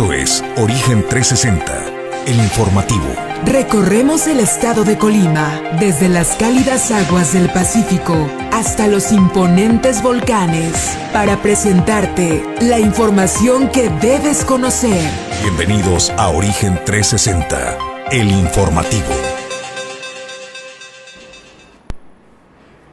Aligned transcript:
Esto 0.00 0.14
es 0.14 0.42
Origen 0.56 1.04
360, 1.06 2.24
el 2.26 2.36
informativo. 2.36 3.04
Recorremos 3.44 4.26
el 4.28 4.40
estado 4.40 4.82
de 4.82 4.96
Colima, 4.96 5.60
desde 5.78 6.08
las 6.08 6.36
cálidas 6.36 6.90
aguas 6.90 7.34
del 7.34 7.50
Pacífico 7.50 8.14
hasta 8.50 8.86
los 8.86 9.12
imponentes 9.12 10.02
volcanes, 10.02 10.96
para 11.12 11.36
presentarte 11.42 12.42
la 12.62 12.80
información 12.80 13.68
que 13.68 13.90
debes 14.00 14.42
conocer. 14.42 15.02
Bienvenidos 15.42 16.08
a 16.16 16.30
Origen 16.30 16.80
360, 16.86 17.76
el 18.10 18.30
informativo. 18.30 19.12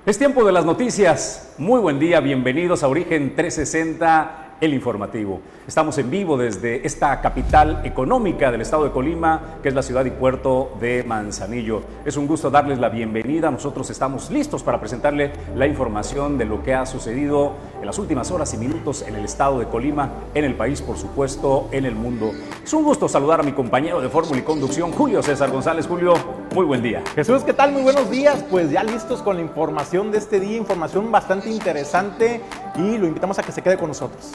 Es 0.05 0.18
tiempo 0.18 0.44
de 0.44 0.52
las 0.52 0.66
noticias. 0.66 1.54
Muy 1.58 1.80
buen 1.80 2.00
día, 2.00 2.20
bienvenidos 2.20 2.84
a 2.84 2.89
Origen 2.89 3.34
360 3.34 4.46
el 4.62 4.74
informativo. 4.74 5.42
Estamos 5.68 5.98
en 5.98 6.10
vivo 6.10 6.38
desde 6.38 6.86
esta 6.86 7.20
capital 7.22 7.81
económica 7.84 8.52
del 8.52 8.62
estado 8.62 8.86
de 8.86 8.91
Colima, 8.91 9.58
que 9.62 9.70
es 9.70 9.76
la 9.76 9.84
ciudad 9.84 10.05
y 10.05 10.12
puerto 10.12 10.72
de 10.80 11.04
Manzanillo. 11.04 11.81
Es 12.05 12.18
un 12.18 12.27
gusto 12.27 12.50
darles 12.50 12.80
la 12.80 12.90
bienvenida. 12.90 13.52
Nosotros 13.52 13.90
estamos 13.90 14.31
listos 14.31 14.64
para 14.64 14.80
presentarle 14.80 15.31
la 15.55 15.67
información 15.67 16.38
de 16.38 16.45
lo 16.45 16.64
que 16.64 16.73
ha 16.73 16.86
sucedido 16.86 17.54
en 17.80 17.86
las 17.86 18.00
últimas 18.00 18.31
horas 18.31 18.54
y 18.54 18.58
minutos 18.58 19.04
en 19.08 19.16
el 19.16 19.26
estado 19.26 19.59
de 19.59 19.67
Colima, 19.67 20.09
en 20.34 20.45
el 20.45 20.55
país, 20.55 20.81
por 20.81 20.98
supuesto, 20.98 21.67
en 21.72 21.86
el 21.86 21.95
mundo. 21.95 22.31
Es 22.64 22.73
un 22.73 22.84
gusto 22.84 23.08
saludar 23.08 23.42
a 23.42 23.44
mi 23.44 23.52
compañero 23.52 24.02
de 24.02 24.09
Fórmula 24.09 24.39
y 24.39 24.44
Conducción, 24.44 24.92
Julio 24.92 25.22
César 25.22 25.52
González. 25.52 25.88
Julio, 25.88 26.14
muy 26.53 26.66
buen 26.66 26.81
día. 26.81 27.03
Jesús, 27.16 27.44
¿qué 27.44 27.53
tal? 27.53 27.72
Muy 27.72 27.84
buenos 27.84 28.09
días. 28.09 28.44
Pues 28.50 28.72
ya 28.72 28.84
listos 28.84 29.22
con 29.22 29.36
la 29.36 29.42
información 29.42 30.12
de 30.12 30.17
este 30.17 30.39
día, 30.39 30.58
información 30.58 31.12
bastante 31.12 31.50
interesante 31.50 32.42
y 32.76 32.98
lo 32.98 33.08
invitamos 33.08 33.38
a 33.39 33.44
que 33.44 33.52
se 33.52 33.62
quede 33.62 33.78
con 33.78 33.89
nosotros 33.89 34.34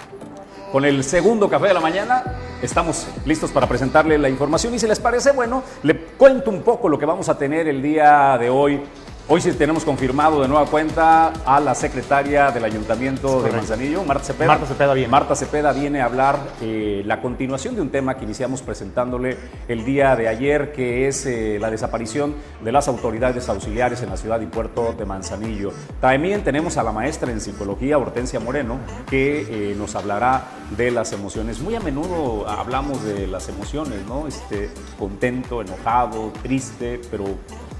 con 0.73 0.87
el 0.87 1.05
segundo 1.05 1.51
café 1.51 1.69
de 1.69 1.75
la 1.75 1.81
mañana. 1.81 2.25
Estamos 2.63 3.07
listos 3.27 3.51
para 3.51 3.67
presentarle 3.67 4.17
la 4.17 4.31
información 4.31 4.75
y 4.75 4.79
si 4.79 4.87
les 4.87 4.99
parece, 4.99 5.33
bueno, 5.33 5.63
le 5.83 5.97
cuento 5.97 6.51
un 6.51 6.63
poco 6.63 6.89
lo 6.89 6.99
que 6.99 7.05
vamos 7.05 7.29
a 7.29 7.37
tener 7.37 7.69
el 7.69 7.83
día 7.83 8.39
de 8.39 8.49
hoy 8.49 8.81
Hoy 9.29 9.41
sí 9.41 9.53
tenemos 9.53 9.85
confirmado 9.85 10.43
de 10.43 10.49
nueva 10.49 10.67
cuenta 10.67 11.29
a 11.47 11.61
la 11.61 11.77
secretaria 11.77 12.51
del 12.51 12.65
Ayuntamiento 12.65 13.41
de 13.41 13.53
Manzanillo, 13.53 14.03
Marta 14.05 14.25
Cepeda. 14.25 14.49
Marta 14.49 14.67
Cepeda 14.67 14.95
viene. 14.95 15.09
Marta 15.09 15.37
Cepeda 15.37 15.73
viene 15.73 16.01
a 16.01 16.07
hablar 16.07 16.41
eh, 16.61 17.03
la 17.07 17.23
continuación 17.23 17.77
de 17.77 17.83
un 17.83 17.91
tema 17.91 18.17
que 18.17 18.25
iniciamos 18.25 18.63
presentándole 18.63 19.37
el 19.69 19.85
día 19.85 20.17
de 20.17 20.27
ayer, 20.27 20.73
que 20.73 21.07
es 21.07 21.25
eh, 21.27 21.59
la 21.61 21.71
desaparición 21.71 22.35
de 22.65 22.73
las 22.73 22.89
autoridades 22.89 23.49
auxiliares 23.49 24.03
en 24.03 24.11
la 24.11 24.17
ciudad 24.17 24.41
y 24.41 24.47
puerto 24.47 24.93
de 24.93 25.07
Manzanillo. 25.07 25.73
También 26.01 26.43
tenemos 26.43 26.77
a 26.77 26.83
la 26.83 26.91
maestra 26.91 27.31
en 27.31 27.41
psicología, 27.41 27.99
Hortensia 27.99 28.41
Moreno, 28.41 28.79
que 29.09 29.71
eh, 29.71 29.75
nos 29.77 29.95
hablará 29.95 30.47
de 30.77 30.91
las 30.91 31.13
emociones. 31.13 31.61
Muy 31.61 31.77
a 31.77 31.81
menudo 31.81 32.49
hablamos 32.49 33.05
de 33.05 33.29
las 33.29 33.49
emociones, 33.49 34.05
¿no? 34.09 34.27
Este, 34.27 34.69
contento, 34.99 35.63
enojado, 35.63 36.33
triste, 36.43 37.01
pero 37.09 37.27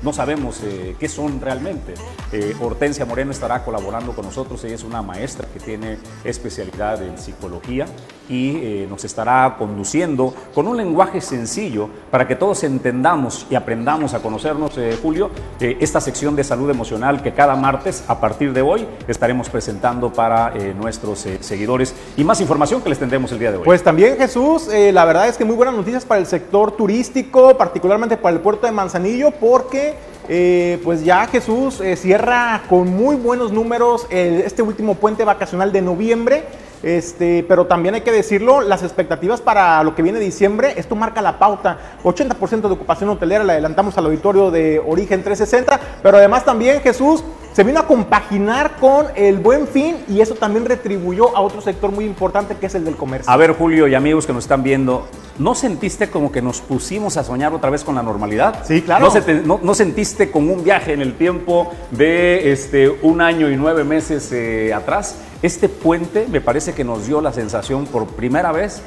no 0.03 0.13
sabemos 0.13 0.61
eh, 0.65 0.97
qué 0.99 1.09
son 1.09 1.41
realmente. 1.41 1.95
Eh, 2.33 2.55
Hortensia 2.61 3.05
Moreno 3.05 3.31
estará 3.31 3.65
colaborando 3.65 4.13
con 4.13 4.25
nosotros, 4.25 4.63
ella 4.65 4.75
es 4.75 4.85
una 4.85 5.03
maestra 5.03 5.47
que 5.53 5.61
tiene 5.61 5.99
especialidad 6.25 7.03
en 7.03 7.19
psicología 7.19 7.87
y 8.29 8.57
eh, 8.57 8.87
nos 8.89 9.05
estará 9.05 9.57
conduciendo 9.59 10.35
con 10.55 10.67
un 10.67 10.77
lenguaje 10.77 11.21
sencillo 11.21 11.89
para 12.11 12.27
que 12.27 12.37
todos 12.37 12.65
entendamos 12.65 13.47
y 13.51 13.55
aprendamos 13.55 14.15
a 14.15 14.21
conocernos, 14.21 14.73
Julio, 15.03 15.31
esta 15.61 16.01
sección 16.01 16.35
de 16.35 16.45
salud 16.45 16.71
emocional 16.71 17.23
que 17.23 17.33
cada 17.33 17.55
martes 17.57 18.05
a 18.09 18.21
partir 18.21 18.53
de 18.53 18.63
hoy 18.63 18.87
estaremos 19.07 19.49
presentando 19.49 20.13
para 20.13 20.53
nuestros 20.75 21.27
seguidores 21.41 21.95
y 22.17 22.25
más 22.25 22.41
información 22.41 22.81
que 22.81 22.89
les 22.89 22.99
tendremos 22.99 23.33
el 23.33 23.39
día 23.39 23.51
de 23.51 23.59
hoy. 23.59 23.65
Pues 23.65 23.83
también 23.83 24.17
Jesús, 24.17 24.69
la 24.69 25.05
verdad 25.05 25.29
es 25.29 25.37
que 25.37 25.45
muy 25.45 25.57
buenas 25.57 25.75
noticias 25.75 26.05
para 26.05 26.21
el 26.21 26.27
sector 26.27 26.73
turístico, 26.73 27.57
particularmente 27.57 28.17
para 28.17 28.35
el 28.37 28.41
puerto 28.41 28.67
de 28.67 28.73
Manzanillo, 28.73 29.31
porque 29.33 29.92
eh, 30.29 30.81
pues 30.85 31.05
ya 31.05 31.27
Jesús 31.27 31.81
eh, 31.81 31.97
cierra 31.97 32.63
con 32.69 32.89
muy 32.89 33.17
buenos 33.17 33.53
números 33.53 34.07
este 34.11 34.63
último 34.63 34.95
puente 34.95 35.25
vacacional 35.25 35.73
de 35.73 35.83
noviembre. 35.83 36.45
Este, 36.83 37.45
pero 37.47 37.67
también 37.67 37.95
hay 37.95 38.01
que 38.01 38.11
decirlo, 38.11 38.61
las 38.61 38.83
expectativas 38.83 39.41
para 39.41 39.83
lo 39.85 39.95
que 39.95 40.03
viene 40.03 40.19
diciembre, 40.19 40.75
esto 40.77 40.97
marca 40.97 41.23
la 41.23 41.39
pauta. 41.39 41.79
80% 42.03 42.63
de 42.63 42.73
ocupación 42.73 43.09
hotelera, 43.11 43.45
le 43.45 43.53
adelantamos 43.53 43.97
al 43.99 44.07
auditorio 44.07 44.51
de 44.51 44.81
Origen 44.85 45.23
360, 45.23 45.81
pero 46.03 46.17
además 46.17 46.45
también 46.45 46.81
Jesús 46.81 47.23
se 47.53 47.63
vino 47.63 47.79
a 47.79 47.87
compaginar 47.87 48.77
con 48.81 49.07
el 49.15 49.39
buen 49.39 49.69
fin 49.69 49.99
y 50.09 50.21
eso 50.21 50.35
también 50.35 50.65
retribuyó 50.65 51.37
a 51.37 51.41
otro 51.41 51.61
sector 51.61 51.93
muy 51.93 52.05
importante 52.05 52.57
que 52.57 52.67
es 52.67 52.75
el 52.75 52.85
del 52.85 52.97
comercio. 52.97 53.31
A 53.31 53.37
ver, 53.37 53.53
Julio 53.53 53.87
y 53.87 53.95
amigos 53.95 54.27
que 54.27 54.33
nos 54.33 54.45
están 54.45 54.63
viendo, 54.63 55.07
¿no 55.39 55.55
sentiste 55.55 56.11
como 56.11 56.31
que 56.31 56.43
nos 56.43 56.61
pusimos 56.61 57.17
a 57.17 57.25
soñar 57.25 57.53
otra 57.53 57.71
vez 57.71 57.85
con 57.85 57.95
la 57.95 58.03
normalidad? 58.03 58.65
Sí, 58.65 58.83
claro. 58.83 59.09
¿No, 59.45 59.75
sentiste 59.75 60.31
como 60.31 60.53
un 60.53 60.65
viaje 60.65 60.93
en 60.93 61.01
el 61.01 61.15
tiempo 61.15 61.73
de 61.91 62.53
este, 62.53 62.89
un 63.03 63.21
año 63.21 63.51
y 63.51 63.57
nueve 63.57 63.85
meses 63.85 64.31
eh, 64.33 64.73
atrás? 64.75 65.17
Este 65.43 65.69
puente 65.69 66.27
me 66.31 66.41
parece 66.41 66.73
que 66.75 66.85
nos 66.85 67.07
dio 67.07 67.21
la 67.21 67.33
sensación 67.33 67.87
por 67.87 68.07
primera 68.09 68.53
vez 68.53 68.83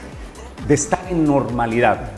de 0.67 0.73
estar 0.73 1.01
en 1.09 1.25
normalidad 1.25 2.11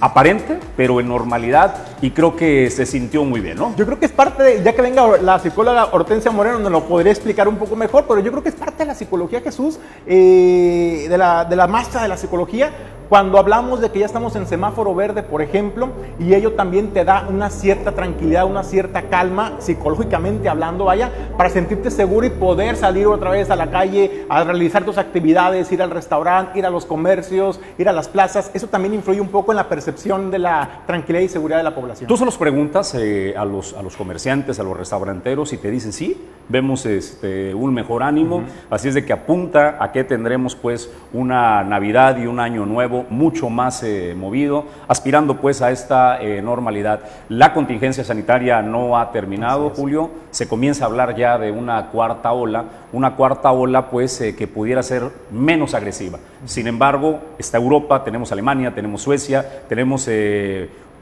aparente, 0.00 0.58
pero 0.76 1.00
en 1.00 1.08
normalidad 1.08 1.74
y 2.02 2.10
creo 2.10 2.36
que 2.36 2.70
se 2.70 2.84
sintió 2.84 3.24
muy 3.24 3.40
bien, 3.40 3.56
¿no? 3.56 3.74
Yo 3.76 3.86
creo 3.86 3.98
que 3.98 4.06
es 4.06 4.12
parte 4.12 4.42
de, 4.42 4.62
ya 4.62 4.74
que 4.74 4.82
venga 4.82 5.16
la 5.18 5.38
psicóloga 5.38 5.88
Hortensia 5.92 6.30
Moreno, 6.30 6.58
nos 6.58 6.72
lo 6.72 6.84
podría 6.84 7.12
explicar 7.12 7.48
un 7.48 7.56
poco 7.56 7.76
mejor, 7.76 8.04
pero 8.06 8.20
yo 8.20 8.30
creo 8.30 8.42
que 8.42 8.50
es 8.50 8.54
parte 8.54 8.78
de 8.78 8.86
la 8.86 8.94
psicología 8.94 9.40
Jesús, 9.40 9.78
eh, 10.06 11.06
de, 11.08 11.18
la, 11.18 11.44
de 11.44 11.56
la 11.56 11.66
maestra 11.66 12.02
de 12.02 12.08
la 12.08 12.16
psicología, 12.16 12.70
cuando 13.08 13.38
hablamos 13.38 13.80
de 13.80 13.90
que 13.90 14.00
ya 14.00 14.06
estamos 14.06 14.34
en 14.36 14.46
semáforo 14.46 14.94
verde, 14.94 15.22
por 15.22 15.42
ejemplo, 15.42 15.90
y 16.18 16.34
ello 16.34 16.54
también 16.54 16.92
te 16.92 17.04
da 17.04 17.26
una 17.28 17.50
cierta 17.50 17.92
tranquilidad, 17.92 18.46
una 18.46 18.64
cierta 18.64 19.02
calma, 19.02 19.52
psicológicamente 19.58 20.48
hablando, 20.48 20.86
vaya, 20.86 21.10
para 21.36 21.50
sentirte 21.50 21.90
seguro 21.90 22.26
y 22.26 22.30
poder 22.30 22.76
salir 22.76 23.06
otra 23.06 23.30
vez 23.30 23.50
a 23.50 23.56
la 23.56 23.70
calle, 23.70 24.26
a 24.28 24.42
realizar 24.42 24.84
tus 24.84 24.98
actividades, 24.98 25.70
ir 25.70 25.82
al 25.82 25.90
restaurante, 25.90 26.58
ir 26.58 26.66
a 26.66 26.70
los 26.70 26.84
comercios, 26.84 27.60
ir 27.78 27.88
a 27.88 27.92
las 27.92 28.08
plazas. 28.08 28.50
Eso 28.54 28.66
también 28.66 28.94
influye 28.94 29.20
un 29.20 29.28
poco 29.28 29.52
en 29.52 29.56
la 29.56 29.68
percepción 29.68 30.30
de 30.30 30.38
la 30.40 30.82
tranquilidad 30.86 31.22
y 31.22 31.28
seguridad 31.28 31.58
de 31.58 31.64
la 31.64 31.74
población. 31.74 32.08
Tú 32.08 32.16
se 32.16 32.24
los 32.24 32.36
preguntas 32.36 32.94
eh, 32.94 33.34
a, 33.36 33.44
los, 33.44 33.74
a 33.74 33.82
los 33.82 33.96
comerciantes, 33.96 34.58
a 34.58 34.62
los 34.62 34.76
restauranteros, 34.76 35.52
y 35.52 35.58
te 35.58 35.70
dicen, 35.70 35.92
sí, 35.92 36.20
vemos 36.48 36.86
este, 36.86 37.54
un 37.54 37.72
mejor 37.72 38.02
ánimo, 38.02 38.44
así 38.70 38.88
es 38.88 38.94
de 38.94 39.04
que 39.04 39.12
apunta 39.12 39.76
a 39.80 39.92
que 39.92 40.04
tendremos 40.04 40.54
pues 40.54 40.90
una 41.12 41.62
Navidad 41.64 42.16
y 42.18 42.26
un 42.26 42.40
año 42.40 42.66
nuevo 42.66 42.95
mucho 43.10 43.50
más 43.50 43.82
eh, 43.82 44.14
movido, 44.16 44.64
aspirando 44.88 45.36
pues 45.36 45.60
a 45.62 45.70
esta 45.70 46.20
eh, 46.20 46.40
normalidad. 46.40 47.00
La 47.28 47.52
contingencia 47.52 48.04
sanitaria 48.04 48.62
no 48.62 48.98
ha 48.98 49.12
terminado, 49.12 49.70
Julio, 49.70 50.10
se 50.30 50.48
comienza 50.48 50.84
a 50.84 50.88
hablar 50.88 51.16
ya 51.16 51.38
de 51.38 51.50
una 51.50 51.86
cuarta 51.88 52.32
ola, 52.32 52.64
una 52.92 53.14
cuarta 53.16 53.52
ola 53.52 53.90
pues 53.90 54.20
eh, 54.20 54.34
que 54.34 54.46
pudiera 54.46 54.82
ser 54.82 55.10
menos 55.30 55.74
agresiva. 55.74 56.18
Sin 56.44 56.66
embargo, 56.66 57.20
está 57.38 57.58
Europa, 57.58 58.04
tenemos 58.04 58.32
Alemania, 58.32 58.74
tenemos 58.74 59.02
Suecia, 59.02 59.44
tenemos 59.68 60.08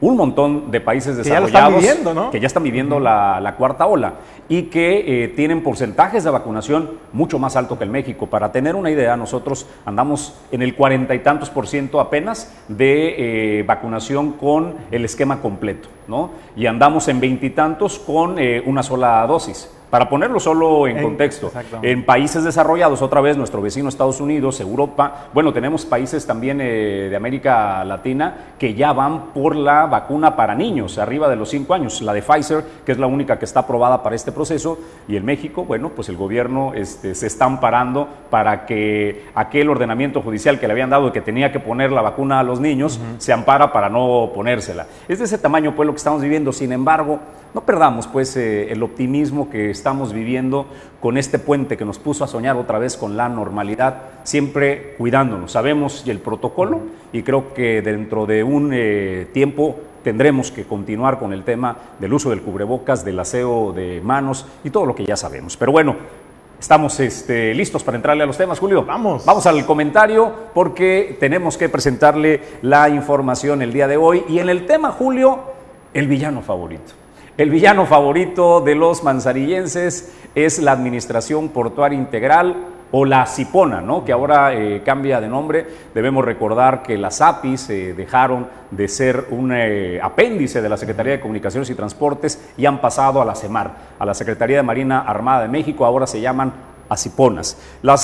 un 0.01 0.17
montón 0.17 0.71
de 0.71 0.81
países 0.81 1.17
desarrollados 1.17 1.83
que 2.31 2.39
ya 2.39 2.47
están 2.47 2.63
viviendo, 2.63 2.99
la, 2.99 3.55
cuarta 3.57 3.85
ola 3.85 4.13
y 4.47 4.63
que 4.63 5.23
eh, 5.23 5.27
tienen 5.29 5.63
porcentajes 5.63 6.23
de 6.23 6.29
vacunación 6.29 6.91
mucho 7.13 7.39
más 7.39 7.55
alto 7.55 7.77
que 7.77 7.83
el 7.83 7.89
México. 7.89 8.27
Para 8.27 8.51
tener 8.51 8.75
una 8.75 8.91
idea, 8.91 9.15
nosotros 9.17 9.65
andamos 9.85 10.35
en 10.51 10.61
el 10.61 10.75
cuarenta 10.75 11.15
y 11.15 11.19
tantos 11.19 11.49
por 11.49 11.67
ciento 11.67 11.99
apenas 11.99 12.53
de 12.67 13.59
eh, 13.59 13.63
vacunación 13.63 14.33
con 14.33 14.75
el 14.91 15.05
esquema 15.05 15.41
completo, 15.41 15.89
¿no? 16.07 16.31
Y 16.55 16.67
andamos 16.67 17.07
en 17.07 17.19
veintitantos 17.19 17.97
con 17.99 18.37
eh, 18.37 18.61
una 18.65 18.83
sola 18.83 19.25
dosis. 19.25 19.71
Para 19.95 20.09
ponerlo 20.09 20.41
solo 20.41 20.87
en, 20.87 21.01
contexto, 21.01 21.53
en 21.81 22.03
países 22.03 22.43
desarrollados, 22.43 23.01
otra 23.01 23.21
vez 23.21 23.37
nuestro 23.37 23.61
vecino 23.61 23.87
Estados 23.87 24.19
Unidos, 24.19 24.59
Europa, 24.59 25.27
bueno, 25.33 25.53
tenemos 25.53 25.85
países 25.85 26.27
también 26.27 26.59
eh, 26.59 27.07
de 27.09 27.15
América 27.15 27.81
Latina 27.85 28.35
que 28.59 28.73
ya 28.73 28.91
van 28.91 29.27
por 29.27 29.55
la 29.55 29.85
vacuna 29.85 30.35
para 30.35 30.53
niños, 30.53 30.97
arriba 30.97 31.29
de 31.29 31.37
los 31.37 31.47
5 31.47 31.73
años, 31.73 32.01
la 32.01 32.11
de 32.11 32.21
Pfizer, 32.21 32.65
que 32.85 32.91
es 32.91 32.97
la 32.97 33.07
única 33.07 33.39
que 33.39 33.45
está 33.45 33.61
aprobada 33.61 34.03
para 34.03 34.17
este 34.17 34.33
proceso, 34.33 34.77
y 35.07 35.15
en 35.15 35.23
México, 35.23 35.63
bueno, 35.63 35.91
pues 35.95 36.09
el 36.09 36.17
gobierno 36.17 36.73
este, 36.73 37.15
se 37.15 37.27
está 37.27 37.45
amparando 37.45 38.09
para 38.29 38.65
que 38.65 39.23
aquel 39.33 39.69
ordenamiento 39.69 40.21
judicial 40.21 40.59
que 40.59 40.67
le 40.67 40.73
habían 40.73 40.89
dado 40.89 41.05
de 41.05 41.11
que 41.13 41.21
tenía 41.21 41.53
que 41.53 41.61
poner 41.61 41.93
la 41.93 42.01
vacuna 42.01 42.41
a 42.41 42.43
los 42.43 42.59
niños, 42.59 42.99
se 43.17 43.31
ampara 43.31 43.71
para 43.71 43.87
no 43.87 44.31
ponérsela. 44.35 44.87
Es 45.07 45.19
de 45.19 45.25
ese 45.25 45.37
tamaño, 45.37 45.73
pues, 45.73 45.87
lo 45.87 45.93
que 45.93 45.99
estamos 45.99 46.21
viviendo. 46.21 46.51
Sin 46.51 46.73
embargo, 46.73 47.21
no 47.55 47.61
perdamos 47.61 48.05
pues 48.07 48.35
eh, 48.35 48.69
el 48.73 48.83
optimismo 48.83 49.49
que 49.49 49.69
estamos 49.69 50.11
viviendo 50.11 50.67
con 50.99 51.17
este 51.17 51.39
puente 51.39 51.77
que 51.77 51.85
nos 51.85 51.99
puso 51.99 52.25
a 52.25 52.27
soñar 52.27 52.57
otra 52.57 52.79
vez 52.79 52.97
con 52.97 53.15
la 53.15 53.29
normalidad, 53.29 54.01
siempre 54.25 54.95
cuidándonos. 54.97 55.53
Sabemos 55.53 56.03
el 56.05 56.19
protocolo 56.19 56.81
y 57.13 57.23
creo 57.23 57.53
que 57.53 57.81
dentro 57.81 58.25
de 58.25 58.43
un 58.43 58.71
eh, 58.73 59.27
tiempo 59.31 59.79
tendremos 60.03 60.51
que 60.51 60.65
continuar 60.65 61.17
con 61.17 61.31
el 61.31 61.45
tema 61.45 61.77
del 61.97 62.13
uso 62.13 62.29
del 62.29 62.41
cubrebocas, 62.41 63.05
del 63.05 63.17
aseo 63.21 63.71
de 63.71 64.01
manos 64.03 64.45
y 64.65 64.69
todo 64.69 64.85
lo 64.85 64.93
que 64.93 65.05
ya 65.05 65.15
sabemos. 65.15 65.57
Pero 65.57 65.71
bueno, 65.71 65.95
Estamos 66.57 66.97
este, 67.01 67.53
listos 67.53 67.83
para 67.83 67.97
entrarle 67.97 68.23
a 68.23 68.25
los 68.25 68.37
temas, 68.37 68.59
Julio. 68.59 68.85
Vamos. 68.85 69.25
Vamos 69.25 69.45
al 69.45 69.65
comentario 69.65 70.33
porque 70.53 71.17
tenemos 71.19 71.57
que 71.57 71.67
presentarle 71.67 72.41
la 72.61 72.87
información 72.87 73.61
el 73.61 73.73
día 73.73 73.89
de 73.89 73.97
hoy. 73.97 74.23
Y 74.29 74.39
en 74.39 74.47
el 74.47 74.65
tema, 74.65 74.91
Julio, 74.91 75.41
el 75.93 76.07
villano 76.07 76.41
favorito. 76.41 76.93
El 77.37 77.49
villano 77.49 77.85
favorito 77.85 78.61
de 78.61 78.75
los 78.75 79.03
manzarillenses 79.03 80.09
es 80.35 80.59
la 80.59 80.71
Administración 80.71 81.49
Portuaria 81.49 81.99
Integral 81.99 82.55
o 82.91 83.03
la 83.03 83.25
Cipona, 83.25 83.81
¿no? 83.81 84.05
que 84.05 84.13
ahora 84.13 84.53
eh, 84.53 84.81
cambia 84.85 85.19
de 85.19 85.27
nombre. 85.27 85.67
Debemos 85.93 86.23
recordar 86.23 86.81
que 86.81 86.97
las 86.97 87.19
APIs 87.19 87.69
eh, 87.69 87.93
dejaron 87.93 88.47
de 88.71 88.87
ser 88.87 89.25
un 89.31 89.51
eh, 89.53 89.99
apéndice 90.01 90.61
de 90.61 90.69
la 90.69 90.77
Secretaría 90.77 91.11
de 91.11 91.19
Comunicaciones 91.19 91.69
y 91.69 91.75
Transportes 91.75 92.53
y 92.55 92.65
han 92.65 92.79
pasado 92.79 93.21
a 93.21 93.25
la 93.25 93.35
CEMAR, 93.35 93.69
a 93.99 94.05
la 94.05 94.13
Secretaría 94.13 94.55
de 94.55 94.63
Marina 94.63 95.01
Armada 95.01 95.41
de 95.41 95.49
México, 95.49 95.85
ahora 95.85 96.07
se 96.07 96.21
llaman 96.21 96.53
ACIPONAS. 96.87 97.57
La, 97.81 97.97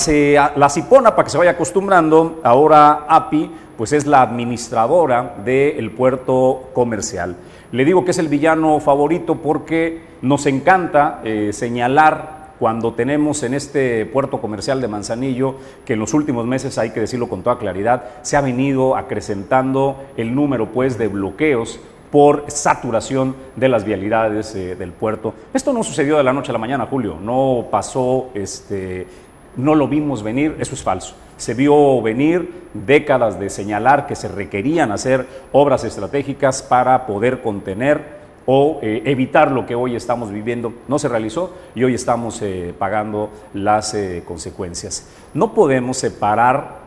la 0.56 0.68
Cipona, 0.68 1.12
para 1.12 1.24
que 1.24 1.30
se 1.30 1.38
vaya 1.38 1.52
acostumbrando, 1.52 2.40
ahora 2.44 3.06
API, 3.08 3.50
pues 3.76 3.92
es 3.92 4.06
la 4.06 4.22
administradora 4.22 5.36
del 5.44 5.90
puerto 5.90 6.70
comercial. 6.72 7.36
Le 7.72 7.84
digo 7.84 8.04
que 8.04 8.10
es 8.10 8.18
el 8.18 8.28
villano 8.28 8.80
favorito 8.80 9.36
porque 9.36 10.02
nos 10.20 10.46
encanta 10.46 11.22
señalar 11.52 12.42
cuando 12.62 12.92
tenemos 12.92 13.42
en 13.42 13.54
este 13.54 14.06
puerto 14.06 14.40
comercial 14.40 14.80
de 14.80 14.86
Manzanillo, 14.86 15.56
que 15.84 15.94
en 15.94 15.98
los 15.98 16.14
últimos 16.14 16.46
meses, 16.46 16.78
hay 16.78 16.90
que 16.90 17.00
decirlo 17.00 17.28
con 17.28 17.42
toda 17.42 17.58
claridad, 17.58 18.04
se 18.22 18.36
ha 18.36 18.40
venido 18.40 18.94
acrecentando 18.94 19.96
el 20.16 20.32
número 20.32 20.68
pues, 20.68 20.96
de 20.96 21.08
bloqueos 21.08 21.80
por 22.12 22.44
saturación 22.46 23.34
de 23.56 23.68
las 23.68 23.84
vialidades 23.84 24.54
eh, 24.54 24.76
del 24.76 24.92
puerto. 24.92 25.34
Esto 25.52 25.72
no 25.72 25.82
sucedió 25.82 26.18
de 26.18 26.22
la 26.22 26.32
noche 26.32 26.50
a 26.50 26.52
la 26.52 26.60
mañana, 26.60 26.86
Julio, 26.86 27.16
no 27.20 27.66
pasó, 27.68 28.28
este, 28.32 29.08
no 29.56 29.74
lo 29.74 29.88
vimos 29.88 30.22
venir, 30.22 30.54
eso 30.60 30.76
es 30.76 30.84
falso. 30.84 31.16
Se 31.42 31.54
vio 31.54 32.00
venir 32.00 32.68
décadas 32.72 33.40
de 33.40 33.50
señalar 33.50 34.06
que 34.06 34.14
se 34.14 34.28
requerían 34.28 34.92
hacer 34.92 35.26
obras 35.50 35.82
estratégicas 35.82 36.62
para 36.62 37.04
poder 37.04 37.42
contener 37.42 38.00
o 38.46 38.78
eh, 38.80 39.02
evitar 39.06 39.50
lo 39.50 39.66
que 39.66 39.74
hoy 39.74 39.96
estamos 39.96 40.30
viviendo. 40.30 40.72
No 40.86 41.00
se 41.00 41.08
realizó 41.08 41.52
y 41.74 41.82
hoy 41.82 41.94
estamos 41.94 42.40
eh, 42.42 42.72
pagando 42.78 43.30
las 43.54 43.92
eh, 43.92 44.22
consecuencias. 44.24 45.08
No 45.34 45.52
podemos 45.52 45.96
separar 45.96 46.80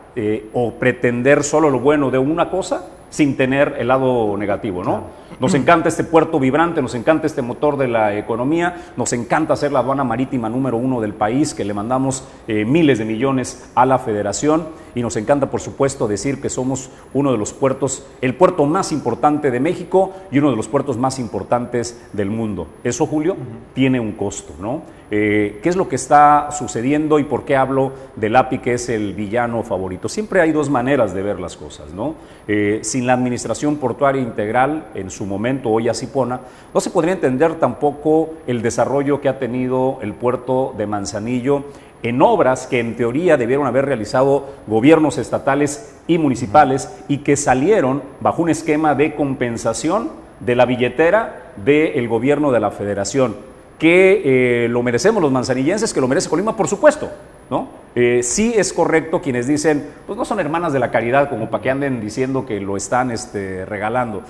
o 0.54 0.72
pretender 0.72 1.44
solo 1.44 1.68
lo 1.68 1.80
bueno 1.80 2.10
de 2.10 2.16
una 2.16 2.48
cosa 2.48 2.86
sin 3.10 3.36
tener 3.36 3.76
el 3.78 3.88
lado 3.88 4.34
negativo, 4.38 4.82
¿no? 4.82 5.02
Nos 5.38 5.54
encanta 5.54 5.88
este 5.88 6.04
puerto 6.04 6.40
vibrante, 6.40 6.80
nos 6.80 6.94
encanta 6.94 7.26
este 7.26 7.42
motor 7.42 7.76
de 7.76 7.88
la 7.88 8.16
economía, 8.16 8.76
nos 8.96 9.12
encanta 9.12 9.54
ser 9.56 9.72
la 9.72 9.80
aduana 9.80 10.04
marítima 10.04 10.48
número 10.48 10.76
uno 10.76 11.00
del 11.00 11.12
país, 11.12 11.52
que 11.52 11.64
le 11.64 11.74
mandamos 11.74 12.26
miles 12.46 12.98
de 12.98 13.04
millones 13.04 13.70
a 13.74 13.84
la 13.84 13.98
federación 13.98 14.85
y 14.96 15.02
nos 15.02 15.14
encanta, 15.16 15.50
por 15.50 15.60
supuesto, 15.60 16.08
decir 16.08 16.40
que 16.40 16.48
somos 16.48 16.88
uno 17.12 17.30
de 17.30 17.36
los 17.36 17.52
puertos, 17.52 18.06
el 18.22 18.34
puerto 18.34 18.64
más 18.64 18.92
importante 18.92 19.50
de 19.50 19.60
México 19.60 20.12
y 20.32 20.38
uno 20.38 20.50
de 20.50 20.56
los 20.56 20.68
puertos 20.68 20.96
más 20.96 21.18
importantes 21.18 22.02
del 22.14 22.30
mundo. 22.30 22.66
Eso, 22.82 23.06
Julio, 23.06 23.36
tiene 23.74 24.00
un 24.00 24.12
costo, 24.12 24.54
¿no? 24.58 24.96
Eh, 25.10 25.60
¿Qué 25.62 25.68
es 25.68 25.76
lo 25.76 25.88
que 25.88 25.94
está 25.94 26.48
sucediendo 26.50 27.20
y 27.20 27.24
por 27.24 27.44
qué 27.44 27.56
hablo 27.56 27.92
del 28.16 28.34
API, 28.34 28.58
que 28.58 28.72
es 28.72 28.88
el 28.88 29.12
villano 29.12 29.62
favorito? 29.62 30.08
Siempre 30.08 30.40
hay 30.40 30.50
dos 30.50 30.68
maneras 30.68 31.14
de 31.14 31.22
ver 31.22 31.38
las 31.38 31.56
cosas, 31.56 31.92
¿no? 31.92 32.14
Eh, 32.48 32.80
sin 32.82 33.06
la 33.06 33.12
administración 33.12 33.76
portuaria 33.76 34.22
integral, 34.22 34.86
en 34.94 35.10
su 35.10 35.26
momento, 35.26 35.68
hoy 35.70 35.88
Cipona, 35.94 36.40
no 36.74 36.80
se 36.80 36.90
podría 36.90 37.12
entender 37.12 37.56
tampoco 37.56 38.30
el 38.46 38.62
desarrollo 38.62 39.20
que 39.20 39.28
ha 39.28 39.38
tenido 39.38 39.98
el 40.00 40.14
puerto 40.14 40.74
de 40.76 40.86
Manzanillo 40.86 41.64
en 42.02 42.22
obras 42.22 42.66
que 42.66 42.80
en 42.80 42.96
teoría 42.96 43.36
debieron 43.36 43.66
haber 43.66 43.86
realizado 43.86 44.46
gobiernos 44.66 45.18
estatales 45.18 45.94
y 46.06 46.18
municipales 46.18 46.90
y 47.08 47.18
que 47.18 47.36
salieron 47.36 48.02
bajo 48.20 48.42
un 48.42 48.50
esquema 48.50 48.94
de 48.94 49.14
compensación 49.14 50.10
de 50.40 50.54
la 50.54 50.66
billetera 50.66 51.52
del 51.56 52.08
gobierno 52.08 52.52
de 52.52 52.60
la 52.60 52.70
federación, 52.70 53.36
que 53.78 54.64
eh, 54.64 54.68
lo 54.68 54.82
merecemos 54.82 55.22
los 55.22 55.32
manzanillenses, 55.32 55.92
que 55.92 56.00
lo 56.00 56.08
merece 56.08 56.28
Colima, 56.28 56.56
por 56.56 56.68
supuesto, 56.68 57.10
¿no? 57.50 57.68
Eh, 57.94 58.20
sí 58.22 58.52
es 58.54 58.72
correcto 58.72 59.22
quienes 59.22 59.46
dicen, 59.46 59.86
pues 60.06 60.18
no 60.18 60.24
son 60.24 60.38
hermanas 60.38 60.72
de 60.72 60.78
la 60.78 60.90
caridad, 60.90 61.30
como 61.30 61.48
para 61.48 61.62
que 61.62 61.70
anden 61.70 62.00
diciendo 62.00 62.44
que 62.44 62.60
lo 62.60 62.76
están 62.76 63.10
este, 63.10 63.64
regalando. 63.64 64.22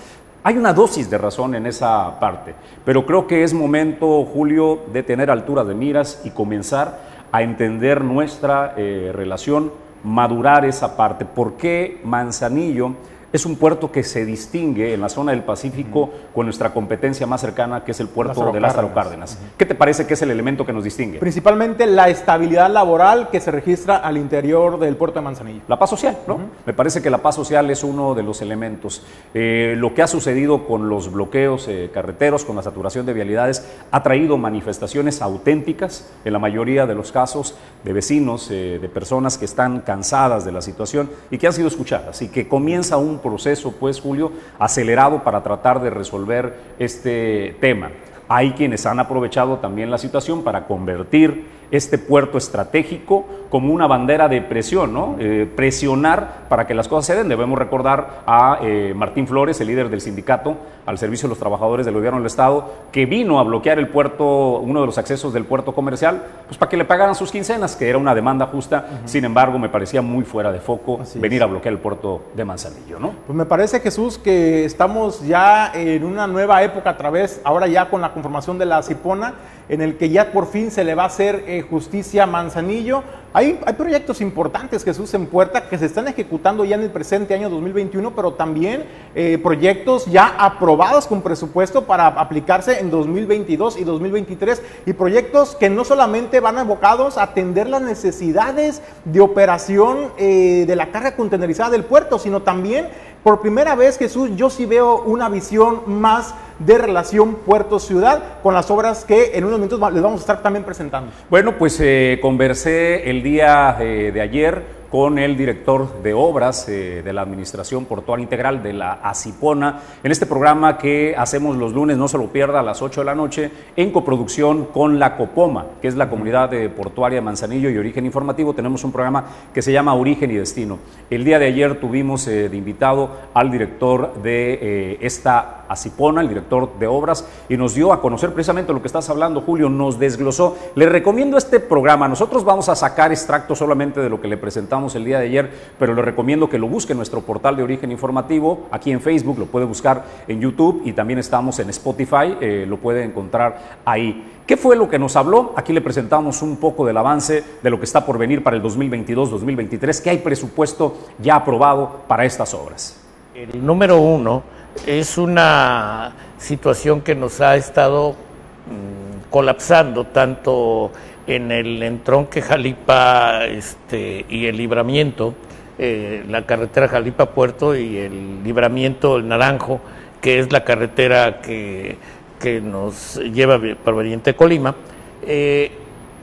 Hay 0.45 0.57
una 0.57 0.73
dosis 0.73 1.11
de 1.11 1.19
razón 1.19 1.57
en 1.57 1.67
esa 1.67 2.21
parte, 2.21 2.55
pero 2.85 3.05
creo 3.05 3.27
que 3.27 3.43
es 3.43 3.53
momento, 3.53 4.25
Julio, 4.25 4.79
de 4.93 5.03
tener 5.03 5.29
altura 5.29 5.65
de 5.65 5.75
miras 5.75 6.23
y 6.25 6.31
comenzar 6.31 7.16
a 7.37 7.43
entender 7.43 8.03
nuestra 8.03 8.73
eh, 8.79 9.11
relación, 9.15 9.71
madurar 10.03 10.65
esa 10.65 10.97
parte. 10.97 11.27
¿Por 11.27 11.59
qué 11.59 12.01
Manzanillo? 12.03 12.95
Es 13.33 13.47
un 13.47 13.57
puerto 13.57 13.91
que 13.91 14.03
se 14.03 14.25
distingue 14.25 14.95
en 14.95 15.01
la 15.01 15.09
zona 15.09 15.33
del 15.33 15.43
Pacífico 15.43 16.11
con 16.35 16.47
nuestra 16.47 16.73
competencia 16.73 17.27
más 17.27 17.41
cercana, 17.41 17.85
que 17.85 17.93
es 17.93 18.01
el 18.01 18.09
puerto 18.09 18.53
de 18.53 18.61
Lázaro 18.61 18.95
Cárdenas. 18.95 19.39
¿Qué 19.57 19.67
te 19.67 19.75
parece 19.75 20.07
que 20.07 20.15
es 20.15 20.23
el 20.23 20.31
elemento 20.31 20.65
que 20.65 20.73
nos 20.73 20.85
distingue? 20.85 21.19
Principalmente 21.19 21.87
la 21.87 22.09
estabilidad 22.09 22.71
laboral 22.71 23.29
que 23.31 23.41
se 23.41 23.51
registra 23.51 23.97
al 23.97 24.17
interior 24.17 24.79
del 24.79 24.97
puerto 24.97 25.19
de 25.19 25.25
Manzanillo. 25.25 25.61
La 25.69 25.79
paz 25.79 25.91
social, 25.91 26.19
¿no? 26.27 26.39
Me 26.65 26.73
parece 26.73 27.03
que 27.03 27.11
la 27.11 27.19
paz 27.19 27.35
social 27.35 27.71
es 27.71 27.85
uno 27.85 28.15
de 28.15 28.23
los 28.23 28.43
elementos. 28.43 29.03
Eh, 29.35 29.75
lo 29.77 29.95
que 29.95 30.03
ha 30.03 30.07
sucedido 30.07 30.67
con 30.67 30.89
los 30.89 31.13
bloqueos 31.13 31.67
eh, 31.69 31.91
carreteros, 31.93 32.45
con 32.45 32.57
la 32.57 32.63
saturación 32.63 33.07
de 33.07 33.13
vialidades, 33.13 33.67
ha 33.91 34.03
traído 34.03 34.37
manifestaciones 34.39 35.23
auténticas, 35.23 36.11
en 36.25 36.33
la 36.33 36.39
mayoría 36.39 36.87
de 36.87 36.95
los 36.95 37.13
casos, 37.13 37.57
de 37.85 37.93
vecinos, 37.93 38.51
eh, 38.51 38.79
de 38.81 38.89
personas 38.89 39.39
que 39.39 39.45
están 39.45 39.81
cansadas 39.81 40.45
de 40.45 40.53
la 40.53 40.63
situación 40.63 41.11
y 41.31 41.39
que 41.39 41.47
han 41.47 41.53
sido 41.53 41.69
escuchadas 41.69 42.23
y 42.23 42.29
que 42.29 42.49
comienza 42.49 42.97
un 42.97 43.19
proceso, 43.27 43.73
pues, 43.73 44.01
Julio, 44.01 44.31
acelerado 44.59 45.25
para 45.25 45.43
tratar 45.43 45.83
de 45.83 45.91
resolver 45.91 46.55
este 46.79 47.57
tema. 47.61 47.91
Hay 48.29 48.53
quienes 48.53 48.87
han 48.87 49.01
aprovechado 49.01 49.57
también 49.57 49.91
la 49.91 49.99
situación 49.99 50.45
para 50.45 50.67
convertir 50.67 51.56
este 51.77 51.99
puerto 51.99 52.39
estratégico 52.39 53.27
como 53.51 53.73
una 53.73 53.87
bandera 53.87 54.29
de 54.29 54.43
presión, 54.43 54.93
¿no? 54.93 55.17
Eh, 55.19 55.51
presionar 55.55 56.47
para 56.49 56.67
que 56.67 56.75
las 56.75 56.89
cosas 56.89 57.07
se 57.07 57.15
den. 57.15 57.29
Debemos 57.29 57.59
recordar 57.59 58.23
a 58.27 58.59
eh, 58.63 58.93
Martín 58.97 59.27
Flores, 59.27 59.61
el 59.61 59.69
líder 59.69 59.89
del 59.89 60.01
sindicato 60.01 60.57
al 60.87 60.99
servicio 60.99 61.27
de 61.27 61.31
los 61.31 61.39
trabajadores 61.39 61.85
del 61.85 61.97
gobierno 61.97 62.19
del 62.21 62.27
Estado, 62.27 62.73
que 62.93 63.07
vino 63.07 63.41
a 63.41 63.43
bloquear 63.43 63.79
el 63.79 63.89
puerto, 63.89 64.61
uno 64.61 64.81
de 64.81 64.87
los 64.87 64.99
accesos 64.99 65.33
del 65.33 65.45
puerto 65.45 65.75
comercial, 65.75 66.23
pues 66.47 66.57
para 66.57 66.71
que 66.71 66.77
le 66.77 66.85
pagaran 66.85 67.17
sus 67.17 67.33
quincenas, 67.33 67.75
que 67.75 67.89
era 67.89 67.99
una 67.99 68.15
demanda 68.15 68.47
justa. 68.47 69.01
Sin 69.05 69.25
embargo, 69.25 69.59
me 69.59 69.69
parecía 69.69 70.01
muy 70.01 70.25
fuera 70.25 70.53
de 70.53 70.61
foco 70.61 71.01
venir 71.17 71.43
a 71.43 71.47
bloquear 71.47 71.75
el 71.75 71.81
puerto 71.81 72.23
de 72.35 72.45
Manzanillo, 72.45 73.01
¿no? 73.01 73.13
Pues 73.27 73.37
me 73.37 73.45
parece, 73.45 73.81
Jesús, 73.81 74.17
que 74.17 74.65
estamos 74.65 75.27
ya 75.27 75.73
en 75.75 76.05
una 76.05 76.29
nueva 76.29 76.63
época 76.63 76.91
a 76.91 76.97
través, 76.97 77.41
ahora 77.43 77.67
ya 77.67 77.91
con 77.91 78.01
la 78.01 78.13
conformación 78.13 78.57
de 78.57 78.67
la 78.67 78.81
Cipona, 78.83 79.35
en 79.69 79.81
el 79.81 79.97
que 79.97 80.11
ya 80.11 80.33
por 80.33 80.47
fin 80.47 80.71
se 80.71 80.85
le 80.85 80.95
va 80.95 81.05
a 81.05 81.07
hacer 81.07 81.45
eh, 81.47 81.65
justicia 81.69 82.25
a 82.25 82.27
Manzanillo. 82.27 83.03
Hay, 83.33 83.61
hay, 83.67 83.75
proyectos 83.75 84.21
importantes, 84.21 84.83
Jesús, 84.83 85.13
en 85.13 85.27
puerta 85.27 85.69
que 85.69 85.77
se 85.77 85.87
están 85.87 86.09
ejecutando 86.09 86.65
ya 86.65 86.77
en 86.77 86.83
el 86.83 86.91
presente 86.91 87.35
año 87.35 87.51
2021, 87.51 88.15
pero 88.15 88.33
también 88.33 88.85
eh, 89.15 89.39
proyectos 89.43 90.07
ya 90.07 90.35
aprobados 90.39 91.07
con 91.07 91.21
presupuesto 91.21 91.85
para 91.85 92.07
aplicarse 92.07 92.81
en 92.81 92.91
2022 92.91 93.79
y 93.79 93.85
2023 93.85 94.63
y 94.87 94.93
proyectos 94.95 95.55
que 95.55 95.69
no 95.69 95.85
solamente 95.85 96.41
van 96.41 96.59
abocados 96.59 97.19
a 97.19 97.25
atender 97.25 97.69
las 97.69 97.83
necesidades 97.83 98.81
de 99.05 99.21
operación 99.21 100.13
eh, 100.17 100.65
de 100.67 100.77
la 100.77 100.91
carga 100.91 101.15
contenerizada 101.15 101.71
del 101.71 101.85
puerto, 101.85 102.19
sino 102.19 102.41
también 102.43 102.89
por 103.27 103.41
primera 103.41 103.75
vez, 103.75 103.99
Jesús, 103.99 104.31
yo 104.37 104.51
sí 104.51 104.67
veo 104.67 105.03
una 105.03 105.29
visión 105.29 105.83
más 105.87 106.33
de 106.59 106.79
relación 106.79 107.35
puerto-ciudad 107.35 108.41
con 108.43 108.55
las 108.55 108.71
obras 108.71 109.05
que 109.05 109.33
en 109.35 109.45
unos 109.45 109.59
minutos 109.59 109.93
les 109.93 110.03
vamos 110.03 110.21
a 110.21 110.23
estar 110.23 110.43
también 110.43 110.65
presentando. 110.65 111.13
Bueno, 111.31 111.57
pues 111.59 111.79
eh, 111.81 112.19
conversé 112.23 113.11
el 113.11 113.23
día 113.23 113.77
de 113.79 114.21
ayer 114.21 114.77
con 114.91 115.19
el 115.19 115.37
director 115.37 116.03
de 116.03 116.15
obras 116.15 116.69
eh, 116.69 117.03
de 117.05 117.13
la 117.13 117.23
Administración 117.23 117.85
Portuaria 117.85 118.23
Integral 118.23 118.63
de 118.63 118.73
la 118.73 118.95
ACIPONA 119.03 119.81
en 120.03 120.13
este 120.13 120.27
programa 120.27 120.79
que 120.79 121.15
hacemos 121.17 121.57
los 121.57 121.73
lunes, 121.73 121.97
no 121.97 122.09
se 122.09 122.19
lo 122.19 122.33
pierda, 122.33 122.61
a 122.61 122.63
las 122.63 122.83
8 122.83 123.01
de 123.01 123.05
la 123.05 123.15
noche, 123.15 123.51
en 123.77 123.91
coproducción 123.91 124.67
con 124.67 124.99
la 124.99 125.17
COPOMA, 125.17 125.67
que 125.83 125.89
es 125.89 125.97
la 125.97 126.09
comunidad 126.09 126.51
de 126.51 126.69
portuaria 126.69 127.17
de 127.17 127.23
Manzanillo 127.23 127.71
y 127.71 127.79
Origen 127.79 128.07
Informativo. 128.07 128.55
Tenemos 128.55 128.85
un 128.85 128.93
programa 128.93 129.25
que 129.53 129.63
se 129.63 129.73
llama 129.73 129.95
Origen 129.95 130.31
y 130.31 130.37
Destino. 130.37 130.79
El 131.11 131.25
día 131.25 131.39
de 131.39 131.47
ayer 131.47 131.81
tuvimos 131.81 132.27
eh, 132.29 132.49
de 132.49 132.57
invitado 132.57 133.11
al 133.35 133.51
director 133.51 134.15
de 134.23 134.59
eh, 134.61 134.99
esta 135.01 135.65
ACIPONA, 135.69 136.21
el 136.21 136.29
director 136.29 136.46
de 136.79 136.87
obras, 136.87 137.27
y 137.49 137.57
nos 137.57 137.75
dio 137.75 137.93
a 137.93 138.01
conocer 138.01 138.33
precisamente 138.33 138.73
lo 138.73 138.81
que 138.81 138.87
estás 138.87 139.11
hablando, 139.11 139.41
Julio, 139.41 139.69
nos 139.69 139.99
desglosó. 139.99 140.57
Le 140.75 140.87
recomiendo 140.89 141.37
este 141.37 141.61
programa. 141.61 142.09
Nosotros 142.09 142.45
vamos 142.45 142.69
a 142.69 142.77
sacar 142.77 143.13
extractos 143.13 143.59
solamente 143.59 144.01
de 144.01 144.09
lo 144.09 144.21
que 144.21 144.29
le 144.29 144.37
presentamos 144.37 144.95
el 144.95 145.05
día 145.05 145.19
de 145.19 145.27
ayer, 145.27 145.51
pero 145.79 145.95
le 145.95 146.03
recomiendo 146.03 146.49
que 146.49 146.59
lo 146.59 146.69
busque 146.69 146.93
en 146.93 146.99
nuestro 146.99 147.21
portal 147.21 147.57
de 147.57 147.63
origen 147.63 147.91
informativo, 147.91 148.67
aquí 148.71 148.93
en 148.93 149.01
Facebook, 149.01 149.39
lo 149.39 149.47
puede 149.47 149.67
buscar 149.67 150.05
en 150.29 150.41
YouTube 150.41 150.83
y 150.85 150.93
también 150.93 151.19
estamos 151.19 151.59
en 151.59 151.71
Spotify, 151.71 152.37
eh, 152.41 152.67
lo 152.69 152.77
puede 152.77 153.05
encontrar 153.05 153.81
ahí. 153.85 154.33
¿Qué 154.47 154.57
fue 154.57 154.77
lo 154.77 154.89
que 154.89 154.99
nos 154.99 155.17
habló? 155.17 155.53
Aquí 155.57 155.73
le 155.73 155.81
presentamos 155.81 156.41
un 156.41 156.59
poco 156.59 156.87
del 156.87 156.97
avance 156.97 157.43
de 157.61 157.71
lo 157.71 157.79
que 157.79 157.85
está 157.85 158.07
por 158.07 158.17
venir 158.17 158.45
para 158.45 158.57
el 158.57 158.63
2022-2023, 158.63 160.03
que 160.03 160.11
hay 160.11 160.19
presupuesto 160.19 160.97
ya 161.19 161.35
aprobado 161.35 162.03
para 162.07 162.25
estas 162.25 162.55
obras. 162.55 162.97
El 163.35 163.67
número 163.67 164.01
uno 164.01 164.45
es 164.87 165.19
una 165.19 166.13
situación 166.39 167.01
que 167.01 167.15
nos 167.15 167.41
ha 167.41 167.57
estado 167.57 168.13
mm, 168.13 169.31
colapsando 169.31 170.05
tanto 170.05 170.93
en 171.27 171.51
el 171.51 171.83
entronque 171.83 172.43
Jalipa 172.43 173.45
este, 173.45 174.25
y 174.29 174.47
el 174.47 174.57
libramiento, 174.57 175.35
eh, 175.79 176.25
la 176.29 176.47
carretera 176.47 176.89
Jalipa-Puerto 176.89 177.77
y 177.77 177.99
el 177.99 178.45
libramiento 178.45 179.17
El 179.17 179.29
Naranjo, 179.29 179.81
que 180.21 180.39
es 180.39 180.53
la 180.53 180.65
carretera 180.65 181.41
que, 181.41 181.97
que 182.41 182.61
nos 182.61 183.17
lleva 183.17 183.61
proveniente 183.85 184.33
de 184.33 184.37
Colima, 184.37 184.75
eh, 185.23 185.73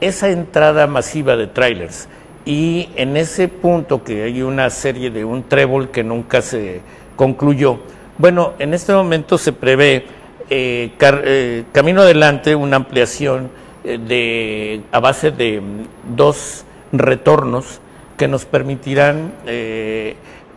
esa 0.00 0.30
entrada 0.30 0.86
masiva 0.86 1.36
de 1.36 1.46
trailers 1.46 2.08
y 2.44 2.88
en 2.96 3.16
ese 3.16 3.48
punto 3.48 4.04
que 4.04 4.24
hay 4.24 4.42
una 4.42 4.68
serie 4.70 5.10
de 5.10 5.24
un 5.24 5.44
trébol 5.44 5.90
que 5.90 6.04
nunca 6.04 6.42
se 6.42 6.80
concluyó, 7.16 7.78
bueno, 8.18 8.52
en 8.58 8.74
este 8.74 8.92
momento 8.92 9.38
se 9.38 9.52
prevé 9.52 10.06
eh, 10.50 10.90
eh, 11.00 11.64
camino 11.72 12.02
adelante 12.02 12.54
una 12.54 12.76
ampliación 12.76 13.50
eh, 13.82 13.98
de, 13.98 14.82
a 14.92 15.00
base 15.00 15.30
de 15.30 15.60
mm, 15.60 16.14
dos 16.16 16.64
retornos 16.92 17.80
que 18.16 18.28
nos 18.28 18.44
permitirán 18.44 19.32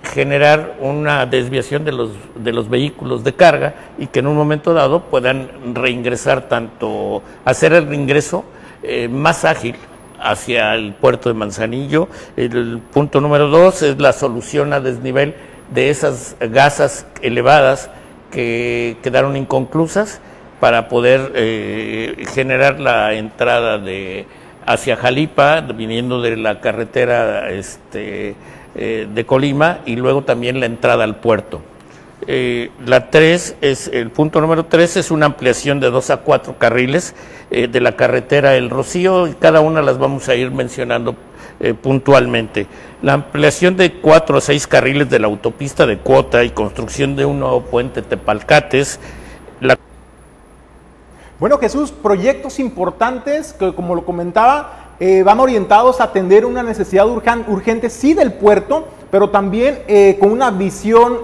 generar 0.04 0.76
una 0.80 1.26
desviación 1.26 1.84
de 1.84 1.92
los, 1.92 2.12
de 2.36 2.54
los 2.54 2.70
vehículos 2.70 3.24
de 3.24 3.34
carga 3.34 3.74
y 3.98 4.06
que 4.06 4.20
en 4.20 4.28
un 4.28 4.36
momento 4.36 4.76
dado 4.76 5.06
puedan 5.06 5.50
reingresar 5.74 6.48
tanto, 6.48 7.24
hacer 7.46 7.74
el 7.74 7.88
reingreso 7.88 8.46
más 9.10 9.44
ágil 9.44 9.76
hacia 10.20 10.76
el 10.76 10.94
puerto 10.94 11.30
de 11.30 11.34
Manzanillo. 11.34 12.10
El 12.36 12.80
punto 12.94 13.20
número 13.22 13.48
dos 13.48 13.82
es 13.82 14.00
la 14.00 14.14
solución 14.14 14.72
a 14.74 14.80
desnivel 14.80 15.34
de 15.74 15.90
esas 15.90 16.36
gasas 16.40 17.06
elevadas 17.22 17.90
que 18.32 18.98
quedaron 19.04 19.36
inconclusas 19.36 20.22
para 20.60 20.88
poder 20.90 21.32
eh, 21.36 22.26
generar 22.34 22.80
la 22.80 23.14
entrada 23.14 23.78
de 23.78 24.26
hacia 24.66 24.98
Jalipa, 24.98 25.62
viniendo 25.62 26.22
de 26.22 26.36
la 26.36 26.60
carretera 26.60 27.50
este, 27.52 28.36
eh, 28.76 29.08
de 29.14 29.26
Colima, 29.26 29.80
y 29.86 29.96
luego 29.96 30.24
también 30.24 30.60
la 30.60 30.66
entrada 30.66 31.04
al 31.04 31.16
puerto. 31.16 31.62
Eh, 32.28 32.72
la 32.86 33.10
tres 33.10 33.56
es, 33.62 33.88
el 33.94 34.10
punto 34.10 34.42
número 34.42 34.66
tres 34.66 34.98
es 34.98 35.12
una 35.12 35.28
ampliación 35.28 35.80
de 35.80 35.90
dos 35.90 36.10
a 36.10 36.18
cuatro 36.18 36.58
carriles 36.58 37.16
de 37.50 37.80
la 37.80 37.96
carretera 37.96 38.56
El 38.56 38.70
Rocío, 38.70 39.28
y 39.28 39.34
cada 39.34 39.62
una 39.62 39.82
las 39.82 39.98
vamos 39.98 40.28
a 40.28 40.36
ir 40.36 40.52
mencionando 40.52 41.16
eh, 41.60 41.74
puntualmente. 41.74 42.68
La 43.02 43.14
ampliación 43.14 43.78
de 43.78 43.94
cuatro 43.94 44.38
o 44.38 44.42
seis 44.42 44.68
carriles 44.68 45.10
de 45.10 45.20
la 45.20 45.28
autopista 45.28 45.86
de 45.86 45.98
cuota 45.98 46.44
y 46.44 46.50
construcción 46.52 47.16
de 47.16 47.26
un 47.26 47.40
nuevo 47.40 47.62
puente 47.62 48.02
Tepalcates. 48.02 49.00
Bueno, 51.40 51.60
Jesús, 51.60 51.92
proyectos 51.92 52.58
importantes 52.58 53.54
que, 53.54 53.72
como 53.76 53.94
lo 53.94 54.06
comentaba, 54.06 54.87
eh, 55.00 55.24
van 55.24 55.40
orientados 55.40 56.02
a 56.02 56.06
atender 56.06 56.46
una 56.46 56.64
necesidad 56.64 57.08
urgente, 57.08 57.90
sí, 57.90 58.14
del 58.14 58.34
puerto, 58.34 58.88
pero 59.12 59.30
también 59.30 59.80
eh, 59.88 60.18
con 60.20 60.32
una 60.32 60.52
visión 60.52 61.20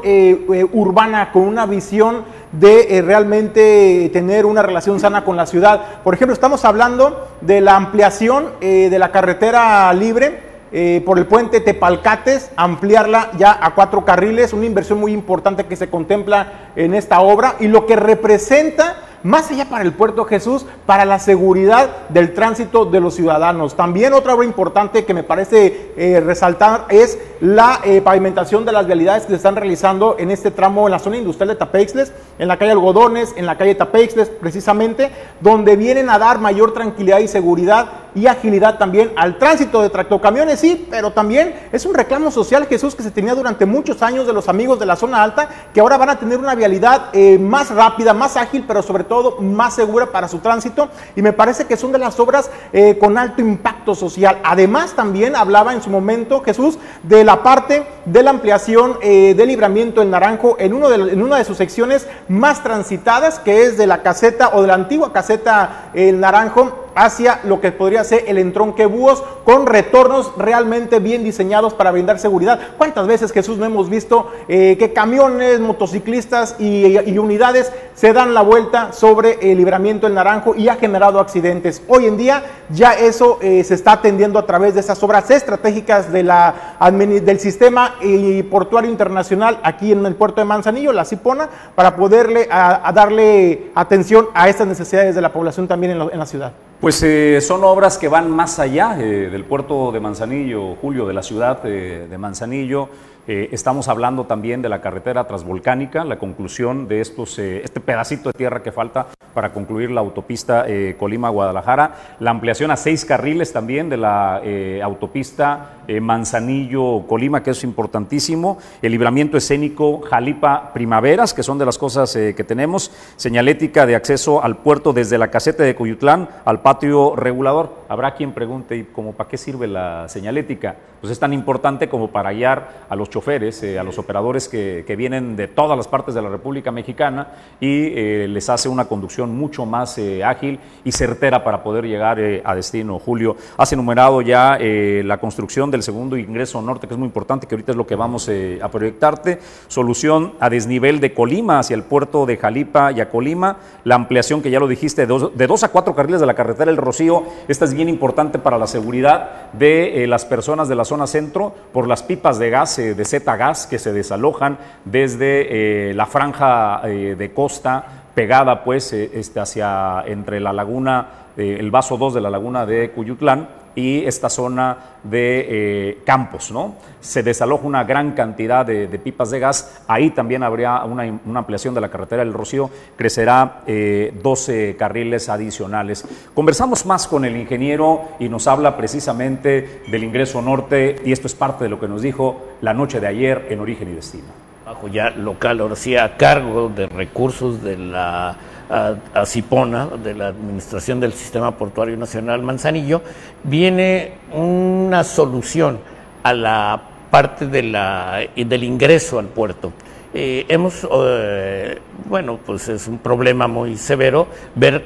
urbana, 0.71 1.31
con 1.31 1.43
una 1.43 1.65
visión 1.65 2.23
de 2.53 2.97
eh, 2.97 3.01
realmente 3.01 4.09
tener 4.13 4.45
una 4.45 4.61
relación 4.61 4.99
sana 4.99 5.25
con 5.25 5.35
la 5.35 5.45
ciudad. 5.45 5.81
Por 6.03 6.13
ejemplo, 6.13 6.33
estamos 6.33 6.63
hablando 6.65 7.27
de 7.41 7.61
la 7.61 7.75
ampliación 7.75 8.51
eh, 8.61 8.89
de 8.89 8.99
la 8.99 9.11
carretera 9.11 9.91
libre. 9.93 10.53
Eh, 10.75 11.03
por 11.05 11.19
el 11.19 11.27
puente 11.27 11.59
Tepalcates, 11.59 12.49
ampliarla 12.55 13.29
ya 13.37 13.59
a 13.61 13.75
cuatro 13.75 14.03
carriles, 14.05 14.53
una 14.53 14.65
inversión 14.65 14.99
muy 14.99 15.11
importante 15.11 15.67
que 15.67 15.75
se 15.75 15.87
contempla 15.87 16.71
en 16.75 16.95
esta 16.95 17.21
obra 17.21 17.57
y 17.59 17.67
lo 17.67 17.85
que 17.85 17.95
representa 17.95 18.95
más 19.23 19.49
allá 19.49 19.69
para 19.69 19.83
el 19.83 19.93
puerto 19.93 20.25
Jesús, 20.25 20.65
para 20.85 21.05
la 21.05 21.19
seguridad 21.19 22.07
del 22.09 22.33
tránsito 22.33 22.85
de 22.85 22.99
los 22.99 23.15
ciudadanos. 23.15 23.75
También 23.75 24.13
otra 24.13 24.35
obra 24.35 24.45
importante 24.45 25.05
que 25.05 25.13
me 25.13 25.23
parece 25.23 25.91
eh, 25.95 26.19
resaltar 26.19 26.85
es 26.89 27.17
la 27.39 27.79
eh, 27.83 28.01
pavimentación 28.01 28.65
de 28.65 28.71
las 28.71 28.85
vialidades 28.85 29.23
que 29.23 29.29
se 29.29 29.35
están 29.35 29.55
realizando 29.55 30.17
en 30.19 30.31
este 30.31 30.51
tramo 30.51 30.87
en 30.87 30.91
la 30.91 30.99
zona 30.99 31.17
industrial 31.17 31.49
de 31.49 31.55
Tapeixles, 31.55 32.11
en 32.37 32.47
la 32.47 32.57
calle 32.57 32.71
Algodones, 32.71 33.33
en 33.37 33.45
la 33.45 33.57
calle 33.57 33.75
Tapeixles, 33.75 34.29
precisamente, 34.29 35.11
donde 35.39 35.75
vienen 35.75 36.09
a 36.09 36.19
dar 36.19 36.39
mayor 36.39 36.73
tranquilidad 36.73 37.19
y 37.19 37.27
seguridad 37.27 37.87
y 38.15 38.27
agilidad 38.27 38.77
también 38.77 39.11
al 39.15 39.37
tránsito 39.37 39.81
de 39.81 39.89
tractocamiones, 39.89 40.59
sí, 40.59 40.87
pero 40.89 41.11
también 41.11 41.55
es 41.71 41.85
un 41.85 41.93
reclamo 41.93 42.29
social, 42.31 42.67
Jesús, 42.67 42.95
que 42.95 43.03
se 43.03 43.11
tenía 43.11 43.33
durante 43.33 43.65
muchos 43.65 44.01
años 44.03 44.27
de 44.27 44.33
los 44.33 44.49
amigos 44.49 44.79
de 44.79 44.85
la 44.85 44.95
zona 44.95 45.23
alta, 45.23 45.49
que 45.73 45.79
ahora 45.79 45.97
van 45.97 46.09
a 46.09 46.19
tener 46.19 46.37
una 46.37 46.55
vialidad 46.55 47.09
eh, 47.13 47.39
más 47.39 47.71
rápida, 47.71 48.13
más 48.13 48.37
ágil, 48.37 48.65
pero 48.67 48.83
sobre 48.83 49.03
todo 49.03 49.12
más 49.39 49.75
segura 49.75 50.07
para 50.07 50.27
su 50.27 50.39
tránsito 50.39 50.89
y 51.15 51.21
me 51.21 51.33
parece 51.33 51.65
que 51.65 51.77
son 51.77 51.91
de 51.91 51.99
las 51.99 52.19
obras 52.19 52.49
eh, 52.71 52.97
con 52.99 53.17
alto 53.17 53.41
impacto 53.41 53.95
social. 53.95 54.39
Además, 54.43 54.93
también 54.93 55.35
hablaba 55.35 55.73
en 55.73 55.81
su 55.81 55.89
momento 55.89 56.41
Jesús 56.41 56.77
de 57.03 57.23
la 57.23 57.43
parte 57.43 57.85
de 58.05 58.23
la 58.23 58.31
ampliación 58.31 58.97
eh, 59.01 59.33
del 59.35 59.47
libramiento 59.49 60.01
en 60.01 60.11
Naranjo 60.11 60.55
en, 60.59 60.73
uno 60.73 60.89
de, 60.89 61.13
en 61.13 61.21
una 61.21 61.37
de 61.37 61.45
sus 61.45 61.57
secciones 61.57 62.07
más 62.27 62.63
transitadas, 62.63 63.39
que 63.39 63.63
es 63.63 63.77
de 63.77 63.87
la 63.87 64.01
caseta 64.01 64.51
o 64.53 64.61
de 64.61 64.67
la 64.67 64.75
antigua 64.75 65.13
caseta 65.13 65.91
El 65.93 66.19
Naranjo 66.19 66.82
hacia 66.95 67.39
lo 67.43 67.61
que 67.61 67.71
podría 67.71 68.03
ser 68.03 68.25
el 68.27 68.37
entronque 68.37 68.85
búhos 68.85 69.23
con 69.43 69.65
retornos 69.65 70.31
realmente 70.37 70.99
bien 70.99 71.23
diseñados 71.23 71.73
para 71.73 71.91
brindar 71.91 72.19
seguridad. 72.19 72.59
¿Cuántas 72.77 73.07
veces 73.07 73.31
Jesús 73.31 73.57
no 73.57 73.65
hemos 73.65 73.89
visto 73.89 74.31
eh, 74.47 74.77
que 74.77 74.93
camiones, 74.93 75.59
motociclistas 75.59 76.55
y, 76.59 77.17
unidades 77.23 77.71
se 77.95 78.11
dan 78.11 78.33
la 78.33 78.41
vuelta 78.41 78.91
sobre 78.91 79.51
el 79.51 79.57
libramiento 79.57 80.07
del 80.07 80.15
naranjo 80.15 80.55
y 80.55 80.67
ha 80.67 80.75
generado 80.75 81.19
accidentes? 81.19 81.81
Hoy 81.87 82.05
en 82.05 82.17
día 82.17 82.43
ya 82.69 82.93
eso 82.93 83.37
eh, 83.41 83.63
se 83.63 83.75
está 83.75 83.93
atendiendo 83.93 84.39
a 84.39 84.45
través 84.45 84.73
de 84.73 84.79
esas 84.79 85.01
obras 85.03 85.29
estratégicas 85.31 86.11
del 86.11 87.39
sistema 87.39 87.95
eh, 88.01 88.45
portuario 88.49 88.89
internacional 88.89 89.59
aquí 89.63 89.91
en 89.91 90.05
el 90.05 90.15
puerto 90.15 90.41
de 90.41 90.45
Manzanillo, 90.45 90.91
la 90.91 91.05
Cipona, 91.05 91.49
para 91.75 91.95
poderle 91.95 92.47
a, 92.51 92.91
darle 92.93 93.71
atención 93.75 94.27
a 94.33 94.49
estas 94.49 94.67
necesidades 94.67 95.15
de 95.15 95.21
la 95.21 95.31
población 95.31 95.67
también 95.67 95.91
en 95.91 96.19
la 96.19 96.25
ciudad. 96.25 96.53
Pues 96.83 97.01
eh, 97.01 97.39
son 97.39 97.63
obras 97.63 97.97
que 97.97 98.09
van 98.09 98.29
más 98.29 98.59
allá 98.59 98.97
eh, 98.99 99.29
del 99.31 99.45
puerto 99.45 99.93
de 99.93 100.01
Manzanillo, 100.01 100.75
Julio, 100.75 101.07
de 101.07 101.13
la 101.13 101.23
ciudad 101.23 101.61
eh, 101.63 102.07
de 102.09 102.17
Manzanillo. 102.17 102.89
estamos 103.25 103.87
hablando 103.87 104.25
también 104.25 104.61
de 104.61 104.67
la 104.67 104.81
carretera 104.81 105.25
transvolcánica, 105.25 106.03
la 106.03 106.17
conclusión 106.17 106.89
de 106.89 106.99
estos, 106.99 107.39
este 107.39 107.79
pedacito 107.79 108.27
de 108.27 108.33
tierra 108.33 108.61
que 108.61 108.73
falta 108.73 109.07
para 109.33 109.53
concluir 109.53 109.91
la 109.91 110.01
autopista 110.01 110.65
Colima-Guadalajara, 110.99 112.17
la 112.19 112.31
ampliación 112.31 112.69
a 112.69 112.75
seis 112.75 113.05
carriles 113.05 113.53
también 113.53 113.87
de 113.87 113.95
la 113.95 114.41
autopista 114.83 115.82
Manzanillo-Colima, 115.87 117.43
que 117.43 117.51
es 117.51 117.63
importantísimo, 117.63 118.57
el 118.81 118.91
libramiento 118.91 119.37
escénico 119.37 120.01
Jalipa-Primaveras, 120.01 121.33
que 121.33 121.43
son 121.43 121.57
de 121.57 121.65
las 121.65 121.77
cosas 121.77 122.13
que 122.13 122.43
tenemos, 122.43 122.91
señalética 123.15 123.85
de 123.85 123.95
acceso 123.95 124.43
al 124.43 124.57
puerto 124.57 124.93
desde 124.93 125.17
la 125.17 125.29
caseta 125.29 125.63
de 125.63 125.75
Cuyutlán 125.75 126.29
al 126.45 126.61
patio 126.61 127.15
regulador. 127.15 127.83
Habrá 127.89 128.15
quien 128.15 128.31
pregunte, 128.33 128.77
¿y 128.77 128.83
cómo 128.83 129.13
para 129.13 129.29
qué 129.29 129.37
sirve 129.37 129.67
la 129.67 130.07
señalética? 130.09 130.75
Pues 131.01 131.11
es 131.11 131.19
tan 131.19 131.33
importante 131.33 131.89
como 131.89 132.11
para 132.11 132.31
guiar 132.31 132.85
a 132.89 132.95
los 132.95 133.09
choferes, 133.09 133.61
eh, 133.63 133.77
a 133.77 133.83
los 133.83 133.97
operadores 133.99 134.47
que, 134.47 134.93
vienen 134.93 135.35
de 135.35 135.47
todas 135.47 135.75
las 135.75 135.87
partes 135.87 136.13
de 136.13 136.21
la 136.21 136.29
República 136.29 136.71
Mexicana 136.71 137.27
y 137.59 137.87
eh, 137.87 138.27
les 138.29 138.47
hace 138.47 138.69
una 138.69 138.85
conducción 138.85 139.35
mucho 139.35 139.65
más 139.65 139.97
eh, 139.97 140.23
ágil 140.23 140.59
y 140.83 140.91
certera 140.91 141.43
para 141.43 141.63
poder 141.63 141.85
llegar 141.85 142.19
a 142.43 142.55
destino. 142.55 142.99
Julio, 142.99 143.35
has 143.57 143.73
enumerado 143.73 144.21
ya 144.21 144.57
la 144.59 145.17
construcción 145.17 145.71
del 145.75 145.83
segundo 145.83 146.17
ingreso 146.17 146.61
norte, 146.61 146.87
que 146.87 146.93
es 146.93 146.97
muy 146.97 147.07
importante, 147.07 147.47
que 147.47 147.55
ahorita 147.55 147.71
es 147.71 147.77
lo 147.77 147.85
que 147.85 147.95
vamos 147.95 148.29
a 148.61 148.69
proyectarte. 148.69 149.39
Solución 149.67 150.33
a 150.39 150.49
desnivel 150.49 150.99
de 150.99 151.13
Colima 151.13 151.59
hacia 151.59 151.75
el 151.75 151.83
puerto 151.83 152.25
de 152.25 152.37
Jalipa 152.37 152.91
y 152.91 153.01
a 153.01 153.09
Colima. 153.09 153.57
La 153.83 153.95
ampliación, 153.95 154.41
que 154.41 154.49
ya 154.49 154.59
lo 154.59 154.67
dijiste, 154.67 155.05
de 155.05 155.47
dos, 155.47 155.63
a 155.63 155.69
cuatro 155.69 155.95
carriles 155.95 156.21
de 156.21 156.27
la 156.27 156.33
carretera 156.33 156.71
El 156.71 156.77
Rocío. 156.77 157.23
Esta 157.47 157.65
es 157.65 157.73
bien 157.73 157.89
importante 157.89 158.39
para 158.39 158.57
la 158.57 158.67
seguridad 158.67 159.51
de 159.53 160.05
las 160.07 160.25
personas 160.25 160.67
de 160.67 160.75
la 160.75 160.85
zona 160.85 161.07
centro 161.07 161.53
por 161.71 161.87
las 161.87 162.03
pipas 162.03 162.39
de 162.39 162.49
gas 162.49 162.79
eh, 162.79 162.95
de 162.95 163.05
Z 163.05 163.35
Gas 163.35 163.67
que 163.67 163.79
se 163.79 163.93
desalojan 163.93 164.57
desde 164.85 165.89
eh, 165.89 165.93
la 165.93 166.05
franja 166.05 166.81
eh, 166.85 167.15
de 167.17 167.33
costa 167.33 167.85
pegada 168.13 168.63
pues 168.63 168.93
este, 168.93 169.39
hacia 169.39 170.03
entre 170.05 170.39
la 170.39 170.53
laguna 170.53 171.22
eh, 171.37 171.57
el 171.59 171.71
vaso 171.71 171.97
2 171.97 172.13
de 172.13 172.21
la 172.21 172.29
laguna 172.29 172.65
de 172.65 172.91
Cuyutlán 172.91 173.47
y 173.75 174.05
esta 174.05 174.29
zona 174.29 174.77
de 175.03 175.47
eh, 175.49 175.97
Campos, 176.05 176.51
¿no? 176.51 176.75
Se 177.01 177.23
desaloja 177.23 177.65
una 177.65 177.83
gran 177.83 178.11
cantidad 178.11 178.65
de, 178.65 178.87
pipas 178.99 179.31
de 179.31 179.39
gas, 179.39 179.81
ahí 179.87 180.11
también 180.11 180.43
habría 180.43 180.83
una, 180.83 181.03
ampliación 181.39 181.73
de 181.73 181.81
la 181.81 181.89
carretera 181.89 182.23
del 182.23 182.33
Rocío, 182.33 182.69
crecerá 182.95 183.63
12 183.65 184.69
eh, 184.69 184.75
carriles 184.75 185.27
adicionales. 185.27 186.05
Conversamos 186.33 186.85
más 186.85 187.07
con 187.07 187.25
el 187.25 187.35
ingeniero 187.35 188.01
y 188.19 188.29
nos 188.29 188.47
habla 188.47 188.77
precisamente 188.77 189.81
del 189.87 190.03
ingreso 190.03 190.41
norte 190.41 191.01
y 191.03 191.11
esto 191.11 191.27
es 191.27 191.35
parte 191.35 191.65
de 191.65 191.69
lo 191.69 191.79
que 191.79 191.87
nos 191.87 192.01
dijo 192.01 192.41
la 192.61 192.73
noche 192.73 192.99
de 192.99 193.07
ayer 193.07 193.47
en 193.49 193.59
Origen 193.59 193.89
y 193.89 193.95
Destino. 193.95 194.43
Bajo 194.65 194.87
ya 194.87 195.09
local, 195.09 195.59
ahora 195.59 195.75
sí, 195.75 195.97
a 195.97 196.15
cargo 196.15 196.69
de 196.69 196.87
recursos 196.87 197.61
de 197.61 197.77
la 197.77 198.37
a, 198.73 199.25
Cipona, 199.25 199.87
de 200.03 200.15
la 200.15 200.27
Administración 200.27 200.99
del 200.99 201.13
Sistema 201.13 201.51
Portuario 201.51 201.95
Nacional 201.95 202.41
Manzanillo, 202.41 203.01
viene 203.43 204.13
una 204.31 205.03
solución 205.03 205.77
a 206.23 206.33
la 206.33 206.81
parte 207.11 207.45
de 207.45 207.63
la, 207.63 208.21
del 208.35 208.63
ingreso 208.63 209.19
al 209.19 209.27
puerto. 209.27 209.71
Eh, 210.15 210.45
hemos, 210.49 210.87
eh, 210.91 211.79
bueno, 212.09 212.39
pues 212.43 212.67
es 212.69 212.87
un 212.87 212.97
problema 212.97 213.47
muy 213.47 213.77
severo 213.77 214.27
ver 214.55 214.83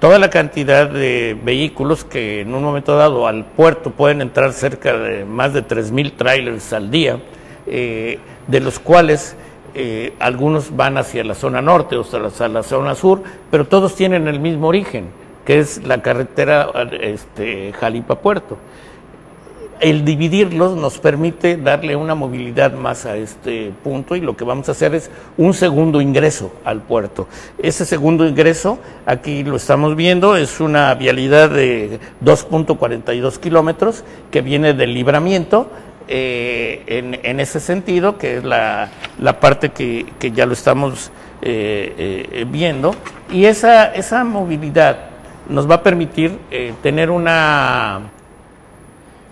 toda 0.00 0.18
la 0.18 0.30
cantidad 0.30 0.88
de 0.88 1.38
vehículos 1.40 2.04
que 2.04 2.40
en 2.40 2.54
un 2.54 2.64
momento 2.64 2.96
dado 2.96 3.28
al 3.28 3.44
puerto 3.44 3.90
pueden 3.90 4.22
entrar 4.22 4.52
cerca 4.52 4.96
de 4.96 5.24
más 5.24 5.52
de 5.52 5.62
3.000 5.64 6.16
trailers 6.16 6.72
al 6.72 6.90
día, 6.90 7.20
eh, 7.66 8.18
de 8.48 8.60
los 8.60 8.80
cuales 8.80 9.36
eh, 9.74 10.14
algunos 10.18 10.76
van 10.76 10.98
hacia 10.98 11.24
la 11.24 11.34
zona 11.34 11.62
norte 11.62 11.96
o 11.96 12.02
hacia 12.02 12.48
la 12.48 12.62
zona 12.62 12.94
sur, 12.94 13.22
pero 13.50 13.66
todos 13.66 13.94
tienen 13.94 14.28
el 14.28 14.40
mismo 14.40 14.68
origen, 14.68 15.06
que 15.44 15.58
es 15.58 15.84
la 15.86 16.02
carretera 16.02 16.68
este, 17.00 17.72
Jalipa-Puerto. 17.72 18.58
El 19.80 20.04
dividirlos 20.04 20.76
nos 20.76 20.98
permite 20.98 21.56
darle 21.56 21.96
una 21.96 22.14
movilidad 22.14 22.74
más 22.74 23.06
a 23.06 23.16
este 23.16 23.72
punto 23.82 24.14
y 24.14 24.20
lo 24.20 24.36
que 24.36 24.44
vamos 24.44 24.68
a 24.68 24.72
hacer 24.72 24.94
es 24.94 25.10
un 25.38 25.54
segundo 25.54 26.02
ingreso 26.02 26.52
al 26.64 26.82
puerto. 26.82 27.26
Ese 27.62 27.86
segundo 27.86 28.26
ingreso, 28.28 28.78
aquí 29.06 29.42
lo 29.42 29.56
estamos 29.56 29.96
viendo, 29.96 30.36
es 30.36 30.60
una 30.60 30.94
vialidad 30.94 31.48
de 31.48 31.98
2.42 32.22 33.38
kilómetros 33.38 34.04
que 34.30 34.42
viene 34.42 34.74
del 34.74 34.92
libramiento 34.92 35.70
eh, 36.12 36.82
en, 37.22 37.38
ese 37.38 37.60
sentido, 37.60 38.18
que 38.18 38.38
es 38.38 38.44
la, 38.44 38.90
parte 39.40 39.68
que, 39.68 40.32
ya 40.32 40.44
lo 40.44 40.54
estamos 40.54 41.12
eh, 41.40 42.26
eh, 42.32 42.46
viendo, 42.50 42.96
y 43.30 43.44
esa, 43.44 43.94
esa 43.94 44.24
movilidad 44.24 44.98
nos 45.48 45.70
va 45.70 45.76
a 45.76 45.82
permitir 45.84 46.36
tener 46.82 47.12
una 47.12 48.00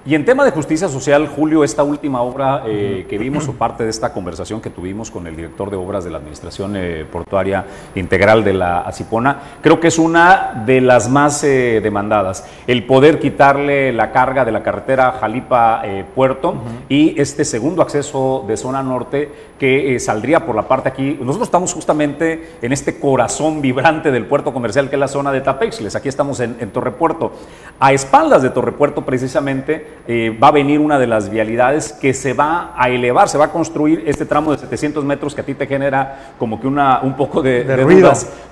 y 0.08 0.14
en 0.14 0.24
tema 0.24 0.42
de 0.42 0.52
justicia 0.52 0.88
social, 0.88 1.28
Julio, 1.28 1.62
esta 1.62 1.82
última 1.82 2.22
obra 2.22 2.62
eh, 2.66 3.04
que 3.10 3.18
vimos 3.18 3.46
o 3.46 3.52
parte 3.52 3.84
de 3.84 3.90
esta 3.90 4.10
conversación 4.10 4.58
que 4.58 4.70
tuvimos 4.70 5.10
con 5.10 5.26
el 5.26 5.36
director 5.36 5.68
de 5.68 5.76
obras 5.76 6.02
de 6.02 6.08
la 6.08 6.16
Administración 6.16 6.76
eh, 6.78 7.04
Portuaria 7.12 7.66
Integral 7.94 8.42
de 8.42 8.54
la 8.54 8.80
Acipona, 8.80 9.38
creo 9.60 9.78
que 9.78 9.88
es 9.88 9.98
una 9.98 10.64
de 10.64 10.80
las 10.80 11.10
más 11.10 11.44
eh, 11.44 11.80
demandadas. 11.82 12.46
El 12.66 12.86
poder 12.86 13.18
quitarle 13.18 13.92
la 13.92 14.10
carga 14.10 14.46
de 14.46 14.52
la 14.52 14.62
carretera 14.62 15.12
Jalipa-Puerto 15.12 16.54
y 16.88 17.20
este 17.20 17.44
segundo 17.44 17.82
acceso 17.82 18.46
de 18.48 18.56
zona 18.56 18.82
norte 18.82 19.30
que 19.58 19.98
saldría 19.98 20.46
por 20.46 20.54
la 20.54 20.68
parte 20.68 20.88
aquí. 20.88 21.18
Nosotros 21.20 21.48
estamos 21.48 21.74
justamente 21.74 22.56
en 22.62 22.72
este 22.72 22.98
corazón 22.98 23.60
vibrante 23.60 24.10
del 24.10 24.26
puerto 24.26 24.52
comercial 24.52 24.88
que 24.88 24.96
es 24.96 25.00
la 25.00 25.08
zona 25.08 25.32
de 25.32 25.40
Tapexles. 25.40 25.96
Aquí 25.96 26.08
estamos 26.08 26.40
en, 26.40 26.56
en 26.60 26.70
Torrepuerto. 26.70 27.32
A 27.80 27.92
espaldas 27.92 28.42
de 28.42 28.50
Torrepuerto, 28.50 29.04
precisamente, 29.04 29.86
eh, 30.06 30.36
va 30.42 30.48
a 30.48 30.52
venir 30.52 30.80
una 30.80 30.98
de 30.98 31.06
las 31.06 31.30
vialidades 31.30 31.92
que 31.92 32.14
se 32.14 32.32
va 32.32 32.72
a 32.76 32.88
elevar, 32.88 33.28
se 33.28 33.38
va 33.38 33.46
a 33.46 33.52
construir 33.52 34.04
este 34.06 34.26
tramo 34.26 34.52
de 34.52 34.58
700 34.58 35.04
metros 35.04 35.34
que 35.34 35.40
a 35.40 35.44
ti 35.44 35.54
te 35.54 35.66
genera 35.66 36.34
como 36.38 36.60
que 36.60 36.66
una, 36.66 37.00
un 37.00 37.16
poco 37.16 37.42
de, 37.42 37.64
de, 37.64 37.76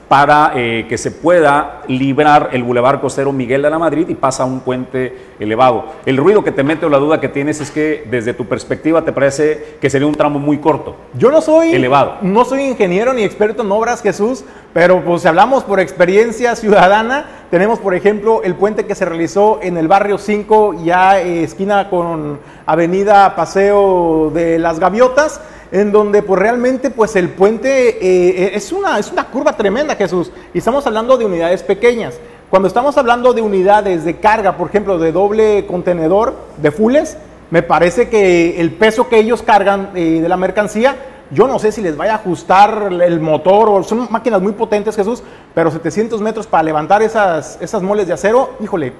para 0.08 0.52
eh, 0.54 0.86
que 0.88 0.98
se 0.98 1.10
pueda 1.10 1.82
librar 1.88 2.50
el 2.52 2.62
bulevar 2.62 3.00
costero 3.00 3.32
Miguel 3.32 3.62
de 3.62 3.70
la 3.70 3.78
Madrid 3.78 4.08
y 4.08 4.14
pasa 4.14 4.44
un 4.44 4.60
puente 4.60 5.16
elevado. 5.40 5.86
El 6.06 6.16
ruido 6.16 6.44
que 6.44 6.52
te 6.52 6.62
mete 6.62 6.86
o 6.86 6.88
la 6.88 6.98
duda 6.98 7.20
que 7.20 7.28
tienes 7.28 7.60
es 7.60 7.70
que 7.70 8.06
desde 8.08 8.32
tu 8.32 8.46
perspectiva 8.46 9.02
te 9.02 9.12
parece 9.12 9.76
que 9.80 9.90
sería 9.90 10.06
un 10.06 10.14
tramo 10.14 10.38
muy 10.38 10.58
corto. 10.58 10.94
Yo 11.14 11.30
no 11.30 11.40
soy 11.40 11.72
elevado. 11.72 12.18
No 12.22 12.44
soy 12.44 12.62
ingeniero 12.64 13.12
ni 13.12 13.25
experto 13.25 13.62
en 13.62 13.73
obras, 13.73 14.00
Jesús, 14.00 14.45
pero 14.73 15.02
pues 15.04 15.23
si 15.23 15.28
hablamos 15.28 15.64
por 15.64 15.80
experiencia 15.80 16.54
ciudadana, 16.54 17.26
tenemos 17.50 17.80
por 17.80 17.95
ejemplo 17.95 18.42
el 18.45 18.54
puente 18.54 18.86
que 18.86 18.95
se 18.95 19.04
realizó 19.04 19.58
en 19.60 19.76
el 19.76 19.88
barrio 19.88 20.19
5, 20.19 20.84
ya 20.84 21.21
eh, 21.21 21.42
esquina 21.42 21.90
con 21.90 22.38
Avenida 22.64 23.34
Paseo 23.34 24.30
de 24.32 24.58
las 24.58 24.78
Gaviotas 24.78 25.40
en 25.72 25.92
donde 25.92 26.22
pues 26.22 26.40
realmente 26.40 26.90
pues 26.90 27.16
el 27.16 27.28
puente 27.30 27.88
eh, 27.88 28.44
eh, 28.44 28.50
es, 28.54 28.72
una, 28.72 28.98
es 28.98 29.10
una 29.10 29.24
curva 29.24 29.56
tremenda, 29.56 29.94
Jesús, 29.96 30.30
y 30.54 30.58
estamos 30.58 30.86
hablando 30.86 31.16
de 31.16 31.24
unidades 31.24 31.62
pequeñas. 31.62 32.18
Cuando 32.50 32.68
estamos 32.68 32.96
hablando 32.96 33.32
de 33.32 33.42
unidades 33.42 34.04
de 34.04 34.16
carga, 34.16 34.56
por 34.56 34.68
ejemplo, 34.68 34.98
de 34.98 35.10
doble 35.12 35.66
contenedor, 35.66 36.34
de 36.58 36.70
fules, 36.70 37.16
me 37.50 37.62
parece 37.62 38.08
que 38.08 38.60
el 38.60 38.72
peso 38.72 39.08
que 39.08 39.18
ellos 39.18 39.42
cargan 39.42 39.90
eh, 39.94 40.20
de 40.20 40.28
la 40.28 40.36
mercancía, 40.36 40.96
yo 41.30 41.48
no 41.48 41.58
sé 41.58 41.72
si 41.72 41.82
les 41.82 41.96
vaya 41.96 42.12
a 42.12 42.16
ajustar 42.16 42.88
el 42.92 43.20
motor, 43.20 43.68
o 43.68 43.82
son 43.82 44.06
máquinas 44.10 44.40
muy 44.40 44.52
potentes, 44.52 44.94
Jesús, 44.94 45.22
pero 45.54 45.72
700 45.72 46.20
metros 46.20 46.46
para 46.46 46.62
levantar 46.62 47.02
esas, 47.02 47.58
esas 47.60 47.82
moles 47.82 48.06
de 48.06 48.12
acero, 48.12 48.50
híjole, 48.60 48.92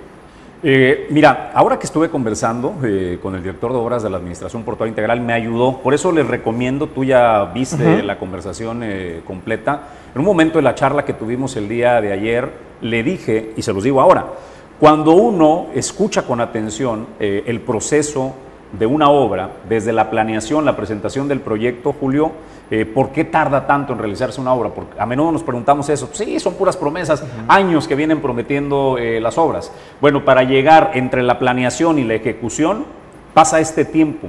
eh, 0.62 1.07
mira, 1.11 1.51
ahora 1.55 1.79
que 1.79 1.87
estuve 1.87 2.09
conversando 2.09 2.77
eh, 2.83 3.19
con 3.23 3.35
el 3.35 3.42
director 3.42 3.73
de 3.73 3.79
obras 3.79 4.03
de 4.03 4.11
la 4.11 4.16
Administración 4.16 4.62
Portuaria 4.62 4.90
Integral, 4.90 5.21
me 5.21 5.33
ayudó. 5.33 5.79
Por 5.79 5.92
eso 5.95 6.12
les 6.12 6.27
recomiendo, 6.27 6.88
tú 6.88 7.05
ya 7.05 7.45
viste 7.55 8.03
la 8.03 8.19
conversación 8.19 8.83
eh, 8.83 9.21
completa. 9.27 9.88
En 10.14 10.21
un 10.21 10.27
momento 10.27 10.59
de 10.59 10.62
la 10.62 10.75
charla 10.75 11.05
que 11.05 11.12
tuvimos 11.12 11.57
el 11.57 11.69
día 11.69 12.01
de 12.01 12.12
ayer, 12.12 12.51
le 12.81 13.03
dije, 13.03 13.53
y 13.57 13.62
se 13.62 13.73
los 13.73 13.85
digo 13.85 14.01
ahora, 14.01 14.27
cuando 14.81 15.12
uno 15.12 15.69
escucha 15.75 16.23
con 16.23 16.40
atención 16.40 17.07
el 17.19 17.61
proceso 17.61 18.35
de 18.79 18.85
una 18.87 19.09
obra, 19.09 19.51
desde 19.69 19.92
la 19.92 20.11
planeación, 20.11 20.64
la 20.64 20.77
presentación 20.77 21.29
del 21.29 21.40
proyecto, 21.40 21.95
Julio, 21.99 22.33
eh, 22.70 22.85
¿por 22.85 23.11
qué 23.11 23.24
tarda 23.24 23.66
tanto 23.66 23.92
en 23.92 23.98
realizarse 23.98 24.40
una 24.40 24.52
obra? 24.52 24.70
Porque 24.70 25.00
a 25.00 25.07
menudo 25.07 25.33
nos 25.33 25.42
preguntamos 25.42 25.88
eso. 25.88 26.09
Sí, 26.12 26.40
son 26.40 26.55
puras 26.55 26.76
promesas, 26.76 27.24
años 27.48 27.87
que 27.87 27.94
vienen 27.94 28.20
prometiendo 28.20 28.96
eh, 28.98 29.20
las 29.20 29.38
obras. 29.38 29.70
Bueno, 30.00 30.24
para 30.24 30.42
llegar 30.42 30.92
entre 30.94 31.22
la 31.22 31.38
planeación 31.38 31.98
y 31.98 32.05
la 32.05 32.14
ejecución 32.14 32.87
pasa 33.35 33.61
este 33.61 33.85
tiempo. 33.85 34.29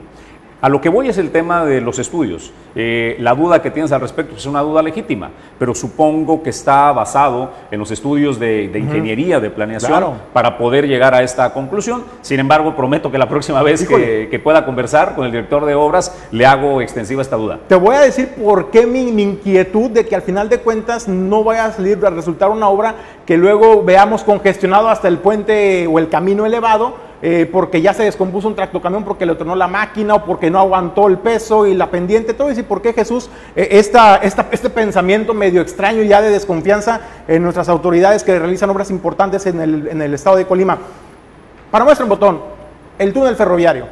A 0.60 0.70
lo 0.70 0.82
que 0.82 0.90
voy 0.90 1.08
es 1.08 1.20
el 1.20 1.30
tema 1.30 1.66
de 1.66 1.82
los 1.82 2.00
estudios. 2.00 2.52
Eh, 2.76 3.16
la 3.20 3.36
duda 3.36 3.62
que 3.62 3.70
tienes 3.70 3.92
al 3.92 4.02
respecto 4.02 4.36
es 4.36 4.46
una 4.48 4.62
duda 4.62 4.82
legítima, 4.82 5.30
pero 5.60 5.76
supongo 5.76 6.42
que 6.42 6.50
está 6.50 6.92
basado 6.92 7.52
en 7.70 7.80
los 7.80 7.92
estudios 7.92 8.40
de, 8.40 8.64
ingeniería, 8.74 9.40
de 9.40 9.52
planeación, 9.52 10.16
para 10.34 10.58
poder 10.58 10.88
llegar 10.88 11.14
a 11.14 11.22
esta 11.22 11.54
conclusión. 11.54 12.04
Sin 12.22 12.40
embargo, 12.40 12.76
prometo 12.76 13.12
que 13.12 13.20
la 13.20 13.30
próxima 13.30 13.62
vez 13.62 13.88
que, 13.88 14.42
pueda 14.44 14.66
conversar 14.66 15.14
con 15.16 15.26
el 15.26 15.32
director 15.32 15.66
de 15.66 15.76
obras, 15.76 16.16
le 16.32 16.46
hago 16.46 16.82
extensiva 16.82 17.22
esta 17.22 17.36
duda. 17.36 17.60
Te 17.68 17.76
voy 17.76 17.96
a 17.96 18.02
decir 18.02 18.30
por 18.30 18.72
qué 18.72 18.88
mi, 18.88 19.12
mi 19.12 19.24
inquietud 19.24 19.92
de 19.92 20.06
que 20.08 20.16
al 20.16 20.22
final 20.24 20.50
de 20.50 20.60
cuentas 20.60 21.08
no 21.08 21.44
vaya 21.44 21.66
a 21.66 21.72
salir 21.72 22.04
a 22.04 22.10
resultar 22.10 22.50
una 22.50 22.70
obra 22.70 22.96
que 23.26 23.38
luego 23.38 23.84
veamos 23.84 24.24
congestionado 24.24 24.90
hasta 24.90 25.08
el 25.08 25.20
puente 25.20 25.86
o 25.88 26.00
el 26.00 26.10
camino 26.10 26.46
elevado 26.46 27.07
eh, 27.20 27.50
porque 27.52 27.82
ya 27.82 27.94
se 27.96 28.04
descompuso 28.04 28.48
un 28.48 28.56
tractocamión, 28.56 29.04
porque 29.04 29.26
le 29.26 29.34
tronó 29.34 29.56
la 29.56 29.68
máquina 29.68 30.16
o 30.16 30.26
porque 30.26 30.52
no 30.52 30.60
aguantó 30.60 31.08
el 31.08 31.18
peso 31.18 31.66
y 31.66 31.74
la 31.74 31.90
pendiente, 31.90 32.34
todo. 32.34 32.52
Y 32.52 32.62
por 32.62 32.82
qué 32.82 32.94
Jesús, 32.94 33.30
eh, 33.56 33.82
este 34.52 34.70
pensamiento 34.70 35.34
medio 35.34 35.62
extraño 35.62 36.04
ya 36.04 36.22
de 36.22 36.30
desconfianza 36.30 37.02
en 37.28 37.42
nuestras 37.42 37.70
autoridades 37.70 38.24
que 38.24 38.38
realizan 38.38 38.70
obras 38.70 38.92
importantes 38.92 39.48
en 39.48 39.60
el, 39.60 40.14
estado 40.14 40.36
de 40.36 40.46
Colima. 40.46 40.78
Para 41.72 41.84
muestra 41.84 42.06
un 42.06 42.10
botón, 42.10 42.42
el 43.00 43.12
túnel 43.14 43.36
ferroviario, 43.36 43.88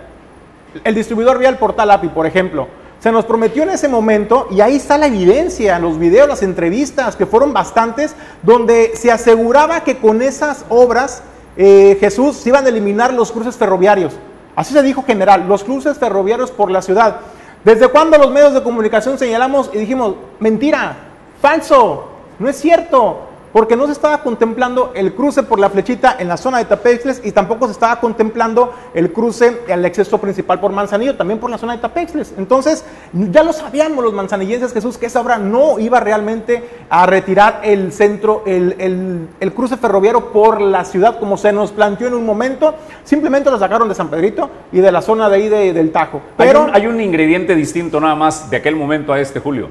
el 0.84 0.94
distribuidor 0.94 1.40
vial 1.40 1.58
Portal 1.58 1.90
API, 1.92 2.10
por 2.10 2.28
ejemplo. 2.28 2.68
Se 3.00 3.12
nos 3.12 3.26
prometió 3.26 3.64
en 3.64 3.70
ese 3.70 3.88
momento, 3.88 4.48
y 4.52 4.62
ahí 4.62 4.78
está 4.78 4.98
la 4.98 5.08
evidencia, 5.08 5.78
los 5.80 6.00
videos, 6.00 6.28
las 6.28 6.42
entrevistas, 6.42 7.16
que 7.16 7.26
fueron 7.26 7.54
bastantes, 7.54 8.16
donde 8.42 8.92
se 8.96 9.12
aseguraba 9.12 9.84
que 9.84 9.98
con 9.98 10.22
esas 10.22 10.66
obras 10.70 11.22
eh, 11.58 11.98
Jesús 12.00 12.38
se 12.38 12.50
iban 12.50 12.66
a 12.66 12.70
eliminar 12.70 13.14
los 13.14 13.32
cruces 13.32 13.56
ferroviarios. 13.56 14.14
Así 14.56 14.74
se 14.74 14.82
dijo 14.82 15.04
general, 15.04 15.48
los 15.48 15.64
cruces 15.64 15.98
ferroviarios 15.98 16.52
por 16.52 16.72
la 16.72 16.82
ciudad. 16.82 17.18
¿Desde 17.64 17.88
cuándo 17.88 18.18
los 18.18 18.32
medios 18.32 18.54
de 18.54 18.64
comunicación 18.64 19.18
señalamos 19.18 19.70
y 19.74 19.78
dijimos, 19.80 20.16
mentira, 20.40 20.96
falso, 21.42 22.10
no 22.40 22.48
es 22.50 22.58
cierto? 22.58 23.35
Porque 23.56 23.78
no 23.78 23.86
se 23.86 23.94
estaba 23.94 24.22
contemplando 24.22 24.92
el 24.96 25.14
cruce 25.14 25.42
por 25.42 25.62
la 25.62 25.70
flechita 25.70 26.18
en 26.20 26.28
la 26.28 26.36
zona 26.36 26.58
de 26.58 26.66
Tapexles 26.66 27.22
y 27.24 27.32
tampoco 27.32 27.68
se 27.68 27.72
estaba 27.72 28.02
contemplando 28.02 28.74
el 28.94 29.14
cruce 29.14 29.62
al 29.72 29.86
exceso 29.86 30.18
principal 30.18 30.60
por 30.60 30.74
Manzanillo, 30.74 31.16
también 31.16 31.40
por 31.40 31.50
la 31.50 31.58
zona 31.58 31.78
de 31.78 31.80
Tapexles. 31.80 32.34
Entonces, 32.38 32.84
ya 33.14 33.44
lo 33.44 33.54
sabíamos 33.54 34.04
los 34.04 34.12
manzanillenses, 34.12 34.74
Jesús, 34.74 34.98
que 34.98 35.06
esa 35.06 35.22
obra 35.22 35.38
no 35.38 35.80
iba 35.80 36.02
realmente 36.02 36.66
a 36.90 37.06
retirar 37.06 37.62
el 37.64 37.94
centro, 37.94 38.44
el, 38.46 39.30
el 39.40 39.54
cruce 39.54 39.78
ferroviario 39.78 40.34
por 40.34 40.60
la 40.60 40.84
ciudad 40.84 41.18
como 41.18 41.38
se 41.38 41.54
nos 41.54 41.72
planteó 41.72 42.08
en 42.08 42.16
un 42.16 42.26
momento. 42.26 42.76
Simplemente 43.06 43.50
lo 43.50 43.58
sacaron 43.58 43.88
de 43.88 43.96
San 43.96 44.10
Pedrito 44.10 44.50
y 44.74 44.82
de 44.82 44.92
la 44.92 45.02
zona 45.02 45.30
de 45.30 45.36
ahí 45.38 45.48
del 45.48 45.94
Tajo. 45.94 46.22
Pero 46.36 46.68
hay 46.74 46.88
un, 46.88 47.00
ingrediente 47.00 47.56
distinto 47.56 48.02
nada 48.02 48.16
más 48.16 48.50
de 48.50 48.58
aquel 48.58 48.76
momento 48.76 49.14
a 49.14 49.20
este, 49.22 49.40
Julio. 49.40 49.70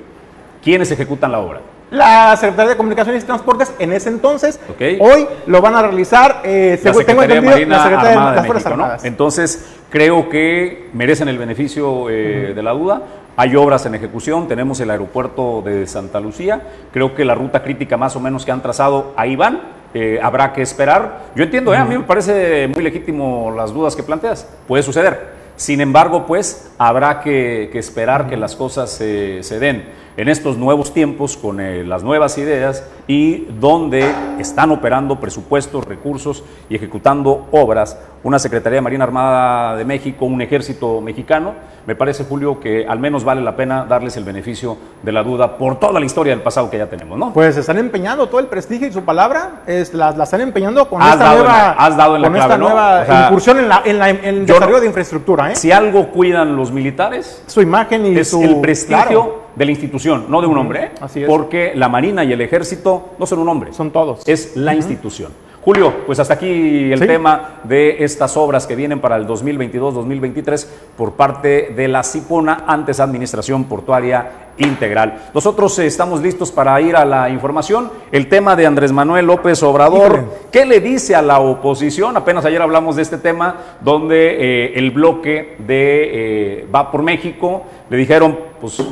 ¿Quiénes 0.62 0.90
ejecutan 0.90 1.30
la 1.30 1.40
obra? 1.40 1.73
La 1.90 2.36
Secretaría 2.36 2.70
de 2.70 2.76
Comunicaciones 2.76 3.22
y 3.22 3.26
Transportes 3.26 3.72
en 3.78 3.92
ese 3.92 4.08
entonces. 4.08 4.58
Hoy 5.00 5.26
lo 5.46 5.60
van 5.60 5.76
a 5.76 5.82
realizar, 5.82 6.40
eh, 6.44 6.80
la 6.82 6.92
tengo 7.04 7.20
Marina 7.20 7.76
la 7.76 7.82
Secretaría 7.82 8.10
de, 8.10 8.36
las 8.36 8.46
Fuerzas 8.46 8.66
Armadas. 8.66 9.04
Entonces, 9.04 9.64
creo 9.90 10.28
que 10.28 10.90
merecen 10.92 11.28
el 11.28 11.38
beneficio 11.38 12.10
eh, 12.10 12.52
de 12.54 12.62
la 12.62 12.72
duda. 12.72 13.02
Hay 13.36 13.56
obras 13.56 13.84
en 13.86 13.94
ejecución, 13.96 14.46
tenemos 14.46 14.78
el 14.78 14.90
aeropuerto 14.90 15.60
de 15.62 15.88
Santa 15.88 16.20
Lucía, 16.20 16.62
creo 16.92 17.14
que 17.14 17.24
la 17.24 17.34
ruta 17.34 17.64
crítica 17.64 17.96
más 17.96 18.14
o 18.14 18.20
menos 18.20 18.44
que 18.44 18.52
han 18.52 18.62
trazado 18.62 19.12
ahí 19.16 19.34
van, 19.34 19.60
eh, 19.92 20.20
habrá 20.22 20.52
que 20.52 20.62
esperar. 20.62 21.26
Yo 21.34 21.42
entiendo, 21.42 21.74
eh, 21.74 21.76
a 21.76 21.84
mí 21.84 21.96
me 21.96 22.04
parece 22.04 22.68
muy 22.68 22.82
legítimo 22.82 23.52
las 23.56 23.72
dudas 23.72 23.96
que 23.96 24.04
planteas, 24.04 24.48
puede 24.68 24.84
suceder. 24.84 25.34
Sin 25.56 25.80
embargo, 25.80 26.26
pues 26.26 26.72
habrá 26.78 27.20
que, 27.20 27.70
esperar 27.74 28.28
que 28.28 28.36
las 28.36 28.56
cosas 28.56 28.90
se, 28.90 29.58
den 29.60 29.84
en 30.16 30.28
estos 30.28 30.56
nuevos 30.56 30.92
tiempos 30.92 31.36
con 31.36 31.60
eh, 31.60 31.84
las 31.84 32.02
nuevas 32.02 32.38
ideas 32.38 32.86
y 33.08 33.46
donde 33.60 34.08
están 34.38 34.70
operando 34.70 35.18
presupuestos, 35.20 35.84
recursos 35.84 36.44
y 36.68 36.76
ejecutando 36.76 37.46
obras. 37.50 37.98
Una 38.22 38.38
Secretaría 38.38 38.76
de 38.76 38.82
Marina 38.82 39.04
Armada 39.04 39.76
de 39.76 39.84
México, 39.84 40.24
un 40.24 40.40
ejército 40.40 41.00
mexicano, 41.00 41.54
me 41.86 41.94
parece, 41.94 42.24
Julio, 42.24 42.60
que 42.60 42.86
al 42.86 42.98
menos 42.98 43.24
vale 43.24 43.42
la 43.42 43.56
pena 43.56 43.84
darles 43.84 44.16
el 44.16 44.24
beneficio 44.24 44.76
de 45.02 45.12
la 45.12 45.22
duda 45.22 45.58
por 45.58 45.78
toda 45.78 46.00
la 46.00 46.06
historia 46.06 46.32
del 46.32 46.42
pasado 46.42 46.70
que 46.70 46.78
ya 46.78 46.86
tenemos, 46.86 47.18
¿no? 47.18 47.32
Pues 47.32 47.56
están 47.56 47.78
empeñando 47.78 48.26
todo 48.28 48.40
el 48.40 48.46
prestigio 48.46 48.88
y 48.88 48.92
su 48.92 49.02
palabra, 49.02 49.62
es, 49.66 49.92
la, 49.92 50.10
están 50.10 50.40
empeñando 50.40 50.88
con 50.88 51.02
esta 51.02 51.34
nueva, 51.34 51.70
has 51.72 51.96
dado 51.96 52.16
en 52.16 52.22
la 52.22 52.30
clave, 52.30 52.58
nueva 52.58 53.24
incursión 53.26 53.58
en, 53.58 53.68
la, 53.68 53.82
en, 53.84 53.98
la, 53.98 54.10
el 54.10 54.46
desarrollo 54.46 54.80
de 54.80 54.86
infraestructura. 54.86 55.52
¿eh? 55.52 55.56
Si 55.56 55.72
algo 55.72 56.08
cuidan 56.08 56.56
los 56.56 56.72
militares, 56.72 57.42
su 57.46 57.60
imagen 57.60 58.06
y 58.06 58.18
es 58.18 58.30
su, 58.30 58.42
el 58.42 58.60
prestigio 58.60 59.44
de 59.54 59.64
la 59.64 59.70
institución, 59.70 60.26
no 60.28 60.40
de 60.40 60.46
un 60.46 60.58
hombre, 60.58 60.84
¿eh? 60.84 60.90
Así 61.00 61.22
es. 61.22 61.28
porque 61.28 61.72
la 61.74 61.88
Marina 61.88 62.24
y 62.24 62.32
el 62.32 62.40
ejército 62.40 63.10
no 63.18 63.26
son 63.26 63.38
un 63.40 63.48
hombre, 63.48 63.72
son 63.72 63.90
todos. 63.90 64.26
Es 64.26 64.56
la 64.56 64.74
institución. 64.74 65.32
Julio, 65.64 65.94
pues 66.04 66.20
hasta 66.20 66.34
aquí 66.34 66.92
el 66.92 67.00
tema 67.00 67.60
de 67.64 68.04
estas 68.04 68.36
obras 68.36 68.66
que 68.66 68.76
vienen 68.76 69.00
para 69.00 69.16
el 69.16 69.26
2022-2023 69.26 70.66
por 70.94 71.12
parte 71.14 71.72
de 71.74 71.88
la 71.88 72.02
CIPONA, 72.02 72.64
antes 72.66 73.00
Administración 73.00 73.64
Portuaria 73.64 74.50
Integral. 74.58 75.30
Nosotros 75.32 75.78
estamos 75.78 76.20
listos 76.20 76.52
para 76.52 76.78
ir 76.82 76.94
a 76.94 77.06
la 77.06 77.30
información. 77.30 77.90
El 78.12 78.28
tema 78.28 78.56
de 78.56 78.66
Andrés 78.66 78.92
Manuel 78.92 79.24
López 79.24 79.62
Obrador, 79.62 80.24
¿qué 80.52 80.66
le 80.66 80.80
dice 80.80 81.14
a 81.14 81.22
la 81.22 81.40
oposición? 81.40 82.14
Apenas 82.18 82.44
ayer 82.44 82.60
hablamos 82.60 82.96
de 82.96 83.02
este 83.02 83.16
tema, 83.16 83.56
donde 83.80 84.36
eh, 84.66 84.72
el 84.76 84.90
bloque 84.90 85.56
de 85.60 86.58
eh, 86.60 86.68
Va 86.72 86.92
por 86.92 87.02
México 87.02 87.62
le 87.88 87.96
dijeron, 87.96 88.38
pues 88.60 88.82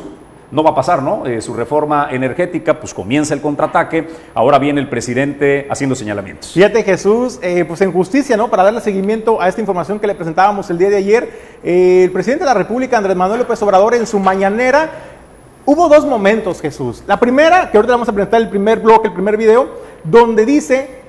no 0.52 0.62
va 0.62 0.70
a 0.70 0.74
pasar, 0.74 1.02
¿no? 1.02 1.26
Eh, 1.26 1.40
su 1.40 1.54
reforma 1.54 2.08
energética, 2.10 2.78
pues 2.78 2.92
comienza 2.92 3.32
el 3.32 3.40
contraataque, 3.40 4.06
ahora 4.34 4.58
viene 4.58 4.80
el 4.80 4.88
presidente 4.88 5.66
haciendo 5.70 5.96
señalamientos. 5.96 6.52
Fíjate 6.52 6.84
Jesús, 6.84 7.40
eh, 7.42 7.64
pues 7.66 7.80
en 7.80 7.90
justicia, 7.90 8.36
¿no? 8.36 8.48
Para 8.48 8.62
darle 8.62 8.82
seguimiento 8.82 9.40
a 9.40 9.48
esta 9.48 9.62
información 9.62 9.98
que 9.98 10.06
le 10.06 10.14
presentábamos 10.14 10.68
el 10.68 10.76
día 10.76 10.90
de 10.90 10.96
ayer, 10.96 11.30
eh, 11.64 12.02
el 12.04 12.10
presidente 12.12 12.44
de 12.44 12.50
la 12.50 12.54
República, 12.54 12.98
Andrés 12.98 13.16
Manuel 13.16 13.40
López 13.40 13.60
Obrador, 13.62 13.94
en 13.94 14.06
su 14.06 14.18
mañanera, 14.18 14.90
hubo 15.64 15.88
dos 15.88 16.04
momentos, 16.04 16.60
Jesús. 16.60 17.02
La 17.06 17.18
primera, 17.18 17.70
que 17.70 17.78
ahorita 17.78 17.94
vamos 17.94 18.10
a 18.10 18.12
presentar 18.12 18.42
el 18.42 18.50
primer 18.50 18.80
bloque, 18.80 19.08
el 19.08 19.14
primer 19.14 19.38
video, 19.38 19.70
donde 20.04 20.44
dice 20.44 21.01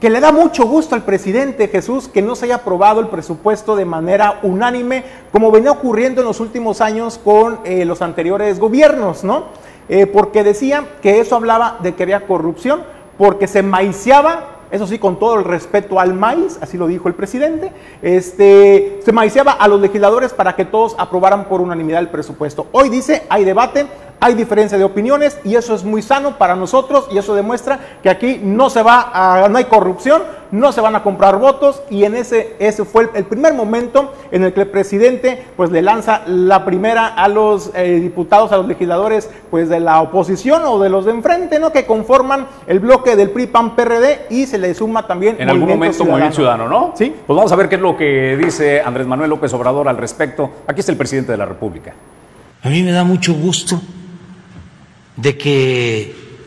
que 0.00 0.08
le 0.08 0.20
da 0.20 0.32
mucho 0.32 0.64
gusto 0.64 0.94
al 0.94 1.02
presidente 1.02 1.68
Jesús 1.68 2.08
que 2.08 2.22
no 2.22 2.34
se 2.34 2.46
haya 2.46 2.56
aprobado 2.56 3.00
el 3.00 3.08
presupuesto 3.08 3.76
de 3.76 3.84
manera 3.84 4.40
unánime, 4.42 5.04
como 5.30 5.50
venía 5.50 5.70
ocurriendo 5.70 6.22
en 6.22 6.26
los 6.26 6.40
últimos 6.40 6.80
años 6.80 7.20
con 7.22 7.60
eh, 7.64 7.84
los 7.84 8.00
anteriores 8.00 8.58
gobiernos, 8.58 9.24
¿no? 9.24 9.44
Eh, 9.90 10.06
porque 10.06 10.42
decía 10.42 10.86
que 11.02 11.20
eso 11.20 11.36
hablaba 11.36 11.78
de 11.82 11.94
que 11.94 12.04
había 12.04 12.26
corrupción, 12.26 12.82
porque 13.18 13.46
se 13.46 13.62
maiciaba 13.62 14.56
eso 14.70 14.86
sí, 14.86 15.00
con 15.00 15.18
todo 15.18 15.34
el 15.34 15.44
respeto 15.44 15.98
al 15.98 16.14
maíz, 16.14 16.56
así 16.60 16.78
lo 16.78 16.86
dijo 16.86 17.08
el 17.08 17.14
presidente, 17.14 17.72
este, 18.02 19.00
se 19.04 19.10
maiciaba 19.10 19.50
a 19.50 19.66
los 19.66 19.80
legisladores 19.80 20.32
para 20.32 20.54
que 20.54 20.64
todos 20.64 20.94
aprobaran 20.96 21.46
por 21.46 21.60
unanimidad 21.60 22.00
el 22.00 22.08
presupuesto. 22.08 22.68
Hoy 22.70 22.88
dice, 22.88 23.24
hay 23.28 23.44
debate, 23.44 23.86
hay 24.20 24.34
diferencia 24.34 24.76
de 24.76 24.84
opiniones 24.84 25.38
y 25.44 25.54
eso 25.54 25.74
es 25.74 25.82
muy 25.82 26.02
sano 26.02 26.36
para 26.36 26.54
nosotros 26.54 27.08
y 27.10 27.16
eso 27.16 27.34
demuestra 27.34 27.80
que 28.02 28.10
aquí 28.10 28.38
no 28.42 28.68
se 28.68 28.82
va 28.82 29.10
a, 29.12 29.48
no 29.48 29.56
hay 29.56 29.64
corrupción, 29.64 30.22
no 30.52 30.72
se 30.72 30.80
van 30.82 30.94
a 30.94 31.02
comprar 31.02 31.38
votos 31.38 31.82
y 31.88 32.04
en 32.04 32.14
ese, 32.14 32.54
ese 32.58 32.84
fue 32.84 33.08
el, 33.14 33.24
primer 33.24 33.54
momento 33.54 34.12
en 34.30 34.44
el 34.44 34.52
que 34.52 34.62
el 34.62 34.66
presidente 34.66 35.42
pues 35.56 35.70
le 35.70 35.80
lanza 35.80 36.22
la 36.26 36.66
primera 36.66 37.06
a 37.06 37.28
los 37.28 37.70
eh, 37.74 37.98
diputados, 38.00 38.52
a 38.52 38.58
los 38.58 38.66
legisladores 38.66 39.30
pues 39.50 39.70
de 39.70 39.80
la 39.80 40.02
oposición 40.02 40.62
o 40.66 40.78
de 40.78 40.90
los 40.90 41.06
de 41.06 41.12
enfrente, 41.12 41.58
¿no? 41.58 41.72
Que 41.72 41.86
conforman 41.86 42.46
el 42.66 42.80
bloque 42.80 43.16
del 43.16 43.30
PRI, 43.30 43.46
PAN, 43.46 43.74
PRD 43.74 44.26
y 44.28 44.46
se 44.46 44.58
le 44.58 44.74
suma 44.74 45.06
también 45.06 45.36
en 45.38 45.48
algún 45.48 45.68
momento 45.68 45.94
ciudadano. 45.94 46.10
Movimiento 46.10 46.36
Ciudadano, 46.36 46.68
¿no? 46.68 46.92
Sí. 46.94 47.14
Pues 47.26 47.36
vamos 47.36 47.52
a 47.52 47.56
ver 47.56 47.68
qué 47.68 47.76
es 47.76 47.80
lo 47.80 47.96
que 47.96 48.36
dice 48.36 48.82
Andrés 48.82 49.06
Manuel 49.06 49.30
López 49.30 49.52
Obrador 49.54 49.88
al 49.88 49.96
respecto. 49.96 50.50
Aquí 50.66 50.80
está 50.80 50.92
el 50.92 50.98
presidente 50.98 51.32
de 51.32 51.38
la 51.38 51.46
República. 51.46 51.94
A 52.62 52.68
mí 52.68 52.82
me 52.82 52.92
da 52.92 53.04
mucho 53.04 53.32
gusto 53.32 53.80
de 55.20 55.36
que 55.36 56.38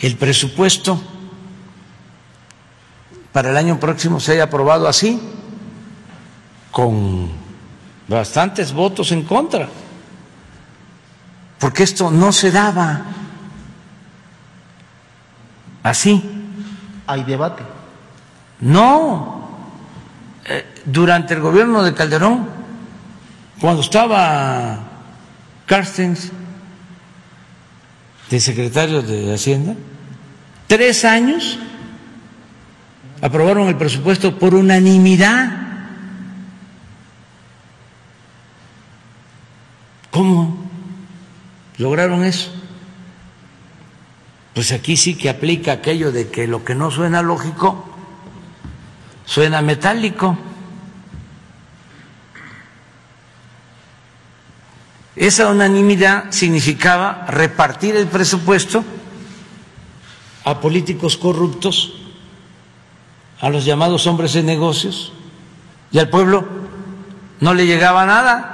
el 0.00 0.16
presupuesto 0.16 1.00
para 3.32 3.50
el 3.50 3.56
año 3.56 3.78
próximo 3.78 4.18
se 4.18 4.32
haya 4.32 4.44
aprobado 4.44 4.88
así, 4.88 5.20
con 6.70 7.30
bastantes 8.08 8.72
votos 8.72 9.12
en 9.12 9.24
contra, 9.24 9.68
porque 11.58 11.82
esto 11.82 12.10
no 12.10 12.32
se 12.32 12.50
daba 12.50 13.02
así. 15.82 16.22
Hay 17.06 17.24
debate. 17.24 17.62
No, 18.60 19.50
eh, 20.46 20.82
durante 20.84 21.34
el 21.34 21.40
gobierno 21.40 21.82
de 21.82 21.94
Calderón, 21.94 22.48
cuando 23.60 23.82
estaba 23.82 24.78
Carstens, 25.66 26.32
de 28.30 28.40
secretario 28.40 29.02
de 29.02 29.32
Hacienda, 29.32 29.74
tres 30.66 31.04
años 31.04 31.58
aprobaron 33.20 33.68
el 33.68 33.76
presupuesto 33.76 34.38
por 34.38 34.54
unanimidad. 34.54 35.66
¿Cómo 40.10 40.56
lograron 41.78 42.24
eso? 42.24 42.50
Pues 44.54 44.72
aquí 44.72 44.96
sí 44.96 45.14
que 45.14 45.28
aplica 45.28 45.72
aquello 45.72 46.12
de 46.12 46.28
que 46.28 46.46
lo 46.46 46.64
que 46.64 46.74
no 46.74 46.90
suena 46.90 47.22
lógico 47.22 47.86
suena 49.26 49.60
metálico. 49.60 50.38
Esa 55.16 55.48
unanimidad 55.48 56.30
significaba 56.30 57.24
repartir 57.28 57.96
el 57.96 58.06
presupuesto 58.06 58.84
a 60.44 60.60
políticos 60.60 61.16
corruptos, 61.16 61.94
a 63.40 63.48
los 63.48 63.64
llamados 63.64 64.06
hombres 64.06 64.34
de 64.34 64.42
negocios, 64.42 65.12
y 65.90 65.98
al 65.98 66.10
pueblo 66.10 66.46
no 67.40 67.54
le 67.54 67.66
llegaba 67.66 68.04
nada. 68.04 68.52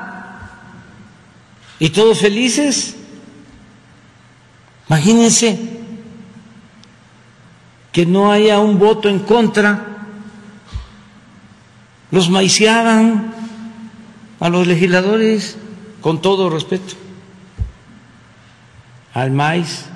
Y 1.81 1.91
todos 1.91 2.21
felices. 2.21 2.95
Imagínense 4.89 5.81
que 7.91 8.07
no 8.07 8.31
haya 8.31 8.61
un 8.61 8.79
voto 8.79 9.09
en 9.09 9.19
contra. 9.19 10.05
Los 12.13 12.31
maiciaban 12.31 13.35
a 14.39 14.49
los 14.49 14.67
legisladores 14.67 15.57
con 16.03 16.21
todo 16.21 16.51
respeto, 16.51 16.95
al 19.15 19.31
maíz. 19.31 19.87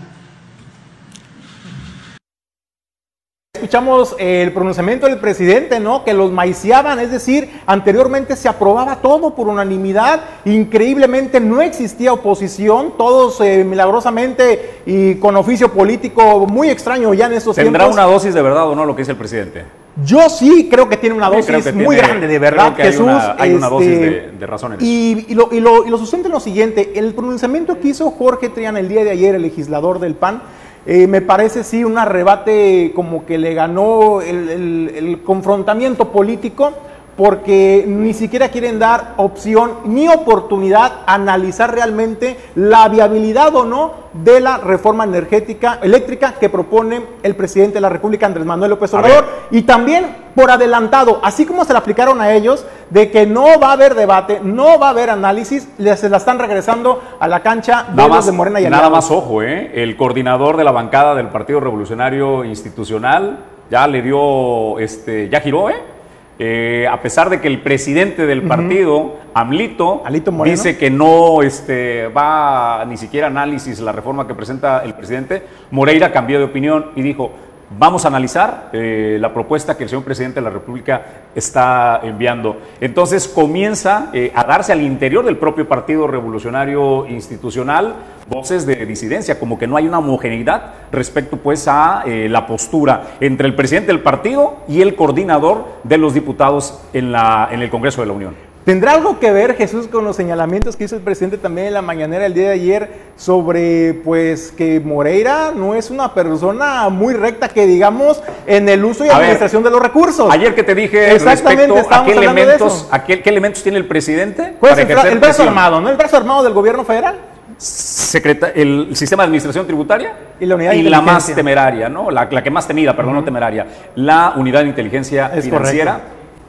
escuchamos 3.66 4.14
el 4.18 4.52
pronunciamiento 4.52 5.06
del 5.06 5.18
presidente, 5.18 5.80
¿no? 5.80 6.04
Que 6.04 6.14
los 6.14 6.30
maiciaban, 6.30 7.00
es 7.00 7.10
decir, 7.10 7.50
anteriormente 7.66 8.36
se 8.36 8.48
aprobaba 8.48 8.96
todo 8.96 9.34
por 9.34 9.48
unanimidad, 9.48 10.20
increíblemente 10.44 11.40
no 11.40 11.60
existía 11.60 12.12
oposición, 12.12 12.92
todos 12.96 13.40
eh, 13.40 13.64
milagrosamente 13.64 14.82
y 14.86 15.16
con 15.16 15.34
oficio 15.34 15.72
político 15.72 16.46
muy 16.46 16.70
extraño 16.70 17.12
ya 17.12 17.26
en 17.26 17.32
estos 17.32 17.56
¿Tendrá 17.56 17.86
tiempos. 17.86 17.96
una 17.96 18.04
dosis 18.04 18.34
de 18.34 18.42
verdad 18.42 18.68
o 18.68 18.76
no 18.76 18.84
lo 18.84 18.94
que 18.94 19.02
dice 19.02 19.12
el 19.12 19.18
presidente? 19.18 19.64
Yo 20.04 20.28
sí 20.28 20.68
creo 20.70 20.88
que 20.88 20.96
tiene 20.98 21.16
una 21.16 21.30
dosis 21.30 21.72
muy 21.74 21.96
tiene- 21.96 22.08
grande, 22.08 22.26
de 22.28 22.38
verdad, 22.38 22.74
creo 22.74 22.76
que 22.76 22.82
hay 22.82 23.02
una- 23.02 23.36
hay 23.38 23.52
una 23.54 23.68
dosis 23.70 23.88
este, 23.88 24.04
de- 24.10 24.30
de 24.32 24.46
razón 24.46 24.72
en 24.74 24.78
eso. 24.78 24.86
Y, 24.86 25.24
y 25.28 25.34
lo, 25.34 25.48
y, 25.52 25.60
lo, 25.60 25.86
y 25.86 25.90
lo 25.90 25.96
sustenta 25.98 26.28
en 26.28 26.32
lo 26.32 26.40
siguiente, 26.40 26.92
el 26.96 27.14
pronunciamiento 27.14 27.80
que 27.80 27.88
hizo 27.88 28.10
Jorge 28.10 28.50
Triana 28.50 28.78
el 28.80 28.88
día 28.88 29.04
de 29.04 29.10
ayer, 29.10 29.34
el 29.34 29.42
legislador 29.42 29.98
del 29.98 30.14
PAN, 30.14 30.42
eh, 30.84 31.06
me 31.06 31.20
parece 31.22 31.64
sí 31.64 31.82
un 31.82 31.96
arrebate 31.98 32.92
como 32.94 33.24
que 33.24 33.38
le 33.38 33.54
ganó 33.54 34.20
el, 34.20 34.48
el- 34.50 34.92
el 34.96 35.22
confrontamiento 35.22 36.12
político 36.12 36.72
porque 37.16 37.84
ni 37.86 38.12
siquiera 38.12 38.50
quieren 38.50 38.78
dar 38.78 39.14
opción 39.16 39.72
ni 39.84 40.06
oportunidad 40.08 41.00
a 41.06 41.14
analizar 41.14 41.74
realmente 41.74 42.36
la 42.54 42.88
viabilidad 42.88 43.54
o 43.56 43.64
no 43.64 44.06
de 44.12 44.40
la 44.40 44.58
reforma 44.58 45.04
energética 45.04 45.78
eléctrica 45.82 46.34
que 46.38 46.48
propone 46.48 47.02
el 47.22 47.34
presidente 47.34 47.74
de 47.74 47.80
la 47.80 47.88
República, 47.88 48.26
Andrés 48.26 48.46
Manuel 48.46 48.70
López 48.70 48.92
Obrador, 48.94 49.24
y 49.50 49.62
también 49.62 50.26
por 50.34 50.50
adelantado, 50.50 51.20
así 51.22 51.46
como 51.46 51.64
se 51.64 51.72
le 51.72 51.78
aplicaron 51.78 52.20
a 52.20 52.32
ellos, 52.32 52.66
de 52.90 53.10
que 53.10 53.26
no 53.26 53.58
va 53.58 53.68
a 53.68 53.72
haber 53.72 53.94
debate, 53.94 54.40
no 54.42 54.78
va 54.78 54.88
a 54.88 54.90
haber 54.90 55.10
análisis, 55.10 55.68
les 55.78 56.00
se 56.00 56.08
la 56.08 56.18
están 56.18 56.38
regresando 56.38 57.02
a 57.18 57.28
la 57.28 57.40
cancha 57.40 57.84
de 57.88 57.96
Nada 57.96 58.08
los 58.08 58.16
más, 58.18 58.26
de 58.26 58.32
Morena 58.32 58.60
y 58.60 58.64
nada 58.64 58.86
aliados. 58.86 58.92
más 58.92 59.10
ojo, 59.10 59.42
¿eh? 59.42 59.72
el 59.74 59.96
coordinador 59.96 60.56
de 60.56 60.64
la 60.64 60.72
bancada 60.72 61.14
del 61.14 61.28
Partido 61.28 61.60
Revolucionario 61.60 62.44
Institucional 62.44 63.38
ya 63.70 63.86
le 63.86 64.02
dio, 64.02 64.78
este, 64.78 65.28
ya 65.28 65.40
giró, 65.40 65.70
¿eh? 65.70 65.95
Eh, 66.38 66.86
a 66.90 67.00
pesar 67.00 67.30
de 67.30 67.40
que 67.40 67.48
el 67.48 67.60
presidente 67.60 68.26
del 68.26 68.42
partido, 68.42 69.16
Amlito, 69.32 70.02
Alito 70.04 70.32
Moreno. 70.32 70.54
dice 70.54 70.76
que 70.76 70.90
no 70.90 71.42
este, 71.42 72.08
va 72.08 72.84
ni 72.86 72.98
siquiera 72.98 73.28
análisis 73.28 73.80
la 73.80 73.92
reforma 73.92 74.26
que 74.26 74.34
presenta 74.34 74.84
el 74.84 74.92
presidente, 74.94 75.42
Moreira 75.70 76.12
cambió 76.12 76.38
de 76.38 76.44
opinión 76.44 76.90
y 76.94 77.00
dijo, 77.00 77.32
vamos 77.70 78.04
a 78.04 78.08
analizar 78.08 78.70
eh, 78.72 79.18
la 79.20 79.32
propuesta 79.32 79.76
que 79.76 79.84
el 79.84 79.88
señor 79.88 80.04
presidente 80.04 80.40
de 80.40 80.44
la 80.44 80.50
República 80.50 81.02
está 81.34 82.00
enviando. 82.02 82.56
Entonces 82.80 83.28
comienza 83.28 84.10
eh, 84.12 84.32
a 84.34 84.44
darse 84.44 84.72
al 84.72 84.82
interior 84.82 85.24
del 85.24 85.36
propio 85.36 85.68
Partido 85.68 86.06
Revolucionario 86.06 87.06
Institucional 87.08 87.94
voces 88.28 88.66
de 88.66 88.86
disidencia, 88.86 89.38
como 89.38 89.58
que 89.58 89.66
no 89.66 89.76
hay 89.76 89.86
una 89.86 89.98
homogeneidad 89.98 90.74
respecto 90.90 91.36
pues 91.36 91.68
a 91.68 92.02
eh, 92.06 92.28
la 92.28 92.46
postura 92.46 93.16
entre 93.20 93.46
el 93.46 93.54
presidente 93.54 93.88
del 93.88 94.00
partido 94.00 94.58
y 94.68 94.82
el 94.82 94.96
coordinador 94.96 95.64
de 95.84 95.98
los 95.98 96.14
diputados 96.14 96.80
en, 96.92 97.12
la, 97.12 97.48
en 97.50 97.62
el 97.62 97.70
Congreso 97.70 98.00
de 98.00 98.06
la 98.08 98.12
Unión. 98.12 98.55
¿Tendrá 98.66 98.94
algo 98.94 99.20
que 99.20 99.30
ver, 99.30 99.54
Jesús, 99.54 99.86
con 99.86 100.04
los 100.04 100.16
señalamientos 100.16 100.74
que 100.74 100.82
hizo 100.82 100.96
el 100.96 101.02
presidente 101.02 101.38
también 101.38 101.68
en 101.68 101.74
la 101.74 101.82
mañanera 101.82 102.26
el 102.26 102.34
día 102.34 102.48
de 102.48 102.54
ayer 102.54 102.90
sobre, 103.14 103.94
pues, 104.04 104.50
que 104.50 104.80
Moreira 104.80 105.52
no 105.54 105.76
es 105.76 105.88
una 105.88 106.12
persona 106.12 106.88
muy 106.88 107.14
recta, 107.14 107.48
que 107.48 107.64
digamos, 107.64 108.20
en 108.44 108.68
el 108.68 108.84
uso 108.84 109.04
y 109.04 109.08
A 109.08 109.12
ver, 109.12 109.18
administración 109.18 109.62
de 109.62 109.70
los 109.70 109.80
recursos? 109.80 110.28
Ayer 110.32 110.52
que 110.52 110.64
te 110.64 110.74
dije 110.74 111.14
Exactamente, 111.14 111.68
respecto 111.74 111.94
a 111.94 112.04
qué 112.04 112.10
elementos, 112.10 112.88
a 112.90 113.04
qué, 113.04 113.22
qué 113.22 113.30
elementos 113.30 113.62
tiene 113.62 113.78
el 113.78 113.86
presidente 113.86 114.54
Pues 114.58 114.76
el, 114.76 115.18
brazo 115.20 115.44
armado, 115.44 115.80
¿no? 115.80 115.88
El 115.88 115.96
brazo 115.96 116.16
armado 116.16 116.42
del 116.42 116.52
gobierno 116.52 116.82
federal. 116.84 117.14
Secreta- 117.58 118.50
el 118.52 118.96
sistema 118.96 119.22
de 119.22 119.26
administración 119.28 119.64
tributaria 119.64 120.12
Y 120.40 120.46
la 120.46 120.56
unidad 120.56 120.72
de 120.72 120.78
y 120.78 120.82
la 120.82 121.00
más 121.00 121.24
temeraria, 121.32 121.88
¿no? 121.88 122.10
La, 122.10 122.26
la 122.28 122.42
que 122.42 122.50
más 122.50 122.66
temida, 122.66 122.96
perdón, 122.96 123.14
no 123.14 123.22
temeraria, 123.22 123.64
la 123.94 124.32
unidad 124.34 124.62
de 124.62 124.70
inteligencia 124.70 125.30
Es 125.32 125.44
financiera 125.44 126.00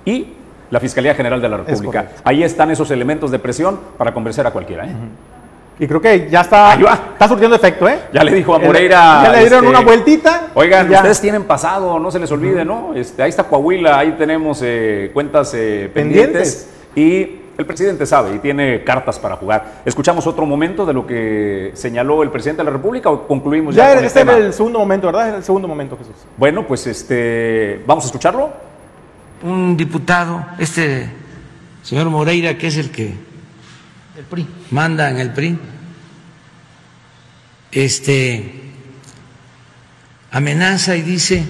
y 0.03 0.36
la 0.69 0.79
Fiscalía 0.79 1.13
General 1.15 1.41
de 1.41 1.49
la 1.49 1.57
República. 1.57 2.09
Ahí 2.23 2.43
están 2.43 2.71
esos 2.71 2.89
elementos 2.91 3.31
de 3.31 3.39
presión 3.39 3.79
para 3.97 4.13
convencer 4.13 4.45
a 4.47 4.51
cualquiera. 4.51 4.85
¿eh? 4.85 4.91
Y 5.79 5.87
creo 5.87 6.01
que 6.01 6.27
ya 6.29 6.41
está, 6.41 6.73
está 6.73 7.27
surtiendo 7.27 7.55
efecto, 7.55 7.87
¿eh? 7.87 7.99
Ya 8.11 8.23
le 8.23 8.33
dijo 8.33 8.55
a 8.55 8.57
El- 8.59 8.65
Moreira. 8.65 9.21
Ya 9.23 9.31
le 9.31 9.39
dieron 9.41 9.59
este, 9.59 9.69
una 9.69 9.81
vueltita. 9.81 10.47
Oigan, 10.55 10.91
ustedes 10.91 11.21
tienen 11.21 11.43
pasado, 11.43 11.99
no 11.99 12.09
se 12.09 12.17
les 12.19 12.31
olvide, 12.31 12.65
¿no? 12.65 12.93
Este, 12.95 13.21
ahí 13.21 13.29
está 13.29 13.43
Coahuila, 13.43 13.99
ahí 13.99 14.15
tenemos 14.17 14.59
eh, 14.63 15.11
cuentas 15.13 15.53
eh, 15.53 15.89
pendientes. 15.93 16.69
Y 16.95 17.41
el 17.59 17.65
presidente 17.65 18.05
sabe 18.07 18.35
y 18.35 18.39
tiene 18.39 18.83
cartas 18.83 19.19
para 19.19 19.35
jugar. 19.35 19.81
¿Escuchamos 19.85 20.25
otro 20.25 20.45
momento 20.47 20.83
de 20.85 20.93
lo 20.93 21.05
que 21.05 21.71
señaló 21.75 22.23
el 22.23 22.31
presidente 22.31 22.61
de 22.61 22.65
la 22.65 22.71
República 22.71 23.09
o 23.11 23.27
concluimos 23.27 23.75
ya, 23.75 23.83
Ya 23.83 23.89
con 23.91 23.99
el 23.99 24.05
este 24.05 24.19
tema? 24.19 24.33
era 24.35 24.45
el 24.45 24.53
segundo 24.53 24.79
momento, 24.79 25.07
¿verdad? 25.07 25.27
Era 25.29 25.37
el 25.37 25.43
segundo 25.43 25.67
momento, 25.67 25.95
Jesús. 25.97 26.15
Bueno, 26.37 26.65
pues 26.67 26.87
este, 26.87 27.81
vamos 27.85 28.03
a 28.03 28.07
escucharlo. 28.07 28.49
Un 29.43 29.77
diputado, 29.77 30.45
este 30.59 31.09
señor 31.83 32.09
Moreira, 32.09 32.57
que 32.57 32.67
es 32.67 32.77
el 32.77 32.91
que 32.91 33.13
manda 34.71 35.09
en 35.09 35.17
el 35.19 35.33
PRI, 35.33 35.57
este 37.71 38.71
amenaza 40.31 40.95
y 40.95 41.01
dice, 41.01 41.45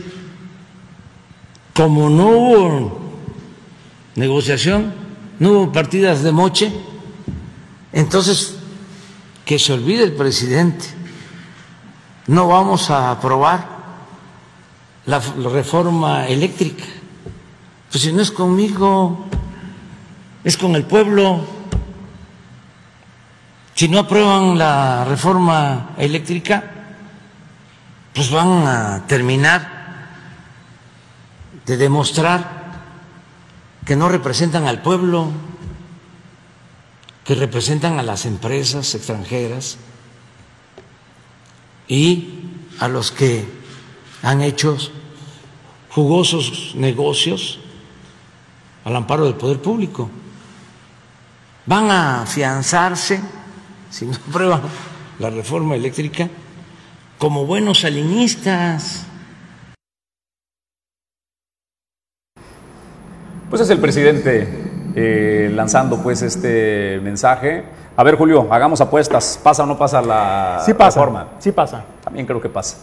como 1.73 2.09
no 2.09 2.27
hubo 2.29 3.19
negociación, 4.15 4.93
no 5.39 5.51
hubo 5.51 5.71
partidas 5.71 6.23
de 6.23 6.31
moche, 6.31 6.71
entonces 7.93 8.57
que 9.45 9.57
se 9.59 9.73
olvide 9.73 10.03
el 10.03 10.13
presidente, 10.13 10.85
no 12.27 12.47
vamos 12.49 12.89
a 12.89 13.11
aprobar 13.11 13.77
la 15.05 15.19
reforma 15.19 16.27
eléctrica. 16.27 16.83
Pues 17.97 18.05
si 18.05 18.13
no 18.13 18.21
es 18.21 18.29
conmigo, 18.29 19.25
es 20.43 20.55
con 20.55 20.75
el 20.75 20.83
pueblo. 20.83 21.43
Si 23.73 23.89
no 23.89 23.97
aprueban 23.97 24.55
la 24.55 25.03
reforma 25.03 25.95
eléctrica, 25.97 26.63
pues 28.13 28.29
van 28.29 28.67
a 28.67 29.07
terminar 29.07 30.11
de 31.65 31.75
demostrar 31.75 32.83
que 33.83 33.95
no 33.95 34.09
representan 34.09 34.67
al 34.67 34.83
pueblo, 34.83 35.31
que 37.23 37.33
representan 37.33 37.97
a 37.97 38.03
las 38.03 38.27
empresas 38.27 38.93
extranjeras 38.93 39.77
y 41.87 42.41
a 42.77 42.89
los 42.89 43.11
que 43.11 43.43
han 44.21 44.43
hecho 44.43 44.77
jugosos 45.89 46.73
negocios 46.75 47.61
al 48.87 48.95
amparo 48.95 49.25
del 49.25 49.35
poder 49.35 49.59
público. 49.61 50.09
Van 51.65 51.91
a 51.91 52.21
afianzarse, 52.21 53.19
si 53.89 54.05
no 54.05 54.13
aprueban 54.15 54.61
la 55.19 55.29
reforma 55.29 55.75
eléctrica, 55.75 56.29
como 57.17 57.45
buenos 57.45 57.81
salinistas. 57.81 59.05
Pues 63.49 63.61
es 63.61 63.69
el 63.69 63.79
presidente 63.79 64.47
eh, 64.95 65.51
lanzando 65.53 66.01
pues 66.01 66.21
este 66.21 66.99
mensaje. 67.03 67.65
A 67.97 68.03
ver, 68.03 68.15
Julio, 68.15 68.47
hagamos 68.53 68.79
apuestas. 68.79 69.37
¿Pasa 69.43 69.63
o 69.63 69.65
no 69.65 69.77
pasa 69.77 70.01
la 70.01 70.61
Sí 70.65 70.73
pasa. 70.73 70.99
reforma? 70.99 71.27
Sí 71.39 71.51
pasa. 71.51 71.83
También 72.03 72.25
creo 72.25 72.39
que 72.41 72.49
pasa. 72.49 72.77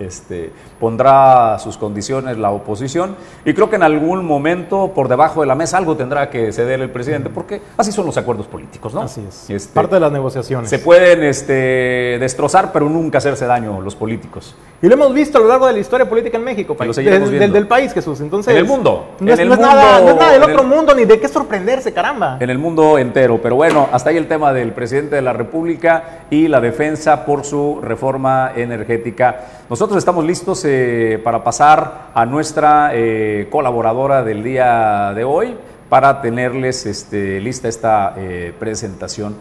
Este, 0.00 0.50
pondrá 0.78 1.58
sus 1.58 1.76
condiciones 1.76 2.38
la 2.38 2.50
oposición 2.50 3.16
y 3.44 3.54
creo 3.54 3.70
que 3.70 3.76
en 3.76 3.82
algún 3.82 4.24
momento 4.24 4.92
por 4.94 5.08
debajo 5.08 5.40
de 5.40 5.46
la 5.46 5.54
mesa 5.54 5.78
algo 5.78 5.96
tendrá 5.96 6.28
que 6.30 6.52
ceder 6.52 6.80
el 6.80 6.90
presidente 6.90 7.30
porque 7.30 7.60
así 7.76 7.92
son 7.92 8.06
los 8.06 8.16
acuerdos 8.16 8.46
políticos, 8.46 8.92
¿no? 8.94 9.02
Así 9.02 9.24
es. 9.26 9.48
Este, 9.50 9.74
Parte 9.74 9.94
de 9.96 10.00
las 10.00 10.12
negociaciones. 10.12 10.68
se 10.70 10.78
pueden 10.78 11.22
este, 11.22 12.18
destrozar 12.20 12.72
pero 12.72 12.88
nunca 12.88 13.18
hacerse 13.18 13.46
daño 13.46 13.80
los 13.80 13.94
políticos. 13.94 14.54
Y 14.82 14.88
lo 14.88 14.94
hemos 14.94 15.14
visto 15.14 15.38
a 15.38 15.40
lo 15.40 15.48
largo 15.48 15.66
de 15.66 15.72
la 15.72 15.78
historia 15.78 16.08
política 16.08 16.36
en 16.36 16.44
México, 16.44 16.74
país, 16.76 16.94
del, 16.96 17.50
del, 17.52 17.66
país, 17.66 17.94
Jesús. 17.94 18.20
Entonces, 18.20 18.52
En 18.52 18.58
el 18.58 18.66
mundo. 18.66 19.12
No 19.20 19.32
es, 19.32 19.38
no 19.38 19.56
nada, 19.56 19.98
mundo, 19.98 20.04
no 20.04 20.10
es 20.10 20.16
nada 20.20 20.32
del 20.32 20.42
otro 20.42 20.60
el- 20.60 20.66
mundo, 20.68 20.94
ni 20.94 21.06
de 21.06 21.18
qué 21.18 21.28
sorprenderse, 21.28 21.92
caramba. 21.94 22.36
en 22.40 22.50
el 22.50 22.58
mundo 22.58 22.98
entero. 22.98 23.40
Pero 23.42 23.56
bueno, 23.56 23.88
hasta 23.90 24.10
ahí 24.10 24.18
el 24.18 24.28
tema 24.28 24.52
del 24.52 24.72
presidente 24.72 25.16
de 25.16 25.22
la 25.22 25.32
República 25.32 26.26
y 26.30 26.48
la 26.48 26.60
defensa 26.60 27.24
por 27.24 27.44
su 27.44 27.80
reforma 27.82 28.52
energética. 28.54 29.40
Nosotros 29.70 29.85
estamos 29.94 30.24
listos 30.24 30.64
eh, 30.64 31.20
para 31.22 31.44
pasar 31.44 32.08
a 32.14 32.26
nuestra 32.26 32.90
eh, 32.92 33.46
colaboradora 33.50 34.24
del 34.24 34.42
día 34.42 35.12
de 35.14 35.22
hoy 35.22 35.54
para 35.88 36.20
tenerles 36.20 36.86
este, 36.86 37.38
lista 37.40 37.68
esta 37.68 38.14
eh, 38.16 38.52
presentación. 38.58 39.36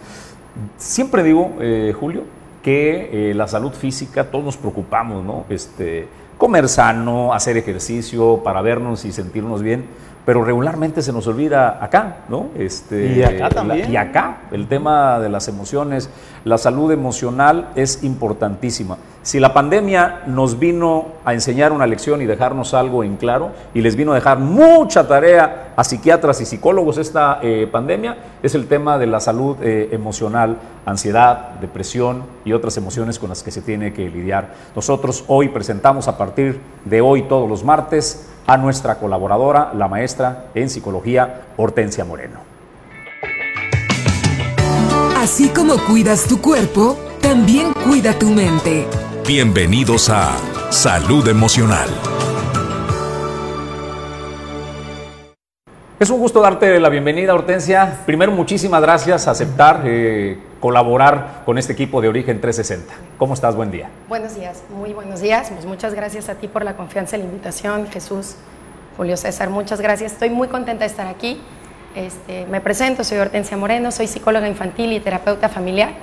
Siempre 0.78 1.24
digo, 1.24 1.56
eh, 1.60 1.94
Julio, 2.00 2.22
que 2.62 3.32
eh, 3.32 3.34
la 3.34 3.48
salud 3.48 3.72
física, 3.72 4.26
todos 4.26 4.46
nos 4.46 4.58
preocupamos, 4.58 5.24
¿no? 5.24 5.46
Este, 5.50 6.08
comer 6.38 6.68
sano, 6.70 7.34
hacer 7.34 7.58
ejercicio 7.58 8.42
para 8.44 8.62
vernos 8.62 9.06
y 9.06 9.12
sentirnos 9.12 9.64
bien. 9.64 9.86
pero 10.26 10.44
regularmente 10.44 11.04
se 11.04 11.14
nos 11.14 11.28
olvida 11.28 11.78
acá, 11.84 12.18
¿no? 12.30 12.48
Este, 12.58 13.14
Y 13.14 13.22
acá 13.24 13.50
también. 13.50 13.92
y 13.92 13.96
acá, 13.96 14.38
el 14.52 14.68
tema 14.68 15.20
de 15.20 15.30
las 15.30 15.48
emociones, 15.48 16.10
la 16.44 16.58
salud 16.58 16.92
emocional 16.92 17.70
es 17.76 18.04
importantísima. 18.04 18.98
Si 19.26 19.40
la 19.40 19.56
pandemia 19.56 20.22
nos 20.28 20.60
vino 20.60 21.08
a 21.26 21.34
enseñar 21.34 21.72
una 21.72 21.88
lección 21.88 22.22
y 22.22 22.28
dejarnos 22.28 22.76
algo 22.76 23.04
en 23.04 23.18
claro, 23.18 23.54
y 23.74 23.82
les 23.82 23.96
vino 23.96 24.12
a 24.12 24.16
dejar 24.16 24.38
mucha 24.38 25.08
tarea 25.08 25.74
a 25.76 25.84
psiquiatras 25.84 26.42
y 26.42 26.46
psicólogos 26.46 27.00
esta 27.00 27.40
eh, 27.42 27.68
pandemia, 27.72 28.18
es 28.44 28.54
el 28.54 28.68
tema 28.68 29.00
de 29.00 29.08
la 29.08 29.20
salud 29.20 29.58
eh, 29.64 29.90
emocional, 29.92 30.58
ansiedad, 30.86 31.56
depresión 31.60 32.22
y 32.46 32.54
otras 32.54 32.78
emociones 32.78 33.18
con 33.18 33.30
las 33.30 33.42
que 33.42 33.50
se 33.50 33.64
tiene 33.64 33.94
que 33.94 34.08
lidiar. 34.08 34.54
Nosotros 34.76 35.24
hoy 35.28 35.50
presentamos 35.50 36.08
a 36.08 36.20
partir 36.20 36.62
de 36.86 37.02
hoy, 37.02 37.24
todos 37.24 37.50
los 37.50 37.64
martes, 37.64 38.30
a 38.46 38.58
nuestra 38.58 39.00
colaboradora, 39.00 39.72
la 39.74 39.88
maestra 39.88 40.50
en 40.54 40.70
psicología, 40.70 41.46
Hortensia 41.58 42.06
Moreno. 42.06 42.42
Así 45.18 45.50
como 45.50 45.78
cuidas 45.84 46.26
tu 46.26 46.40
cuerpo, 46.40 46.96
también 47.24 47.74
cuida 47.84 48.14
tu 48.14 48.28
mente. 48.28 48.86
Bienvenidos 49.28 50.12
a 50.12 50.38
Salud 50.70 51.28
Emocional. 51.28 51.90
Es 56.00 56.12
un 56.12 56.20
gusto 56.20 56.42
darte 56.42 56.80
la 56.80 56.90
bienvenida, 56.90 57.34
Hortensia. 57.34 58.02
Primero, 58.06 58.32
muchísimas 58.32 58.84
gracias 58.84 59.28
a 59.28 59.32
aceptar 59.32 59.82
eh, 59.86 60.38
colaborar 60.60 61.42
con 61.44 61.58
este 61.58 61.74
equipo 61.74 62.02
de 62.02 62.10
Origen 62.10 62.40
360. 62.40 62.94
¿Cómo 63.18 63.34
estás? 63.34 63.56
Buen 63.56 63.72
día. 63.72 63.90
Buenos 64.08 64.36
días, 64.36 64.62
muy 64.70 64.94
buenos 64.94 65.22
días. 65.22 65.50
Pues 65.50 65.66
muchas 65.66 65.96
gracias 65.96 66.30
a 66.30 66.36
ti 66.36 66.48
por 66.48 66.64
la 66.64 66.76
confianza 66.76 67.18
y 67.18 67.22
la 67.22 67.26
invitación, 67.26 67.88
Jesús, 67.88 68.36
Julio 68.96 69.18
César, 69.18 69.50
muchas 69.50 69.82
gracias. 69.82 70.12
Estoy 70.12 70.30
muy 70.30 70.50
contenta 70.50 70.82
de 70.82 70.92
estar 70.92 71.08
aquí. 71.08 71.42
Este, 71.96 72.46
me 72.46 72.62
presento, 72.62 73.04
soy 73.04 73.18
Hortensia 73.18 73.58
Moreno, 73.58 73.92
soy 73.92 74.06
psicóloga 74.06 74.48
infantil 74.48 74.94
y 74.94 75.00
terapeuta 75.00 75.50
familiar 75.50 75.94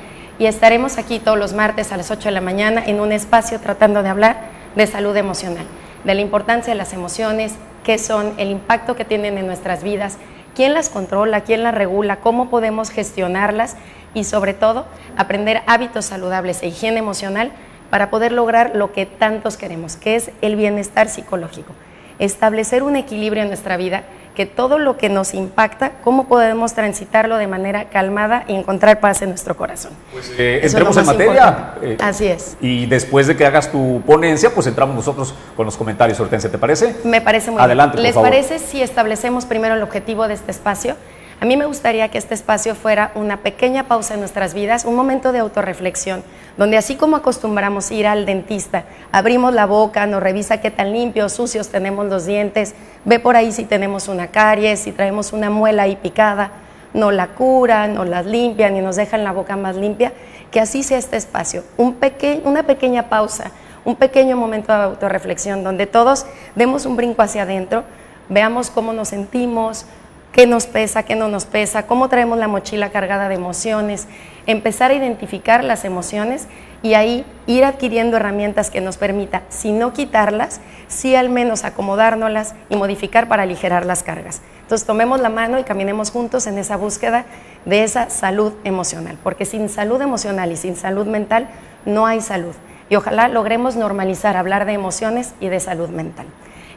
y 0.42 0.46
estaremos 0.48 0.98
aquí 0.98 1.20
todos 1.20 1.38
los 1.38 1.52
martes 1.52 1.92
a 1.92 1.96
las 1.96 2.10
8 2.10 2.24
de 2.24 2.32
la 2.32 2.40
mañana 2.40 2.82
en 2.84 2.98
un 2.98 3.12
espacio 3.12 3.60
tratando 3.60 4.02
de 4.02 4.08
hablar 4.08 4.40
de 4.74 4.88
salud 4.88 5.16
emocional, 5.16 5.64
de 6.02 6.16
la 6.16 6.20
importancia 6.20 6.72
de 6.72 6.76
las 6.76 6.92
emociones, 6.92 7.54
qué 7.84 7.96
son, 7.96 8.34
el 8.38 8.50
impacto 8.50 8.96
que 8.96 9.04
tienen 9.04 9.38
en 9.38 9.46
nuestras 9.46 9.84
vidas, 9.84 10.18
quién 10.56 10.74
las 10.74 10.88
controla, 10.88 11.42
quién 11.42 11.62
las 11.62 11.76
regula, 11.76 12.16
cómo 12.16 12.50
podemos 12.50 12.90
gestionarlas 12.90 13.76
y 14.14 14.24
sobre 14.24 14.52
todo 14.52 14.84
aprender 15.16 15.62
hábitos 15.68 16.06
saludables 16.06 16.60
e 16.64 16.66
higiene 16.66 16.98
emocional 16.98 17.52
para 17.88 18.10
poder 18.10 18.32
lograr 18.32 18.72
lo 18.74 18.90
que 18.90 19.06
tantos 19.06 19.56
queremos, 19.56 19.94
que 19.94 20.16
es 20.16 20.32
el 20.40 20.56
bienestar 20.56 21.08
psicológico. 21.08 21.72
Establecer 22.18 22.82
un 22.82 22.96
equilibrio 22.96 23.44
en 23.44 23.48
nuestra 23.48 23.76
vida, 23.76 24.02
que 24.34 24.46
todo 24.46 24.78
lo 24.78 24.96
que 24.96 25.08
nos 25.08 25.34
impacta, 25.34 25.92
cómo 26.02 26.26
podemos 26.26 26.72
transitarlo 26.74 27.36
de 27.36 27.46
manera 27.46 27.84
calmada 27.90 28.44
y 28.48 28.54
encontrar 28.54 28.98
paz 29.00 29.20
en 29.22 29.28
nuestro 29.28 29.56
corazón. 29.56 29.92
Eh, 30.38 30.58
Eso 30.62 30.66
es 30.66 30.72
entremos 30.74 30.96
en 30.96 31.06
materia. 31.06 31.74
Eh, 31.82 31.98
Así 32.00 32.26
es. 32.26 32.56
Y 32.60 32.86
después 32.86 33.26
de 33.26 33.36
que 33.36 33.44
hagas 33.44 33.70
tu 33.70 34.00
ponencia, 34.06 34.50
pues 34.54 34.66
entramos 34.66 34.94
nosotros 34.96 35.34
con 35.56 35.66
los 35.66 35.76
comentarios, 35.76 36.18
Hortensia, 36.18 36.50
¿te 36.50 36.58
parece? 36.58 36.96
Me 37.04 37.20
parece 37.20 37.50
muy 37.50 37.60
Adelante, 37.60 37.92
por 37.92 38.00
bien. 38.00 38.06
¿Les 38.08 38.14
favor. 38.14 38.30
parece 38.30 38.58
si 38.58 38.82
establecemos 38.82 39.44
primero 39.44 39.74
el 39.74 39.82
objetivo 39.82 40.26
de 40.28 40.34
este 40.34 40.50
espacio? 40.50 40.96
A 41.42 41.44
mí 41.44 41.56
me 41.56 41.66
gustaría 41.66 42.08
que 42.08 42.18
este 42.18 42.34
espacio 42.34 42.76
fuera 42.76 43.10
una 43.16 43.38
pequeña 43.38 43.88
pausa 43.88 44.14
en 44.14 44.20
nuestras 44.20 44.54
vidas, 44.54 44.84
un 44.84 44.94
momento 44.94 45.32
de 45.32 45.40
autorreflexión, 45.40 46.22
donde 46.56 46.76
así 46.76 46.94
como 46.94 47.16
acostumbramos 47.16 47.90
ir 47.90 48.06
al 48.06 48.26
dentista, 48.26 48.84
abrimos 49.10 49.52
la 49.52 49.66
boca, 49.66 50.06
nos 50.06 50.22
revisa 50.22 50.60
qué 50.60 50.70
tan 50.70 50.92
limpios, 50.92 51.32
sucios 51.32 51.66
tenemos 51.66 52.06
los 52.06 52.26
dientes, 52.26 52.76
ve 53.04 53.18
por 53.18 53.34
ahí 53.34 53.50
si 53.50 53.64
tenemos 53.64 54.06
una 54.06 54.28
caries, 54.28 54.78
si 54.78 54.92
traemos 54.92 55.32
una 55.32 55.50
muela 55.50 55.82
ahí 55.82 55.96
picada, 55.96 56.52
no 56.94 57.10
la 57.10 57.26
curan, 57.30 57.96
nos 57.96 58.06
las 58.06 58.24
limpian 58.24 58.76
y 58.76 58.80
nos 58.80 58.94
dejan 58.94 59.24
la 59.24 59.32
boca 59.32 59.56
más 59.56 59.74
limpia, 59.74 60.12
que 60.52 60.60
así 60.60 60.84
sea 60.84 60.98
este 60.98 61.16
espacio, 61.16 61.64
una 61.76 62.62
pequeña 62.62 63.08
pausa, 63.08 63.50
un 63.84 63.96
pequeño 63.96 64.36
momento 64.36 64.72
de 64.72 64.84
autorreflexión 64.84 65.64
donde 65.64 65.88
todos 65.88 66.24
demos 66.54 66.86
un 66.86 66.94
brinco 66.94 67.20
hacia 67.20 67.42
adentro, 67.42 67.82
veamos 68.28 68.70
cómo 68.70 68.92
nos 68.92 69.08
sentimos, 69.08 69.86
qué 70.32 70.46
nos 70.46 70.66
pesa, 70.66 71.02
qué 71.04 71.14
no 71.14 71.28
nos 71.28 71.44
pesa, 71.44 71.86
cómo 71.86 72.08
traemos 72.08 72.38
la 72.38 72.48
mochila 72.48 72.90
cargada 72.90 73.28
de 73.28 73.34
emociones, 73.34 74.08
empezar 74.46 74.90
a 74.90 74.94
identificar 74.94 75.62
las 75.62 75.84
emociones 75.84 76.48
y 76.82 76.94
ahí 76.94 77.24
ir 77.46 77.64
adquiriendo 77.64 78.16
herramientas 78.16 78.70
que 78.70 78.80
nos 78.80 78.96
permita, 78.96 79.42
si 79.50 79.72
no 79.72 79.92
quitarlas, 79.92 80.60
sí 80.88 81.14
al 81.14 81.28
menos 81.28 81.64
acomodárnoslas 81.64 82.54
y 82.70 82.76
modificar 82.76 83.28
para 83.28 83.44
aligerar 83.44 83.86
las 83.86 84.02
cargas. 84.02 84.40
Entonces 84.62 84.86
tomemos 84.86 85.20
la 85.20 85.28
mano 85.28 85.58
y 85.58 85.64
caminemos 85.64 86.10
juntos 86.10 86.46
en 86.46 86.58
esa 86.58 86.76
búsqueda 86.76 87.26
de 87.66 87.84
esa 87.84 88.10
salud 88.10 88.54
emocional, 88.64 89.18
porque 89.22 89.44
sin 89.44 89.68
salud 89.68 90.00
emocional 90.00 90.50
y 90.50 90.56
sin 90.56 90.76
salud 90.76 91.06
mental 91.06 91.48
no 91.84 92.06
hay 92.06 92.20
salud. 92.20 92.54
Y 92.88 92.96
ojalá 92.96 93.28
logremos 93.28 93.76
normalizar 93.76 94.36
hablar 94.36 94.64
de 94.64 94.72
emociones 94.72 95.34
y 95.40 95.48
de 95.48 95.60
salud 95.60 95.90
mental. 95.90 96.26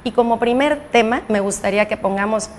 Y 0.04 0.12
como 0.12 0.40
primer 0.40 0.80
tema, 0.92 1.24
me 1.30 1.40
gustaría 1.40 1.88
que 1.88 1.98
pongamos 1.98 2.50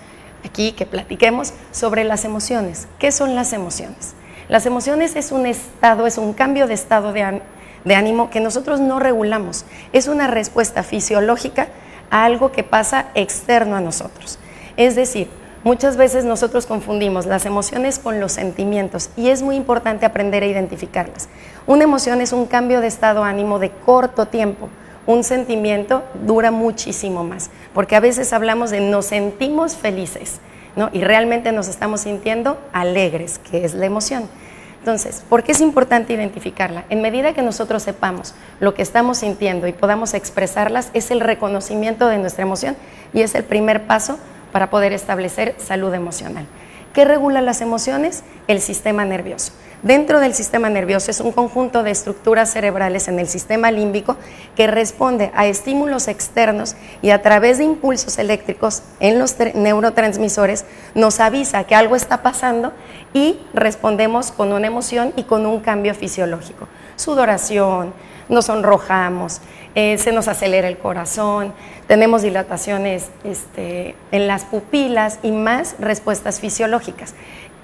aquí, 0.44 0.72
que 0.72 0.87
platiquemos 0.87 1.53
sobre 1.72 2.05
las 2.05 2.25
emociones. 2.25 2.87
¿Qué 2.99 3.12
son 3.12 3.35
las 3.35 3.53
emociones? 3.53 4.14
Las 4.49 4.66
emociones 4.66 5.16
es 5.16 5.33
un 5.33 5.46
estado, 5.46 6.07
es 6.07 6.18
un 6.18 6.33
cambio 6.33 6.66
de 6.66 6.75
estado 6.75 7.12
de, 7.12 7.22
án- 7.22 7.42
de 7.85 7.94
ánimo 7.94 8.31
que 8.31 8.40
nosotros 8.40 8.81
no 8.81 8.99
regulamos. 9.01 9.64
Es 9.92 10.07
una 10.09 10.27
respuesta 10.27 10.83
fisiológica 10.83 11.68
a 12.11 12.25
algo 12.25 12.53
que 12.53 12.62
pasa 12.62 13.07
externo 13.14 13.75
a 13.77 13.81
nosotros. 13.81 14.38
Es 14.77 14.94
decir, 14.94 15.29
muchas 15.64 15.96
veces 15.96 16.25
nosotros 16.25 16.66
confundimos 16.66 17.27
las 17.27 17.44
emociones 17.44 17.99
con 17.99 18.20
los 18.20 18.33
sentimientos 18.33 19.11
y 19.16 19.31
es 19.31 19.42
muy 19.42 19.57
importante 19.57 20.07
aprender 20.07 20.44
a 20.44 20.46
identificarlas. 20.46 21.29
Una 21.66 21.83
emoción 21.83 22.20
es 22.20 22.33
un 22.33 22.46
cambio 22.46 22.81
de 22.81 22.87
estado 22.87 23.25
de 23.25 23.31
ánimo 23.31 23.59
de 23.59 23.70
corto 23.70 24.27
tiempo. 24.27 24.68
Un 25.07 25.25
sentimiento 25.25 26.03
dura 26.25 26.51
muchísimo 26.51 27.22
más, 27.25 27.51
porque 27.77 27.95
a 27.95 28.01
veces 28.01 28.33
hablamos 28.33 28.71
de 28.71 28.81
nos 28.81 29.05
sentimos 29.05 29.77
felices, 29.77 30.37
¿no? 30.77 30.89
Y 30.95 31.05
realmente 31.05 31.53
nos 31.53 31.69
estamos 31.69 32.01
sintiendo 32.01 32.59
alegres, 32.73 33.39
que 33.39 33.67
es 33.67 33.75
la 33.75 33.85
emoción. 33.85 34.31
Entonces, 34.79 35.23
¿por 35.29 35.43
qué 35.43 35.53
es 35.53 35.61
importante 35.61 36.15
identificarla? 36.15 36.87
En 36.89 37.03
medida 37.03 37.35
que 37.35 37.43
nosotros 37.43 37.83
sepamos 37.83 38.35
lo 38.61 38.73
que 38.73 38.81
estamos 38.81 39.19
sintiendo 39.19 39.67
y 39.67 39.75
podamos 39.75 40.15
expresarlas, 40.15 40.89
es 40.95 41.11
el 41.11 41.21
reconocimiento 41.21 42.09
de 42.09 42.17
nuestra 42.17 42.45
emoción 42.45 42.79
y 43.12 43.21
es 43.21 43.35
el 43.35 43.45
primer 43.45 43.87
paso 43.87 44.19
para 44.53 44.71
poder 44.71 44.95
establecer 44.95 45.55
salud 45.59 45.93
emocional. 45.93 46.47
¿Qué 46.95 47.05
regula 47.05 47.43
las 47.43 47.61
emociones? 47.61 48.23
El 48.49 48.62
sistema 48.62 49.05
nervioso. 49.05 49.53
Dentro 49.83 50.21
del 50.21 50.35
sistema 50.35 50.71
nervioso 50.71 51.11
es 51.11 51.21
un 51.21 51.33
conjunto 51.33 51.83
de 51.83 51.91
estructuras 51.91 52.51
cerebrales 52.51 53.09
en 53.09 53.19
el 53.19 53.29
sistema 53.29 53.71
límbico 53.71 54.17
que 54.57 54.67
responde 54.67 55.31
a 55.35 55.47
estímulos 55.47 56.09
externos 56.09 56.77
y 57.03 57.11
a 57.11 57.21
través 57.21 57.59
de 57.59 57.65
impulsos 57.65 58.19
eléctricos 58.19 58.83
en 59.01 59.19
los 59.19 59.37
neurotransmisores 59.55 60.65
nos 60.95 61.21
avisa 61.21 61.65
que 61.65 61.75
algo 61.75 61.95
está 61.95 62.23
pasando 62.23 62.73
y 63.12 63.39
respondemos 63.53 64.33
con 64.33 64.53
una 64.53 64.67
emoción 64.67 65.12
y 65.15 65.25
con 65.25 65.45
un 65.45 65.61
cambio 65.61 65.95
fisiológico. 65.95 66.69
Sudoración, 66.97 67.93
nos 68.29 68.47
sonrojamos, 68.47 69.41
eh, 69.75 69.99
se 69.99 70.11
nos 70.11 70.27
acelera 70.27 70.69
el 70.69 70.79
corazón, 70.79 71.53
tenemos 71.87 72.23
dilataciones 72.23 73.11
este, 73.25 73.95
en 74.11 74.27
las 74.27 74.45
pupilas 74.45 75.19
y 75.23 75.31
más 75.33 75.77
respuestas 75.79 76.41
fisiológicas. 76.41 77.15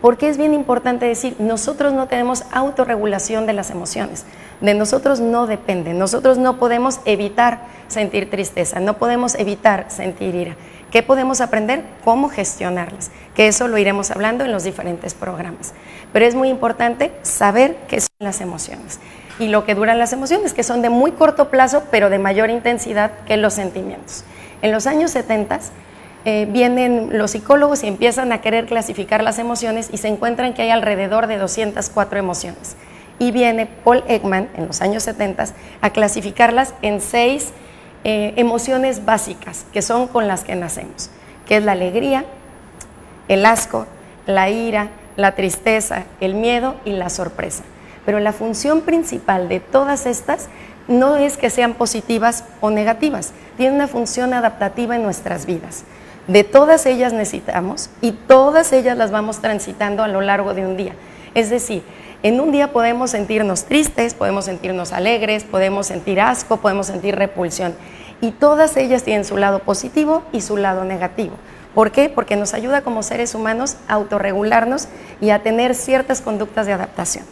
Porque 0.02 0.28
es 0.28 0.36
bien 0.36 0.52
importante 0.52 1.06
decir, 1.06 1.36
nosotros 1.38 1.92
no 1.92 2.08
tenemos 2.08 2.44
autorregulación 2.50 3.46
de 3.46 3.52
las 3.52 3.70
emociones, 3.70 4.24
de 4.60 4.74
nosotros 4.74 5.20
no 5.20 5.46
depende, 5.46 5.94
nosotros 5.94 6.38
no 6.38 6.58
podemos 6.58 7.00
evitar 7.04 7.60
sentir 7.86 8.28
tristeza, 8.28 8.80
no 8.80 8.98
podemos 8.98 9.36
evitar 9.36 9.86
sentir 9.88 10.34
ira. 10.34 10.56
¿Qué 10.90 11.04
podemos 11.04 11.40
aprender? 11.40 11.84
Cómo 12.04 12.28
gestionarlas, 12.28 13.12
que 13.36 13.46
eso 13.46 13.68
lo 13.68 13.78
iremos 13.78 14.10
hablando 14.10 14.44
en 14.44 14.50
los 14.50 14.64
diferentes 14.64 15.14
programas. 15.14 15.72
Pero 16.12 16.26
es 16.26 16.34
muy 16.34 16.48
importante 16.48 17.12
saber 17.22 17.76
qué 17.86 18.00
son 18.00 18.10
las 18.18 18.40
emociones 18.40 18.98
y 19.38 19.48
lo 19.48 19.64
que 19.64 19.76
duran 19.76 19.98
las 19.98 20.12
emociones, 20.12 20.52
que 20.52 20.64
son 20.64 20.82
de 20.82 20.90
muy 20.90 21.12
corto 21.12 21.48
plazo, 21.48 21.84
pero 21.92 22.10
de 22.10 22.18
mayor 22.18 22.50
intensidad 22.50 23.12
que 23.26 23.36
los 23.36 23.54
sentimientos. 23.54 24.24
En 24.62 24.72
los 24.72 24.86
años 24.86 25.12
70 25.12 25.60
eh, 26.24 26.46
vienen 26.48 27.18
los 27.18 27.32
psicólogos 27.32 27.82
y 27.82 27.88
empiezan 27.88 28.30
a 28.30 28.40
querer 28.40 28.66
clasificar 28.66 29.24
las 29.24 29.38
emociones 29.38 29.88
y 29.92 29.96
se 29.96 30.08
encuentran 30.08 30.54
que 30.54 30.62
hay 30.62 30.70
alrededor 30.70 31.26
de 31.26 31.36
204 31.36 32.18
emociones. 32.18 32.76
Y 33.18 33.32
viene 33.32 33.66
Paul 33.66 34.04
Ekman 34.06 34.48
en 34.54 34.66
los 34.66 34.82
años 34.82 35.02
70 35.02 35.46
a 35.80 35.90
clasificarlas 35.90 36.74
en 36.82 37.00
seis 37.00 37.52
eh, 38.04 38.34
emociones 38.36 39.04
básicas, 39.04 39.66
que 39.72 39.82
son 39.82 40.06
con 40.06 40.28
las 40.28 40.44
que 40.44 40.54
nacemos, 40.54 41.10
que 41.46 41.56
es 41.56 41.64
la 41.64 41.72
alegría, 41.72 42.24
el 43.28 43.44
asco, 43.44 43.86
la 44.26 44.48
ira, 44.48 44.90
la 45.16 45.34
tristeza, 45.34 46.04
el 46.20 46.34
miedo 46.34 46.76
y 46.84 46.92
la 46.92 47.10
sorpresa. 47.10 47.64
Pero 48.06 48.20
la 48.20 48.32
función 48.32 48.82
principal 48.82 49.48
de 49.48 49.60
todas 49.60 50.06
estas 50.06 50.48
no 50.88 51.16
es 51.16 51.36
que 51.36 51.50
sean 51.50 51.74
positivas 51.74 52.44
o 52.60 52.70
negativas, 52.70 53.32
tienen 53.56 53.76
una 53.76 53.88
función 53.88 54.34
adaptativa 54.34 54.96
en 54.96 55.02
nuestras 55.02 55.46
vidas. 55.46 55.84
De 56.28 56.44
todas 56.44 56.86
ellas 56.86 57.12
necesitamos 57.12 57.90
y 58.00 58.12
todas 58.12 58.72
ellas 58.72 58.96
las 58.96 59.10
vamos 59.10 59.40
transitando 59.40 60.04
a 60.04 60.08
lo 60.08 60.20
largo 60.20 60.54
de 60.54 60.64
un 60.64 60.76
día. 60.76 60.94
Es 61.34 61.50
decir, 61.50 61.82
en 62.22 62.40
un 62.40 62.52
día 62.52 62.72
podemos 62.72 63.10
sentirnos 63.10 63.64
tristes, 63.64 64.14
podemos 64.14 64.44
sentirnos 64.44 64.92
alegres, 64.92 65.42
podemos 65.42 65.88
sentir 65.88 66.20
asco, 66.20 66.58
podemos 66.58 66.86
sentir 66.86 67.16
repulsión. 67.16 67.74
Y 68.20 68.30
todas 68.30 68.76
ellas 68.76 69.02
tienen 69.02 69.24
su 69.24 69.36
lado 69.36 69.58
positivo 69.58 70.22
y 70.32 70.42
su 70.42 70.56
lado 70.56 70.84
negativo. 70.84 71.34
¿Por 71.74 71.90
qué? 71.90 72.08
Porque 72.08 72.36
nos 72.36 72.54
ayuda 72.54 72.82
como 72.82 73.02
seres 73.02 73.34
humanos 73.34 73.76
a 73.88 73.94
autorregularnos 73.94 74.86
y 75.20 75.30
a 75.30 75.42
tener 75.42 75.74
ciertas 75.74 76.20
conductas 76.20 76.66
de 76.66 76.72
adaptación. 76.72 77.24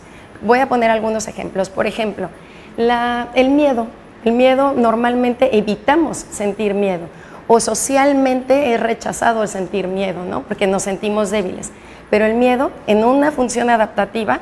Voy 0.42 0.58
a 0.58 0.68
poner 0.68 0.90
algunos 0.90 1.28
ejemplos. 1.28 1.68
Por 1.68 1.86
ejemplo, 1.86 2.28
el 2.76 3.50
miedo. 3.50 3.86
El 4.24 4.32
miedo 4.32 4.72
normalmente 4.72 5.56
evitamos 5.56 6.26
sentir 6.30 6.74
miedo 6.74 7.08
o 7.52 7.58
socialmente 7.58 8.74
es 8.74 8.80
rechazado 8.80 9.42
el 9.42 9.48
sentir 9.48 9.88
miedo, 9.88 10.24
¿no? 10.24 10.44
Porque 10.44 10.68
nos 10.68 10.84
sentimos 10.84 11.32
débiles. 11.32 11.72
Pero 12.08 12.24
el 12.24 12.34
miedo, 12.34 12.70
en 12.86 13.02
una 13.02 13.32
función 13.32 13.70
adaptativa, 13.70 14.38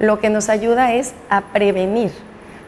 lo 0.00 0.18
que 0.18 0.28
nos 0.28 0.48
ayuda 0.48 0.92
es 0.92 1.12
a 1.30 1.40
prevenir, 1.52 2.10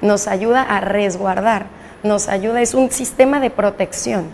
nos 0.00 0.28
ayuda 0.28 0.62
a 0.62 0.78
resguardar, 0.78 1.66
nos 2.04 2.28
ayuda, 2.28 2.62
es 2.62 2.74
un 2.74 2.92
sistema 2.92 3.40
de 3.40 3.50
protección. 3.50 4.28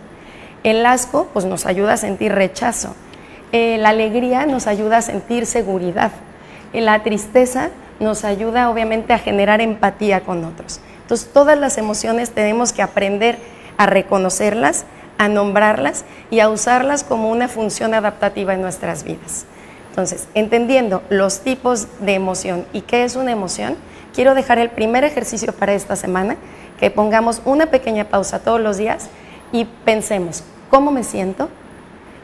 El 0.62 0.84
asco, 0.84 1.30
pues 1.32 1.46
nos 1.46 1.64
ayuda 1.64 1.94
a 1.94 1.96
sentir 1.96 2.32
rechazo. 2.34 2.94
Eh, 3.50 3.78
la 3.80 3.88
alegría 3.88 4.44
nos 4.44 4.66
ayuda 4.66 4.98
a 4.98 5.02
sentir 5.02 5.46
seguridad. 5.46 6.12
Eh, 6.74 6.82
la 6.82 7.02
tristeza 7.02 7.70
nos 7.98 8.26
ayuda 8.26 8.68
obviamente 8.68 9.14
a 9.14 9.18
generar 9.18 9.62
empatía 9.62 10.20
con 10.20 10.44
otros. 10.44 10.80
Entonces 11.00 11.32
todas 11.32 11.58
las 11.58 11.78
emociones 11.78 12.32
tenemos 12.32 12.74
que 12.74 12.82
aprender 12.82 13.38
a 13.78 13.86
reconocerlas, 13.86 14.84
a 15.18 15.28
nombrarlas 15.28 16.04
y 16.30 16.40
a 16.40 16.48
usarlas 16.48 17.04
como 17.04 17.30
una 17.30 17.48
función 17.48 17.94
adaptativa 17.94 18.54
en 18.54 18.62
nuestras 18.62 19.04
vidas. 19.04 19.46
Entonces, 19.90 20.28
entendiendo 20.34 21.02
los 21.08 21.40
tipos 21.40 21.88
de 22.00 22.14
emoción 22.14 22.66
y 22.72 22.82
qué 22.82 23.04
es 23.04 23.16
una 23.16 23.32
emoción, 23.32 23.76
quiero 24.14 24.34
dejar 24.34 24.58
el 24.58 24.70
primer 24.70 25.04
ejercicio 25.04 25.54
para 25.54 25.72
esta 25.72 25.96
semana, 25.96 26.36
que 26.78 26.90
pongamos 26.90 27.40
una 27.44 27.66
pequeña 27.66 28.04
pausa 28.04 28.40
todos 28.40 28.60
los 28.60 28.76
días 28.76 29.08
y 29.52 29.64
pensemos, 29.84 30.44
¿cómo 30.70 30.92
me 30.92 31.02
siento? 31.02 31.48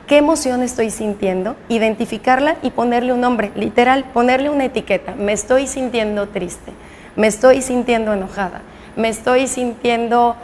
¿Qué 0.07 0.19
emoción 0.19 0.63
estoy 0.63 0.91
sintiendo? 0.91 1.57
Identificarla 1.71 2.57
y 2.63 2.71
ponerle 2.71 3.15
un 3.15 3.23
nombre, 3.23 3.53
literal, 3.55 4.05
ponerle 4.13 4.51
una 4.51 4.67
etiqueta. 4.67 5.15
Me 5.15 5.33
estoy 5.33 5.67
sintiendo 5.67 6.29
triste, 6.29 6.73
me 7.17 7.29
estoy 7.29 7.63
sintiendo 7.63 8.13
enojada, 8.13 8.61
me 8.97 9.09
estoy 9.09 9.47
sintiendo 9.47 10.37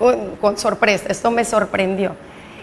con, 0.00 0.56
sorpresa, 0.56 1.06
esto 1.08 1.30
me 1.30 1.44
sorprendió. 1.44 2.16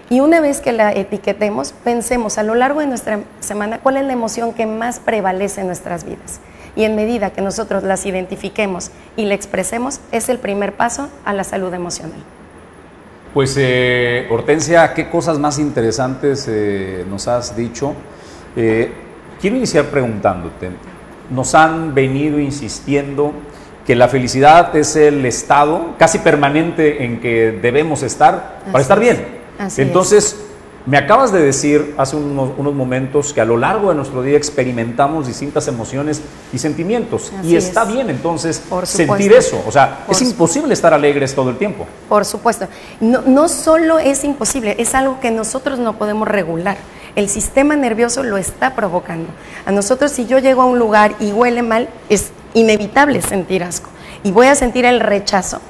Y 0.09 0.21
una 0.21 0.41
vez 0.41 0.59
que 0.59 0.71
la 0.71 0.91
etiquetemos, 0.91 1.73
pensemos 1.83 2.37
a 2.37 2.43
lo 2.43 2.55
largo 2.55 2.79
de 2.79 2.87
nuestra 2.87 3.19
semana 3.39 3.79
cuál 3.79 3.97
es 3.97 4.05
la 4.05 4.13
emoción 4.13 4.53
que 4.53 4.65
más 4.65 4.99
prevalece 4.99 5.61
en 5.61 5.67
nuestras 5.67 6.03
vidas. 6.03 6.39
Y 6.75 6.83
en 6.83 6.95
medida 6.95 7.31
que 7.31 7.41
nosotros 7.41 7.83
las 7.83 8.05
identifiquemos 8.05 8.91
y 9.15 9.25
la 9.25 9.35
expresemos, 9.35 9.99
es 10.11 10.29
el 10.29 10.39
primer 10.39 10.73
paso 10.73 11.09
a 11.25 11.33
la 11.33 11.43
salud 11.43 11.73
emocional. 11.73 12.19
Pues 13.33 13.55
eh, 13.59 14.27
Hortensia, 14.31 14.93
qué 14.93 15.09
cosas 15.09 15.37
más 15.37 15.59
interesantes 15.59 16.47
eh, 16.49 17.05
nos 17.09 17.27
has 17.27 17.55
dicho. 17.55 17.93
Eh, 18.55 18.91
quiero 19.39 19.57
iniciar 19.57 19.85
preguntándote, 19.85 20.69
nos 21.29 21.53
han 21.53 21.93
venido 21.93 22.39
insistiendo 22.39 23.33
que 23.87 23.95
la 23.95 24.09
felicidad 24.09 24.75
es 24.75 24.97
el 24.97 25.25
estado 25.25 25.95
casi 25.97 26.19
permanente 26.19 27.05
en 27.05 27.21
que 27.21 27.53
debemos 27.53 28.03
estar 28.03 28.59
para 28.69 28.81
estar 28.81 28.99
bien. 28.99 29.25
Entonces, 29.77 30.35
me 30.85 30.97
acabas 30.97 31.31
de 31.31 31.41
decir 31.41 31.95
hace 31.97 32.17
unos, 32.17 32.57
momentos 32.57 33.31
que 33.31 33.39
a 33.39 33.45
lo 33.45 33.55
largo 33.55 33.87
de 33.89 33.95
nuestro 33.95 34.21
día 34.23 34.35
experimentamos 34.35 35.25
distintas 35.25 35.69
emociones 35.69 36.21
y 36.51 36.59
sentimientos. 36.59 37.31
y 37.43 37.55
está 37.55 37.85
bien 37.85 38.09
entonces 38.09 38.61
sentir 38.83 39.31
eso. 39.31 39.63
O 39.65 39.71
sea, 39.71 40.05
es 40.09 40.21
imposible 40.21 40.73
estar 40.73 40.93
alegres 40.93 41.33
todo 41.33 41.49
el 41.49 41.57
tiempo. 41.57 41.85
Por 42.09 42.25
supuesto. 42.25 42.67
No, 42.99 43.21
no 43.21 43.47
solo 43.47 43.99
es 43.99 44.25
imposible, 44.25 44.75
es 44.79 44.95
algo 44.95 45.21
que 45.21 45.31
nosotros 45.31 45.79
no 45.79 45.97
podemos 45.97 46.27
regular. 46.27 46.75
El 47.15 47.29
sistema 47.29 47.77
nervioso 47.77 48.21
lo 48.21 48.35
está 48.35 48.75
provocando. 48.75 49.29
A 49.65 49.71
nosotros 49.71 50.11
si 50.11 50.25
yo 50.25 50.39
llego 50.39 50.61
a 50.61 50.65
un 50.65 50.77
lugar 50.77 51.15
y 51.19 51.31
huele 51.31 51.63
mal, 51.63 51.89
es 52.09 52.31
inevitable 52.59 53.21
sentir 53.21 53.63
asco. 53.63 53.89
Y 54.23 54.31
voy 54.31 54.47
a 54.47 54.55
sentir 54.55 54.85
el 54.85 54.99
rechazo 54.99 55.61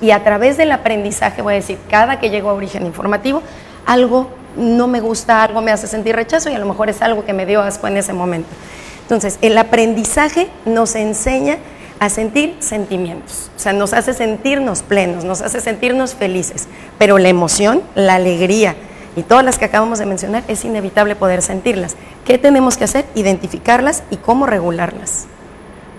y 0.00 0.10
a 0.10 0.22
través 0.22 0.56
del 0.56 0.72
aprendizaje 0.72 1.42
voy 1.42 1.54
a 1.54 1.56
decir, 1.56 1.78
cada 1.88 2.18
que 2.18 2.30
llego 2.30 2.50
a 2.50 2.54
origen 2.54 2.84
informativo, 2.84 3.42
algo 3.86 4.28
no 4.56 4.88
me 4.88 5.00
gusta, 5.00 5.42
algo 5.42 5.62
me 5.62 5.70
hace 5.70 5.86
sentir 5.86 6.16
rechazo 6.16 6.50
y 6.50 6.54
a 6.54 6.58
lo 6.58 6.66
mejor 6.66 6.90
es 6.90 7.00
algo 7.02 7.24
que 7.24 7.32
me 7.32 7.46
dio 7.46 7.62
asco 7.62 7.86
en 7.86 7.96
ese 7.96 8.12
momento. 8.12 8.48
Entonces, 9.02 9.38
el 9.42 9.56
aprendizaje 9.58 10.48
nos 10.64 10.94
enseña 10.94 11.58
a 11.98 12.08
sentir 12.08 12.56
sentimientos, 12.60 13.50
o 13.56 13.58
sea, 13.58 13.74
nos 13.74 13.92
hace 13.92 14.14
sentirnos 14.14 14.82
plenos, 14.82 15.24
nos 15.24 15.42
hace 15.42 15.60
sentirnos 15.60 16.14
felices, 16.14 16.66
pero 16.98 17.18
la 17.18 17.28
emoción, 17.28 17.82
la 17.94 18.14
alegría 18.14 18.74
y 19.16 19.22
todas 19.22 19.44
las 19.44 19.58
que 19.58 19.66
acabamos 19.66 19.98
de 19.98 20.06
mencionar 20.06 20.42
es 20.48 20.64
inevitable 20.64 21.14
poder 21.14 21.42
sentirlas. 21.42 21.96
¿Qué 22.24 22.38
tenemos 22.38 22.78
que 22.78 22.84
hacer? 22.84 23.04
Identificarlas 23.14 24.02
y 24.10 24.16
cómo 24.16 24.46
regularlas. 24.46 25.26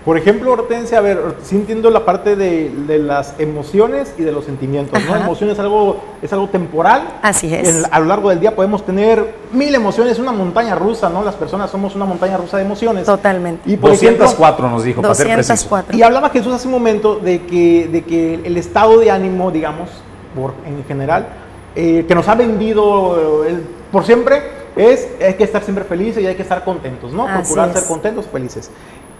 Por 0.04 0.18
ejemplo, 0.18 0.50
Hortensia, 0.52 0.98
a 0.98 1.00
ver, 1.00 1.36
sí 1.42 1.54
entiendo 1.54 1.88
la 1.90 2.04
parte 2.04 2.34
de, 2.34 2.72
las 2.98 3.38
emociones 3.38 4.14
y 4.18 4.22
de 4.22 4.32
los 4.32 4.44
sentimientos, 4.44 5.00
¿no? 5.04 5.16
Emociones 5.16 5.54
es 5.54 5.60
algo, 5.60 6.02
es 6.20 6.32
algo 6.32 6.48
temporal. 6.48 7.18
Así 7.22 7.54
es. 7.54 7.86
a 7.88 8.00
lo 8.00 8.06
largo 8.06 8.30
del 8.30 8.40
día 8.40 8.56
podemos 8.56 8.84
tener 8.84 9.34
mil 9.52 9.72
emociones, 9.74 10.18
una 10.18 10.32
montaña 10.32 10.74
rusa, 10.74 11.08
¿no? 11.08 11.22
Las 11.22 11.36
personas 11.36 11.70
somos 11.70 11.94
una 11.94 12.04
montaña 12.04 12.36
rusa 12.36 12.56
de 12.56 12.64
emociones. 12.64 13.06
Totalmente. 13.06 13.70
Y 13.70 13.76
por 13.76 13.90
204 13.90 14.70
nos 14.70 14.82
dijo, 14.82 15.02
204. 15.02 15.68
para 15.68 15.86
ser 15.86 15.94
Y 15.94 16.02
hablaba 16.02 16.30
Jesús 16.30 16.52
hace 16.52 16.66
un 16.66 16.74
momento 16.74 17.16
de 17.16 17.42
que, 17.42 17.88
de 17.90 18.02
que 18.02 18.34
el 18.42 18.56
estado 18.56 18.98
de 18.98 19.10
ánimo, 19.10 19.52
digamos, 19.52 19.88
por, 20.34 20.54
en 20.66 20.84
general, 20.84 21.28
eh, 21.76 22.04
que 22.08 22.14
nos 22.14 22.26
ha 22.26 22.34
vendido 22.34 23.44
eh, 23.46 23.62
por 23.92 24.04
siempre, 24.04 24.42
es 24.76 25.08
hay 25.24 25.34
que 25.34 25.44
estar 25.44 25.62
siempre 25.62 25.84
felices 25.84 26.22
y 26.22 26.26
hay 26.26 26.34
que 26.34 26.42
estar 26.42 26.64
contentos, 26.64 27.12
¿no? 27.12 27.26
Procurar 27.26 27.72
ser 27.72 27.84
contentos, 27.84 28.26
felices. 28.26 28.70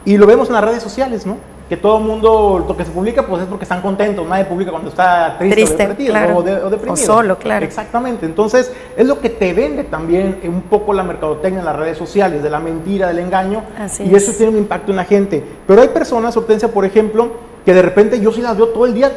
Y 0.04 0.16
lo 0.16 0.26
vemos 0.26 0.48
en 0.48 0.54
las 0.54 0.64
redes 0.64 0.82
sociales, 0.82 1.26
¿no? 1.26 1.36
Que 1.68 1.76
todo 1.76 1.98
el 1.98 2.04
mundo, 2.04 2.64
lo 2.66 2.76
que 2.76 2.84
se 2.84 2.90
publica, 2.90 3.26
pues 3.26 3.42
es 3.42 3.48
porque 3.48 3.64
están 3.64 3.80
contentos. 3.80 4.26
Nadie 4.26 4.44
publica 4.44 4.70
cuando 4.70 4.90
está 4.90 5.36
triste, 5.38 5.84
o, 6.34 6.42
deprimido. 6.42 6.92
O 6.92 6.96
solo, 6.96 7.38
claro. 7.38 7.64
Exactamente. 7.64 8.26
Entonces, 8.26 8.70
es 8.96 9.06
lo 9.06 9.20
que 9.20 9.30
te 9.30 9.54
vende 9.54 9.84
también 9.84 10.40
un 10.44 10.62
poco 10.62 10.92
la 10.92 11.02
mercadotecnia 11.02 11.60
en 11.60 11.64
las 11.64 11.76
redes 11.76 11.96
sociales, 11.96 12.42
de 12.42 12.50
la 12.50 12.60
mentira, 12.60 13.08
del 13.08 13.20
engaño. 13.20 13.62
Así 13.78 14.04
y 14.04 14.14
eso 14.14 14.32
tiene 14.32 14.52
un 14.52 14.58
impacto 14.58 14.90
en 14.90 14.96
la 14.96 15.04
gente. 15.04 15.42
Pero 15.66 15.80
hay 15.80 15.88
personas, 15.88 16.36
Hortensia, 16.36 16.68
por 16.68 16.84
ejemplo, 16.84 17.30
que 17.64 17.72
de 17.72 17.80
repente 17.80 18.20
yo 18.20 18.32
sí 18.32 18.42
las 18.42 18.56
veo 18.56 18.68
todo 18.68 18.84
el 18.84 18.92
día 18.92 19.10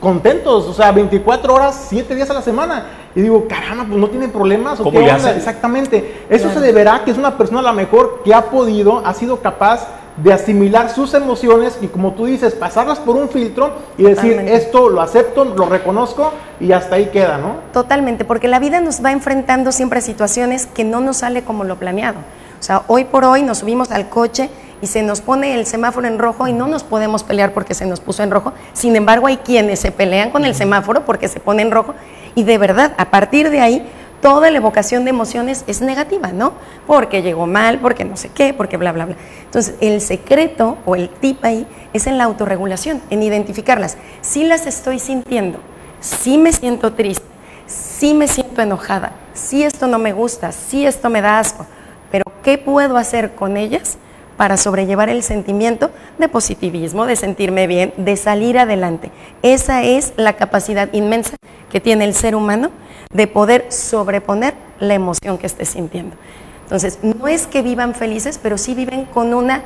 contentos, 0.00 0.66
o 0.66 0.72
sea, 0.72 0.92
24 0.92 1.54
horas, 1.54 1.86
7 1.88 2.14
días 2.14 2.30
a 2.30 2.34
la 2.34 2.42
semana. 2.42 2.86
Y 3.16 3.22
digo, 3.22 3.48
caramba, 3.48 3.86
pues 3.88 3.98
no 3.98 4.08
tienen 4.08 4.30
problemas. 4.30 4.78
¿o 4.78 4.90
qué 4.90 4.98
onda? 4.98 5.34
Exactamente. 5.34 6.26
Eso 6.28 6.50
se 6.52 6.60
deberá 6.60 7.02
que 7.02 7.10
es 7.10 7.16
una 7.16 7.36
persona 7.38 7.60
a 7.60 7.62
la 7.62 7.72
mejor 7.72 8.20
que 8.22 8.34
ha 8.34 8.50
podido, 8.50 9.04
ha 9.04 9.14
sido 9.14 9.40
capaz 9.40 9.88
de 10.18 10.32
asimilar 10.32 10.90
sus 10.90 11.14
emociones 11.14 11.78
y 11.80 11.88
como 11.88 12.12
tú 12.12 12.26
dices, 12.26 12.54
pasarlas 12.54 12.98
por 12.98 13.16
un 13.16 13.28
filtro 13.28 13.72
y 13.98 14.04
decir, 14.04 14.32
esto 14.46 14.90
lo 14.90 15.00
acepto, 15.00 15.44
lo 15.44 15.66
reconozco 15.66 16.32
y 16.60 16.72
hasta 16.72 16.96
ahí 16.96 17.06
queda, 17.06 17.38
¿no? 17.38 17.56
Totalmente, 17.72 18.24
porque 18.24 18.48
la 18.48 18.58
vida 18.58 18.80
nos 18.80 19.04
va 19.04 19.12
enfrentando 19.12 19.72
siempre 19.72 19.98
a 19.98 20.02
situaciones 20.02 20.66
que 20.66 20.84
no 20.84 21.00
nos 21.00 21.18
sale 21.18 21.42
como 21.42 21.64
lo 21.64 21.76
planeado. 21.76 22.18
O 22.58 22.62
sea, 22.62 22.82
hoy 22.86 23.04
por 23.04 23.24
hoy 23.24 23.42
nos 23.42 23.58
subimos 23.58 23.90
al 23.90 24.08
coche 24.08 24.50
y 24.82 24.86
se 24.86 25.02
nos 25.02 25.20
pone 25.20 25.54
el 25.54 25.66
semáforo 25.66 26.06
en 26.06 26.18
rojo 26.18 26.48
y 26.48 26.52
no 26.52 26.66
nos 26.66 26.84
podemos 26.84 27.24
pelear 27.24 27.52
porque 27.52 27.74
se 27.74 27.86
nos 27.86 28.00
puso 28.00 28.22
en 28.22 28.30
rojo. 28.30 28.52
Sin 28.72 28.96
embargo, 28.96 29.26
hay 29.26 29.38
quienes 29.38 29.80
se 29.80 29.92
pelean 29.92 30.30
con 30.30 30.44
el 30.44 30.54
semáforo 30.54 31.04
porque 31.04 31.28
se 31.28 31.40
pone 31.40 31.62
en 31.62 31.70
rojo 31.70 31.94
y 32.34 32.44
de 32.44 32.58
verdad, 32.58 32.92
a 32.98 33.10
partir 33.10 33.50
de 33.50 33.60
ahí, 33.60 33.86
toda 34.20 34.50
la 34.50 34.58
evocación 34.58 35.04
de 35.04 35.10
emociones 35.10 35.64
es 35.66 35.80
negativa, 35.80 36.32
¿no? 36.32 36.52
Porque 36.86 37.22
llegó 37.22 37.46
mal, 37.46 37.78
porque 37.78 38.04
no 38.04 38.16
sé 38.16 38.28
qué, 38.28 38.52
porque 38.52 38.76
bla, 38.76 38.92
bla, 38.92 39.06
bla. 39.06 39.16
Entonces, 39.44 39.74
el 39.80 40.00
secreto 40.00 40.78
o 40.84 40.96
el 40.96 41.08
tip 41.08 41.44
ahí 41.44 41.66
es 41.92 42.06
en 42.06 42.18
la 42.18 42.24
autorregulación, 42.24 43.00
en 43.10 43.22
identificarlas. 43.22 43.96
Si 44.20 44.44
las 44.44 44.66
estoy 44.66 44.98
sintiendo, 44.98 45.60
si 46.00 46.38
me 46.38 46.52
siento 46.52 46.92
triste, 46.92 47.24
si 47.66 48.14
me 48.14 48.28
siento 48.28 48.62
enojada, 48.62 49.12
si 49.32 49.62
esto 49.62 49.86
no 49.86 49.98
me 49.98 50.12
gusta, 50.12 50.52
si 50.52 50.86
esto 50.86 51.08
me 51.08 51.20
da 51.20 51.38
asco, 51.38 51.66
pero 52.10 52.24
¿qué 52.42 52.58
puedo 52.58 52.96
hacer 52.96 53.34
con 53.34 53.56
ellas? 53.56 53.98
para 54.36 54.56
sobrellevar 54.56 55.08
el 55.08 55.22
sentimiento 55.22 55.90
de 56.18 56.28
positivismo, 56.28 57.06
de 57.06 57.16
sentirme 57.16 57.66
bien, 57.66 57.92
de 57.96 58.16
salir 58.16 58.58
adelante. 58.58 59.10
Esa 59.42 59.82
es 59.82 60.12
la 60.16 60.34
capacidad 60.34 60.92
inmensa 60.92 61.36
que 61.70 61.80
tiene 61.80 62.04
el 62.04 62.14
ser 62.14 62.34
humano 62.34 62.70
de 63.12 63.26
poder 63.26 63.66
sobreponer 63.70 64.54
la 64.78 64.94
emoción 64.94 65.38
que 65.38 65.46
esté 65.46 65.64
sintiendo. 65.64 66.16
Entonces, 66.64 66.98
no 67.02 67.28
es 67.28 67.46
que 67.46 67.62
vivan 67.62 67.94
felices, 67.94 68.38
pero 68.42 68.58
sí 68.58 68.74
viven 68.74 69.04
con 69.06 69.32
una, 69.32 69.62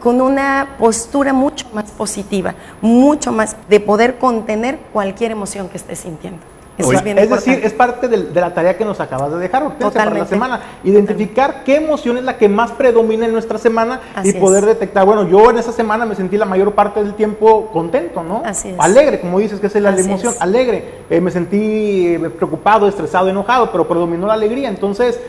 con 0.00 0.20
una 0.20 0.76
postura 0.78 1.32
mucho 1.32 1.66
más 1.72 1.90
positiva, 1.90 2.54
mucho 2.82 3.32
más 3.32 3.56
de 3.68 3.80
poder 3.80 4.18
contener 4.18 4.78
cualquier 4.92 5.32
emoción 5.32 5.68
que 5.68 5.78
esté 5.78 5.96
sintiendo. 5.96 6.40
Eso 6.78 6.92
es 6.92 7.04
bien 7.04 7.18
es 7.18 7.24
importante. 7.24 7.50
decir, 7.50 7.66
es 7.66 7.72
parte 7.74 8.08
del- 8.08 8.32
de, 8.32 8.40
la 8.40 8.54
tarea 8.54 8.76
que 8.78 8.84
nos 8.84 8.98
acabas 8.98 9.30
de 9.30 9.38
dejar, 9.38 9.62
Hortensia, 9.62 9.90
para 10.04 10.18
la 10.18 10.26
semana. 10.26 10.60
Identificar 10.82 11.64
qué 11.64 11.76
emoción 11.76 12.16
es 12.16 12.24
la 12.24 12.38
que 12.38 12.48
más 12.48 12.70
predomina 12.72 13.26
en 13.26 13.32
nuestra 13.32 13.58
semana 13.58 14.00
Así 14.14 14.30
y 14.30 14.32
poder 14.34 14.62
es. 14.64 14.68
detectar, 14.70 15.04
bueno, 15.04 15.28
yo 15.28 15.50
en 15.50 15.58
esa 15.58 15.70
semana 15.72 16.06
me 16.06 16.14
sentí 16.14 16.36
la 16.38 16.46
mayor 16.46 16.72
parte 16.72 17.02
del 17.04 17.14
tiempo 17.14 17.66
contento, 17.72 18.22
¿no? 18.22 18.42
Así 18.44 18.70
es. 18.70 18.76
Alegre, 18.78 19.20
como 19.20 19.38
dices, 19.38 19.60
que 19.60 19.66
es 19.66 19.74
la 19.76 19.90
Así 19.90 20.00
emoción, 20.02 20.32
es. 20.32 20.40
alegre. 20.40 21.02
Eh, 21.10 21.20
me 21.20 21.30
sentí 21.30 22.14
eh, 22.14 22.18
preocupado, 22.30 22.88
estresado, 22.88 23.28
enojado, 23.28 23.70
pero 23.70 23.86
predominó 23.86 24.26
la 24.26 24.32
alegría. 24.34 24.68
Entonces, 24.70 25.20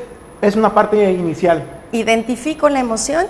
es 0.42 0.56
una 0.56 0.74
parte 0.74 1.12
inicial. 1.12 1.64
Identifico 1.92 2.70
la 2.70 2.80
emoción, 2.80 3.26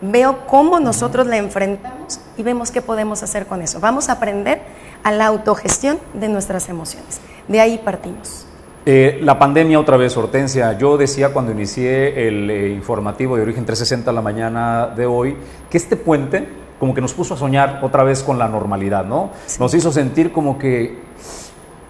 veo 0.00 0.38
cómo 0.46 0.80
nosotros 0.80 1.26
la 1.26 1.36
enfrentamos 1.36 2.20
y 2.38 2.42
vemos 2.42 2.70
qué 2.70 2.80
podemos 2.80 3.22
hacer 3.22 3.44
con 3.46 3.60
eso. 3.60 3.80
Vamos 3.80 4.08
a 4.08 4.12
aprender 4.12 4.60
a 5.02 5.12
la 5.12 5.26
autogestión 5.26 5.98
de 6.14 6.28
nuestras 6.28 6.68
emociones. 6.68 7.20
De 7.48 7.60
ahí 7.60 7.80
partimos. 7.84 8.46
Eh, 8.86 9.20
la 9.22 9.38
pandemia 9.38 9.78
otra 9.78 9.96
vez, 9.96 10.16
Hortensia. 10.16 10.76
Yo 10.78 10.96
decía 10.96 11.32
cuando 11.32 11.52
inicié 11.52 12.28
el 12.28 12.50
eh, 12.50 12.68
informativo 12.70 13.36
de 13.36 13.42
Origen 13.42 13.64
360 13.66 14.10
la 14.12 14.22
mañana 14.22 14.86
de 14.86 15.06
hoy, 15.06 15.36
que 15.68 15.76
este 15.76 15.96
puente 15.96 16.48
como 16.78 16.94
que 16.94 17.02
nos 17.02 17.12
puso 17.12 17.34
a 17.34 17.36
soñar 17.36 17.80
otra 17.82 18.04
vez 18.04 18.22
con 18.22 18.38
la 18.38 18.48
normalidad, 18.48 19.04
¿no? 19.04 19.30
Nos 19.58 19.74
hizo 19.74 19.92
sentir 19.92 20.32
como 20.32 20.58
que, 20.58 20.98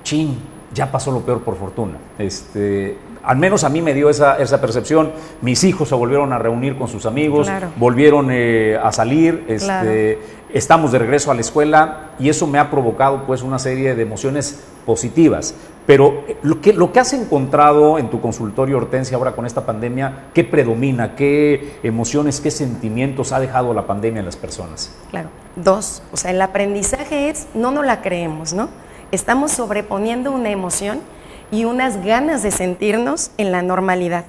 chin, 0.02 0.36
ya 0.74 0.90
pasó 0.90 1.12
lo 1.12 1.20
peor 1.20 1.42
por 1.42 1.56
fortuna. 1.56 1.94
Este, 2.18 2.98
al 3.22 3.36
menos 3.36 3.62
a 3.62 3.68
mí 3.68 3.82
me 3.82 3.94
dio 3.94 4.10
esa, 4.10 4.38
esa 4.38 4.60
percepción. 4.60 5.12
Mis 5.42 5.62
hijos 5.62 5.88
se 5.88 5.94
volvieron 5.94 6.32
a 6.32 6.38
reunir 6.38 6.76
con 6.76 6.88
sus 6.88 7.06
amigos, 7.06 7.46
Claro. 7.46 7.68
volvieron 7.76 8.28
eh, 8.32 8.78
a 8.82 8.90
salir, 8.90 9.44
este, 9.46 9.64
Claro. 9.64 10.39
Estamos 10.54 10.92
de 10.92 10.98
regreso 10.98 11.30
a 11.30 11.34
la 11.34 11.40
escuela 11.40 12.10
y 12.18 12.28
eso 12.28 12.46
me 12.46 12.58
ha 12.58 12.70
provocado 12.70 13.26
pues 13.26 13.42
una 13.42 13.58
serie 13.58 13.94
de 13.94 14.02
emociones 14.02 14.60
positivas. 14.86 15.54
Pero 15.86 16.24
eh, 16.28 16.36
lo 16.42 16.60
que, 16.60 16.72
lo 16.72 16.92
que 16.92 17.00
has 17.00 17.12
encontrado 17.12 17.98
en 17.98 18.10
tu 18.10 18.20
consultorio, 18.20 18.76
Hortensia, 18.76 19.16
ahora 19.16 19.32
con 19.32 19.46
esta 19.46 19.66
pandemia, 19.66 20.26
¿qué 20.34 20.44
predomina? 20.44 21.16
¿Qué 21.16 21.78
emociones, 21.82 22.40
qué 22.40 22.50
sentimientos 22.50 23.32
ha 23.32 23.40
dejado 23.40 23.74
la 23.74 23.86
pandemia 23.86 24.20
en 24.20 24.26
las 24.26 24.36
personas? 24.36 24.94
Claro. 25.10 25.28
Dos, 25.56 26.02
o 26.12 26.16
sea, 26.16 26.30
el 26.30 26.40
aprendizaje 26.40 27.28
es, 27.28 27.46
no 27.54 27.72
nos 27.72 27.84
la 27.84 28.02
creemos, 28.02 28.52
¿no? 28.52 28.68
Estamos 29.10 29.50
sobreponiendo 29.50 30.30
una 30.30 30.50
emoción 30.50 31.00
y 31.50 31.64
unas 31.64 32.04
ganas 32.04 32.42
de 32.42 32.52
sentirnos 32.52 33.32
en 33.36 33.50
la 33.50 33.62
normalidad. 33.62 34.24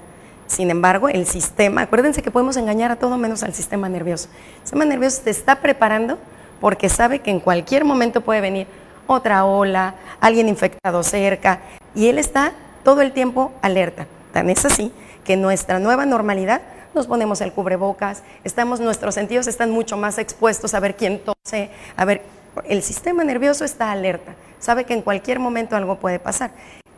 Sin 0.52 0.70
embargo, 0.70 1.08
el 1.08 1.28
sistema, 1.28 1.84
acuérdense 1.84 2.22
que 2.22 2.30
podemos 2.30 2.58
engañar 2.58 2.92
a 2.92 2.98
todo 2.98 3.18
menos 3.18 3.42
al 3.42 3.54
sistema 3.54 3.88
nervioso. 3.88 4.28
El 4.56 4.62
sistema 4.64 4.84
nervioso 4.84 5.22
te 5.24 5.30
está 5.30 5.62
preparando 5.62 6.18
porque 6.60 6.90
sabe 6.90 7.20
que 7.20 7.32
en 7.32 7.40
cualquier 7.40 7.86
momento 7.86 8.20
puede 8.20 8.42
venir 8.42 8.68
otra 9.08 9.46
ola, 9.46 9.96
alguien 10.20 10.50
infectado 10.50 11.04
cerca, 11.04 11.62
y 11.96 12.10
él 12.10 12.18
está 12.18 12.52
todo 12.84 13.00
el 13.00 13.14
tiempo 13.14 13.54
alerta. 13.62 14.08
Tan 14.34 14.50
es 14.50 14.66
así 14.66 14.92
que 15.24 15.38
nuestra 15.38 15.80
nueva 15.80 16.06
normalidad 16.06 16.62
nos 16.94 17.08
ponemos 17.08 17.40
el 17.40 17.54
cubrebocas, 17.54 18.22
estamos, 18.44 18.82
nuestros 18.82 19.16
sentidos 19.16 19.48
están 19.48 19.72
mucho 19.72 19.96
más 19.96 20.18
expuestos 20.18 20.74
a 20.74 20.82
ver 20.82 20.98
quién 20.98 21.22
tose, 21.24 21.70
a 21.96 22.04
ver, 22.04 22.24
el 22.66 22.84
sistema 22.84 23.24
nervioso 23.24 23.64
está 23.64 23.94
alerta, 23.94 24.34
sabe 24.60 24.84
que 24.84 24.96
en 24.96 25.02
cualquier 25.02 25.40
momento 25.40 25.78
algo 25.78 25.96
puede 25.96 26.20
pasar. 26.20 26.52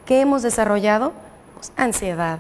¿Qué 0.08 0.22
hemos 0.22 0.42
desarrollado? 0.42 1.14
Pues, 1.54 1.72
ansiedad, 1.78 2.40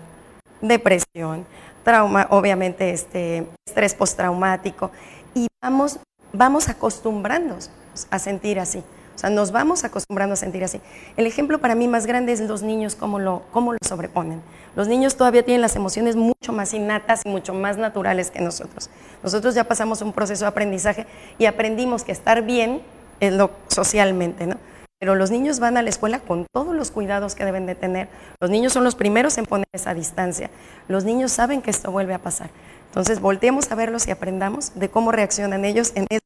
depresión, 0.63 1.45
trauma, 1.83 2.27
obviamente 2.31 2.91
este, 2.91 3.45
estrés 3.67 3.93
postraumático, 3.93 4.89
y 5.35 5.47
vamos, 5.61 5.99
vamos 6.31 6.69
acostumbrándonos 6.69 7.69
a 8.09 8.17
sentir 8.17 8.59
así. 8.59 8.83
O 9.15 9.19
sea, 9.19 9.29
nos 9.29 9.51
vamos 9.51 9.83
acostumbrando 9.83 10.33
a 10.33 10.35
sentir 10.35 10.63
así. 10.63 10.81
El 11.17 11.27
ejemplo 11.27 11.59
para 11.59 11.75
mí 11.75 11.87
más 11.87 12.07
grande 12.07 12.31
es 12.31 12.39
los 12.41 12.63
niños, 12.63 12.95
cómo 12.95 13.19
lo, 13.19 13.43
cómo 13.51 13.73
lo 13.73 13.79
sobreponen. 13.85 14.41
Los 14.75 14.87
niños 14.87 15.15
todavía 15.15 15.45
tienen 15.45 15.61
las 15.61 15.75
emociones 15.75 16.15
mucho 16.15 16.51
más 16.51 16.73
innatas 16.73 17.21
y 17.23 17.29
mucho 17.29 17.53
más 17.53 17.77
naturales 17.77 18.31
que 18.31 18.41
nosotros. 18.41 18.89
Nosotros 19.21 19.53
ya 19.53 19.65
pasamos 19.65 20.01
un 20.01 20.13
proceso 20.13 20.45
de 20.45 20.49
aprendizaje 20.49 21.05
y 21.37 21.45
aprendimos 21.45 22.03
que 22.03 22.11
estar 22.11 22.41
bien 22.41 22.81
es 23.19 23.33
lo 23.33 23.51
socialmente, 23.67 24.47
¿no? 24.47 24.57
Pero 25.03 25.15
los 25.15 25.31
niños 25.31 25.59
van 25.59 25.75
a 25.75 25.81
la 25.81 25.89
escuela 25.89 26.19
con 26.19 26.45
todos 26.53 26.73
los 26.73 26.89
cuidados 26.89 27.35
que 27.35 27.43
deben 27.43 27.65
de 27.65 27.75
tener. 27.75 28.07
Los 28.39 28.49
niños 28.49 28.71
son 28.71 28.85
los 28.85 28.95
primeros 28.95 29.37
en 29.37 29.45
poner 29.45 29.67
esa 29.73 29.93
distancia. 29.93 30.49
Los 30.87 31.03
niños 31.03 31.33
saben 31.33 31.61
que 31.61 31.71
esto 31.71 31.91
vuelve 31.91 32.13
a 32.13 32.19
pasar. 32.19 32.51
Entonces, 32.85 33.19
volteemos 33.19 33.69
a 33.69 33.75
verlos 33.75 34.07
y 34.07 34.11
aprendamos 34.11 34.71
de 34.75 34.87
cómo 34.87 35.11
reaccionan 35.11 35.65
ellos 35.65 35.91
en 35.95 36.07
eso, 36.09 36.23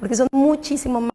porque 0.00 0.16
son 0.16 0.26
muchísimo 0.32 1.00
más 1.00 1.12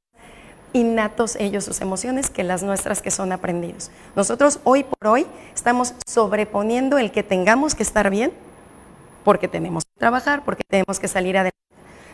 innatos 0.72 1.36
ellos 1.36 1.66
sus 1.66 1.82
emociones 1.82 2.30
que 2.30 2.45
las 2.45 2.64
nuestras 2.64 3.01
que 3.01 3.12
son 3.12 3.34
aprendidos. 3.34 3.91
Nosotros 4.16 4.62
hoy 4.64 4.86
por 4.86 5.09
hoy 5.09 5.28
estamos 5.53 5.95
sobreponiendo 6.07 6.97
el 6.97 7.12
que 7.12 7.24
tengamos 7.24 7.76
que 7.76 7.84
estar 7.84 8.09
bien 8.09 8.32
porque 9.26 9.49
tenemos 9.49 9.84
que 9.84 9.99
trabajar, 9.99 10.45
porque 10.45 10.64
tenemos 10.66 10.97
que 10.97 11.09
salir 11.09 11.36
adelante. 11.36 11.57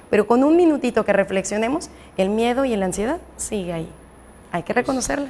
Pero 0.10 0.26
con 0.26 0.44
un 0.44 0.56
minutito 0.56 1.06
que 1.06 1.14
reflexionemos, 1.14 1.92
el 2.18 2.30
miedo 2.30 2.66
y 2.66 2.76
la 2.76 2.86
ansiedad 2.86 3.20
sigue 3.38 3.74
ahí. 3.74 3.94
Hay 4.52 4.64
que 4.64 4.74
reconocerla. 4.74 5.30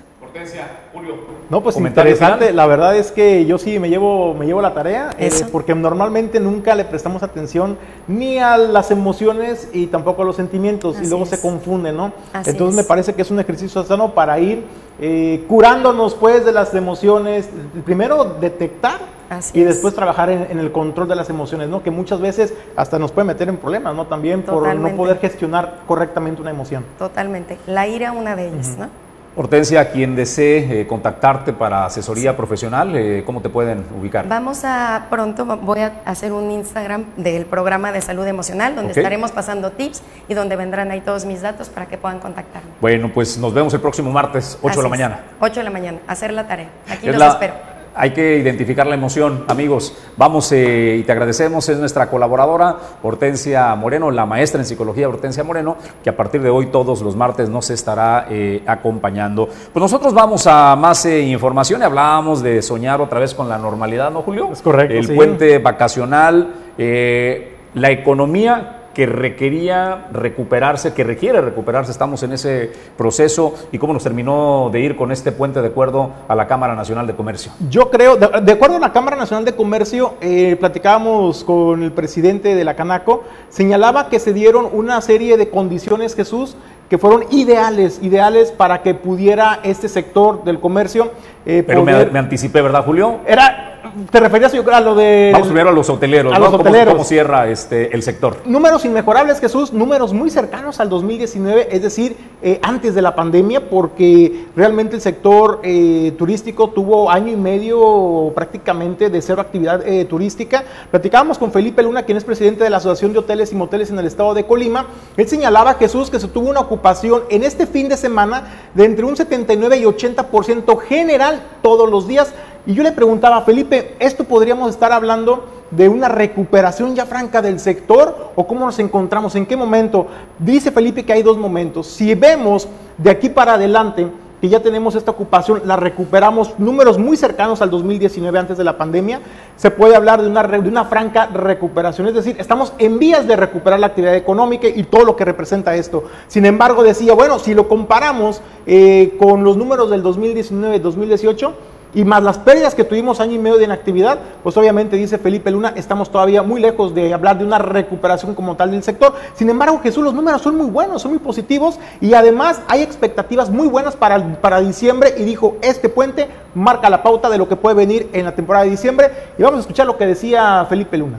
No, 1.50 1.64
pues 1.64 1.76
¿Comentario 1.76 2.12
interesante. 2.12 2.46
final? 2.48 2.56
La 2.56 2.68
verdad 2.68 2.96
es 2.96 3.12
que 3.12 3.46
yo 3.46 3.58
sí 3.58 3.80
me 3.80 3.90
llevo, 3.90 4.34
me 4.34 4.46
llevo 4.46 4.62
la 4.62 4.74
tarea, 4.74 5.16
eh, 5.18 5.32
porque 5.52 5.74
normalmente 5.74 6.40
nunca 6.40 6.76
le 6.76 6.84
prestamos 6.86 7.24
atención 7.24 7.78
ni 8.08 8.38
a 8.38 8.58
las 8.58 8.92
emociones 8.92 9.70
y 9.74 9.88
tampoco 9.88 10.22
a 10.22 10.26
los 10.26 10.36
sentimientos, 10.36 10.98
y 11.02 11.08
luego 11.08 11.24
es. 11.24 11.30
se 11.30 11.42
confunden, 11.42 11.96
¿no? 11.98 12.12
Así 12.34 12.52
Entonces 12.52 12.78
es. 12.78 12.84
me 12.84 12.88
parece 12.88 13.14
que 13.16 13.22
es 13.22 13.32
un 13.32 13.40
ejercicio 13.40 13.84
sano 13.84 14.14
para 14.14 14.40
ir 14.40 14.66
eh, 15.00 15.46
curándonos 15.48 16.14
pues 16.16 16.46
de 16.46 16.52
las 16.52 16.74
emociones. 16.76 17.50
Primero 17.86 18.24
detectar 18.40 19.00
Así 19.30 19.58
y 19.58 19.62
es. 19.62 19.68
después 19.68 19.96
trabajar 19.96 20.30
en, 20.30 20.48
en 20.52 20.60
el 20.60 20.72
control 20.72 21.08
de 21.08 21.16
las 21.16 21.30
emociones, 21.30 21.70
¿no? 21.70 21.82
Que 21.82 21.92
muchas 21.92 22.20
veces 22.20 22.54
hasta 22.76 23.00
nos 23.00 23.12
puede 23.12 23.26
meter 23.26 23.48
en 23.50 23.58
problemas, 23.58 23.96
¿no? 23.96 24.06
También 24.06 24.44
por 24.44 24.76
no 24.76 24.90
poder 24.96 25.20
gestionar 25.20 25.80
correctamente 25.88 26.42
una 26.42 26.52
emoción. 26.52 26.84
Totalmente. 27.00 27.58
La 27.66 27.88
ira, 27.88 28.12
una 28.12 28.36
de 28.36 28.50
ellas, 28.50 28.76
¿no? 28.78 29.07
Hortensia, 29.42 29.92
quien 29.92 30.16
desee 30.16 30.82
eh, 30.82 30.88
contactarte 30.88 31.54
para 31.54 31.86
asesoría 31.86 32.36
profesional, 32.36 32.96
eh, 32.96 33.22
¿cómo 33.24 33.40
te 33.40 33.50
pueden 33.50 33.86
ubicar? 33.96 34.28
Vamos 34.28 34.64
a 34.64 35.06
pronto, 35.12 35.46
voy 35.46 35.82
a 35.82 35.94
hacer 36.06 36.32
un 36.32 36.50
Instagram 36.50 37.06
del 37.18 37.46
programa 37.46 37.92
de 37.92 38.02
salud 38.02 38.26
emocional, 38.26 38.76
donde 38.76 38.94
estaremos 38.94 39.32
pasando 39.32 39.72
tips 39.74 40.02
y 40.28 40.34
donde 40.34 40.56
vendrán 40.56 40.90
ahí 40.90 41.02
todos 41.02 41.26
mis 41.26 41.44
datos 41.44 41.70
para 41.70 41.86
que 41.86 42.00
puedan 42.00 42.18
contactarme. 42.18 42.68
Bueno, 42.82 43.12
pues 43.14 43.38
nos 43.38 43.54
vemos 43.54 43.72
el 43.76 43.80
próximo 43.80 44.10
martes, 44.12 44.58
8 44.64 44.70
de 44.70 44.70
la 44.70 44.72
Así 44.72 44.80
es. 44.80 44.90
mañana. 44.90 45.20
8 45.40 45.60
de 45.60 45.64
la 45.66 45.70
mañana, 45.70 46.00
hacer 46.08 46.34
la 46.34 46.48
tarea. 46.48 46.70
Aquí 46.90 47.08
Es 47.08 47.14
los 47.14 47.20
la- 47.20 47.28
espero. 47.28 47.77
Hay 48.00 48.12
que 48.12 48.38
identificar 48.38 48.86
la 48.86 48.94
emoción, 48.94 49.44
amigos. 49.48 49.92
Vamos 50.18 50.52
eh, 50.52 50.98
y 51.00 51.04
te 51.04 51.12
agradecemos, 51.12 51.68
es 51.68 51.80
nuestra 51.80 52.12
colaboradora 52.12 52.76
Hortensia 53.02 53.74
Moreno, 53.74 54.12
la 54.12 54.28
maestra 54.28 54.62
en 54.62 54.68
psicología 54.68 55.10
Hortensia 55.10 55.44
Moreno, 55.44 55.78
que 56.04 56.12
a 56.12 56.16
partir 56.16 56.44
de 56.44 56.52
hoy 56.52 56.68
todos 56.68 57.02
los 57.02 57.16
martes 57.16 57.50
nos 57.50 57.72
estará 57.72 58.28
eh, 58.30 58.62
acompañando. 58.68 59.48
Pues 59.48 59.82
nosotros 59.82 60.14
vamos 60.14 60.46
a 60.46 60.76
más 60.76 61.08
eh, 61.08 61.22
información 61.22 61.82
hablábamos 61.82 62.44
de 62.44 62.62
soñar 62.62 63.02
otra 63.02 63.20
vez 63.20 63.34
con 63.34 63.50
la 63.50 63.58
normalidad, 63.58 64.12
¿no, 64.12 64.22
Julio? 64.22 64.52
Es 64.52 64.62
correcto, 64.62 64.94
El 64.94 65.08
sí. 65.08 65.16
puente 65.16 65.58
vacacional, 65.58 66.54
la 66.78 67.92
economía 67.92 68.77
que 68.98 69.06
requería 69.06 70.08
recuperarse, 70.12 70.92
que 70.96 71.04
requiere 71.04 71.40
recuperarse, 71.40 71.92
estamos 71.92 72.24
en 72.24 72.32
ese 72.34 72.72
proceso 72.98 73.54
y 73.72 73.78
cómo 73.78 73.94
nos 73.94 74.02
terminó 74.02 74.72
de 74.74 74.80
ir 74.80 74.96
con 74.96 75.12
este 75.12 75.32
puente 75.32 75.62
de 75.62 75.68
acuerdo 75.68 76.14
a 76.28 76.34
la 76.34 76.48
Cámara 76.48 76.74
Nacional 76.74 77.06
de 77.06 77.14
Comercio. 77.14 77.52
Yo 77.70 77.92
creo, 77.92 78.16
de, 78.16 78.28
de 78.42 78.52
acuerdo 78.52 78.78
a 78.78 78.80
la 78.80 78.92
Cámara 78.92 79.16
Nacional 79.16 79.46
de 79.46 79.54
Comercio, 79.54 80.16
eh, 80.20 80.58
platicábamos 80.60 81.44
con 81.44 81.84
el 81.84 81.92
presidente 81.92 82.56
de 82.56 82.64
la 82.64 82.76
Canaco, 82.76 83.24
señalaba 83.50 84.10
que 84.10 84.18
se 84.18 84.34
dieron 84.34 84.68
una 84.74 85.00
serie 85.02 85.38
de 85.38 85.48
condiciones, 85.52 86.16
Jesús, 86.16 86.56
que 86.90 86.98
fueron 86.98 87.26
ideales, 87.30 88.00
ideales 88.02 88.52
para 88.52 88.82
que 88.82 88.96
pudiera 88.96 89.60
este 89.62 89.90
sector 89.90 90.44
del 90.44 90.60
comercio 90.60 91.12
eh, 91.46 91.64
Pero 91.66 91.84
me, 91.84 92.06
me 92.08 92.20
anticipé, 92.20 92.62
¿verdad, 92.62 92.84
Julio? 92.84 93.20
Era, 93.26 93.77
te 94.12 94.20
referías 94.20 94.54
yo 94.54 94.64
creo 94.64 94.76
a 94.76 94.82
lo 94.82 94.96
de... 94.96 95.30
Vamos 95.34 95.48
primero 95.48 95.70
a 95.70 95.74
los 95.74 95.90
hoteleros, 95.90 96.34
a 96.34 96.38
¿no? 96.38 96.46
los 96.46 96.52
¿Cómo- 96.52 96.62
hoteleros. 96.62 96.94
¿Cómo, 96.94 97.04
cierra 97.04 97.50
este, 97.50 97.94
el 97.96 98.04
sector? 98.04 98.38
Números 98.46 98.86
inmejorables, 98.86 99.40
Jesús, 99.40 99.74
números 99.74 100.14
muy 100.14 100.30
cercanos 100.30 100.80
al 100.80 100.90
2019, 100.90 101.70
es 101.72 101.82
decir, 101.82 102.16
eh, 102.42 102.60
antes 102.62 102.96
de 102.96 103.02
la 103.02 103.16
pandemia, 103.16 103.70
porque 103.70 104.46
realmente 104.56 104.96
el 104.96 105.02
sector 105.02 105.60
eh, 105.64 106.14
turístico 106.18 106.70
tuvo 106.70 107.10
año 107.10 107.32
y 107.32 107.36
medio 107.36 108.32
prácticamente 108.36 109.10
de 109.10 109.22
cero 109.22 109.42
actividad 109.42 109.86
eh, 109.88 110.06
turística. 110.06 110.64
Platicábamos 110.92 111.38
con 111.38 111.52
Felipe 111.52 111.82
Luna, 111.84 112.04
quien 112.04 112.18
es 112.18 112.24
presidente 112.24 112.64
de 112.64 112.70
la 112.70 112.78
Asociación 112.78 113.14
de 113.14 113.20
Hoteles 113.20 113.52
y 113.52 113.56
Moteles 113.56 113.90
en 113.90 114.00
el 114.00 114.06
estado 114.06 114.34
de 114.34 114.46
Colima. 114.46 114.86
Él 115.16 115.28
señalaba, 115.28 115.74
Jesús, 115.76 116.10
que 116.10 116.20
se 116.20 116.28
tuvo 116.28 116.50
una 116.50 116.60
ocupación 116.60 117.24
en 117.30 117.44
este 117.44 117.66
fin 117.68 117.90
de 117.90 117.98
semana 117.98 118.44
de 118.74 118.86
entre 118.86 119.06
un 119.06 119.16
79 119.18 119.78
y 119.78 119.84
80% 119.84 120.80
general 120.80 121.42
todos 121.62 121.90
los 121.90 122.08
días. 122.08 122.34
Y 122.68 122.74
yo 122.74 122.84
le 122.84 122.92
preguntaba, 122.92 123.42
Felipe, 123.44 123.96
¿esto 123.98 124.26
podríamos 124.26 124.70
estar 124.72 124.92
hablando 124.92 125.46
de 125.72 125.88
una 125.88 126.10
recuperación 126.10 126.96
ya 126.96 127.06
franca 127.06 127.42
del 127.42 127.62
sector 127.62 128.34
o 128.36 128.46
cómo 128.46 128.66
nos 128.66 128.78
encontramos? 128.80 129.36
¿En 129.36 129.46
qué 129.46 129.56
momento? 129.56 130.08
Dice 130.38 130.70
Felipe 130.74 131.06
que 131.06 131.14
hay 131.14 131.24
dos 131.24 131.38
momentos. 131.38 131.88
Si 131.88 132.14
vemos 132.14 132.68
de 132.98 133.10
aquí 133.10 133.30
para 133.30 133.54
adelante 133.54 134.08
que 134.42 134.50
ya 134.50 134.60
tenemos 134.60 134.96
esta 134.96 135.12
ocupación, 135.12 135.62
la 135.64 135.78
recuperamos, 135.78 136.60
números 136.60 136.98
muy 136.98 137.16
cercanos 137.16 137.62
al 137.62 137.70
2019 137.70 138.38
antes 138.38 138.58
de 138.58 138.66
la 138.66 138.78
pandemia, 138.78 139.22
se 139.56 139.72
puede 139.72 139.96
hablar 139.96 140.22
de 140.22 140.28
una, 140.28 140.44
de 140.44 140.70
una 140.70 140.84
franca 140.86 141.28
recuperación, 141.28 142.08
es 142.08 142.14
decir, 142.14 142.36
estamos 142.38 142.74
en 142.80 143.00
vías 143.00 143.26
de 143.26 143.38
recuperar 143.38 143.80
la 143.80 143.88
actividad 143.88 144.16
económica 144.16 144.68
y 144.68 144.84
todo 144.84 145.06
lo 145.06 145.16
que 145.16 145.24
representa 145.24 145.74
esto. 145.76 146.04
Sin 146.28 146.46
embargo, 146.46 146.84
decía, 146.84 147.14
bueno, 147.14 147.40
si 147.40 147.54
lo 147.54 147.68
comparamos 147.70 148.42
eh, 148.68 149.16
con 149.18 149.44
los 149.46 149.56
números 149.56 149.90
del 149.90 150.04
2019-2018, 150.04 151.54
y 151.98 152.06
más 152.06 152.22
las 152.22 152.38
pérdidas 152.38 152.76
que 152.76 152.84
tuvimos 152.84 153.20
año 153.20 153.34
y 153.34 153.40
medio 153.40 153.58
de 153.58 153.64
inactividad, 153.64 154.20
pues 154.44 154.56
obviamente 154.56 154.96
dice 154.98 155.18
Felipe 155.18 155.50
Luna, 155.50 155.74
estamos 155.76 156.12
todavía 156.12 156.44
muy 156.44 156.62
lejos 156.62 156.94
de 156.94 157.12
hablar 157.12 157.40
de 157.40 157.44
una 157.44 157.58
recuperación 157.58 158.36
como 158.36 158.56
tal 158.56 158.70
del 158.70 158.84
sector. 158.84 159.16
Sin 159.34 159.50
embargo, 159.50 159.80
Jesús, 159.82 160.04
los 160.04 160.14
números 160.14 160.44
son 160.44 160.58
muy 160.58 160.68
buenos, 160.68 161.02
son 161.02 161.10
muy 161.10 161.20
positivos 161.20 161.80
y 162.00 162.14
además 162.14 162.62
hay 162.68 162.84
expectativas 162.84 163.50
muy 163.50 163.68
buenas 163.68 163.96
para, 163.96 164.24
para 164.42 164.60
diciembre 164.60 165.16
y 165.18 165.24
dijo, 165.24 165.58
este 165.64 165.90
puente 165.90 166.28
marca 166.54 166.88
la 166.92 167.02
pauta 167.02 167.32
de 167.32 167.40
lo 167.40 167.50
que 167.50 167.56
puede 167.56 167.76
venir 167.76 168.08
en 168.14 168.26
la 168.26 168.36
temporada 168.36 168.66
de 168.66 168.70
diciembre 168.70 169.10
y 169.36 169.42
vamos 169.42 169.58
a 169.58 169.62
escuchar 169.62 169.88
lo 169.88 169.98
que 169.98 170.06
decía 170.06 170.68
Felipe 170.70 171.00
Luna. 171.00 171.18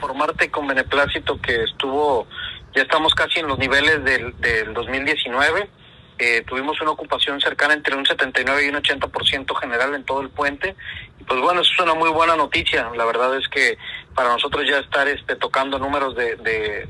Formarte 0.00 0.50
con 0.50 0.66
beneplácito 0.66 1.38
que 1.42 1.64
estuvo, 1.64 2.26
ya 2.74 2.80
estamos 2.80 3.14
casi 3.14 3.40
en 3.40 3.48
los 3.48 3.58
niveles 3.58 4.02
del, 4.02 4.34
del 4.40 4.72
2019 4.72 5.68
eh, 6.18 6.42
tuvimos 6.46 6.80
una 6.80 6.92
ocupación 6.92 7.40
cercana 7.40 7.74
entre 7.74 7.94
un 7.94 8.06
79 8.06 8.64
y 8.64 8.68
un 8.68 8.76
80% 8.76 9.54
general 9.56 9.94
en 9.94 10.04
todo 10.04 10.20
el 10.22 10.30
puente. 10.30 10.74
Y 11.20 11.24
pues 11.24 11.40
bueno, 11.40 11.60
eso 11.60 11.70
es 11.72 11.80
una 11.80 11.94
muy 11.94 12.10
buena 12.10 12.36
noticia. 12.36 12.90
La 12.96 13.04
verdad 13.04 13.36
es 13.36 13.46
que 13.48 13.76
para 14.14 14.30
nosotros 14.30 14.64
ya 14.68 14.78
estar 14.78 15.06
este, 15.08 15.36
tocando 15.36 15.78
números 15.78 16.16
de, 16.16 16.36
de, 16.36 16.88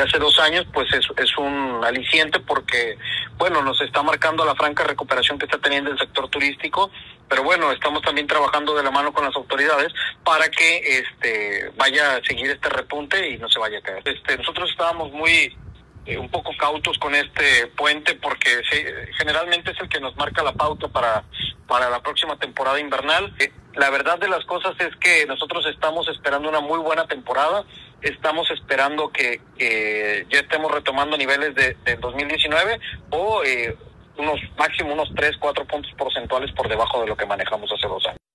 hace 0.00 0.18
dos 0.18 0.38
años, 0.40 0.66
pues 0.74 0.92
es, 0.92 1.06
es 1.16 1.38
un 1.38 1.82
aliciente 1.82 2.38
porque, 2.40 2.98
bueno, 3.38 3.62
nos 3.62 3.80
está 3.80 4.02
marcando 4.02 4.44
la 4.44 4.54
franca 4.54 4.84
recuperación 4.84 5.38
que 5.38 5.46
está 5.46 5.56
teniendo 5.56 5.90
el 5.90 5.98
sector 5.98 6.28
turístico, 6.28 6.90
pero 7.30 7.42
bueno, 7.42 7.72
estamos 7.72 8.02
también 8.02 8.26
trabajando 8.26 8.76
de 8.76 8.82
la 8.82 8.90
mano 8.90 9.14
con 9.14 9.24
las 9.24 9.34
autoridades 9.34 9.94
para 10.22 10.50
que 10.50 10.98
este 10.98 11.72
vaya 11.78 12.16
a 12.16 12.24
seguir 12.24 12.50
este 12.50 12.68
repunte 12.68 13.30
y 13.30 13.38
no 13.38 13.48
se 13.48 13.58
vaya 13.58 13.78
a 13.78 13.80
caer. 13.80 14.02
Este, 14.04 14.36
nosotros 14.36 14.70
estábamos 14.70 15.10
muy 15.12 15.56
eh, 16.06 16.18
un 16.18 16.28
poco 16.28 16.52
cautos 16.56 16.98
con 16.98 17.14
este 17.14 17.66
puente 17.76 18.14
porque 18.14 18.62
generalmente 19.18 19.72
es 19.72 19.80
el 19.80 19.88
que 19.88 20.00
nos 20.00 20.16
marca 20.16 20.42
la 20.42 20.52
pauta 20.52 20.88
para, 20.88 21.24
para 21.66 21.90
la 21.90 22.00
próxima 22.00 22.38
temporada 22.38 22.78
invernal. 22.78 23.34
Eh, 23.40 23.50
la 23.74 23.90
verdad 23.90 24.18
de 24.18 24.28
las 24.28 24.44
cosas 24.44 24.74
es 24.78 24.94
que 24.96 25.26
nosotros 25.26 25.66
estamos 25.66 26.08
esperando 26.08 26.48
una 26.48 26.60
muy 26.60 26.78
buena 26.78 27.06
temporada, 27.06 27.64
estamos 28.00 28.50
esperando 28.50 29.10
que, 29.10 29.40
ya 30.30 30.38
estemos 30.38 30.70
retomando 30.70 31.16
niveles 31.18 31.54
de, 31.54 31.96
2019 31.96 32.80
o 33.10 33.42
eh, 33.44 33.76
unos 34.16 34.40
máximo 34.56 34.92
unos 34.92 35.12
3, 35.14 35.36
4 35.38 35.64
puntos 35.66 35.92
porcentuales 35.98 36.52
por 36.52 36.68
debajo 36.68 37.00
de 37.00 37.08
lo 37.08 37.16
que 37.16 37.26
manejamos 37.26 37.70
hace 37.72 37.86
dos 37.86 38.06
años. 38.06 38.25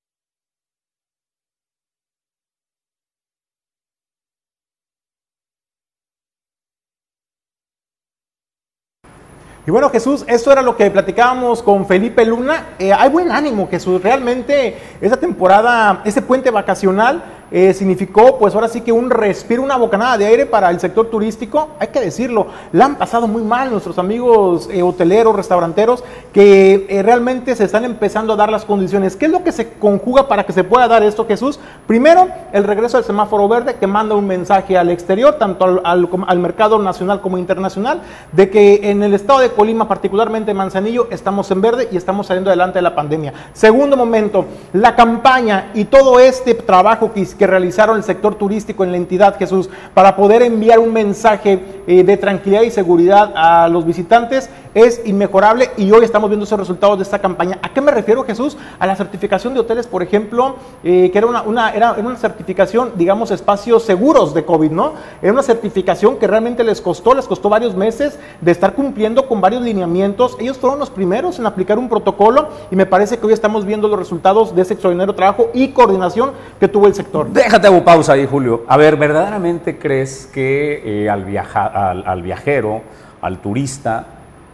Y 9.65 9.69
bueno, 9.69 9.91
Jesús, 9.91 10.25
eso 10.27 10.51
era 10.51 10.63
lo 10.63 10.75
que 10.75 10.89
platicábamos 10.89 11.61
con 11.61 11.85
Felipe 11.85 12.25
Luna. 12.25 12.69
Eh, 12.79 12.91
hay 12.91 13.09
buen 13.09 13.31
ánimo, 13.31 13.67
Jesús. 13.69 14.01
Realmente 14.01 14.75
esa 14.99 15.17
temporada, 15.17 16.01
ese 16.03 16.23
puente 16.23 16.49
vacacional 16.49 17.23
eh, 17.51 17.73
significó 17.73 18.37
pues 18.39 18.55
ahora 18.55 18.69
sí 18.69 18.81
que 18.81 18.91
un 18.91 19.09
respiro, 19.09 19.61
una 19.61 19.75
bocanada 19.75 20.17
de 20.17 20.25
aire 20.25 20.45
para 20.45 20.69
el 20.69 20.79
sector 20.79 21.09
turístico, 21.09 21.69
hay 21.79 21.89
que 21.89 21.99
decirlo, 21.99 22.47
la 22.71 22.85
han 22.85 22.95
pasado 22.95 23.27
muy 23.27 23.43
mal 23.43 23.71
nuestros 23.71 23.99
amigos 23.99 24.69
eh, 24.71 24.81
hoteleros, 24.81 25.35
restauranteros, 25.35 26.03
que 26.33 26.85
eh, 26.89 27.03
realmente 27.03 27.55
se 27.55 27.65
están 27.65 27.83
empezando 27.83 28.33
a 28.33 28.35
dar 28.37 28.49
las 28.49 28.63
condiciones. 28.63 29.15
¿Qué 29.17 29.25
es 29.25 29.31
lo 29.31 29.43
que 29.43 29.51
se 29.51 29.73
conjuga 29.73 30.27
para 30.27 30.45
que 30.45 30.53
se 30.53 30.63
pueda 30.63 30.87
dar 30.87 31.03
esto, 31.03 31.25
Jesús? 31.25 31.59
Primero, 31.87 32.29
el 32.53 32.63
regreso 32.63 32.97
del 32.97 33.05
semáforo 33.05 33.47
verde 33.49 33.75
que 33.75 33.87
manda 33.87 34.15
un 34.15 34.27
mensaje 34.27 34.77
al 34.77 34.89
exterior, 34.89 35.35
tanto 35.35 35.65
al, 35.83 36.09
al 36.27 36.39
mercado 36.39 36.79
nacional 36.79 37.19
como 37.19 37.37
internacional, 37.37 38.01
de 38.31 38.49
que 38.49 38.89
en 38.89 39.03
el 39.03 39.13
estado 39.13 39.39
de 39.39 39.51
Colima, 39.51 39.87
particularmente 39.87 40.51
en 40.51 40.57
Manzanillo, 40.57 41.07
estamos 41.11 41.51
en 41.51 41.61
verde 41.61 41.89
y 41.91 41.97
estamos 41.97 42.27
saliendo 42.27 42.49
adelante 42.49 42.79
de 42.79 42.83
la 42.83 42.95
pandemia. 42.95 43.33
Segundo 43.53 43.97
momento, 43.97 44.45
la 44.71 44.95
campaña 44.95 45.71
y 45.73 45.85
todo 45.85 46.19
este 46.19 46.53
trabajo 46.53 47.11
que 47.13 47.19
que 47.41 47.47
realizaron 47.47 47.97
el 47.97 48.03
sector 48.03 48.35
turístico 48.35 48.83
en 48.83 48.91
la 48.91 48.97
entidad 48.97 49.35
Jesús 49.35 49.67
para 49.95 50.15
poder 50.15 50.43
enviar 50.43 50.77
un 50.77 50.93
mensaje 50.93 51.57
eh, 51.87 52.03
de 52.03 52.15
tranquilidad 52.15 52.61
y 52.61 52.69
seguridad 52.69 53.33
a 53.35 53.67
los 53.67 53.83
visitantes 53.83 54.47
es 54.73 55.01
inmejorable 55.05 55.71
y 55.77 55.91
hoy 55.91 56.05
estamos 56.05 56.29
viendo 56.29 56.45
esos 56.45 56.59
resultados 56.59 56.97
de 56.97 57.03
esta 57.03 57.19
campaña. 57.19 57.59
¿A 57.61 57.69
qué 57.69 57.81
me 57.81 57.91
refiero 57.91 58.23
Jesús? 58.23 58.57
A 58.79 58.87
la 58.87 58.95
certificación 58.95 59.53
de 59.53 59.59
hoteles, 59.59 59.87
por 59.87 60.03
ejemplo, 60.03 60.55
eh, 60.83 61.09
que 61.11 61.17
era 61.17 61.27
una, 61.27 61.71
era 61.71 61.93
una 61.93 62.15
certificación, 62.15 62.93
digamos, 62.95 63.31
espacios 63.31 63.83
seguros 63.83 64.33
de 64.33 64.45
COVID, 64.45 64.71
¿no? 64.71 64.93
Era 65.21 65.33
una 65.33 65.43
certificación 65.43 66.17
que 66.17 66.27
realmente 66.27 66.63
les 66.63 66.81
costó, 66.81 67.13
les 67.13 67.27
costó 67.27 67.49
varios 67.49 67.75
meses 67.75 68.17
de 68.39 68.51
estar 68.51 68.73
cumpliendo 68.73 69.27
con 69.27 69.41
varios 69.41 69.61
lineamientos. 69.61 70.37
Ellos 70.39 70.57
fueron 70.57 70.79
los 70.79 70.89
primeros 70.89 71.39
en 71.39 71.45
aplicar 71.45 71.77
un 71.77 71.89
protocolo 71.89 72.49
y 72.69 72.75
me 72.75 72.85
parece 72.85 73.17
que 73.17 73.27
hoy 73.27 73.33
estamos 73.33 73.65
viendo 73.65 73.87
los 73.87 73.99
resultados 73.99 74.55
de 74.55 74.61
ese 74.61 74.73
extraordinario 74.73 75.13
trabajo 75.13 75.49
y 75.53 75.69
coordinación 75.69 76.31
que 76.59 76.67
tuvo 76.67 76.87
el 76.87 76.95
sector. 76.95 77.27
Déjate 77.29 77.67
hago 77.67 77.83
pausa 77.83 78.13
ahí, 78.13 78.25
Julio. 78.25 78.63
A 78.67 78.77
ver, 78.77 78.95
¿verdaderamente 78.95 79.77
crees 79.77 80.27
que 80.27 81.03
eh, 81.03 81.09
al, 81.09 81.25
al, 81.53 82.03
al 82.05 82.21
viajero, 82.21 82.81
al 83.21 83.39
turista, 83.39 84.05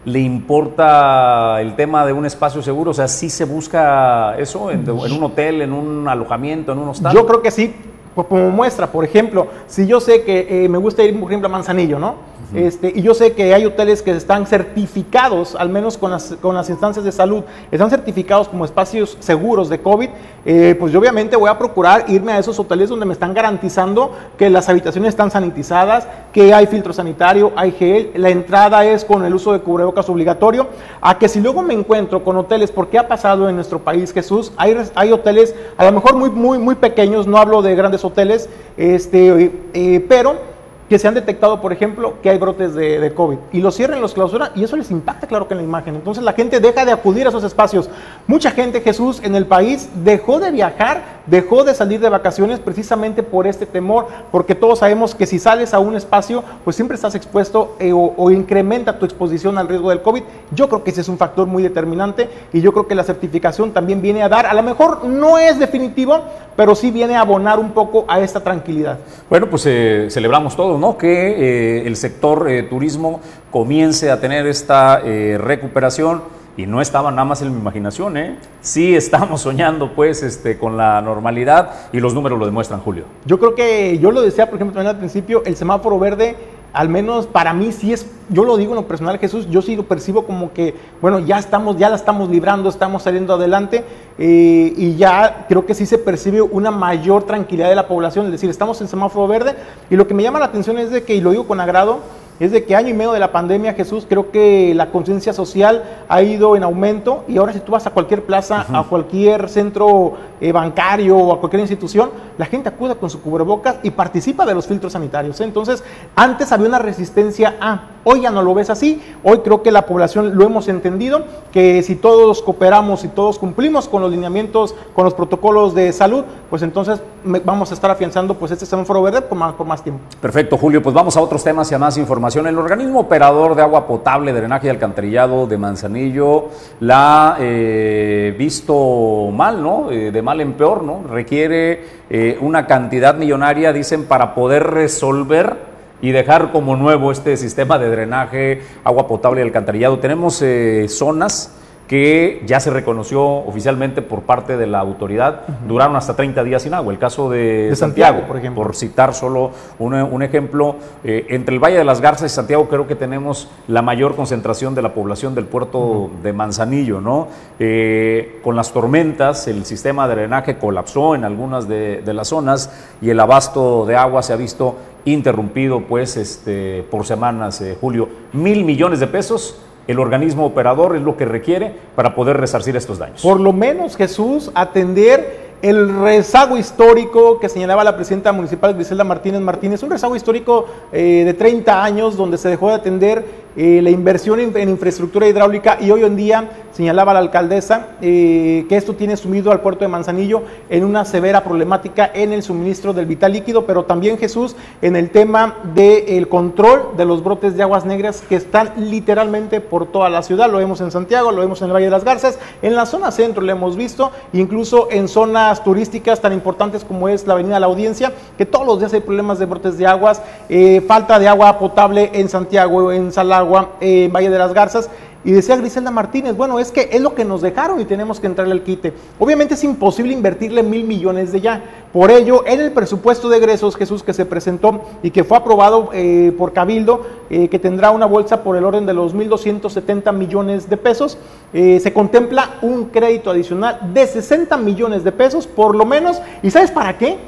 le 0.04 0.20
importa 0.20 1.60
el 1.60 1.74
tema 1.76 2.06
de 2.06 2.12
un 2.12 2.26
espacio 2.26 2.62
seguro? 2.62 2.92
O 2.92 2.94
sea, 2.94 3.08
¿sí 3.08 3.30
se 3.30 3.44
busca 3.44 4.36
eso 4.38 4.70
en, 4.70 4.88
un 4.88 5.22
hotel, 5.22 5.62
en 5.62 5.72
un 5.72 6.08
alojamiento, 6.08 6.72
en 6.72 6.78
un 6.78 6.88
hostal? 6.88 7.14
Yo 7.14 7.26
creo 7.26 7.42
que 7.42 7.50
sí, 7.50 7.74
como 8.14 8.50
muestra, 8.50 8.86
por 8.86 9.04
ejemplo, 9.04 9.48
si 9.66 9.86
yo 9.86 10.00
sé 10.00 10.24
que 10.24 10.64
eh, 10.64 10.68
me 10.68 10.78
gusta 10.78 11.02
ir, 11.02 11.18
por 11.18 11.30
ejemplo, 11.30 11.48
a 11.48 11.52
Manzanillo, 11.52 11.98
¿no? 11.98 12.27
Este, 12.54 12.90
y 12.94 13.02
yo 13.02 13.12
sé 13.12 13.32
que 13.32 13.52
hay 13.52 13.66
hoteles 13.66 14.00
que 14.00 14.10
están 14.12 14.46
certificados, 14.46 15.54
al 15.54 15.68
menos 15.68 15.98
con 15.98 16.10
las, 16.10 16.34
con 16.40 16.54
las 16.54 16.70
instancias 16.70 17.04
de 17.04 17.12
salud, 17.12 17.44
están 17.70 17.90
certificados 17.90 18.48
como 18.48 18.64
espacios 18.64 19.18
seguros 19.20 19.68
de 19.68 19.80
COVID, 19.80 20.08
eh, 20.46 20.74
pues 20.78 20.90
yo 20.90 20.98
obviamente 20.98 21.36
voy 21.36 21.50
a 21.50 21.58
procurar 21.58 22.06
irme 22.08 22.32
a 22.32 22.38
esos 22.38 22.58
hoteles 22.58 22.88
donde 22.88 23.04
me 23.04 23.12
están 23.12 23.34
garantizando 23.34 24.12
que 24.38 24.48
las 24.48 24.66
habitaciones 24.70 25.10
están 25.10 25.30
sanitizadas, 25.30 26.08
que 26.32 26.54
hay 26.54 26.66
filtro 26.66 26.94
sanitario, 26.94 27.52
hay 27.54 27.72
gel, 27.72 28.12
la 28.14 28.30
entrada 28.30 28.82
es 28.86 29.04
con 29.04 29.26
el 29.26 29.34
uso 29.34 29.52
de 29.52 29.60
cubrebocas 29.60 30.08
obligatorio, 30.08 30.68
a 31.02 31.18
que 31.18 31.28
si 31.28 31.40
luego 31.40 31.60
me 31.60 31.74
encuentro 31.74 32.24
con 32.24 32.36
hoteles, 32.38 32.70
porque 32.70 32.98
ha 32.98 33.08
pasado 33.08 33.50
en 33.50 33.56
nuestro 33.56 33.80
país, 33.80 34.12
Jesús, 34.12 34.52
hay, 34.56 34.74
hay 34.94 35.12
hoteles 35.12 35.54
a 35.76 35.84
lo 35.84 35.92
mejor 35.92 36.16
muy, 36.16 36.30
muy, 36.30 36.58
muy 36.58 36.76
pequeños, 36.76 37.26
no 37.26 37.36
hablo 37.36 37.60
de 37.60 37.74
grandes 37.74 38.02
hoteles, 38.04 38.48
este, 38.78 39.52
eh, 39.74 40.06
pero 40.08 40.57
que 40.88 40.98
se 40.98 41.06
han 41.06 41.14
detectado, 41.14 41.60
por 41.60 41.72
ejemplo, 41.72 42.20
que 42.22 42.30
hay 42.30 42.38
brotes 42.38 42.74
de, 42.74 43.12
COVID 43.14 43.38
y 43.52 43.60
los 43.60 43.74
cierran, 43.74 44.00
los 44.00 44.14
clausuran 44.14 44.50
y 44.54 44.64
eso 44.64 44.76
les 44.76 44.90
impacta, 44.90 45.26
claro 45.26 45.46
que 45.46 45.54
en 45.54 45.58
la 45.58 45.64
imagen. 45.64 45.94
Entonces 45.94 46.24
la 46.24 46.32
gente 46.32 46.60
deja 46.60 46.84
de 46.84 46.92
acudir 46.92 47.26
a 47.26 47.30
esos 47.30 47.44
espacios. 47.44 47.90
Mucha 48.26 48.50
gente, 48.50 48.80
Jesús, 48.80 49.20
en 49.22 49.34
el 49.34 49.46
país 49.46 49.88
dejó 50.04 50.40
de 50.40 50.50
viajar, 50.50 51.17
dejó 51.30 51.64
de 51.64 51.74
salir 51.74 52.00
de 52.00 52.08
vacaciones 52.08 52.58
precisamente 52.58 53.22
por 53.22 53.46
este 53.46 53.66
temor, 53.66 54.06
porque 54.30 54.54
todos 54.54 54.80
sabemos 54.80 55.14
que 55.14 55.26
si 55.26 55.38
sales 55.38 55.74
a 55.74 55.78
un 55.78 55.96
espacio, 55.96 56.42
pues 56.64 56.76
siempre 56.76 56.94
estás 56.94 57.14
expuesto 57.14 57.76
eh, 57.78 57.92
o, 57.92 58.30
incrementa 58.30 58.98
tu 58.98 59.04
exposición 59.04 59.58
al 59.58 59.68
riesgo 59.68 59.90
del 59.90 60.02
COVID. 60.02 60.22
Yo 60.52 60.68
creo 60.68 60.84
que 60.84 60.90
ese 60.90 61.00
es 61.00 61.08
un 61.08 61.18
factor 61.18 61.46
muy 61.46 61.62
determinante 61.62 62.28
y 62.52 62.60
yo 62.60 62.72
creo 62.72 62.86
que 62.86 62.94
la 62.94 63.04
certificación 63.04 63.72
también 63.72 64.02
viene 64.02 64.22
a 64.22 64.28
dar, 64.28 64.46
a 64.46 64.54
lo 64.54 64.62
mejor 64.62 65.04
no 65.04 65.38
es 65.38 65.58
definitivo, 65.58 66.22
pero 66.56 66.74
sí 66.74 66.90
viene 66.90 67.16
a 67.16 67.20
abonar 67.20 67.58
un 67.58 67.72
poco 67.72 68.04
a 68.08 68.20
esta 68.20 68.40
tranquilidad. 68.40 68.98
Bueno, 69.30 69.48
pues 69.48 69.64
eh, 69.66 70.08
celebramos 70.10 70.56
todo 70.56 70.78
que 70.98 71.80
eh, 71.80 71.86
el 71.86 71.96
sector 71.96 72.48
eh, 72.48 72.62
turismo 72.64 73.20
comience 73.50 74.10
a 74.10 74.20
tener 74.20 74.46
esta 74.46 75.00
recuperación 75.38 76.22
y 76.58 76.66
no 76.66 76.80
estaba 76.80 77.12
nada 77.12 77.24
más 77.24 77.40
en 77.40 77.54
mi 77.54 77.60
imaginación, 77.60 78.16
¿eh? 78.16 78.36
Sí 78.60 78.96
estamos 78.96 79.40
soñando 79.42 79.92
pues 79.94 80.24
este, 80.24 80.58
con 80.58 80.76
la 80.76 81.00
normalidad 81.00 81.70
y 81.92 82.00
los 82.00 82.14
números 82.14 82.38
lo 82.38 82.46
demuestran, 82.46 82.80
Julio. 82.80 83.04
Yo 83.24 83.38
creo 83.38 83.54
que, 83.54 83.98
yo 84.00 84.10
lo 84.10 84.20
decía, 84.20 84.46
por 84.46 84.56
ejemplo, 84.56 84.74
también 84.74 84.94
al 84.94 84.98
principio, 84.98 85.42
el 85.46 85.56
semáforo 85.56 85.98
verde 86.00 86.36
al 86.72 86.88
menos 86.88 87.26
para 87.26 87.54
mí 87.54 87.72
sí 87.72 87.92
es, 87.92 88.06
yo 88.28 88.44
lo 88.44 88.56
digo 88.56 88.72
en 88.72 88.76
lo 88.76 88.86
personal, 88.86 89.18
Jesús, 89.18 89.48
yo 89.48 89.62
sí 89.62 89.74
lo 89.74 89.84
percibo 89.84 90.26
como 90.26 90.52
que, 90.52 90.74
bueno, 91.00 91.18
ya 91.20 91.38
estamos, 91.38 91.78
ya 91.78 91.88
la 91.88 91.96
estamos 91.96 92.28
librando, 92.28 92.68
estamos 92.68 93.04
saliendo 93.04 93.34
adelante 93.34 93.84
eh, 94.18 94.74
y 94.76 94.96
ya 94.96 95.46
creo 95.48 95.64
que 95.64 95.74
sí 95.74 95.86
se 95.86 95.96
percibe 95.96 96.42
una 96.42 96.70
mayor 96.70 97.22
tranquilidad 97.22 97.68
de 97.68 97.74
la 97.74 97.88
población, 97.88 98.26
es 98.26 98.32
decir, 98.32 98.50
estamos 98.50 98.80
en 98.80 98.88
semáforo 98.88 99.26
verde 99.26 99.54
y 99.88 99.96
lo 99.96 100.06
que 100.06 100.14
me 100.14 100.22
llama 100.22 100.40
la 100.40 100.46
atención 100.46 100.78
es 100.78 100.90
de 100.90 101.04
que, 101.04 101.14
y 101.14 101.20
lo 101.20 101.30
digo 101.30 101.46
con 101.46 101.60
agrado, 101.60 102.00
es 102.40 102.52
de 102.52 102.64
que 102.64 102.76
año 102.76 102.90
y 102.90 102.94
medio 102.94 103.12
de 103.12 103.18
la 103.18 103.32
pandemia, 103.32 103.74
Jesús, 103.74 104.06
creo 104.08 104.30
que 104.30 104.72
la 104.74 104.90
conciencia 104.90 105.32
social 105.32 105.82
ha 106.08 106.22
ido 106.22 106.54
en 106.54 106.62
aumento 106.62 107.24
y 107.26 107.36
ahora 107.36 107.52
si 107.52 107.60
tú 107.60 107.72
vas 107.72 107.86
a 107.86 107.90
cualquier 107.90 108.24
plaza, 108.24 108.64
a 108.72 108.84
cualquier 108.84 109.48
centro 109.48 110.14
eh, 110.40 110.52
bancario 110.52 111.16
o 111.16 111.32
a 111.32 111.40
cualquier 111.40 111.60
institución, 111.60 112.10
la 112.38 112.46
gente 112.46 112.68
acude 112.68 112.94
con 112.94 113.10
su 113.10 113.20
cubrebocas 113.20 113.76
y 113.82 113.90
participa 113.90 114.46
de 114.46 114.54
los 114.54 114.68
filtros 114.68 114.92
sanitarios. 114.92 115.40
¿eh? 115.40 115.44
Entonces, 115.44 115.82
antes 116.14 116.52
había 116.52 116.68
una 116.68 116.78
resistencia 116.78 117.56
a, 117.60 117.88
hoy 118.04 118.20
ya 118.20 118.30
no 118.30 118.42
lo 118.42 118.54
ves 118.54 118.70
así, 118.70 119.02
hoy 119.24 119.38
creo 119.38 119.62
que 119.62 119.72
la 119.72 119.82
población 119.82 120.36
lo 120.36 120.44
hemos 120.44 120.68
entendido, 120.68 121.24
que 121.50 121.82
si 121.82 121.96
todos 121.96 122.40
cooperamos 122.42 123.02
y 123.02 123.08
todos 123.08 123.38
cumplimos 123.38 123.88
con 123.88 124.00
los 124.00 124.12
lineamientos, 124.12 124.76
con 124.94 125.04
los 125.04 125.14
protocolos 125.14 125.74
de 125.74 125.92
salud, 125.92 126.24
pues 126.50 126.62
entonces 126.62 127.00
vamos 127.44 127.72
a 127.72 127.74
estar 127.74 127.90
afianzando 127.90 128.34
pues 128.34 128.52
este 128.52 128.64
semáforo 128.64 129.02
verde 129.02 129.22
por 129.22 129.36
más, 129.36 129.54
por 129.54 129.66
más 129.66 129.82
tiempo. 129.82 130.00
Perfecto, 130.20 130.56
Julio, 130.56 130.80
pues 130.80 130.94
vamos 130.94 131.16
a 131.16 131.20
otros 131.20 131.42
temas 131.42 131.70
y 131.72 131.74
a 131.74 131.78
más 131.78 131.96
información. 131.98 132.27
El 132.28 132.58
organismo 132.58 133.00
operador 133.00 133.54
de 133.54 133.62
agua 133.62 133.86
potable, 133.86 134.34
drenaje 134.34 134.66
y 134.66 134.70
alcantarillado 134.70 135.46
de 135.46 135.56
Manzanillo 135.56 136.48
la 136.80 137.30
ha 137.32 137.36
eh, 137.40 138.34
visto 138.38 139.30
mal, 139.32 139.62
¿no? 139.62 139.90
Eh, 139.90 140.10
de 140.10 140.20
mal 140.20 140.38
en 140.42 140.52
peor, 140.52 140.82
¿no? 140.82 141.04
Requiere 141.08 141.84
eh, 142.10 142.36
una 142.42 142.66
cantidad 142.66 143.14
millonaria, 143.14 143.72
dicen, 143.72 144.04
para 144.04 144.34
poder 144.34 144.64
resolver 144.64 145.56
y 146.02 146.10
dejar 146.10 146.52
como 146.52 146.76
nuevo 146.76 147.12
este 147.12 147.34
sistema 147.38 147.78
de 147.78 147.88
drenaje, 147.88 148.60
agua 148.84 149.08
potable 149.08 149.40
y 149.40 149.44
alcantarillado. 149.44 149.98
Tenemos 149.98 150.44
zonas 150.88 151.57
que 151.88 152.42
ya 152.46 152.60
se 152.60 152.70
reconoció 152.70 153.24
oficialmente 153.24 154.02
por 154.02 154.20
parte 154.20 154.58
de 154.58 154.66
la 154.66 154.78
autoridad, 154.78 155.40
duraron 155.66 155.96
hasta 155.96 156.14
30 156.14 156.44
días 156.44 156.62
sin 156.62 156.74
agua. 156.74 156.92
El 156.92 156.98
caso 156.98 157.30
de, 157.30 157.72
Santiago, 157.74 158.26
por 158.28 158.36
ejemplo. 158.36 158.62
Por 158.62 158.76
citar 158.76 159.14
solo 159.14 159.52
un, 159.78 160.22
ejemplo, 160.22 160.76
eh, 161.02 161.26
entre 161.30 161.54
el 161.54 161.60
Valle 161.60 161.78
de 161.78 161.84
las 161.84 162.02
Garzas 162.02 162.30
y 162.30 162.34
Santiago 162.34 162.68
creo 162.68 162.86
que 162.86 162.94
tenemos 162.94 163.48
la 163.68 163.80
mayor 163.80 164.16
concentración 164.16 164.74
de 164.74 164.82
la 164.82 164.92
población 164.92 165.34
del 165.34 165.46
puerto 165.46 166.10
de 166.22 166.32
Manzanillo, 166.34 167.00
¿no? 167.00 167.28
Eh, 167.58 168.40
con 168.44 168.54
las 168.54 168.72
tormentas, 168.72 169.48
el 169.48 169.64
sistema 169.64 170.06
de 170.08 170.16
drenaje 170.16 170.58
colapsó 170.58 171.14
en 171.14 171.24
algunas 171.24 171.68
de, 171.68 172.02
las 172.04 172.28
zonas 172.28 172.70
y 173.00 173.10
el 173.10 173.20
abasto 173.20 173.86
de 173.86 173.96
agua 173.96 174.22
se 174.22 174.34
ha 174.34 174.36
visto 174.36 174.76
interrumpido, 175.06 175.80
pues, 175.80 176.16
este, 176.18 176.84
por 176.90 177.06
semanas, 177.06 177.60
eh, 177.62 177.78
Julio. 177.80 178.08
Mil 178.32 178.64
millones 178.64 179.00
de 179.00 179.06
pesos 179.06 179.58
el 179.88 179.98
organismo 179.98 180.44
operador 180.44 180.94
es 180.94 181.02
lo 181.02 181.16
que 181.16 181.24
requiere 181.24 181.72
para 181.96 182.14
poder 182.14 182.36
resarcir 182.36 182.76
estos 182.76 182.98
daños. 182.98 183.22
Por 183.22 183.40
lo 183.40 183.52
menos, 183.52 183.96
Jesús, 183.96 184.52
atender 184.54 185.48
el 185.62 186.00
rezago 186.00 186.56
histórico 186.56 187.40
que 187.40 187.48
señalaba 187.48 187.82
la 187.82 187.96
presidenta 187.96 188.30
municipal 188.30 188.74
Griselda 188.74 189.02
Martínez 189.02 189.40
Martínez, 189.40 189.82
un 189.82 189.90
rezago 189.90 190.14
histórico 190.14 190.66
eh, 190.92 191.22
de 191.24 191.34
30 191.34 191.82
años 191.82 192.16
donde 192.16 192.38
se 192.38 192.48
dejó 192.48 192.68
de 192.68 192.74
atender 192.74 193.24
eh, 193.60 193.82
la 193.82 193.90
inversión 193.90 194.38
en, 194.38 194.68
infraestructura 194.68 195.26
hidráulica 195.26 195.78
y 195.80 195.90
hoy 195.90 196.04
en 196.04 196.14
día 196.14 196.48
señalaba 196.72 197.12
la 197.12 197.18
alcaldesa 197.18 197.88
eh, 198.00 198.64
que 198.68 198.76
esto 198.76 198.94
tiene 198.94 199.16
sumido 199.16 199.50
al 199.50 199.62
puerto 199.62 199.84
de 199.84 199.88
Manzanillo 199.88 200.44
en 200.70 200.84
una 200.84 201.04
severa 201.04 201.42
problemática 201.42 202.08
en 202.14 202.32
el 202.32 202.44
suministro 202.44 202.92
del 202.92 203.06
vital 203.06 203.32
líquido, 203.32 203.66
pero 203.66 203.84
también 203.84 204.16
Jesús 204.16 204.54
en 204.80 204.94
el 204.94 205.10
tema 205.10 205.56
del 205.74 206.28
control 206.28 206.96
de 206.96 207.04
los 207.04 207.24
brotes 207.24 207.56
de 207.56 207.64
aguas 207.64 207.84
negras 207.84 208.22
que 208.28 208.36
están 208.36 208.70
literalmente 208.76 209.60
por 209.60 209.86
toda 209.86 210.08
la 210.08 210.22
ciudad. 210.22 210.48
Lo 210.48 210.58
vemos 210.58 210.80
en 210.80 210.92
Santiago, 210.92 211.32
lo 211.32 211.40
vemos 211.40 211.60
en 211.60 211.66
el 211.66 211.74
Valle 211.74 211.86
de 211.86 211.90
las 211.90 212.04
Garzas, 212.04 212.38
en 212.62 212.76
la 212.76 212.86
zona 212.86 213.10
centro 213.10 213.42
lo 213.42 213.50
hemos 213.50 213.74
visto, 213.74 214.12
incluso 214.32 214.86
en 214.92 215.08
zonas 215.08 215.64
turísticas 215.64 216.20
tan 216.20 216.32
importantes 216.32 216.84
como 216.84 217.08
es 217.08 217.26
la 217.26 217.32
Avenida 217.32 217.58
La 217.58 217.66
Audiencia, 217.66 218.12
que 218.36 218.46
todos 218.46 218.64
los 218.64 218.78
días 218.78 218.92
hay 218.92 219.00
problemas 219.00 219.40
de 219.40 219.46
brotes 219.46 219.78
de 219.78 219.86
aguas, 219.88 220.22
eh, 220.48 220.80
falta 220.86 221.18
de 221.18 221.26
agua 221.26 221.58
potable 221.58 222.12
en 222.14 222.28
Santiago, 222.28 222.92
en 222.92 223.10
Salagua, 223.10 223.47
en 223.80 224.12
Valle 224.12 224.30
de 224.30 224.38
las 224.38 224.52
Garzas 224.52 224.90
y 225.24 225.32
decía 225.32 225.56
Griselda 225.56 225.90
Martínez, 225.90 226.36
bueno, 226.36 226.60
es 226.60 226.70
que 226.70 226.90
es 226.92 227.00
lo 227.00 227.14
que 227.14 227.24
nos 227.24 227.42
dejaron 227.42 227.80
y 227.80 227.84
tenemos 227.84 228.20
que 228.20 228.28
entrarle 228.28 228.52
al 228.52 228.62
quite. 228.62 228.92
Obviamente 229.18 229.54
es 229.54 229.64
imposible 229.64 230.12
invertirle 230.12 230.62
mil 230.62 230.84
millones 230.84 231.32
de 231.32 231.40
ya. 231.40 231.62
Por 231.92 232.12
ello, 232.12 232.44
en 232.46 232.60
el 232.60 232.70
presupuesto 232.70 233.28
de 233.28 233.38
egresos, 233.38 233.74
Jesús, 233.74 234.04
que 234.04 234.14
se 234.14 234.26
presentó 234.26 234.84
y 235.02 235.10
que 235.10 235.24
fue 235.24 235.36
aprobado 235.36 235.90
eh, 235.92 236.32
por 236.38 236.52
Cabildo, 236.52 237.04
eh, 237.30 237.48
que 237.48 237.58
tendrá 237.58 237.90
una 237.90 238.06
bolsa 238.06 238.44
por 238.44 238.56
el 238.56 238.64
orden 238.64 238.86
de 238.86 238.94
los 238.94 239.14
1.270 239.14 240.12
millones 240.12 240.70
de 240.70 240.76
pesos, 240.76 241.18
eh, 241.52 241.80
se 241.80 241.92
contempla 241.92 242.56
un 242.62 242.84
crédito 242.86 243.30
adicional 243.30 243.92
de 243.92 244.06
60 244.06 244.56
millones 244.56 245.02
de 245.02 245.10
pesos, 245.10 245.48
por 245.48 245.74
lo 245.74 245.84
menos. 245.84 246.22
¿Y 246.42 246.50
sabes 246.50 246.70
para 246.70 246.96
qué? 246.96 247.18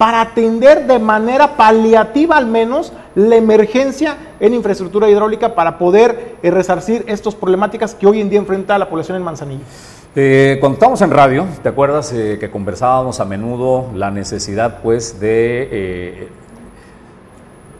Para 0.00 0.22
atender 0.22 0.86
de 0.86 0.98
manera 0.98 1.58
paliativa 1.58 2.38
al 2.38 2.46
menos 2.46 2.90
la 3.14 3.36
emergencia 3.36 4.16
en 4.40 4.54
infraestructura 4.54 5.10
hidráulica 5.10 5.54
para 5.54 5.76
poder 5.76 6.36
eh, 6.42 6.50
resarcir 6.50 7.04
estas 7.06 7.34
problemáticas 7.34 7.94
que 7.94 8.06
hoy 8.06 8.22
en 8.22 8.30
día 8.30 8.38
enfrenta 8.38 8.78
la 8.78 8.88
población 8.88 9.18
en 9.18 9.22
Manzanillo. 9.22 9.60
Eh, 10.16 10.56
cuando 10.58 10.76
estábamos 10.76 11.02
en 11.02 11.10
radio, 11.10 11.44
¿te 11.62 11.68
acuerdas 11.68 12.14
eh, 12.14 12.38
que 12.40 12.50
conversábamos 12.50 13.20
a 13.20 13.26
menudo 13.26 13.90
la 13.94 14.10
necesidad 14.10 14.78
pues 14.82 15.20
de 15.20 16.28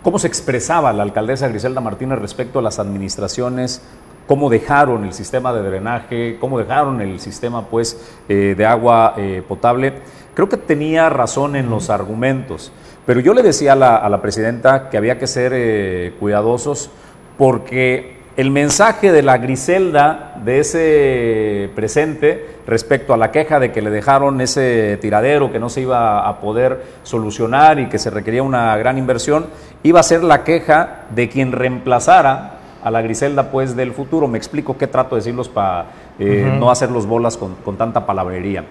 cómo 0.03 0.19
se 0.19 0.27
expresaba 0.27 0.93
la 0.93 1.05
alcaldesa 1.05 1.49
Griselda 1.49 1.81
Martínez 1.81 2.19
respecto 2.19 2.59
a 2.59 2.63
las 2.63 2.79
administraciones 2.79 3.81
cómo 4.27 4.51
dejaron 4.51 5.07
el 5.07 5.15
sistema 5.15 5.55
de 5.55 5.63
drenaje, 5.63 6.37
cómo 6.39 6.59
dejaron 6.59 7.01
el 7.01 7.19
sistema 7.19 7.65
pues, 7.65 7.99
de 8.29 8.67
agua 8.67 9.17
potable 9.49 9.95
creo 10.41 10.49
que 10.49 10.57
tenía 10.57 11.11
razón 11.11 11.55
en 11.55 11.69
los 11.69 11.91
argumentos, 11.91 12.73
pero 13.05 13.21
yo 13.21 13.35
le 13.35 13.43
decía 13.43 13.75
a 13.75 14.09
la, 14.09 14.23
presidenta 14.23 14.89
que 14.89 14.97
había 14.97 15.19
que 15.19 15.27
ser 15.27 15.53
eh, 15.55 16.15
cuidadosos 16.19 16.91
porque 17.37 18.17
el 18.39 18.51
mensaje 18.51 19.13
de 19.13 19.21
la 19.21 19.37
Griselda 19.37 20.41
de 20.43 20.61
ese 20.61 21.69
presente 21.75 22.57
respecto 22.67 23.13
a 23.13 23.19
la 23.19 23.31
queja 23.31 23.61
de 23.61 23.71
que 23.71 23.83
le 23.83 23.91
dejaron 23.91 24.41
ese 24.41 24.97
tiradero 25.03 25.53
que 25.53 25.59
no 25.59 25.69
se 25.69 25.83
iba 25.83 26.27
a 26.27 26.41
poder 26.41 26.85
solucionar 27.03 27.79
y 27.79 27.91
que 27.91 27.99
se 27.99 28.09
requería 28.09 28.43
una 28.43 28.75
gran 28.79 28.97
inversión, 28.97 29.45
iba 29.83 30.01
a 30.01 30.03
ser 30.03 30.25
la 30.25 30.43
queja 30.43 31.03
de 31.15 31.29
quien 31.29 31.53
reemplazara 31.53 32.53
a 32.83 32.91
la 32.91 33.03
Griselda 33.03 33.51
pues 33.51 33.77
del 33.77 33.93
futuro. 33.93 34.27
Me 34.27 34.39
explico 34.39 34.79
qué 34.79 34.87
trato 34.87 35.17
de 35.17 35.21
decirlos 35.21 35.51
para 35.51 35.85
eh, 36.19 36.51
no 36.59 36.71
hacer 36.71 36.91
los 36.91 37.05
bolas 37.05 37.37
con, 37.37 37.57
con 37.57 37.77
tanta 37.77 38.07
palabrería. 38.07 38.65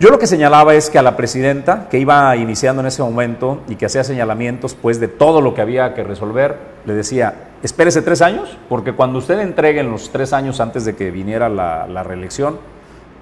Yo 0.00 0.10
lo 0.10 0.20
que 0.20 0.28
señalaba 0.28 0.74
es 0.74 0.90
que 0.90 0.98
a 1.00 1.02
la 1.02 1.16
presidenta, 1.16 1.88
que 1.88 1.98
iba 1.98 2.36
iniciando 2.36 2.80
en 2.82 2.86
ese 2.86 3.02
momento 3.02 3.62
y 3.68 3.74
que 3.74 3.86
hacía 3.86 4.04
señalamientos 4.04 4.76
pues 4.80 5.00
de 5.00 5.08
todo 5.08 5.40
lo 5.40 5.54
que 5.54 5.60
había 5.60 5.92
que 5.94 6.04
resolver, 6.04 6.56
le 6.84 6.94
decía, 6.94 7.48
espérese 7.64 8.00
tres 8.02 8.22
años, 8.22 8.56
porque 8.68 8.92
cuando 8.92 9.18
usted 9.18 9.40
entregue 9.40 9.80
en 9.80 9.90
los 9.90 10.10
tres 10.10 10.32
años 10.32 10.60
antes 10.60 10.84
de 10.84 10.94
que 10.94 11.10
viniera 11.10 11.48
la, 11.48 12.02
reelección, 12.04 12.60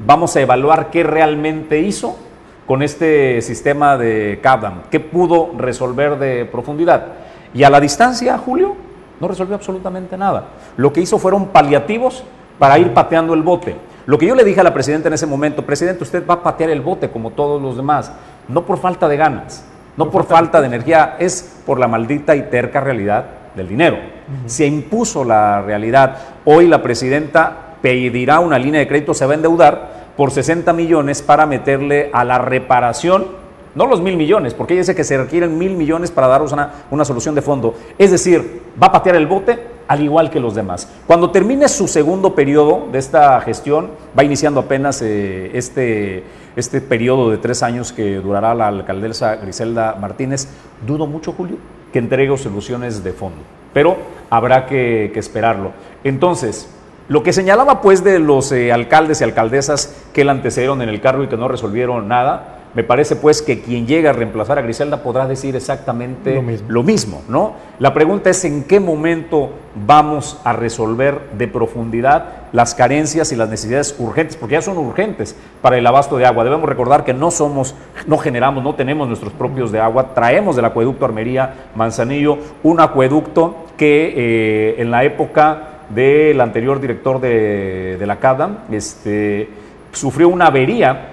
vamos 0.01 0.37
a 0.37 0.43
evaluar 0.43 0.91
qué 0.91 1.03
realmente 1.03 1.81
hizo 1.81 2.18
con 2.66 2.83
este 2.83 3.41
sistema 3.41 3.97
de 3.97 4.41
CABDAM, 4.43 4.83
qué 4.91 5.01
pudo 5.01 5.53
resolver 5.57 6.18
de 6.18 6.45
profundidad. 6.45 7.07
Y 7.55 7.62
a 7.62 7.70
la 7.70 7.81
distancia, 7.81 8.37
Julio, 8.37 8.77
no 9.18 9.29
resolvió 9.29 9.55
absolutamente 9.55 10.18
nada. 10.18 10.49
Lo 10.77 10.93
que 10.93 11.01
hizo 11.01 11.18
fueron 11.18 11.47
paliativos 11.47 12.22
para 12.59 12.79
ir 12.79 12.93
pateando 12.93 13.33
el 13.33 13.41
bote. 13.41 13.77
Lo 14.07 14.18
que 14.18 14.26
yo 14.26 14.36
le 14.36 14.44
dije 14.44 14.61
a 14.61 14.64
la 14.64 14.72
presidenta 14.72 15.09
en 15.09 15.14
ese 15.14 15.26
momento, 15.26 15.66
presidente, 15.66 16.04
usted 16.04 16.24
va 16.24 16.34
a 16.34 16.42
patear 16.42 16.70
el 16.70 16.80
bote 16.80 17.11
como 17.11 17.32
todos 17.32 17.61
los 17.61 17.76
demás, 17.76 18.12
no 18.48 18.64
por 18.64 18.78
falta 18.78 19.09
de 19.09 19.16
ganas, 19.16 19.64
no 19.96 20.12
por 20.12 20.26
falta 20.26 20.61
de 20.61 20.68
energía, 20.68 21.16
es 21.18 21.57
por 21.66 21.80
la 21.80 21.88
maldita 21.88 22.36
y 22.36 22.42
terca 22.42 22.80
realidad 22.80 23.24
del 23.57 23.66
dinero. 23.66 23.98
Se 24.46 24.64
impuso 24.64 25.24
la 25.24 25.61
realidad. 25.61 26.18
Hoy 26.44 26.68
la 26.68 26.82
presidenta 26.82 27.76
pedirá 27.82 28.38
una 28.38 28.61
línea 28.61 28.78
de 28.78 28.86
crédito, 28.86 29.12
se 29.12 29.26
va 29.26 29.32
a 29.32 29.36
endeudar 29.36 29.96
por 30.16 30.30
60 30.30 30.72
millones 30.72 31.20
para 31.20 31.44
meterle 31.44 32.11
a 32.12 32.24
la 32.24 32.38
reparación, 32.38 33.26
no 33.74 33.86
los 33.86 34.00
mil 34.00 34.16
millones, 34.16 34.54
porque 34.54 34.74
ella 34.74 34.82
dice 34.82 34.94
que 34.94 35.04
se 35.04 35.18
requieren 35.18 35.59
mil 35.59 35.76
millones 35.76 36.12
para 36.12 36.28
darnos 36.28 36.52
una, 36.52 36.70
una 36.92 37.04
solución 37.04 37.34
de 37.34 37.42
fondo. 37.42 37.74
Es 37.98 38.12
decir, 38.12 38.62
va 38.80 38.86
a 38.86 38.92
patear 38.92 39.16
el 39.16 39.26
bote 39.26 39.76
al 39.89 40.03
igual 40.03 40.30
que 40.30 40.41
los 40.41 40.55
demás. 40.55 40.89
Cuando 41.07 41.30
termine 41.30 41.68
su 41.68 41.89
segundo 41.89 42.34
periodo 42.34 42.89
de 42.91 42.99
esta 42.99 43.41
gestión, 43.41 43.91
va 44.18 44.24
iniciando 44.24 44.61
apenas 44.61 45.01
eh, 45.03 45.51
este, 45.55 46.24
este 46.57 46.80
periodo 46.80 47.30
de 47.30 47.39
tres 47.39 47.62
años 47.62 47.93
que 47.93 48.16
durará 48.16 48.55
la 48.55 48.68
alcaldesa 48.68 49.37
Griselda 49.37 49.97
Martínez, 50.01 50.49
dudo 50.87 51.07
mucho, 51.07 51.32
Julio, 51.32 51.57
que 51.93 51.99
entregue 51.99 52.37
soluciones 52.37 53.05
de 53.05 53.12
fondo, 53.12 53.39
pero 53.72 53.97
habrá 54.30 54.66
que, 54.66 55.12
esperarlo. 55.14 55.72
Entonces, 56.05 56.68
lo 57.09 57.22
que 57.22 57.32
señalaba 57.32 57.80
pues 57.80 58.03
de 58.03 58.18
los 58.18 58.51
eh, 58.53 58.72
alcaldes 58.72 59.20
y 59.20 59.24
alcaldesas 59.24 59.95
que 60.12 60.24
la 60.24 60.32
antecedieron 60.32 60.82
en 60.82 60.89
el 60.89 61.01
cargo 61.01 61.22
y 61.22 61.28
que 61.28 61.37
no 61.37 61.47
resolvieron 61.47 62.09
nada, 62.09 62.55
me 62.77 62.85
parece 62.85 63.16
pues 63.16 63.41
que 63.41 63.62
quien 63.62 63.87
llega 63.87 64.11
a 64.11 64.12
reemplazar 64.12 64.59
a 64.59 64.62
Griselda 64.62 65.03
podrá 65.03 65.27
decir 65.27 65.57
exactamente 65.57 66.35
Lo 66.35 66.43
mismo. 66.43 66.66
lo 66.68 66.83
mismo, 66.83 67.22
¿no? 67.27 67.55
La 67.79 67.95
pregunta 67.95 68.29
es 68.29 68.45
en 68.45 68.64
qué 68.64 68.81
momento 68.81 69.51
vamos 69.87 70.39
a 70.45 70.53
resolver 70.53 71.31
de 71.39 71.49
profundidad 71.49 72.27
las 72.53 72.74
carencias 72.74 73.33
y 73.33 73.37
las 73.37 73.49
necesidades 73.49 73.97
urgentes, 73.99 74.37
porque 74.37 74.57
ya 74.57 74.62
son 74.62 74.77
urgentes 74.77 75.35
para 75.62 75.79
el 75.79 75.87
abasto 75.87 76.18
de 76.18 76.27
agua. 76.27 76.45
Debemos 76.45 76.68
recordar 76.68 77.03
que 77.03 77.14
no 77.14 77.31
somos, 77.31 77.74
no 78.07 78.18
generamos, 78.18 78.62
no 78.62 78.74
tenemos 78.74 79.09
nuestros 79.09 79.33
propios 79.33 79.72
de 79.72 79.81
agua, 79.81 80.12
traemos 80.14 80.55
del 80.55 80.66
acueducto 80.66 81.07
Armería 81.07 81.70
Manzanillo 81.74 82.37
un 82.62 82.81
acueducto 82.81 83.57
que 83.79 84.12
eh, 84.14 84.83
en 84.83 84.91
la 84.91 85.03
época 85.03 85.81
del 85.89 86.39
anterior 86.43 86.79
director 86.79 87.22
de, 87.22 87.97
de 87.99 88.07
la 88.07 88.16
CADA, 88.16 88.64
este, 88.70 89.49
sufrió 89.93 90.29
una 90.29 90.49
avería 90.49 91.12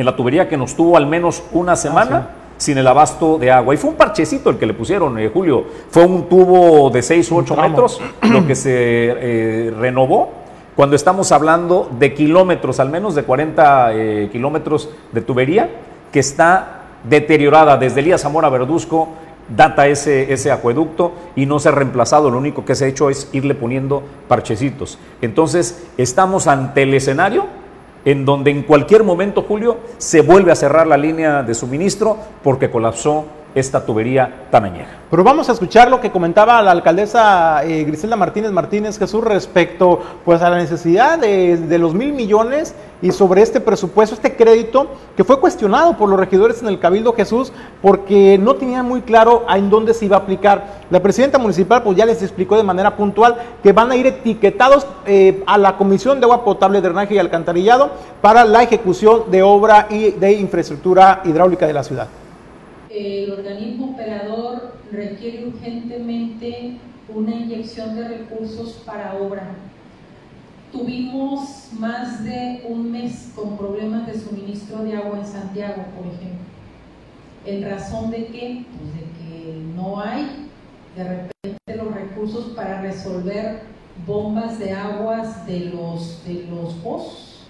en 0.00 0.06
la 0.06 0.16
tubería 0.16 0.48
que 0.48 0.56
nos 0.56 0.74
tuvo 0.74 0.96
al 0.96 1.06
menos 1.06 1.42
una 1.52 1.76
semana 1.76 2.30
sin 2.56 2.78
el 2.78 2.86
abasto 2.86 3.38
de 3.38 3.50
agua. 3.50 3.74
Y 3.74 3.76
fue 3.76 3.90
un 3.90 3.96
parchecito 3.96 4.50
el 4.50 4.56
que 4.56 4.66
le 4.66 4.74
pusieron, 4.74 5.18
eh, 5.18 5.30
Julio. 5.32 5.64
Fue 5.90 6.04
un 6.04 6.28
tubo 6.28 6.90
de 6.90 7.02
6 7.02 7.30
u 7.32 7.36
8 7.36 7.54
tramo. 7.54 7.68
metros 7.68 8.00
lo 8.22 8.46
que 8.46 8.54
se 8.54 8.70
eh, 8.72 9.74
renovó. 9.78 10.30
Cuando 10.74 10.96
estamos 10.96 11.32
hablando 11.32 11.90
de 11.98 12.14
kilómetros, 12.14 12.80
al 12.80 12.88
menos 12.88 13.14
de 13.14 13.24
40 13.24 13.90
eh, 13.92 14.28
kilómetros 14.32 14.88
de 15.12 15.20
tubería, 15.20 15.70
que 16.10 16.20
está 16.20 16.82
deteriorada 17.04 17.76
desde 17.76 18.00
Elías 18.00 18.22
Zamora 18.22 18.48
Verduzco, 18.48 19.08
data 19.54 19.86
ese, 19.86 20.32
ese 20.32 20.50
acueducto 20.50 21.12
y 21.36 21.44
no 21.44 21.58
se 21.58 21.68
ha 21.68 21.72
reemplazado. 21.72 22.30
Lo 22.30 22.38
único 22.38 22.64
que 22.64 22.74
se 22.74 22.86
ha 22.86 22.88
hecho 22.88 23.10
es 23.10 23.28
irle 23.32 23.54
poniendo 23.54 24.02
parchecitos. 24.28 24.98
Entonces, 25.20 25.86
estamos 25.98 26.46
ante 26.46 26.84
el 26.84 26.94
escenario 26.94 27.59
en 28.04 28.24
donde 28.24 28.50
en 28.50 28.62
cualquier 28.62 29.04
momento, 29.04 29.42
Julio, 29.42 29.78
se 29.98 30.20
vuelve 30.22 30.52
a 30.52 30.56
cerrar 30.56 30.86
la 30.86 30.96
línea 30.96 31.42
de 31.42 31.54
suministro 31.54 32.16
porque 32.42 32.70
colapsó 32.70 33.24
esta 33.54 33.84
tubería 33.84 34.46
tan 34.50 34.64
añeja. 34.64 35.00
Pero 35.10 35.24
vamos 35.24 35.48
a 35.48 35.52
escuchar 35.52 35.90
lo 35.90 36.00
que 36.00 36.12
comentaba 36.12 36.62
la 36.62 36.70
alcaldesa 36.70 37.64
eh, 37.64 37.82
Griselda 37.82 38.14
Martínez 38.14 38.52
Martínez 38.52 38.96
Jesús 38.96 39.24
respecto 39.24 40.00
pues, 40.24 40.40
a 40.40 40.50
la 40.50 40.58
necesidad 40.58 41.18
de, 41.18 41.78
los 41.78 41.94
mil 41.94 42.12
millones 42.12 42.74
y 43.02 43.10
sobre 43.10 43.42
este 43.42 43.60
presupuesto, 43.60 44.14
este 44.14 44.36
crédito 44.36 44.88
que 45.16 45.24
fue 45.24 45.40
cuestionado 45.40 45.96
por 45.96 46.08
los 46.08 46.20
regidores 46.20 46.62
en 46.62 46.68
el 46.68 46.78
Cabildo 46.78 47.12
Jesús 47.12 47.52
porque 47.82 48.38
no 48.38 48.54
tenían 48.54 48.86
muy 48.86 49.02
claro 49.02 49.46
en 49.52 49.68
dónde 49.68 49.94
se 49.94 50.04
iba 50.04 50.16
a 50.16 50.20
aplicar. 50.20 50.80
La 50.90 51.00
presidenta 51.00 51.38
municipal 51.38 51.82
pues 51.82 51.96
ya 51.96 52.06
les 52.06 52.22
explicó 52.22 52.56
de 52.56 52.62
manera 52.62 52.96
puntual 52.96 53.36
que 53.64 53.72
van 53.72 53.90
a 53.90 53.96
ir 53.96 54.06
etiquetados 54.06 54.86
eh, 55.06 55.42
a 55.46 55.58
la 55.58 55.76
Comisión 55.76 56.20
de 56.20 56.26
Agua 56.26 56.44
Potable, 56.44 56.80
Drenaje 56.80 57.14
y 57.14 57.18
Alcantarillado 57.18 57.90
para 58.20 58.44
la 58.44 58.62
ejecución 58.62 59.24
de 59.30 59.42
obra 59.42 59.88
y 59.90 60.10
de 60.12 60.32
infraestructura 60.34 61.22
hidráulica 61.24 61.66
de 61.66 61.72
la 61.72 61.82
ciudad. 61.82 62.06
El 62.90 63.30
organismo 63.30 63.92
operador 63.92 64.74
requiere 64.90 65.46
urgentemente 65.46 66.76
una 67.08 67.34
inyección 67.34 67.94
de 67.96 68.08
recursos 68.08 68.82
para 68.84 69.14
obra. 69.14 69.54
Tuvimos 70.72 71.68
más 71.78 72.24
de 72.24 72.64
un 72.68 72.90
mes 72.90 73.32
con 73.34 73.56
problemas 73.56 74.06
de 74.06 74.18
suministro 74.18 74.84
de 74.84 74.96
agua 74.96 75.18
en 75.18 75.26
Santiago, 75.26 75.84
por 75.96 76.06
ejemplo. 76.06 76.46
¿En 77.46 77.64
razón 77.68 78.10
de 78.10 78.26
qué? 78.26 78.64
Pues 78.76 78.94
de 78.94 79.00
que 79.00 79.62
no 79.74 80.00
hay 80.00 80.48
de 80.96 81.04
repente 81.04 81.76
los 81.76 81.94
recursos 81.94 82.52
para 82.56 82.82
resolver 82.82 83.62
bombas 84.06 84.58
de 84.58 84.72
aguas 84.72 85.46
de 85.46 85.60
los, 85.60 86.24
de 86.24 86.46
los 86.50 86.74
pozos. 86.74 87.46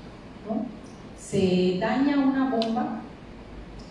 Se 1.19 1.79
daña 1.79 2.19
una 2.19 2.51
bomba 2.51 3.03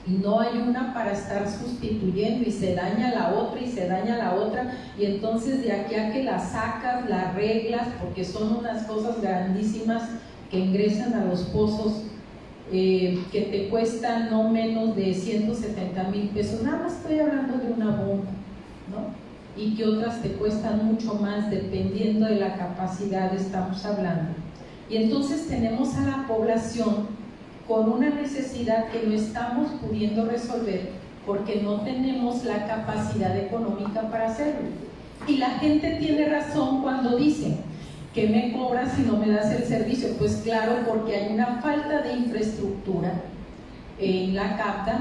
y 0.08 0.12
no 0.12 0.40
hay 0.40 0.58
una 0.58 0.94
para 0.94 1.12
estar 1.12 1.48
sustituyendo 1.50 2.48
y 2.48 2.52
se 2.52 2.74
daña 2.74 3.12
la 3.14 3.34
otra 3.34 3.62
y 3.62 3.68
se 3.68 3.88
daña 3.88 4.18
la 4.18 4.36
otra 4.36 4.74
y 4.98 5.06
entonces 5.06 5.64
de 5.64 5.72
aquí 5.72 5.96
a 5.96 6.12
que 6.12 6.24
la 6.24 6.40
sacas, 6.40 7.10
la 7.10 7.30
arreglas, 7.30 7.88
porque 8.02 8.24
son 8.24 8.58
unas 8.58 8.84
cosas 8.84 9.22
grandísimas 9.22 10.04
que 10.50 10.60
ingresan 10.60 11.14
a 11.14 11.26
los 11.26 11.42
pozos 11.44 12.04
eh, 12.72 13.24
que 13.32 13.42
te 13.42 13.70
cuestan 13.70 14.30
no 14.30 14.50
menos 14.50 14.96
de 14.96 15.14
170 15.14 16.04
mil 16.10 16.30
pesos, 16.30 16.62
nada 16.62 16.84
más 16.84 16.94
estoy 16.94 17.20
hablando 17.20 17.58
de 17.58 17.74
una 17.74 17.96
bomba, 17.96 18.30
¿no? 18.92 19.20
Y 19.62 19.76
que 19.76 19.86
otras 19.86 20.22
te 20.22 20.30
cuestan 20.34 20.86
mucho 20.86 21.16
más 21.16 21.50
dependiendo 21.50 22.28
de 22.28 22.36
la 22.36 22.56
capacidad 22.56 23.34
estamos 23.34 23.84
hablando. 23.86 24.34
Y 24.88 24.98
entonces 24.98 25.48
tenemos 25.48 25.96
a 25.96 26.06
la 26.06 26.28
población 26.28 27.19
con 27.70 27.90
una 27.90 28.10
necesidad 28.10 28.90
que 28.90 29.08
no 29.08 29.14
estamos 29.14 29.72
pudiendo 29.80 30.26
resolver 30.26 30.90
porque 31.26 31.62
no 31.62 31.82
tenemos 31.82 32.44
la 32.44 32.68
capacidad 32.68 33.38
económica 33.38 34.10
para 34.10 34.30
hacerlo. 34.30 34.68
Y 35.28 35.38
la 35.38 35.52
gente 35.52 35.98
tiene 36.00 36.28
razón 36.28 36.82
cuando 36.82 37.16
dice, 37.16 37.58
que 38.14 38.28
me 38.28 38.52
cobras 38.52 38.94
si 38.94 39.04
no 39.04 39.18
me 39.18 39.30
das 39.30 39.52
el 39.52 39.64
servicio? 39.64 40.10
Pues 40.18 40.42
claro, 40.44 40.78
porque 40.88 41.16
hay 41.16 41.34
una 41.34 41.62
falta 41.62 42.02
de 42.02 42.14
infraestructura 42.14 43.14
en 44.00 44.36
la 44.36 44.58
CAPTA, 44.58 45.00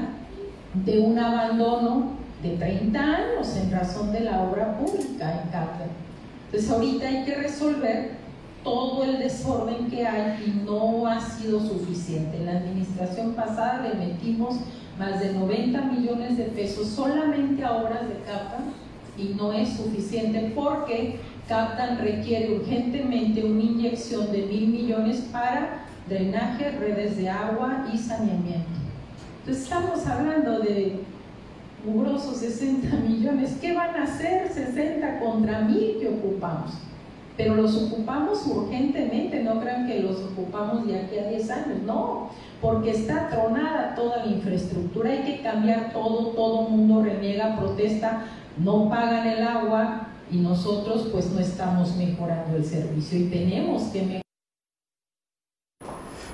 de 0.73 0.99
un 0.99 1.17
abandono 1.17 2.11
de 2.43 2.51
30 2.51 2.99
años 2.99 3.55
en 3.57 3.71
razón 3.71 4.11
de 4.11 4.21
la 4.21 4.43
obra 4.43 4.77
pública 4.77 5.41
en 5.41 5.49
CAPTA. 5.49 5.85
Entonces 6.45 6.69
ahorita 6.69 7.07
hay 7.07 7.25
que 7.25 7.35
resolver 7.35 8.18
todo 8.63 9.03
el 9.03 9.19
desorden 9.19 9.89
que 9.89 10.05
hay 10.05 10.43
y 10.45 10.65
no 10.65 11.07
ha 11.07 11.19
sido 11.19 11.59
suficiente. 11.59 12.37
En 12.37 12.45
la 12.45 12.57
administración 12.57 13.33
pasada 13.33 13.87
le 13.87 14.05
metimos 14.05 14.57
más 14.97 15.19
de 15.19 15.33
90 15.33 15.81
millones 15.83 16.37
de 16.37 16.45
pesos 16.45 16.87
solamente 16.87 17.63
a 17.63 17.77
obras 17.77 18.07
de 18.07 18.15
CAPTA 18.25 18.59
y 19.17 19.35
no 19.35 19.53
es 19.53 19.69
suficiente 19.69 20.51
porque 20.55 21.19
CAPTAN 21.47 21.99
requiere 21.99 22.55
urgentemente 22.55 23.43
una 23.43 23.63
inyección 23.63 24.31
de 24.31 24.43
mil 24.43 24.67
millones 24.67 25.27
para 25.31 25.85
drenaje, 26.07 26.71
redes 26.71 27.17
de 27.17 27.29
agua 27.29 27.87
y 27.93 27.97
saneamiento. 27.97 28.69
Entonces 29.39 29.63
estamos 29.63 30.05
hablando 30.05 30.59
de 30.59 30.99
mugrosos 31.85 32.37
60 32.37 32.95
millones. 32.97 33.57
¿Qué 33.61 33.73
van 33.73 33.95
a 33.95 34.03
hacer 34.03 34.51
60 34.51 35.19
contra 35.19 35.61
mil 35.61 35.97
que 35.99 36.09
ocupamos? 36.09 36.71
Pero 37.39 37.55
los 37.55 37.73
ocupamos 37.73 38.45
urgentemente, 38.47 39.41
no 39.41 39.61
crean 39.61 39.87
que 39.87 40.01
los 40.01 40.17
ocupamos 40.17 40.85
de 40.85 40.99
aquí 40.99 41.17
a 41.17 41.29
10 41.29 41.49
años, 41.51 41.77
no, 41.85 42.31
porque 42.59 42.91
está 42.91 43.29
tronada 43.29 43.95
toda 43.95 44.25
la 44.25 44.31
infraestructura, 44.33 45.09
hay 45.09 45.19
que 45.19 45.41
cambiar 45.41 45.93
todo, 45.93 46.31
todo 46.31 46.63
mundo 46.63 47.01
reniega, 47.01 47.57
protesta, 47.57 48.25
no 48.57 48.89
pagan 48.89 49.25
el 49.25 49.41
agua 49.41 50.09
y 50.29 50.39
nosotros 50.39 51.07
pues 51.13 51.31
no 51.31 51.39
estamos 51.39 51.95
mejorando 51.95 52.57
el 52.57 52.65
servicio 52.65 53.19
y 53.19 53.29
tenemos 53.29 53.83
que 53.83 54.01
mejorar. 54.01 54.28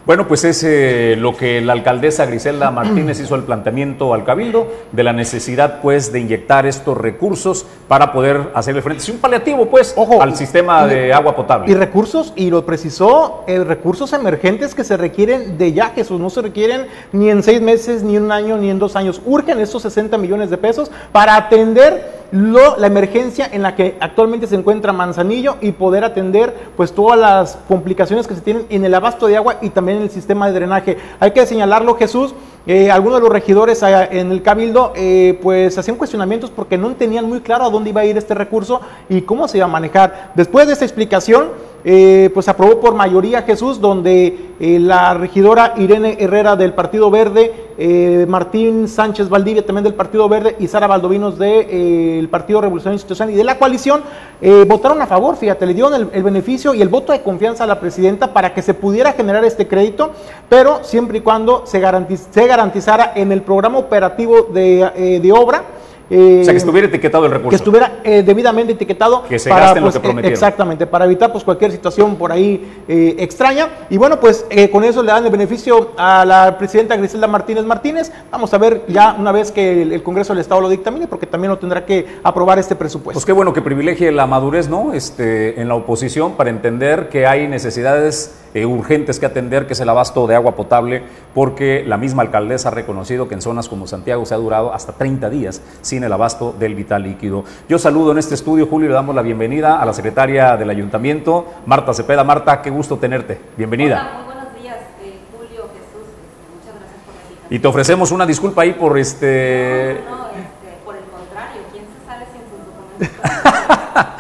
Bueno, 0.06 0.28
pues 0.28 0.44
es 0.44 0.64
eh, 0.64 1.16
lo 1.18 1.36
que 1.36 1.62
la 1.62 1.74
alcaldesa 1.74 2.28
Griselda 2.28 2.70
Martínez 2.70 3.20
hizo 3.20 3.34
el 3.34 3.42
planteamiento 3.42 4.14
al 4.14 4.24
Cabildo 4.24 4.68
de 4.92 5.04
la 5.04 5.14
necesidad, 5.14 5.82
pues, 5.82 6.12
de 6.12 6.20
inyectar 6.20 6.68
estos 6.68 6.96
recursos 6.96 7.66
para 7.88 8.14
poder 8.14 8.52
hacerle 8.54 8.84
frente. 8.84 9.02
Es 9.02 9.10
un 9.10 9.18
paliativo, 9.18 9.66
pues, 9.66 9.96
Ojo, 9.98 10.22
al 10.22 10.36
sistema 10.36 10.86
y- 10.86 10.90
de 10.94 11.14
agua 11.14 11.36
potable. 11.36 11.72
Y 11.72 11.74
recursos, 11.74 12.34
y 12.36 12.52
lo 12.52 12.64
precisó, 12.68 13.44
eh, 13.48 13.64
recursos 13.64 14.14
emergentes 14.14 14.76
que 14.76 14.84
se 14.84 14.96
requieren 14.96 15.58
de 15.58 15.74
ya, 15.74 15.90
Jesús, 15.90 16.20
no 16.20 16.30
se 16.30 16.44
requieren 16.44 16.86
ni 17.12 17.32
en 17.32 17.42
seis 17.42 17.60
meses, 17.60 18.04
ni 18.04 18.16
en 18.16 18.26
un 18.26 18.32
año, 18.32 18.58
ni 18.58 18.70
en 18.70 18.78
dos 18.78 18.96
años. 18.96 19.20
Urgen 19.26 19.60
estos 19.60 19.82
60 19.82 20.20
millones 20.20 20.52
de 20.52 20.58
pesos 20.58 20.92
para 21.12 21.36
atender 21.36 22.14
lo- 22.32 22.76
la 22.78 22.88
emergencia 22.88 23.48
en 23.52 23.62
la 23.62 23.76
que 23.76 23.96
actualmente 24.00 24.48
se 24.48 24.56
encuentra 24.56 24.92
Manzanillo 24.92 25.58
y 25.62 25.72
poder 25.72 26.04
atender 26.04 26.54
pues 26.76 26.92
todas 26.92 27.18
las 27.20 27.58
complicaciones 27.68 28.28
que 28.28 28.34
se 28.34 28.42
tienen 28.42 28.66
en 28.70 28.84
el 28.84 28.94
abasto 28.96 29.28
de 29.28 29.38
agua 29.38 29.58
y 29.62 29.70
también 29.70 29.95
en 29.96 30.04
el 30.04 30.10
sistema 30.10 30.48
de 30.48 30.54
drenaje. 30.54 30.98
Hay 31.20 31.32
que 31.32 31.46
señalarlo, 31.46 31.96
Jesús, 31.96 32.34
eh, 32.68 32.90
algunos 32.90 33.20
de 33.20 33.24
los 33.24 33.32
regidores 33.32 33.84
allá 33.84 34.06
en 34.06 34.32
el 34.32 34.42
Cabildo 34.42 34.92
eh, 34.96 35.40
pues 35.44 35.78
hacían 35.78 35.98
cuestionamientos 35.98 36.50
porque 36.50 36.78
no 36.78 36.96
tenían 36.96 37.26
muy 37.26 37.42
claro 37.42 37.66
a 37.66 37.70
dónde 37.70 37.92
iba 37.92 38.02
a 38.02 38.06
ir 38.06 38.18
este 38.18 38.34
recurso 38.34 38.82
y 39.08 39.22
cómo 39.22 39.48
se 39.48 39.58
iba 39.58 39.66
a 39.66 39.70
manejar. 39.70 40.32
Después 40.34 40.66
de 40.66 40.74
esta 40.74 40.86
explicación, 40.86 41.50
eh, 41.88 42.32
pues 42.34 42.48
aprobó 42.48 42.80
por 42.80 42.96
mayoría 42.96 43.44
Jesús, 43.44 43.80
donde 43.80 44.54
eh, 44.60 44.80
la 44.80 45.14
regidora 45.14 45.76
Irene 45.78 46.18
Herrera 46.20 46.56
del 46.56 46.74
Partido 46.74 47.12
Verde, 47.12 47.54
eh, 47.78 48.26
Martín 48.28 48.88
Sánchez 48.88 49.30
Valdivia 49.30 49.64
también 49.64 49.84
del 49.84 49.94
Partido 49.94 50.28
Verde 50.28 50.56
y 50.60 50.68
Sara 50.68 50.88
Valdovinos 50.88 51.38
del 51.38 52.28
Partido 52.30 52.60
Revolución 52.62 52.94
Institucional 52.94 53.34
y 53.34 53.38
de 53.38 53.44
la 53.44 53.60
coalición 53.60 54.02
eh, 54.42 54.66
votaron 54.68 55.00
a 55.02 55.06
favor, 55.06 55.36
fíjate, 55.36 55.66
le 55.68 55.74
dieron 55.76 56.10
el, 56.12 56.24
beneficio 56.24 56.74
y 56.74 56.82
el 56.82 56.90
voto 56.90 57.12
de 57.12 57.22
confianza 57.22 57.66
a 57.66 57.68
la 57.68 57.80
presidenta 57.80 58.34
para 58.34 58.54
que 58.54 58.64
se 58.64 58.74
pudiera 58.74 59.14
generar 59.14 59.46
este 59.46 59.68
crédito, 59.68 60.12
pero 60.50 60.84
siempre 60.84 61.20
y 61.20 61.22
cuando 61.22 61.68
se, 61.68 61.80
garantiz- 61.80 62.28
se 62.32 62.48
garantizara 62.48 63.12
en 63.16 63.32
el 63.32 63.44
programa 63.44 63.78
operativo 63.78 64.48
eh, 64.56 65.20
de 65.22 65.32
obra 65.32 65.64
Eh, 66.10 66.40
o 66.42 66.44
sea, 66.44 66.54
que 66.54 66.58
estuviera 66.58 66.88
etiquetado 66.88 67.26
el 67.26 67.32
recurso. 67.32 67.50
Que 67.50 67.56
estuviera 67.56 68.00
eh, 68.04 68.24
debidamente 68.24 68.74
etiquetado. 68.74 69.24
Que 69.24 69.40
se 69.40 69.50
gaste 69.50 69.80
en 69.80 69.86
lo 69.86 69.92
pues, 69.92 69.96
que 69.96 70.00
prometieron. 70.02 70.34
Exactamente, 70.34 70.86
para 70.86 71.06
evitar 71.06 71.32
pues 71.32 71.44
cualquier 71.44 71.72
situación 71.72 72.16
por 72.16 72.32
ahí 72.32 72.84
eh, 72.88 73.16
extraña. 73.20 73.70
Y 73.90 73.98
bueno, 73.98 74.20
pues 74.20 74.46
con 74.72 74.84
eso 74.84 75.02
le 75.02 75.12
dan 75.12 75.26
el 75.26 75.32
beneficio 75.32 75.92
a 75.98 76.26
la 76.26 76.58
presidenta 76.58 76.96
Griselda 76.96 77.28
Martínez 77.28 77.66
Martínez. 77.66 78.12
Vamos 78.32 78.54
a 78.54 78.58
ver 78.58 78.84
ya 78.88 79.16
una 79.18 79.32
vez 79.32 79.52
que 79.52 79.82
el, 79.82 79.94
el 79.94 80.04
Congreso 80.04 80.34
del 80.34 80.42
Estado 80.42 80.62
lo 80.62 80.70
dictamine, 80.70 81.08
porque 81.08 81.26
también 81.26 81.50
lo 81.52 81.58
tendrá 81.58 81.86
que 81.86 82.06
aprobar 82.24 82.60
este 82.60 82.76
presupuesto. 82.76 83.14
Pues 83.14 83.26
qué 83.26 83.32
bueno 83.32 83.54
que 83.54 83.62
privilegie 83.62 84.12
la 84.12 84.28
madurez, 84.28 84.70
¿no? 84.70 84.94
Este, 84.94 85.60
en 85.60 85.68
la 85.68 85.76
oposición 85.76 86.34
para 86.34 86.50
entender 86.50 87.10
que 87.10 87.26
hay 87.26 87.48
necesidades 87.48 88.32
eh, 88.56 88.66
urgentes 88.66 89.20
que 89.20 89.28
atender, 89.28 89.68
que 89.68 89.74
es 89.74 89.80
el 89.82 89.90
abasto 89.90 90.26
de 90.26 90.34
agua 90.34 90.56
potable, 90.56 91.04
porque 91.36 91.84
la 91.86 91.98
misma 91.98 92.24
alcaldesa 92.24 92.70
ha 92.70 92.72
reconocido 92.72 93.28
que 93.28 93.36
en 93.36 93.42
zonas 93.42 93.70
como 93.70 93.86
Santiago 93.86 94.26
se 94.26 94.34
ha 94.34 94.38
durado 94.38 94.74
hasta 94.74 94.94
30 94.94 95.30
días 95.30 95.62
sin 95.82 96.04
el 96.04 96.12
abasto 96.14 96.56
del 96.58 96.74
vital 96.74 97.04
líquido. 97.04 97.44
Yo 97.70 97.78
saludo 97.78 98.14
en 98.14 98.18
este 98.18 98.34
estudio, 98.34 98.66
Julio, 98.66 98.86
y 98.88 98.90
le 98.90 98.96
damos 98.96 99.14
la 99.14 99.22
bienvenida 99.22 99.80
a 99.80 99.86
la 99.86 99.94
secretaria 99.94 100.58
del 100.58 100.70
ayuntamiento, 100.72 101.46
Marta 101.68 101.94
Cepeda. 101.94 102.24
Marta, 102.24 102.62
qué 102.64 102.70
gusto 102.72 102.98
tenerte. 102.98 103.40
Bienvenida. 103.58 104.00
Hola, 104.10 104.24
muy 104.24 104.34
buenos 104.34 104.56
días, 104.62 104.78
eh, 105.04 105.20
Julio, 105.36 105.70
Jesús. 105.76 106.08
Este, 106.08 106.48
muchas 106.56 106.76
gracias 106.80 107.02
por 107.06 107.14
la 107.14 107.22
invitación. 107.22 107.48
Y 107.50 107.60
te 107.60 107.68
ofrecemos 107.68 108.12
una 108.12 108.26
disculpa 108.26 108.62
ahí 108.62 108.72
por 108.74 108.98
este... 108.98 110.02
No, 110.10 110.16
no, 110.18 110.26
este, 110.30 110.80
por 110.86 110.96
el 110.96 111.04
contrario, 111.12 111.62
¿quién 111.74 111.84
se 111.92 112.00
sale 112.08 112.26
sin 112.32 112.42
sus 112.48 112.64
documentos? 112.66 113.20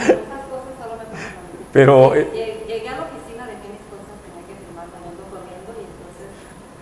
Pero, 1.73 2.13
Eh, 2.15 2.19
eh, 2.19 2.27
llegué- 2.33 2.55
Llegué 2.75 2.89
a 2.89 2.95
la 2.95 3.03
oficina, 3.03 3.45
dejé 3.47 3.67
mis 3.71 3.83
cosas, 3.91 4.15
tenía 4.23 4.43
que 4.47 4.55
firmar, 4.63 4.86
saliendo 4.91 5.23
corriendo 5.31 5.71
y 5.79 5.83
entonces, 5.88 6.27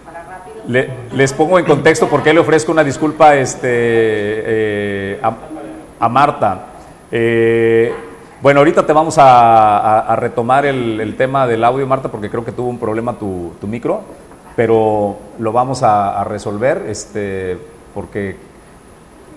para 0.05 0.23
rápido. 0.23 0.52
Le- 0.67 0.89
les 1.13 1.33
pongo 1.33 1.59
en 1.59 1.65
contexto 1.65 2.07
por 2.07 2.23
qué 2.23 2.33
le 2.33 2.39
ofrezco 2.39 2.71
una 2.71 2.83
disculpa 2.83 3.35
este, 3.35 3.67
eh, 3.67 5.21
a, 5.99 6.09
Marta. 6.09 6.67
Eh, 7.11 7.93
bueno, 8.41 8.59
ahorita 8.59 8.85
te 8.85 8.93
vamos 8.93 9.15
a, 9.17 10.15
retomar 10.17 10.65
el, 10.65 11.15
tema 11.17 11.47
del 11.47 11.63
audio, 11.63 11.85
Marta, 11.85 12.09
porque 12.09 12.29
creo 12.29 12.45
que 12.45 12.51
tuvo 12.51 12.69
un 12.69 12.79
problema 12.79 13.13
tu, 13.13 13.53
micro, 13.63 14.01
pero 14.55 15.17
lo 15.39 15.51
vamos 15.51 15.83
a, 15.83 16.23
resolver 16.23 16.85
este, 16.87 17.57
porque 17.93 18.37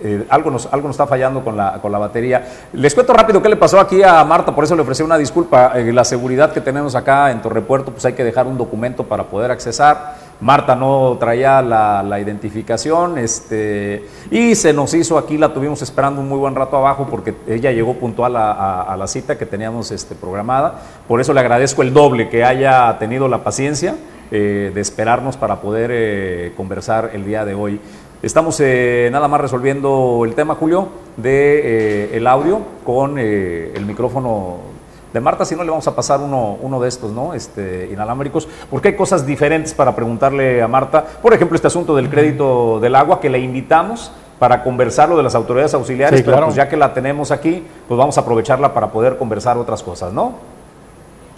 eh, 0.03 0.27
algo, 0.29 0.51
nos, 0.51 0.67
algo 0.73 0.89
nos 0.89 0.95
está 0.95 1.07
fallando 1.07 1.43
con 1.43 1.57
la, 1.57 1.81
con 1.83 1.91
la 1.91 1.99
batería. 1.99 2.47
Les 2.73 2.95
cuento 2.95 3.13
rápido 3.13 3.43
qué 3.43 3.49
le 3.49 3.57
pasó 3.57 3.81
aquí 3.81 4.03
a 4.03 4.23
Marta, 4.25 4.55
por 4.55 4.63
eso 4.63 4.77
le 4.77 4.83
ofrecí 4.83 5.03
una 5.03 5.19
disculpa. 5.19 5.73
La 5.75 6.05
seguridad 6.05 6.53
que 6.53 6.61
tenemos 6.61 6.95
acá 6.95 7.33
en 7.33 7.43
Torrepuerto, 7.43 7.91
pues 7.91 8.05
hay 8.05 8.13
que 8.13 8.25
dejar 8.25 8.47
un 8.47 8.59
documento 8.59 9.05
para 9.05 9.25
poder 9.25 9.51
accesar. 9.51 10.26
Marta 10.41 10.77
no 10.77 11.17
traía 11.19 11.63
la, 11.63 12.21
identificación 12.21 13.19
este, 13.19 14.05
y 14.31 14.55
se 14.55 14.73
nos 14.73 14.93
hizo 14.95 15.17
aquí, 15.17 15.39
la 15.39 15.55
tuvimos 15.55 15.81
esperando 15.83 16.21
un 16.21 16.29
muy 16.29 16.39
buen 16.39 16.55
rato 16.55 16.77
abajo 16.77 17.07
porque 17.11 17.35
ella 17.47 17.73
llegó 17.73 17.95
puntual 17.95 18.37
a, 18.37 18.95
la 18.99 19.07
cita 19.07 19.39
que 19.39 19.47
teníamos 19.47 19.91
este, 19.91 20.15
programada. 20.15 20.83
Por 21.09 21.21
eso 21.21 21.33
le 21.33 21.41
agradezco 21.41 21.83
el 21.83 21.93
doble 21.93 22.29
que 22.29 22.45
haya 22.45 22.99
tenido 22.99 23.29
la 23.29 23.45
paciencia 23.45 23.97
eh, 24.31 24.73
de 24.75 24.81
esperarnos 24.81 25.37
para 25.37 25.61
poder 25.61 25.91
eh, 25.93 26.53
conversar 26.57 27.11
el 27.15 27.25
día 27.25 27.45
de 27.45 27.55
hoy. 27.55 27.81
Estamos 28.23 28.59
eh, 28.61 29.09
nada 29.13 29.29
más 29.29 29.41
resolviendo 29.41 30.23
el 30.25 30.35
tema, 30.35 30.55
Julio, 30.55 30.89
de 31.17 31.61
eh, 32.13 32.17
el 32.17 32.27
audio 32.27 32.61
con 32.85 33.19
el 33.19 33.85
micrófono 33.87 34.76
de 35.13 35.21
Marta, 35.21 35.45
si 35.45 35.55
no 35.55 35.65
le 35.65 35.71
vamos 35.71 35.87
a 35.87 35.95
pasar 35.95 36.21
uno, 36.21 36.59
uno 36.61 36.81
de 36.81 36.89
estos, 36.89 37.11
¿no? 37.11 37.33
Este, 37.35 37.89
inalámbricos, 37.93 38.49
porque 38.71 38.89
hay 38.89 38.97
cosas 38.97 39.25
diferentes 39.25 39.73
para 39.73 39.95
preguntarle 39.95 40.63
a 40.63 40.69
Marta. 40.69 41.05
Por 41.23 41.33
ejemplo, 41.33 41.57
este 41.57 41.69
asunto 41.69 41.97
del 41.97 42.11
crédito 42.11 42.81
del 42.81 42.95
agua, 42.95 43.21
que 43.21 43.31
le 43.31 43.39
invitamos 43.39 44.13
para 44.39 44.63
conversar 44.63 45.09
lo 45.09 45.17
de 45.17 45.23
las 45.23 45.35
autoridades 45.35 45.73
auxiliares, 45.75 46.21
Sí, 46.21 46.27
pero 46.27 46.45
pues 46.45 46.55
ya 46.57 46.69
que 46.69 46.77
la 46.77 46.93
tenemos 46.93 47.31
aquí, 47.31 47.65
pues 47.89 47.97
vamos 47.97 48.19
a 48.19 48.21
aprovecharla 48.21 48.75
para 48.75 48.89
poder 48.89 49.17
conversar 49.17 49.57
otras 49.57 49.83
cosas, 49.83 50.13
¿no? 50.13 50.35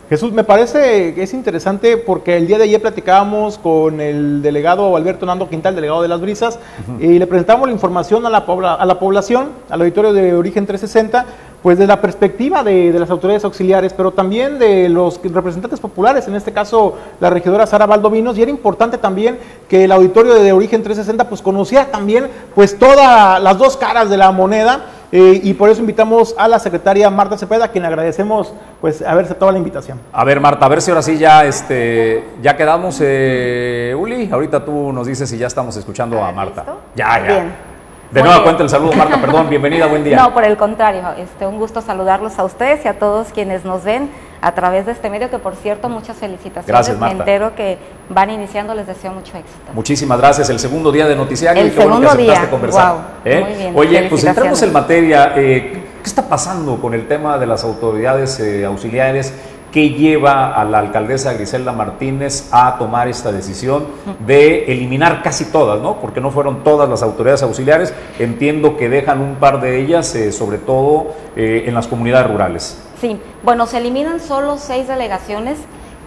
Jesús, 0.09 0.33
me 0.33 0.43
parece 0.43 1.13
que 1.15 1.23
es 1.23 1.35
interesante 1.35 1.99
porque 1.99 2.39
el 2.39 2.47
día 2.47 2.57
de 2.57 2.65
ayer 2.65 2.81
platicábamos 2.81 3.59
con 3.59 4.01
el 4.01 4.41
delegado 4.41 4.97
Alberto 4.97 5.27
Nando 5.27 5.51
Quintal, 5.51 5.75
delegado 5.75 6.01
de 6.01 6.09
las 6.09 6.23
Brisas, 6.23 6.59
y 6.99 7.19
le 7.19 7.27
presentamos 7.27 7.69
la 7.69 7.75
información 7.75 8.25
a 8.25 8.31
la, 8.31 8.39
a 8.39 8.87
la 8.87 8.99
población, 8.99 9.51
al 9.69 9.83
auditorio 9.83 10.15
de 10.15 10.33
Origen 10.33 10.65
360, 10.65 11.27
pues 11.63 11.79
de 11.79 11.87
la 11.87 12.01
perspectiva 12.01 12.63
de, 12.63 12.93
de 12.93 12.99
las 12.99 13.11
autoridades 13.11 13.45
auxiliares, 13.45 13.93
pero 13.93 14.13
también 14.13 14.59
de 14.59 14.89
los 14.89 15.21
representantes 15.23 15.81
populares, 15.81 16.29
en 16.29 16.35
este 16.35 16.53
caso 16.53 16.97
la 17.21 17.31
regidora 17.31 17.67
Sara 17.67 17.87
Valdovinos, 17.87 18.39
y 18.39 18.43
era 18.43 18.51
importante 18.51 18.99
también 18.99 19.39
que 19.69 19.85
el 19.85 19.93
auditorio 19.93 20.35
de 20.35 20.53
Origen 20.53 20.83
360 20.83 21.29
pues 21.29 21.43
conociera 21.43 21.87
también 21.87 22.29
pues 22.55 22.79
todas 22.79 23.43
las 23.43 23.59
dos 23.59 23.77
caras 23.77 24.09
de 24.11 24.17
la 24.17 24.31
moneda, 24.31 24.87
eh, 25.11 25.41
y 25.43 25.55
por 25.55 25.71
eso 25.71 25.81
invitamos 25.81 26.35
a 26.37 26.47
la 26.49 26.59
secretaria 26.59 27.09
Marta 27.09 27.39
Cepeda, 27.39 27.65
a 27.65 27.69
quien 27.69 27.83
le 27.83 27.89
agradecemos 27.89 28.53
pues 28.81 29.01
haber 29.01 29.25
aceptado 29.25 29.51
la 29.51 29.59
invitación. 29.59 29.99
A 30.13 30.23
ver, 30.23 30.39
Marta, 30.39 30.67
a 30.67 30.69
ver 30.69 30.83
si 30.83 30.91
ahora 30.91 31.03
sí 31.03 31.17
ya, 31.17 31.47
este, 31.47 32.25
ya 32.43 32.57
quedamos, 32.57 32.99
eh, 33.01 33.97
Uli. 33.99 34.29
Ahorita 34.31 34.65
tú 34.65 34.93
nos 34.93 35.07
dices 35.07 35.31
si 35.31 35.39
ya 35.39 35.47
estamos 35.47 35.77
escuchando 35.77 36.23
a 36.23 36.31
Marta. 36.33 36.61
¿listo? 36.61 36.81
Ya, 36.95 37.19
ya. 37.19 37.25
Bien. 37.25 37.68
De 38.11 38.23
nueva 38.23 38.43
cuenta 38.43 38.63
el 38.63 38.71
saludo, 38.71 38.93
Marta, 38.95 39.17
perdón, 39.21 39.51
bienvenida, 39.51 39.87
buen 39.87 40.03
día. 40.03 40.17
No, 40.17 40.33
por 40.33 40.45
el 40.45 40.57
contrario, 40.57 41.03
este, 41.19 41.47
un 41.47 41.59
gusto 41.59 41.83
saludarlos 41.83 42.39
a 42.39 42.45
ustedes 42.45 42.85
y 42.85 42.89
a 42.89 42.99
todos 42.99 43.29
quienes 43.35 43.65
nos 43.67 43.85
ven 43.85 44.09
a 44.41 44.53
través 44.53 44.87
de 44.87 44.93
este 44.93 45.11
medio, 45.11 45.29
que 45.29 45.39
por 45.39 45.57
cierto, 45.57 45.89
muchas 45.91 46.17
felicitaciones. 46.17 46.67
Gracias, 46.67 46.97
Me 46.97 47.01
Marta. 47.01 47.19
entero 47.19 47.55
que 47.55 47.77
van 48.09 48.31
iniciando, 48.31 48.75
les 48.75 48.87
deseo 48.87 49.13
mucho 49.13 49.37
éxito. 49.37 49.73
Muchísimas 49.75 50.19
gracias. 50.19 50.49
El 50.49 50.59
segundo 50.59 50.91
día 50.91 51.07
de 51.07 51.17
noticiario. 51.17 51.61
El 51.61 51.69
y 51.69 51.71
qué 51.73 51.77
bueno 51.85 52.01
que 52.01 52.07
segundo 52.07 52.23
aceptaste 52.23 52.41
día. 52.41 52.51
conversar. 52.51 52.97
¿eh? 53.25 53.41
muy 53.47 53.55
bien. 53.55 53.73
Oye, 53.77 54.07
pues 54.09 54.25
entramos 54.25 54.63
en 54.63 54.73
materia. 54.73 55.33
eh, 55.37 55.83
¿Qué 56.03 56.09
está 56.09 56.23
pasando 56.29 56.81
con 56.81 56.95
el 56.95 57.07
tema 57.09 57.37
de 57.37 57.47
las 57.47 57.65
autoridades 57.65 58.39
eh, 58.41 58.65
auxiliares? 58.65 59.35
¿Qué 59.73 59.91
lleva 59.91 60.55
a 60.55 60.65
la 60.65 60.79
alcaldesa 60.79 61.35
Griselda 61.35 61.73
Martínez 61.73 62.49
a 62.53 62.79
tomar 62.79 63.07
esta 63.09 63.31
decisión 63.31 63.87
de 64.27 64.65
eliminar 64.65 65.23
casi 65.23 65.45
todas, 65.47 65.81
¿no? 65.81 66.01
Porque 66.01 66.23
no 66.23 66.31
fueron 66.31 66.65
todas 66.65 66.89
las 66.89 67.03
autoridades 67.03 67.43
auxiliares. 67.43 67.93
Entiendo 68.19 68.77
que 68.79 68.89
dejan 68.89 69.21
un 69.21 69.35
par 69.35 69.61
de 69.61 69.79
ellas, 69.79 70.15
eh, 70.15 70.33
sobre 70.33 70.57
todo 70.57 71.09
eh, 71.37 71.65
en 71.67 71.75
las 71.75 71.87
comunidades 71.87 72.31
rurales. 72.31 72.83
Sí, 72.99 73.21
bueno, 73.43 73.67
se 73.67 73.79
eliminan 73.79 74.21
solo 74.21 74.57
seis 74.57 74.89
delegaciones 74.89 75.59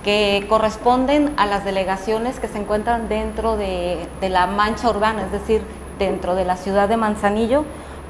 que 0.04 0.46
corresponden 0.50 1.32
a 1.38 1.46
las 1.46 1.64
delegaciones 1.64 2.40
que 2.40 2.48
se 2.48 2.58
encuentran 2.58 3.08
dentro 3.10 3.58
de, 3.58 4.08
de 4.20 4.30
la 4.30 4.48
mancha 4.48 4.90
urbana, 4.90 5.24
es 5.24 5.32
decir, 5.32 5.62
dentro 6.00 6.34
de 6.34 6.46
la 6.46 6.58
ciudad 6.58 6.90
de 6.90 6.98
Manzanillo. 6.98 7.64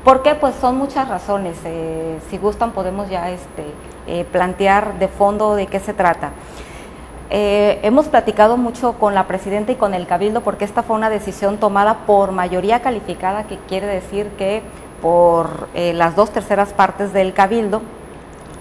¿Por 0.03 0.23
qué? 0.23 0.33
Pues 0.33 0.55
son 0.55 0.77
muchas 0.77 1.07
razones. 1.07 1.57
eh, 1.63 2.17
si 2.29 2.39
gustan 2.39 2.71
podemos 2.71 3.07
ya 3.09 3.29
este, 3.29 3.65
eh, 4.07 4.25
plantear 4.31 4.97
de 4.97 5.07
fondo 5.07 5.55
de 5.55 5.67
qué 5.67 5.79
se 5.79 5.93
trata. 5.93 6.31
Eh, 7.29 7.79
hemos 7.83 8.07
platicado 8.07 8.57
mucho 8.57 8.93
con 8.93 9.13
la 9.13 9.27
presidenta 9.27 9.71
y 9.71 9.75
con 9.75 9.93
el 9.93 10.07
cabildo 10.07 10.41
porque 10.41 10.65
esta 10.65 10.81
fue 10.81 10.95
una 10.95 11.11
decisión 11.11 11.57
tomada 11.57 11.99
por 12.07 12.31
mayoría 12.31 12.81
calificada, 12.81 13.43
que 13.43 13.57
quiere 13.69 13.85
decir 13.85 14.27
que 14.37 14.63
por 15.03 15.69
las 15.73 16.15
dos 16.15 16.31
terceras 16.31 16.73
partes 16.73 17.13
del 17.13 17.33
cabildo, 17.33 17.81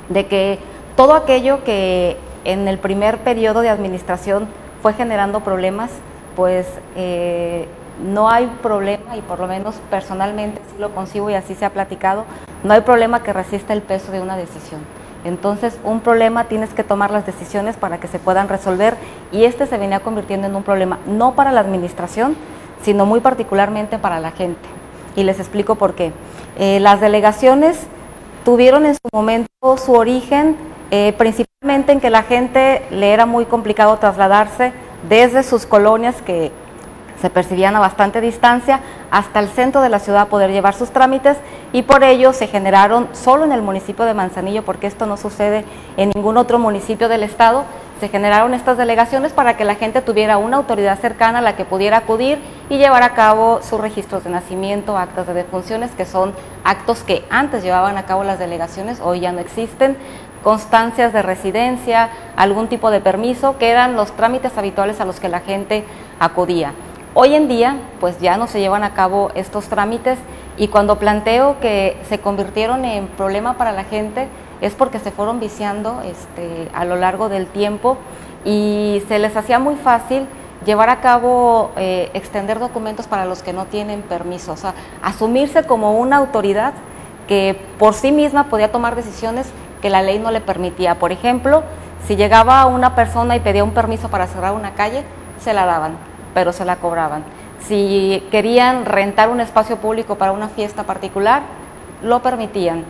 de 0.09 0.27
que 0.27 0.59
todo 0.97 1.15
aquello 1.15 1.65
que 1.65 2.17
en 2.45 2.69
el 2.69 2.79
primer 2.79 3.19
periodo 3.19 3.61
de 3.61 3.69
administración 3.69 4.49
fue 4.83 4.95
generando 4.95 5.41
problemas, 5.41 5.91
pues 6.37 6.67
no 8.03 8.29
hay 8.29 8.47
problema, 8.63 9.17
y 9.17 9.23
por 9.23 9.39
lo 9.39 9.47
menos 9.47 9.77
personalmente 9.91 10.61
sí 10.71 10.81
lo 10.81 10.95
concibo 10.95 11.31
y 11.31 11.35
así 11.35 11.55
se 11.55 11.65
ha 11.65 11.71
platicado, 11.71 12.25
no 12.65 12.75
hay 12.75 12.81
problema 12.81 13.23
que 13.23 13.33
resista 13.33 13.73
el 13.73 13.83
peso 13.83 14.13
de 14.13 14.21
una 14.21 14.37
decisión. 14.37 14.81
Entonces, 15.25 15.79
un 15.85 16.01
problema 16.01 16.45
tienes 16.45 16.73
que 16.73 16.83
tomar 16.83 17.11
las 17.11 17.27
decisiones 17.27 17.77
para 17.77 17.99
que 17.99 18.09
se 18.09 18.19
puedan 18.19 18.49
resolver 18.49 18.97
y 19.33 19.45
este 19.45 19.67
se 19.67 19.77
venía 19.77 20.01
convirtiendo 20.01 20.47
en 20.47 20.57
un 20.57 20.63
problema 20.63 20.99
no 21.07 21.35
para 21.35 21.53
la 21.53 21.61
administración, 21.61 22.37
sino 22.83 23.05
muy 23.05 23.21
particularmente 23.21 23.99
para 23.99 24.19
la 24.21 24.31
gente. 24.31 24.67
Y 25.17 25.25
les 25.25 25.39
explico 25.39 25.75
por 25.75 25.95
qué. 25.95 26.13
Eh, 26.59 26.81
las 26.81 27.01
delegaciones 27.01 27.87
tuvieron 28.45 28.87
en 28.87 28.95
su 28.95 29.09
momento 29.13 29.51
su 29.77 29.93
origen 29.93 30.57
eh, 30.91 31.15
principalmente 31.17 31.93
en 31.93 32.01
que 32.01 32.11
la 32.11 32.25
gente 32.25 32.83
le 32.91 33.13
era 33.13 33.25
muy 33.25 33.45
complicado 33.45 33.97
trasladarse 33.99 34.73
desde 35.09 35.45
sus 35.45 35.65
colonias 35.65 36.21
que 36.21 36.51
se 37.21 37.31
percibían 37.31 37.77
a 37.77 37.81
bastante 37.81 38.21
distancia 38.21 38.81
hasta 39.11 39.41
el 39.41 39.49
centro 39.49 39.81
de 39.81 39.89
la 39.89 39.99
ciudad 39.99 40.23
a 40.23 40.27
poder 40.27 40.51
llevar 40.51 40.75
sus 40.75 40.91
trámites 40.91 41.37
y 41.73 41.83
por 41.83 42.03
ello 42.03 42.33
se 42.33 42.47
generaron 42.47 43.09
solo 43.13 43.45
en 43.45 43.53
el 43.53 43.63
municipio 43.63 44.05
de 44.05 44.15
Manzanillo, 44.15 44.65
porque 44.65 44.87
esto 44.87 45.07
no 45.07 45.17
sucede 45.17 45.65
en 45.97 46.11
ningún 46.15 46.37
otro 46.37 46.59
municipio 46.59 47.09
del 47.09 47.23
estado, 47.23 47.65
se 48.01 48.09
generaron 48.09 48.55
estas 48.55 48.79
delegaciones 48.79 49.33
para 49.33 49.59
que 49.59 49.67
la 49.67 49.75
gente 49.75 50.01
tuviera 50.01 50.39
una 50.39 50.57
autoridad 50.57 50.99
cercana 50.99 51.41
a 51.41 51.43
la 51.43 51.55
que 51.55 51.67
pudiera 51.67 51.99
acudir 51.99 52.39
y 52.71 52.79
llevar 52.79 53.03
a 53.03 53.15
cabo 53.15 53.61
sus 53.63 53.79
registros 53.79 54.25
de 54.25 54.31
nacimiento, 54.31 54.97
actas 54.97 55.27
de 55.27 55.35
defunciones, 55.35 55.91
que 55.91 56.07
son 56.07 56.33
actos 56.65 57.03
que 57.03 57.25
antes 57.29 57.63
llevaban 57.63 57.99
a 57.99 58.07
cabo 58.07 58.25
las 58.25 58.39
delegaciones, 58.39 59.01
hoy 59.01 59.21
ya 59.21 59.33
no 59.33 59.41
existen, 59.41 59.99
constancias 60.43 61.13
de 61.13 61.21
residencia, 61.21 62.09
algún 62.37 62.69
tipo 62.69 62.91
de 62.91 63.01
permiso, 63.01 63.59
que 63.59 63.69
eran 63.69 63.95
los 63.97 64.13
trámites 64.13 64.57
habituales 64.57 64.99
a 65.01 65.05
los 65.05 65.21
que 65.21 65.29
la 65.29 65.41
gente 65.41 65.85
acudía. 66.19 66.73
Hoy 67.13 67.35
en 67.35 67.49
día, 67.49 67.77
pues 67.99 68.21
ya 68.21 68.37
no 68.37 68.47
se 68.47 68.61
llevan 68.61 68.85
a 68.85 68.95
cabo 68.95 69.33
estos 69.35 69.67
trámites 69.67 70.19
Y 70.57 70.69
cuando 70.69 70.99
planteo 70.99 71.59
que 71.61 71.97
se 72.09 72.21
convirtieron 72.21 72.85
en 72.85 73.09
problema 73.09 73.55
para 73.55 73.73
la 73.73 73.85
gente 73.85 74.29
es 74.61 74.75
porque 74.75 74.99
se 74.99 75.11
fueron 75.11 75.41
viciando 75.41 76.03
este, 76.05 76.69
a 76.75 76.85
lo 76.85 76.97
largo 76.97 77.29
del 77.29 77.47
tiempo 77.47 77.97
y 78.45 79.03
se 79.09 79.19
les 79.19 79.37
hacía 79.37 79.59
muy 79.59 79.77
fácil 79.77 80.27
llevar 80.67 80.91
a 80.91 81.01
cabo, 81.01 81.71
eh, 81.77 82.11
extender 82.15 82.59
documentos 82.59 83.07
para 83.07 83.25
los 83.25 83.43
que 83.43 83.53
no 83.53 83.65
tienen 83.67 84.03
permiso, 84.03 84.53
o 84.53 84.57
sea, 84.57 84.75
asumirse 85.03 85.65
como 85.65 85.99
una 85.99 86.19
autoridad 86.19 86.75
que 87.27 87.59
por 87.79 87.95
sí 87.95 88.13
misma 88.13 88.45
podía 88.45 88.71
tomar 88.71 88.97
decisiones 88.97 89.47
que 89.81 89.89
la 89.89 90.03
ley 90.03 90.19
no 90.19 90.31
le 90.31 90.41
permitía. 90.41 90.97
Por 90.97 91.13
ejemplo, 91.13 91.63
si 92.07 92.17
llegaba 92.17 92.67
una 92.67 92.95
persona 92.95 93.37
y 93.37 93.41
pedía 93.41 93.65
un 93.65 93.73
permiso 93.73 94.09
para 94.09 94.27
cerrar 94.27 94.53
una 94.53 94.75
calle, 94.75 95.05
se 95.41 95.55
la 95.55 95.65
daban, 95.65 95.97
pero 96.35 96.53
se 96.53 96.65
la 96.65 96.77
cobraban. 96.77 97.25
Si 97.67 98.27
querían 98.31 98.85
rentar 98.85 99.29
un 99.29 99.41
espacio 99.41 99.77
público 99.77 100.17
para 100.17 100.33
una 100.33 100.49
fiesta 100.49 100.85
particular, 100.85 101.43
lo 102.03 102.23
permitían 102.23 102.85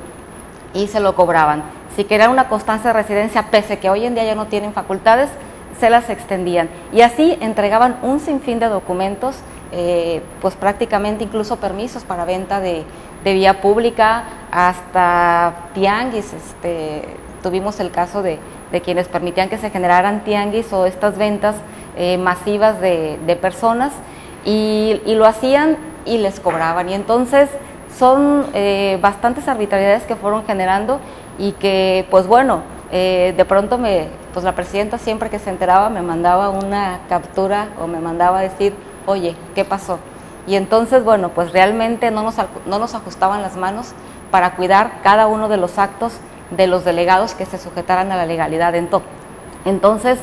y 0.75 0.87
se 0.87 1.01
lo 1.01 1.15
cobraban. 1.15 1.63
Si 1.97 2.05
querían 2.05 2.31
una 2.31 2.49
constancia 2.49 2.93
de 2.93 3.01
residencia, 3.01 3.51
pese 3.51 3.79
que 3.79 3.91
hoy 3.91 4.07
en 4.07 4.15
día 4.15 4.25
ya 4.25 4.35
no 4.35 4.47
tienen 4.47 4.73
facultades, 4.73 5.29
se 5.79 5.91
las 5.91 6.09
extendían. 6.11 6.69
Y 6.93 7.01
así 7.01 7.37
entregaban 7.41 7.97
un 8.03 8.21
sinfín 8.21 8.61
de 8.61 8.67
documentos, 8.67 9.37
eh, 9.73 10.23
pues 10.41 10.55
prácticamente 10.55 11.25
incluso 11.25 11.57
permisos 11.57 12.05
para 12.05 12.25
venta 12.25 12.61
de, 12.61 12.85
vía 13.25 13.61
pública, 13.61 14.25
hasta 14.53 15.55
tianguis. 15.75 16.33
Este, 16.33 17.09
tuvimos 17.43 17.81
el 17.81 17.91
caso 17.91 18.23
de, 18.23 18.39
quienes 18.85 19.09
permitían 19.09 19.49
que 19.49 19.59
se 19.59 19.71
generaran 19.71 20.23
tianguis 20.23 20.73
o 20.73 20.87
estas 20.87 21.19
ventas 21.19 21.57
eh, 21.97 22.19
masivas 22.19 22.81
de, 22.81 23.39
personas 23.41 23.93
y, 24.45 25.01
lo 25.07 25.27
hacían 25.27 25.77
y 26.05 26.19
les 26.19 26.41
cobraban. 26.41 26.89
Y 26.89 26.95
entonces 26.95 27.49
son 27.99 28.47
eh, 28.55 28.99
bastantes 29.01 29.49
arbitrariedades 29.49 30.05
que 30.05 30.17
fueron 30.17 30.45
generando 30.45 31.01
y 31.39 31.53
que, 31.53 32.07
pues 32.11 32.27
bueno, 32.27 32.63
eh, 32.93 33.35
de 33.37 33.45
pronto 33.45 33.79
me, 33.79 34.09
pues 34.33 34.45
la 34.45 34.55
presidenta 34.55 34.99
siempre 34.99 35.31
que 35.31 35.39
se 35.39 35.51
enteraba 35.51 35.91
me 35.91 36.03
mandaba 36.03 36.51
una 36.51 37.01
captura 37.09 37.69
o 37.81 37.87
me 37.87 38.01
mandaba 38.01 38.41
a 38.41 38.43
decir, 38.43 38.75
oye, 39.07 39.37
¿qué 39.55 39.65
pasó? 39.65 39.99
Y 40.47 40.57
entonces, 40.57 41.05
bueno, 41.05 41.31
pues 41.31 41.53
realmente 41.53 42.11
no 42.11 42.23
nos, 42.23 42.37
no 42.67 42.79
nos 42.79 42.95
ajustaban 42.95 43.43
las 43.43 43.57
manos 43.57 43.93
para 44.31 44.57
cuidar 44.57 45.03
cada 45.03 45.27
uno 45.27 45.49
de 45.49 45.57
los 45.57 45.79
actos 45.79 46.15
de 46.51 46.67
los 46.67 46.85
delegados 46.85 47.35
que 47.35 47.47
se 47.47 47.59
sujetaran 47.59 48.11
a 48.13 48.17
la 48.17 48.27
legalidad 48.27 48.75
en 48.75 48.89
todo. 48.89 49.03
Entonces, 49.65 50.19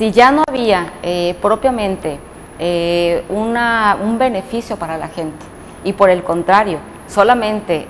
si 0.00 0.12
ya 0.12 0.30
no 0.30 0.44
había 0.48 0.94
eh, 1.02 1.36
propiamente 1.42 2.18
eh, 2.58 3.22
una, 3.28 3.98
un 4.02 4.16
beneficio 4.16 4.78
para 4.78 4.96
la 4.96 5.08
gente 5.08 5.44
y 5.84 5.92
por 5.92 6.08
el 6.08 6.22
contrario, 6.22 6.78
solamente 7.06 7.84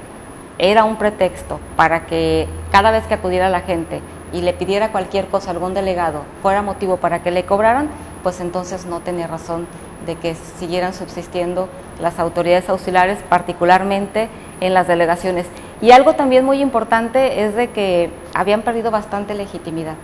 era 0.58 0.82
un 0.82 0.96
pretexto 0.96 1.60
para 1.76 2.06
que 2.06 2.48
cada 2.72 2.90
vez 2.90 3.06
que 3.06 3.14
acudiera 3.14 3.48
la 3.48 3.60
gente 3.60 4.00
y 4.32 4.40
le 4.40 4.52
pidiera 4.52 4.90
cualquier 4.90 5.28
cosa 5.28 5.50
a 5.50 5.52
algún 5.52 5.72
delegado 5.72 6.24
fuera 6.42 6.62
motivo 6.62 6.96
para 6.96 7.22
que 7.22 7.30
le 7.30 7.44
cobraran, 7.44 7.88
pues 8.24 8.40
entonces 8.40 8.86
no 8.86 8.98
tenía 8.98 9.28
razón 9.28 9.68
de 10.04 10.16
que 10.16 10.34
siguieran 10.58 10.94
subsistiendo 10.94 11.68
las 12.00 12.18
autoridades 12.18 12.68
auxiliares, 12.68 13.18
particularmente 13.28 14.28
en 14.60 14.74
las 14.74 14.88
delegaciones. 14.88 15.46
Y 15.80 15.92
algo 15.92 16.14
también 16.14 16.44
muy 16.44 16.60
importante 16.60 17.44
es 17.44 17.54
de 17.54 17.70
que 17.70 18.10
habían 18.34 18.62
perdido 18.62 18.90
bastante 18.90 19.36
legitimidad. 19.36 19.94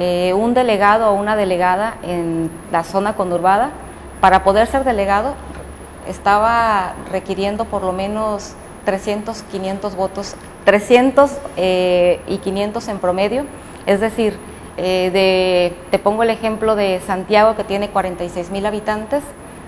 Eh, 0.00 0.32
un 0.32 0.54
delegado 0.54 1.10
o 1.10 1.14
una 1.14 1.34
delegada 1.34 1.96
en 2.04 2.50
la 2.70 2.84
zona 2.84 3.14
conurbada, 3.14 3.70
para 4.20 4.44
poder 4.44 4.68
ser 4.68 4.84
delegado, 4.84 5.34
estaba 6.08 6.94
requiriendo 7.10 7.64
por 7.64 7.82
lo 7.82 7.92
menos 7.92 8.54
300, 8.84 9.42
500 9.42 9.96
votos, 9.96 10.36
300 10.64 11.32
eh, 11.56 12.20
y 12.28 12.38
500 12.38 12.86
en 12.88 12.98
promedio. 13.00 13.44
Es 13.86 14.00
decir, 14.00 14.38
eh, 14.76 15.10
de, 15.12 15.76
te 15.90 15.98
pongo 15.98 16.22
el 16.22 16.30
ejemplo 16.30 16.76
de 16.76 17.00
Santiago, 17.04 17.56
que 17.56 17.64
tiene 17.64 17.90
46 17.90 18.50
mil 18.50 18.66
habitantes. 18.66 19.24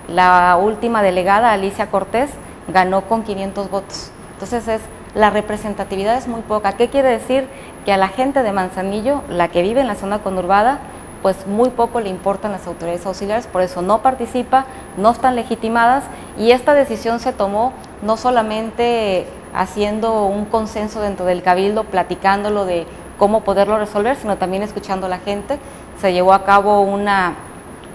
La 0.08 0.56
última 0.60 1.02
delegada, 1.02 1.52
Alicia 1.52 1.90
Cortés, 1.90 2.30
ganó 2.68 3.02
con 3.02 3.24
500 3.24 3.68
votos. 3.68 4.12
Entonces 4.34 4.68
es 4.68 4.80
la 5.14 5.30
representatividad 5.30 6.16
es 6.16 6.28
muy 6.28 6.42
poca. 6.42 6.72
¿Qué 6.74 6.88
quiere 6.88 7.08
decir? 7.08 7.46
Que 7.84 7.92
a 7.92 7.96
la 7.96 8.08
gente 8.08 8.42
de 8.42 8.52
Manzanillo, 8.52 9.22
la 9.28 9.48
que 9.48 9.62
vive 9.62 9.80
en 9.80 9.88
la 9.88 9.94
zona 9.94 10.18
conurbada, 10.18 10.78
pues 11.22 11.46
muy 11.46 11.70
poco 11.70 12.00
le 12.00 12.08
importan 12.08 12.52
las 12.52 12.66
autoridades 12.66 13.04
auxiliares, 13.06 13.46
por 13.46 13.62
eso 13.62 13.82
no 13.82 13.98
participa, 13.98 14.64
no 14.96 15.10
están 15.10 15.36
legitimadas 15.36 16.04
y 16.38 16.52
esta 16.52 16.74
decisión 16.74 17.20
se 17.20 17.32
tomó 17.32 17.72
no 18.02 18.16
solamente 18.16 19.26
haciendo 19.54 20.24
un 20.24 20.44
consenso 20.44 21.00
dentro 21.00 21.26
del 21.26 21.42
cabildo, 21.42 21.84
platicándolo 21.84 22.64
de 22.64 22.86
cómo 23.18 23.42
poderlo 23.42 23.78
resolver, 23.78 24.16
sino 24.16 24.36
también 24.36 24.62
escuchando 24.62 25.06
a 25.06 25.10
la 25.10 25.18
gente. 25.18 25.58
Se 26.00 26.12
llevó 26.12 26.32
a 26.32 26.44
cabo 26.44 26.80
una, 26.80 27.34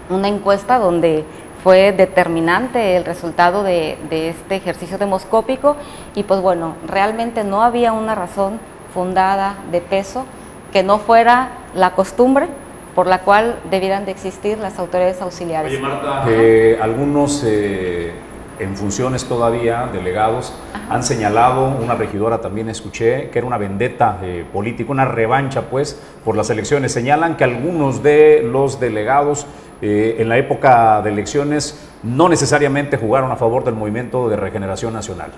una 0.10 0.28
encuesta 0.28 0.78
donde 0.78 1.26
fue 1.64 1.92
determinante 1.94 2.96
el 2.96 3.06
resultado 3.06 3.64
de, 3.64 3.98
de, 4.10 4.30
este 4.30 4.56
ejercicio 4.56 5.00
demoscópico 5.00 5.78
y 6.14 6.22
pues 6.22 6.40
bueno, 6.40 6.76
realmente 6.86 7.44
no 7.44 7.64
había 7.64 7.92
una 7.92 8.14
razón 8.14 8.60
fundada 8.96 9.58
de 9.72 9.82
peso 9.82 10.26
que 10.72 10.82
no 10.82 11.00
fuera 11.00 11.50
la 11.76 11.92
costumbre 11.92 12.48
por 12.96 13.08
la 13.08 13.20
cual 13.22 13.58
debieran 13.70 14.06
de 14.06 14.12
existir 14.12 14.58
las 14.58 14.80
autoridades 14.80 15.22
auxiliares. 15.22 15.70
Oye, 15.74 15.82
Marta, 15.82 16.24
eh, 16.30 16.80
algunos 16.82 17.44
eh, 17.46 18.14
en 18.58 18.78
funciones 18.78 19.26
todavía, 19.26 19.90
delegados, 19.92 20.54
han 20.90 21.04
señalado, 21.04 21.76
una 21.84 21.96
regidora 21.96 22.40
también 22.40 22.70
escuché, 22.70 23.30
que 23.30 23.40
era 23.40 23.46
una 23.46 23.58
vendetta 23.58 24.20
eh, 24.24 24.46
política, 24.52 24.94
una 24.94 25.04
revancha 25.04 25.64
pues 25.64 26.02
por 26.24 26.38
las 26.38 26.50
elecciones. 26.50 26.94
Señalan 26.94 27.36
que 27.36 27.44
algunos 27.44 28.02
de 28.02 28.42
los 28.50 28.80
delegados 28.80 29.46
en 29.82 30.30
la 30.30 30.38
época 30.38 31.02
de 31.02 31.12
elecciones 31.12 31.78
no 32.02 32.28
necesariamente 32.30 32.98
jugaron 32.98 33.30
a 33.32 33.36
favor 33.36 33.66
del 33.66 33.76
movimiento 33.76 34.30
de 34.30 34.38
regeneración 34.38 34.94
nacional. 34.94 35.32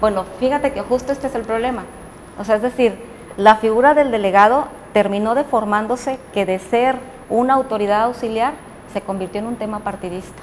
Bueno, 0.00 0.24
fíjate 0.38 0.72
que 0.72 0.80
justo 0.80 1.12
este 1.12 1.26
es 1.26 1.34
el 1.34 1.42
problema. 1.42 1.82
O 2.38 2.44
sea, 2.44 2.56
es 2.56 2.62
decir, 2.62 2.98
la 3.36 3.56
figura 3.56 3.94
del 3.94 4.10
delegado 4.10 4.66
terminó 4.92 5.34
deformándose 5.34 6.18
que 6.32 6.46
de 6.46 6.58
ser 6.58 6.96
una 7.28 7.54
autoridad 7.54 8.04
auxiliar 8.04 8.54
se 8.92 9.00
convirtió 9.00 9.40
en 9.40 9.46
un 9.46 9.56
tema 9.56 9.80
partidista. 9.80 10.42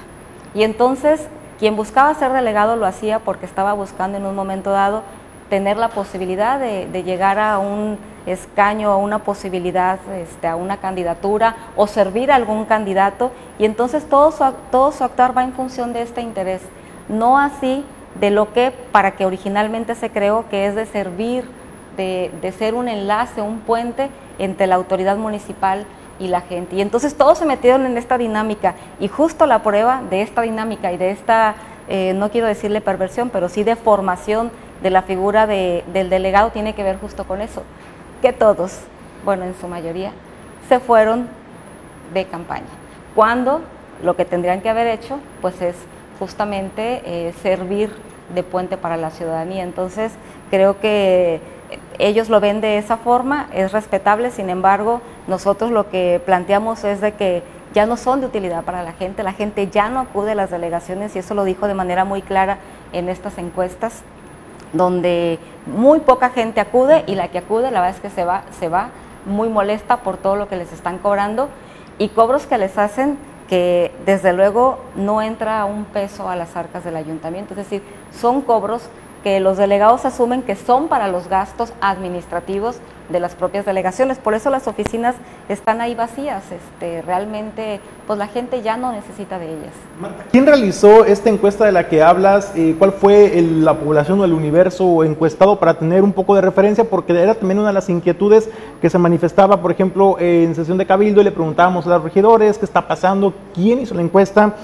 Y 0.54 0.62
entonces 0.62 1.28
quien 1.58 1.76
buscaba 1.76 2.12
ser 2.14 2.32
delegado 2.32 2.74
lo 2.74 2.86
hacía 2.86 3.20
porque 3.20 3.46
estaba 3.46 3.72
buscando 3.72 4.18
en 4.18 4.26
un 4.26 4.34
momento 4.34 4.70
dado 4.70 5.02
tener 5.48 5.76
la 5.76 5.90
posibilidad 5.90 6.58
de, 6.58 7.02
llegar 7.04 7.38
a 7.38 7.58
un 7.58 7.98
escaño, 8.26 8.90
a 8.90 8.96
una 8.96 9.20
posibilidad, 9.20 9.98
este, 10.12 10.48
a 10.48 10.56
una 10.56 10.78
candidatura 10.78 11.54
o 11.76 11.86
servir 11.86 12.32
a 12.32 12.34
algún 12.34 12.64
candidato 12.64 13.30
y 13.58 13.64
entonces 13.64 14.08
todo 14.08 14.32
su, 14.32 14.44
todo 14.70 14.92
su 14.92 15.04
actuar 15.04 15.36
va 15.36 15.44
en 15.44 15.52
función 15.52 15.92
de 15.92 16.02
este 16.02 16.20
interés, 16.20 16.62
no 17.08 17.38
así 17.38 17.84
de 18.18 18.30
lo 18.30 18.52
que 18.52 18.72
para 18.90 19.12
que 19.12 19.24
originalmente 19.24 19.94
se 19.94 20.10
creó 20.10 20.46
que 20.48 20.66
es 20.66 20.74
de 20.74 20.86
servir, 20.86 21.44
de, 21.96 22.30
de 22.40 22.52
ser 22.52 22.74
un 22.74 22.88
enlace, 22.88 23.40
un 23.40 23.60
puente 23.60 24.08
entre 24.38 24.66
la 24.66 24.76
autoridad 24.76 25.16
municipal 25.16 25.84
y 26.18 26.28
la 26.28 26.40
gente. 26.40 26.76
Y 26.76 26.80
entonces 26.80 27.14
todos 27.14 27.38
se 27.38 27.46
metieron 27.46 27.86
en 27.86 27.98
esta 27.98 28.18
dinámica 28.18 28.74
y 29.00 29.08
justo 29.08 29.46
la 29.46 29.62
prueba 29.62 30.02
de 30.08 30.22
esta 30.22 30.42
dinámica 30.42 30.92
y 30.92 30.96
de 30.96 31.10
esta, 31.10 31.54
eh, 31.88 32.14
no 32.14 32.30
quiero 32.30 32.46
decirle 32.46 32.80
perversión, 32.80 33.30
pero 33.30 33.48
sí 33.48 33.64
de 33.64 33.76
formación 33.76 34.50
de 34.82 34.90
la 34.90 35.02
figura 35.02 35.46
del 35.46 36.10
delegado 36.10 36.50
tiene 36.50 36.74
que 36.74 36.82
ver 36.82 36.98
justo 36.98 37.24
con 37.24 37.40
eso, 37.40 37.62
que 38.20 38.32
todos, 38.32 38.80
bueno, 39.24 39.44
en 39.44 39.54
su 39.60 39.68
mayoría, 39.68 40.10
se 40.68 40.80
fueron 40.80 41.28
de 42.12 42.24
campaña. 42.24 42.66
Cuando 43.14 43.60
lo 44.02 44.16
que 44.16 44.24
tendrían 44.24 44.60
que 44.60 44.68
haber 44.68 44.88
hecho, 44.88 45.18
pues 45.40 45.60
es 45.62 45.76
justamente 46.18 47.02
eh, 47.04 47.32
servir 47.42 47.90
de 48.34 48.42
puente 48.42 48.76
para 48.76 48.96
la 48.96 49.10
ciudadanía. 49.10 49.62
Entonces, 49.62 50.12
creo 50.50 50.80
que 50.80 51.40
ellos 51.98 52.28
lo 52.28 52.40
ven 52.40 52.60
de 52.60 52.78
esa 52.78 52.96
forma, 52.96 53.48
es 53.52 53.72
respetable, 53.72 54.30
sin 54.30 54.50
embargo, 54.50 55.00
nosotros 55.26 55.70
lo 55.70 55.90
que 55.90 56.20
planteamos 56.24 56.84
es 56.84 57.00
de 57.00 57.12
que 57.12 57.42
ya 57.72 57.86
no 57.86 57.96
son 57.96 58.20
de 58.20 58.26
utilidad 58.26 58.64
para 58.64 58.82
la 58.82 58.92
gente, 58.92 59.22
la 59.22 59.32
gente 59.32 59.68
ya 59.68 59.88
no 59.88 60.00
acude 60.00 60.32
a 60.32 60.34
las 60.34 60.50
delegaciones 60.50 61.16
y 61.16 61.18
eso 61.18 61.34
lo 61.34 61.44
dijo 61.44 61.66
de 61.66 61.74
manera 61.74 62.04
muy 62.04 62.22
clara 62.22 62.58
en 62.92 63.08
estas 63.08 63.38
encuestas, 63.38 64.02
donde 64.72 65.38
muy 65.66 66.00
poca 66.00 66.30
gente 66.30 66.60
acude 66.60 67.04
y 67.06 67.14
la 67.14 67.28
que 67.28 67.38
acude 67.38 67.70
la 67.70 67.80
verdad 67.80 67.96
es 67.96 68.00
que 68.00 68.10
se 68.10 68.24
va, 68.24 68.42
se 68.58 68.68
va 68.68 68.88
muy 69.26 69.48
molesta 69.48 69.98
por 69.98 70.16
todo 70.16 70.36
lo 70.36 70.48
que 70.48 70.56
les 70.56 70.72
están 70.72 70.98
cobrando 70.98 71.48
y 71.98 72.08
cobros 72.08 72.46
que 72.46 72.58
les 72.58 72.76
hacen 72.78 73.18
que 73.48 73.92
desde 74.06 74.32
luego 74.32 74.78
no 74.96 75.20
entra 75.20 75.64
un 75.66 75.84
peso 75.84 76.28
a 76.28 76.36
las 76.36 76.56
arcas 76.56 76.84
del 76.84 76.96
ayuntamiento, 76.96 77.52
es 77.52 77.58
decir, 77.58 77.82
son 78.18 78.40
cobros 78.40 78.88
que 79.22 79.40
los 79.40 79.56
delegados 79.56 80.04
asumen 80.04 80.42
que 80.42 80.56
son 80.56 80.88
para 80.88 81.08
los 81.08 81.28
gastos 81.28 81.72
administrativos 81.80 82.76
de 83.08 83.20
las 83.20 83.34
propias 83.34 83.64
delegaciones. 83.64 84.18
Por 84.18 84.34
eso 84.34 84.50
las 84.50 84.66
oficinas 84.66 85.14
están 85.48 85.80
ahí 85.80 85.94
vacías. 85.94 86.42
Este, 86.50 87.02
realmente, 87.02 87.80
pues 88.06 88.18
la 88.18 88.26
gente 88.26 88.62
ya 88.62 88.76
no 88.76 88.92
necesita 88.92 89.38
de 89.38 89.46
ellas. 89.46 89.72
¿Quién 90.30 90.46
realizó 90.46 91.04
esta 91.04 91.28
encuesta 91.28 91.64
de 91.64 91.72
la 91.72 91.88
que 91.88 92.02
hablas? 92.02 92.52
Eh, 92.56 92.74
¿Cuál 92.78 92.92
fue 92.92 93.40
la 93.42 93.74
población 93.78 94.20
o 94.20 94.24
el 94.24 94.32
universo 94.32 95.04
encuestado 95.04 95.58
para 95.58 95.74
tener 95.74 96.02
un 96.02 96.12
poco 96.12 96.34
de 96.34 96.40
referencia? 96.40 96.84
Porque 96.84 97.12
era 97.12 97.34
también 97.34 97.58
una 97.58 97.68
de 97.68 97.74
las 97.74 97.88
inquietudes 97.88 98.48
que 98.80 98.90
se 98.90 98.98
manifestaba, 98.98 99.60
por 99.60 99.70
ejemplo, 99.70 100.16
en 100.18 100.54
sesión 100.54 100.78
de 100.78 100.86
Cabildo 100.86 101.20
y 101.20 101.24
le 101.24 101.32
preguntábamos 101.32 101.86
a 101.86 101.90
los 101.90 102.02
regidores 102.02 102.58
qué 102.58 102.64
está 102.64 102.88
pasando, 102.88 103.34
quién 103.54 103.80
hizo 103.80 103.94
la 103.94 104.02
encuesta, 104.02 104.54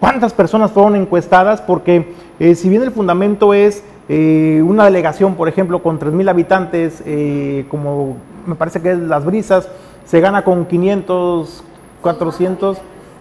cuántas 0.00 0.32
personas 0.32 0.70
fueron 0.70 0.96
encuestadas, 0.96 1.60
porque 1.60 2.14
eh, 2.38 2.54
si 2.54 2.68
bien 2.68 2.82
el 2.82 2.90
fundamento 2.90 3.52
es 3.52 3.82
eh, 4.08 4.62
una 4.64 4.86
delegación, 4.86 5.34
por 5.34 5.48
ejemplo, 5.48 5.82
con 5.82 6.00
3.000 6.00 6.30
habitantes, 6.30 7.02
eh, 7.04 7.66
como 7.68 8.16
me 8.46 8.54
parece 8.54 8.80
que 8.80 8.92
es 8.92 8.98
Las 8.98 9.24
Brisas, 9.24 9.68
se 10.06 10.20
gana 10.20 10.42
con 10.42 10.64
500, 10.64 11.62
400. 12.00 12.78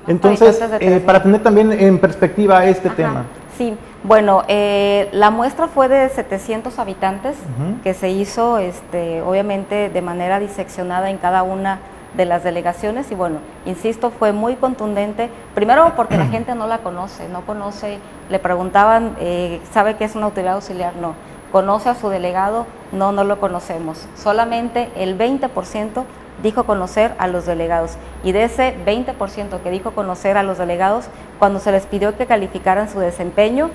Entonces, 0.08 0.64
eh, 0.80 1.04
para 1.06 1.22
tener 1.22 1.44
también 1.44 1.74
en 1.74 2.00
perspectiva 2.00 2.66
este 2.66 2.90
tema. 2.90 3.26
Sí, 3.58 3.76
bueno, 4.04 4.44
la 4.48 5.32
muestra 5.32 5.68
fue 5.68 5.90
de 5.90 6.08
700 6.08 6.80
habitantes 6.80 7.36
que 7.84 7.94
se 7.94 8.10
hizo, 8.10 8.58
este, 8.58 9.22
obviamente, 9.22 9.90
de 9.90 10.02
manera 10.02 10.40
diseccionada 10.40 11.10
en 11.10 11.18
cada 11.18 11.44
una 11.44 11.80
de 12.16 12.26
las 12.26 12.44
delegaciones 12.44 13.12
y 13.12 13.16
bueno, 13.16 13.40
insisto, 13.66 14.12
fue 14.12 14.32
muy 14.32 14.56
contundente, 14.56 15.30
primero 15.54 15.94
porque 15.96 16.18
la 16.18 16.26
gente 16.32 16.56
no 16.56 16.68
la 16.68 16.80
conoce, 16.80 17.28
no 17.30 17.42
conoce, 17.46 18.00
le 18.30 18.40
preguntaban, 18.40 19.16
eh, 19.20 19.62
¿sabe 19.72 19.96
qué 19.96 20.06
es 20.06 20.16
una 20.16 20.26
autoridad 20.26 20.56
auxiliar? 20.56 20.96
No. 20.96 21.14
¿Conoce 21.52 21.90
a 21.90 21.96
su 21.96 22.10
delegado? 22.10 22.66
No, 22.92 23.14
no 23.14 23.24
lo 23.24 23.40
conocemos. 23.40 24.06
Solamente 24.16 24.90
el 24.98 25.18
20% 25.18 26.04
dijo 26.44 26.66
conocer 26.66 27.14
a 27.20 27.28
los 27.28 27.46
delegados. 27.46 27.94
Y 28.24 28.32
de 28.34 28.44
ese 28.44 28.76
20% 28.86 29.62
que 29.62 29.72
dijo 29.72 29.92
conocer 29.92 30.38
a 30.38 30.44
los 30.44 30.58
delegados, 30.58 31.06
cuando 31.40 31.60
se 31.60 31.72
les 31.72 31.86
pidió 31.86 32.18
que 32.18 32.26
calificaran 32.26 32.90
su 32.90 33.00
desempeño, 33.00 33.70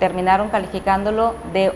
terminaron 0.00 0.48
calificándolo 0.48 1.34
de 1.52 1.72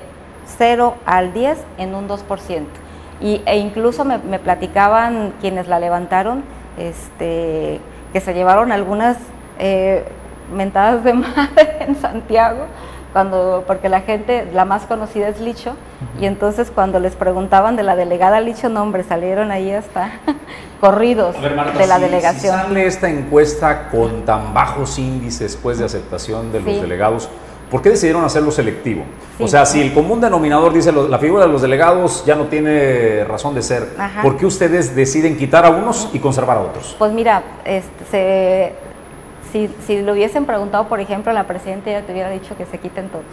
0 0.56 0.94
al 1.04 1.32
10 1.32 1.58
en 1.78 1.94
un 1.94 2.08
2%. 2.08 2.81
Y, 3.20 3.42
e 3.46 3.58
incluso 3.58 4.04
me, 4.04 4.18
platicaban 4.38 5.32
quienes 5.40 5.68
la 5.68 5.78
levantaron, 5.78 6.42
este, 6.78 7.80
que 8.12 8.20
se 8.20 8.34
llevaron 8.34 8.72
algunas 8.72 9.16
eh, 9.58 10.04
mentadas 10.54 11.04
de 11.04 11.12
madre 11.14 11.76
en 11.80 11.96
Santiago, 11.96 12.66
cuando, 13.12 13.64
porque 13.66 13.90
la 13.90 14.00
gente, 14.00 14.48
la 14.54 14.64
más 14.64 14.84
conocida 14.84 15.28
es 15.28 15.40
Licho, 15.40 15.74
y 16.18 16.24
entonces 16.24 16.70
cuando 16.70 16.98
les 16.98 17.14
preguntaban 17.14 17.76
de 17.76 17.82
la 17.82 17.94
delegada 17.94 18.40
Licho, 18.40 18.70
no 18.70 18.82
hombre, 18.82 19.04
salieron 19.04 19.50
ahí 19.50 19.70
hasta 19.70 20.12
corridos 20.80 21.36
de 21.40 21.86
la 21.86 21.98
delegación. 21.98 22.56
Si 22.56 22.62
sale 22.62 22.86
esta 22.86 23.10
encuesta 23.10 23.90
con 23.90 24.24
tan 24.24 24.54
bajos 24.54 24.98
índices 24.98 25.52
después 25.52 25.78
de 25.78 25.84
aceptación 25.84 26.52
de 26.52 26.60
los 26.60 26.80
delegados, 26.80 27.28
¿Por 27.72 27.80
qué 27.80 27.88
decidieron 27.88 28.22
hacerlo 28.22 28.50
selectivo? 28.50 29.02
O 29.40 29.48
sea, 29.48 29.64
si 29.64 29.80
el 29.80 29.94
común 29.94 30.20
denominador 30.20 30.74
dice 30.74 30.92
la 30.92 31.18
figura 31.18 31.46
de 31.46 31.52
los 31.52 31.62
delegados 31.62 32.22
ya 32.26 32.34
no 32.34 32.44
tiene 32.44 33.24
razón 33.24 33.54
de 33.54 33.62
ser, 33.62 33.88
¿por 34.22 34.36
qué 34.36 34.44
ustedes 34.44 34.94
deciden 34.94 35.38
quitar 35.38 35.64
a 35.64 35.70
unos 35.70 36.10
y 36.12 36.18
conservar 36.18 36.58
a 36.58 36.60
otros? 36.60 36.94
Pues 36.98 37.12
mira, 37.12 37.42
este, 37.64 38.74
si, 39.52 39.70
si 39.86 40.02
lo 40.02 40.12
hubiesen 40.12 40.44
preguntado, 40.44 40.86
por 40.86 41.00
ejemplo, 41.00 41.30
a 41.30 41.34
la 41.34 41.44
presidenta 41.44 41.90
ya 41.90 42.02
te 42.02 42.12
hubiera 42.12 42.28
dicho 42.28 42.54
que 42.58 42.66
se 42.66 42.76
quiten 42.76 43.08
todos. 43.08 43.24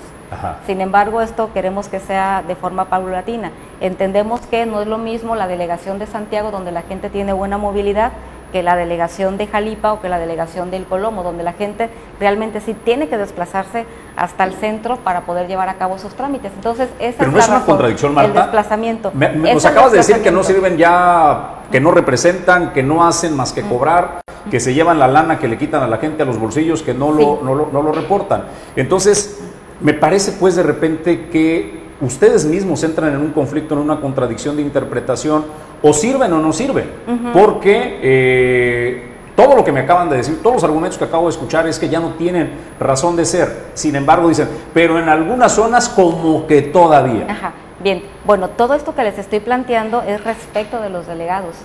Sin 0.65 0.79
embargo, 0.79 1.21
esto 1.21 1.51
queremos 1.53 1.89
que 1.89 1.99
sea 1.99 2.41
de 2.47 2.55
forma 2.55 2.85
paulatina. 2.85 3.51
Entendemos 3.81 4.39
que 4.41 4.65
no 4.65 4.81
es 4.81 4.87
lo 4.87 4.97
mismo 4.97 5.35
la 5.35 5.47
delegación 5.47 5.99
de 5.99 6.07
Santiago, 6.07 6.49
donde 6.49 6.71
la 6.71 6.83
gente 6.83 7.09
tiene 7.09 7.33
buena 7.33 7.57
movilidad, 7.57 8.13
que 8.51 8.63
la 8.63 8.75
delegación 8.75 9.37
de 9.37 9.47
Jalipa 9.47 9.93
o 9.93 10.01
que 10.01 10.09
la 10.09 10.19
delegación 10.19 10.71
del 10.71 10.85
Colomo, 10.85 11.23
donde 11.23 11.43
la 11.43 11.53
gente 11.53 11.89
realmente 12.19 12.61
sí 12.61 12.73
tiene 12.73 13.07
que 13.07 13.17
desplazarse 13.17 13.85
hasta 14.15 14.43
el 14.43 14.53
centro 14.53 14.97
para 14.97 15.21
poder 15.21 15.47
llevar 15.47 15.69
a 15.69 15.75
cabo 15.75 15.97
sus 15.97 16.13
trámites. 16.13 16.51
Entonces, 16.55 16.89
esa 16.99 17.19
Pero 17.19 17.31
no 17.31 17.39
es, 17.39 17.47
una 17.47 17.65
contradicción, 17.65 18.13
Marta. 18.13 18.29
El 18.29 18.35
desplazamiento. 18.35 19.11
nos 19.13 19.65
acabas 19.65 19.91
de 19.91 19.99
decir 19.99 20.21
que 20.21 20.31
no 20.31 20.43
sirven 20.43 20.77
ya, 20.77 21.61
que 21.71 21.79
no 21.79 21.91
representan, 21.91 22.73
que 22.73 22.83
no 22.83 23.05
hacen 23.05 23.35
más 23.35 23.53
que 23.53 23.61
cobrar, 23.61 24.21
que 24.49 24.59
se 24.59 24.73
llevan 24.73 24.99
la 24.99 25.07
lana 25.07 25.39
que 25.39 25.47
le 25.47 25.57
quitan 25.57 25.83
a 25.83 25.87
la 25.87 25.97
gente 25.97 26.23
a 26.23 26.25
los 26.25 26.39
bolsillos, 26.39 26.81
que 26.81 26.93
no, 26.93 27.11
lo, 27.11 27.39
no, 27.43 27.55
lo, 27.55 27.69
no 27.71 27.81
lo 27.81 27.91
reportan. 27.91 28.45
Entonces, 28.75 29.39
me 29.81 29.93
parece 29.93 30.33
pues 30.33 30.55
de 30.55 30.63
repente 30.63 31.29
que 31.29 31.78
ustedes 32.01 32.45
mismos 32.45 32.83
entran 32.83 33.13
en 33.13 33.21
un 33.21 33.31
conflicto, 33.31 33.73
en 33.73 33.81
una 33.81 33.99
contradicción 33.99 34.55
de 34.55 34.61
interpretación, 34.61 35.45
o 35.81 35.93
sirven 35.93 36.31
o 36.33 36.39
no 36.39 36.53
sirven, 36.53 36.89
porque 37.33 37.99
eh, 38.01 39.09
todo 39.35 39.55
lo 39.55 39.63
que 39.63 39.71
me 39.71 39.81
acaban 39.81 40.09
de 40.09 40.17
decir, 40.17 40.41
todos 40.41 40.55
los 40.55 40.63
argumentos 40.63 40.97
que 40.97 41.05
acabo 41.05 41.25
de 41.25 41.31
escuchar 41.31 41.67
es 41.67 41.79
que 41.79 41.89
ya 41.89 41.99
no 41.99 42.13
tienen 42.13 42.51
razón 42.79 43.15
de 43.15 43.25
ser, 43.25 43.67
sin 43.73 43.95
embargo 43.95 44.29
dicen, 44.29 44.49
pero 44.73 44.99
en 44.99 45.09
algunas 45.09 45.53
zonas 45.53 45.89
como 45.89 46.47
que 46.47 46.61
todavía. 46.61 47.25
Ajá. 47.29 47.53
Bien, 47.81 48.03
bueno, 48.25 48.49
todo 48.49 48.73
esto 48.73 48.93
que 48.93 49.03
les 49.03 49.17
estoy 49.17 49.39
planteando 49.39 50.01
es 50.01 50.21
respecto 50.23 50.81
de 50.81 50.89
los 50.89 51.07
delegados, 51.07 51.55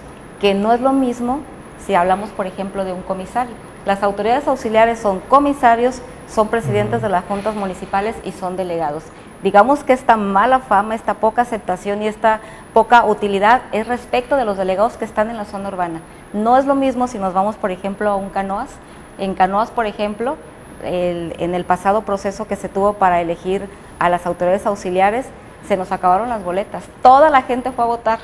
que 0.40 0.54
no 0.54 0.72
es 0.72 0.80
lo 0.80 0.92
mismo 0.92 1.40
si 1.84 1.94
hablamos, 1.94 2.30
por 2.30 2.46
ejemplo, 2.46 2.84
de 2.84 2.92
un 2.92 3.02
comisario. 3.02 3.52
Las 3.84 4.02
autoridades 4.02 4.46
auxiliares 4.46 5.00
son 5.00 5.20
comisarios, 5.20 6.00
son 6.32 6.48
presidentes 6.48 7.02
de 7.02 7.08
las 7.08 7.24
juntas 7.24 7.54
municipales 7.54 8.14
y 8.24 8.32
son 8.32 8.56
delegados 8.56 9.02
digamos 9.44 9.84
que 9.84 9.92
esta 9.92 10.16
mala 10.16 10.58
fama, 10.58 10.94
esta 10.94 11.14
poca 11.14 11.42
aceptación 11.42 12.02
y 12.02 12.08
esta 12.08 12.40
poca 12.72 13.04
utilidad 13.04 13.60
es 13.72 13.86
respecto 13.86 14.36
de 14.36 14.46
los 14.46 14.56
delegados 14.56 14.96
que 14.96 15.04
están 15.04 15.28
en 15.28 15.36
la 15.36 15.44
zona 15.44 15.68
urbana. 15.68 16.00
No 16.32 16.56
es 16.56 16.64
lo 16.64 16.74
mismo 16.74 17.06
si 17.06 17.18
nos 17.18 17.34
vamos, 17.34 17.54
por 17.54 17.70
ejemplo, 17.70 18.10
a 18.10 18.16
un 18.16 18.30
canoas. 18.30 18.70
En 19.18 19.34
canoas, 19.34 19.70
por 19.70 19.84
ejemplo, 19.84 20.38
en 20.82 21.54
el 21.54 21.64
pasado 21.64 22.02
proceso 22.02 22.46
que 22.46 22.56
se 22.56 22.70
tuvo 22.70 22.94
para 22.94 23.20
elegir 23.20 23.68
a 23.98 24.08
las 24.08 24.26
autoridades 24.26 24.64
auxiliares, 24.64 25.26
se 25.68 25.76
nos 25.76 25.92
acabaron 25.92 26.30
las 26.30 26.42
boletas. 26.42 26.82
Toda 27.02 27.28
la 27.28 27.42
gente 27.42 27.70
fue 27.70 27.84
a 27.84 27.88
votar. 27.88 28.20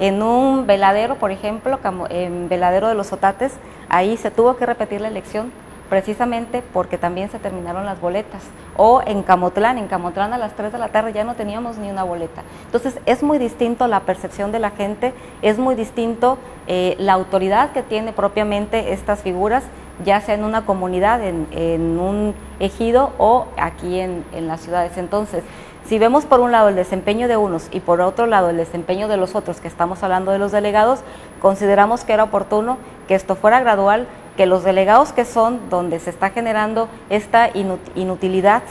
En 0.00 0.20
un 0.20 0.66
veladero, 0.66 1.14
por 1.14 1.30
ejemplo, 1.30 1.78
en 2.10 2.48
veladero 2.48 2.88
de 2.88 2.94
los 2.94 3.12
Otates, 3.12 3.52
ahí 3.88 4.16
se 4.16 4.32
tuvo 4.32 4.56
que 4.56 4.66
repetir 4.66 5.00
la 5.00 5.08
elección 5.08 5.52
precisamente 5.88 6.62
porque 6.72 6.98
también 6.98 7.30
se 7.30 7.38
terminaron 7.38 7.86
las 7.86 8.00
boletas. 8.00 8.42
O 8.76 9.02
en 9.06 9.22
Camotlán, 9.22 9.78
en 9.78 9.86
Camotlán 9.86 10.32
a 10.32 10.38
las 10.38 10.54
3 10.54 10.72
de 10.72 10.78
la 10.78 10.88
tarde 10.88 11.12
ya 11.12 11.24
no 11.24 11.34
teníamos 11.34 11.78
ni 11.78 11.90
una 11.90 12.04
boleta. 12.04 12.42
Entonces 12.66 12.98
es 13.06 13.22
muy 13.22 13.38
distinto 13.38 13.86
la 13.86 14.00
percepción 14.00 14.52
de 14.52 14.58
la 14.58 14.70
gente, 14.70 15.14
es 15.42 15.58
muy 15.58 15.74
distinto 15.74 16.38
eh, 16.66 16.96
la 16.98 17.14
autoridad 17.14 17.72
que 17.72 17.82
tiene 17.82 18.12
propiamente 18.12 18.92
estas 18.92 19.20
figuras, 19.20 19.64
ya 20.04 20.20
sea 20.20 20.34
en 20.34 20.44
una 20.44 20.66
comunidad, 20.66 21.22
en, 21.22 21.46
un 21.98 22.34
ejido 22.60 23.12
o 23.18 23.46
aquí 23.56 24.00
en, 24.00 24.24
en 24.34 24.46
las 24.46 24.60
ciudades. 24.60 24.98
Entonces, 24.98 25.42
si 25.86 25.98
vemos 25.98 26.26
por 26.26 26.40
un 26.40 26.52
lado 26.52 26.68
el 26.68 26.74
desempeño 26.74 27.28
de 27.28 27.36
unos 27.36 27.68
y 27.70 27.80
por 27.80 28.00
otro 28.00 28.26
lado 28.26 28.50
el 28.50 28.56
desempeño 28.56 29.08
de 29.08 29.16
los 29.16 29.34
otros, 29.34 29.60
que 29.60 29.68
estamos 29.68 30.02
hablando 30.02 30.32
de 30.32 30.38
los 30.38 30.52
delegados, 30.52 31.00
consideramos 31.40 32.04
que 32.04 32.12
era 32.12 32.24
oportuno 32.24 32.76
que 33.06 33.14
esto 33.14 33.36
fuera 33.36 33.60
gradual 33.60 34.06
que 34.36 34.46
los 34.46 34.64
delegados 34.64 35.12
que 35.12 35.24
son 35.24 35.70
donde 35.70 35.98
se 35.98 36.10
está 36.10 36.30
generando 36.30 36.88
esta 37.10 37.50
inutilidad 37.94 38.62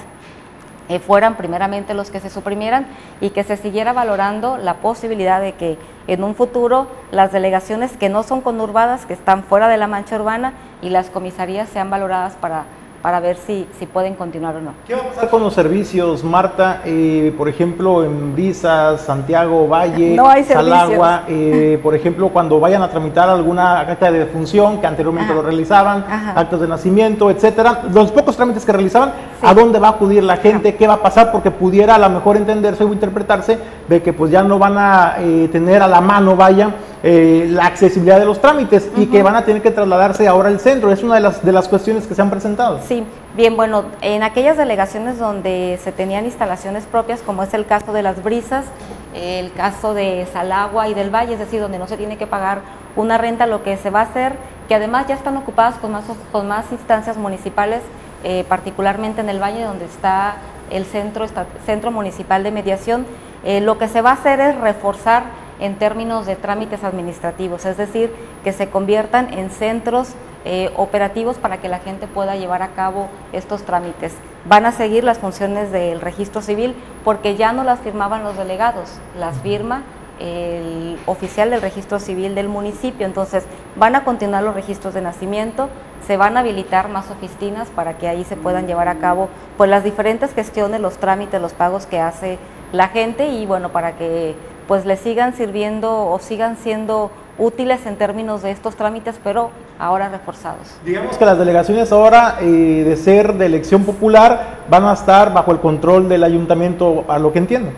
eh, 0.88 1.00
fueran 1.00 1.36
primeramente 1.36 1.96
los 1.96 2.12
que 2.12 2.20
se 2.20 2.30
suprimieran 2.30 2.86
y 3.20 3.32
que 3.32 3.44
se 3.44 3.58
siguiera 3.58 3.92
valorando 3.92 4.58
la 4.58 4.76
posibilidad 4.76 5.42
de 5.42 5.54
que 5.54 5.78
en 6.08 6.24
un 6.24 6.36
futuro 6.36 6.88
las 7.12 7.32
delegaciones 7.32 7.98
que 7.98 8.10
no 8.10 8.22
son 8.22 8.42
conurbadas, 8.42 9.08
que 9.08 9.14
están 9.14 9.44
fuera 9.44 9.68
de 9.68 9.78
la 9.78 9.88
mancha 9.88 10.18
urbana 10.18 10.54
y 10.84 10.90
las 10.90 11.10
comisarías 11.10 11.70
sean 11.70 11.90
valoradas 11.90 12.36
para 12.36 12.66
para 13.06 13.20
ver 13.20 13.38
si, 13.38 13.68
si 13.78 13.86
pueden 13.86 14.16
continuar 14.16 14.56
o 14.56 14.62
no. 14.62 14.74
¿Qué 14.88 14.96
va 14.96 15.02
a 15.02 15.10
pasar 15.10 15.30
con 15.30 15.44
los 15.44 15.54
servicios, 15.54 16.24
Marta? 16.24 16.82
Eh, 16.86 17.32
por 17.38 17.48
ejemplo, 17.48 18.04
en 18.04 18.34
Brisas, 18.34 19.02
Santiago, 19.02 19.68
Valle, 19.68 20.18
Salagua, 20.48 21.22
eh, 21.28 21.80
por 21.84 21.94
ejemplo, 21.94 22.30
cuando 22.30 22.60
vayan 22.60 22.82
a 22.82 22.90
tramitar 22.90 23.30
alguna 23.30 23.82
acta 23.82 24.12
de 24.12 24.18
defunción 24.18 24.82
que 24.82 24.88
anteriormente 24.88 25.36
lo 25.36 25.44
realizaban, 25.44 26.04
actos 26.36 26.62
de 26.62 26.68
nacimiento, 26.68 27.30
etcétera, 27.30 27.84
los 27.94 28.12
pocos 28.12 28.36
trámites 28.36 28.66
que 28.66 28.72
realizaban, 28.72 29.12
¿a 29.40 29.54
dónde 29.54 29.78
va 29.78 29.90
a 29.90 29.92
acudir 29.92 30.24
la 30.24 30.38
gente? 30.38 30.74
¿Qué 30.74 30.88
va 30.88 30.96
a 30.96 31.02
pasar? 31.04 31.32
Porque 31.32 31.52
pudiera 31.52 31.94
a 31.94 32.00
lo 32.00 32.10
mejor 32.10 32.38
entenderse 32.38 32.86
o 32.86 32.92
interpretarse 32.92 33.60
de 33.88 34.02
que 34.02 34.14
pues 34.14 34.32
ya 34.32 34.42
no 34.42 34.58
van 34.58 34.80
a 34.80 35.18
eh, 35.20 35.48
tener 35.52 35.84
a 35.84 35.88
la 35.88 36.02
mano, 36.02 36.36
vaya, 36.36 36.72
eh, 37.08 37.46
la 37.52 37.68
accesibilidad 37.68 38.18
de 38.18 38.26
los 38.26 38.42
trámites 38.42 38.90
y 38.98 39.06
que 39.06 39.22
van 39.22 39.36
a 39.36 39.46
tener 39.46 39.62
que 39.62 39.70
trasladarse 39.70 40.28
ahora 40.28 40.50
al 40.50 40.60
centro. 40.60 40.92
Es 40.92 41.04
una 41.04 41.14
de 41.14 41.22
las, 41.22 41.46
de 41.46 41.52
las 41.52 41.68
cuestiones 41.68 42.08
que 42.08 42.16
se 42.16 42.22
han 42.24 42.32
presentado. 42.32 42.80
Sí, 42.88 43.04
bien, 43.38 43.56
bueno, 43.56 43.86
en 44.02 44.24
aquellas 44.24 44.58
delegaciones 44.58 45.20
donde 45.20 45.80
se 45.84 45.92
tenían 45.92 46.26
instalaciones 46.26 46.86
propias, 46.86 47.22
como 47.22 47.44
es 47.44 47.54
el 47.54 47.68
caso 47.68 47.94
de 47.94 48.02
las 48.02 48.24
brisas, 48.24 48.66
el 49.14 49.54
caso 49.54 49.94
de 49.94 50.28
Salagua 50.34 50.88
y 50.88 50.96
del 50.96 51.14
Valle, 51.14 51.34
es 51.34 51.40
decir, 51.40 51.62
donde 51.62 51.78
no 51.78 51.86
se 51.86 51.96
tiene 51.96 52.18
que 52.18 52.26
pagar 52.26 52.62
una 52.96 53.20
renta, 53.20 53.46
lo 53.46 53.62
que 53.62 53.78
se 53.78 53.92
va 53.92 54.00
a 54.00 54.04
hacer, 54.06 54.34
que 54.68 54.74
además 54.74 55.06
ya 55.08 55.14
están 55.14 55.38
ocupadas 55.38 55.76
con 55.76 55.92
más, 55.92 56.06
con 56.32 56.48
más 56.48 56.72
instancias 56.72 57.18
municipales, 57.18 57.82
eh, 58.24 58.46
particularmente 58.50 59.22
en 59.22 59.30
el 59.30 59.40
Valle, 59.40 59.64
donde 59.64 59.86
está 59.86 60.38
el 60.72 60.86
Centro, 60.86 61.28
centro 61.68 61.92
Municipal 61.92 62.42
de 62.42 62.50
Mediación. 62.50 63.06
Eh, 63.44 63.62
lo 63.62 63.78
que 63.78 63.88
se 63.88 64.02
va 64.02 64.10
a 64.10 64.14
hacer 64.14 64.40
es 64.40 64.60
reforzar 64.60 65.45
en 65.60 65.76
términos 65.76 66.26
de 66.26 66.36
trámites 66.36 66.84
administrativos, 66.84 67.66
es 67.66 67.78
decir, 67.78 68.12
que 68.44 68.54
se 68.54 68.70
conviertan 68.70 69.34
en 69.34 69.50
centros 69.50 70.14
eh, 70.44 70.72
operativos 70.76 71.38
para 71.38 71.58
que 71.58 71.70
la 71.70 71.80
gente 71.80 72.08
pueda 72.08 72.36
llevar 72.36 72.62
a 72.62 72.70
cabo 72.70 73.08
estos 73.34 73.64
trámites. 73.64 74.14
Van 74.48 74.66
a 74.66 74.72
seguir 74.72 75.04
las 75.04 75.18
funciones 75.18 75.72
del 75.72 76.02
registro 76.02 76.42
civil 76.42 76.76
porque 77.04 77.36
ya 77.36 77.52
no 77.52 77.64
las 77.64 77.80
firmaban 77.80 78.24
los 78.24 78.38
delegados, 78.38 78.90
las 79.18 79.38
firma 79.40 79.84
el 80.20 80.98
oficial 81.08 81.50
del 81.50 81.62
registro 81.62 82.00
civil 82.00 82.36
del 82.36 82.48
municipio. 82.48 83.06
Entonces, 83.06 83.44
van 83.76 83.96
a 83.96 84.04
continuar 84.04 84.44
los 84.44 84.54
registros 84.54 84.94
de 84.94 85.02
nacimiento, 85.02 85.70
se 86.06 86.18
van 86.18 86.38
a 86.38 86.42
habilitar 86.42 86.90
más 86.90 87.10
oficinas 87.10 87.70
para 87.70 87.98
que 87.98 88.08
ahí 88.08 88.24
se 88.24 88.38
puedan 88.38 88.68
llevar 88.68 88.88
a 88.88 88.96
cabo 88.96 89.30
pues 89.58 89.70
las 89.70 89.84
diferentes 89.84 90.34
gestiones, 90.34 90.80
los 90.80 90.98
trámites, 90.98 91.42
los 91.42 91.54
pagos 91.54 91.86
que 91.86 92.00
hace 92.00 92.38
la 92.72 92.90
gente 92.90 93.28
y 93.30 93.46
bueno, 93.46 93.70
para 93.70 93.94
que 93.94 94.36
pues 94.68 94.86
le 94.86 94.98
sigan 94.98 95.36
sirviendo 95.36 96.10
o 96.10 96.20
sigan 96.20 96.58
siendo 96.58 97.12
útiles 97.38 97.86
en 97.86 97.98
términos 97.98 98.42
de 98.42 98.52
estos 98.52 98.76
trámites, 98.76 99.16
pero 99.24 99.52
ahora 99.78 100.10
reforzados. 100.10 100.78
Digamos 100.86 101.18
que 101.18 101.26
las 101.26 101.38
delegaciones 101.38 101.92
ahora, 101.92 102.38
eh, 102.42 102.84
de 102.86 102.96
ser 102.96 103.34
de 103.34 103.46
elección 103.46 103.84
popular, 103.84 104.60
van 104.70 104.86
a 104.86 104.94
estar 104.94 105.34
bajo 105.34 105.52
el 105.52 105.60
control 105.60 106.08
del 106.08 106.24
ayuntamiento, 106.24 107.04
a 107.08 107.20
lo 107.20 107.34
que 107.34 107.40
entiendo. 107.40 107.72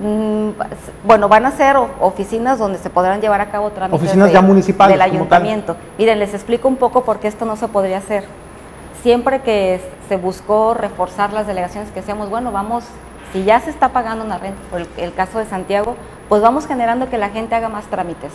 Mm, 0.00 0.50
bueno, 1.04 1.28
van 1.28 1.46
a 1.46 1.50
ser 1.50 1.76
oficinas 2.00 2.58
donde 2.58 2.78
se 2.78 2.88
podrán 2.88 3.20
llevar 3.20 3.40
a 3.40 3.50
cabo 3.50 3.70
trámites 3.70 4.00
oficinas 4.00 4.32
ya 4.32 4.40
municipales, 4.40 4.94
del 4.94 5.02
ayuntamiento. 5.02 5.76
Miren, 5.98 6.20
les 6.20 6.34
explico 6.34 6.68
un 6.68 6.76
poco 6.76 7.02
por 7.02 7.18
qué 7.18 7.26
esto 7.26 7.44
no 7.44 7.56
se 7.56 7.66
podría 7.66 7.98
hacer. 7.98 8.24
Siempre 9.02 9.40
que 9.42 9.80
se 10.08 10.16
buscó 10.16 10.74
reforzar 10.74 11.32
las 11.32 11.46
delegaciones, 11.46 11.90
que 11.90 12.02
seamos, 12.02 12.30
bueno, 12.30 12.52
vamos, 12.52 12.84
si 13.32 13.44
ya 13.44 13.60
se 13.60 13.70
está 13.70 13.90
pagando 13.90 14.24
una 14.24 14.38
renta, 14.38 14.58
por 14.70 14.86
el, 14.96 15.14
caso 15.14 15.38
de 15.38 15.46
Santiago, 15.46 15.96
pues 16.28 16.42
vamos 16.42 16.66
generando 16.66 17.08
que 17.08 17.18
la 17.18 17.30
gente 17.30 17.54
haga 17.54 17.68
más 17.68 17.86
trámites. 17.86 18.32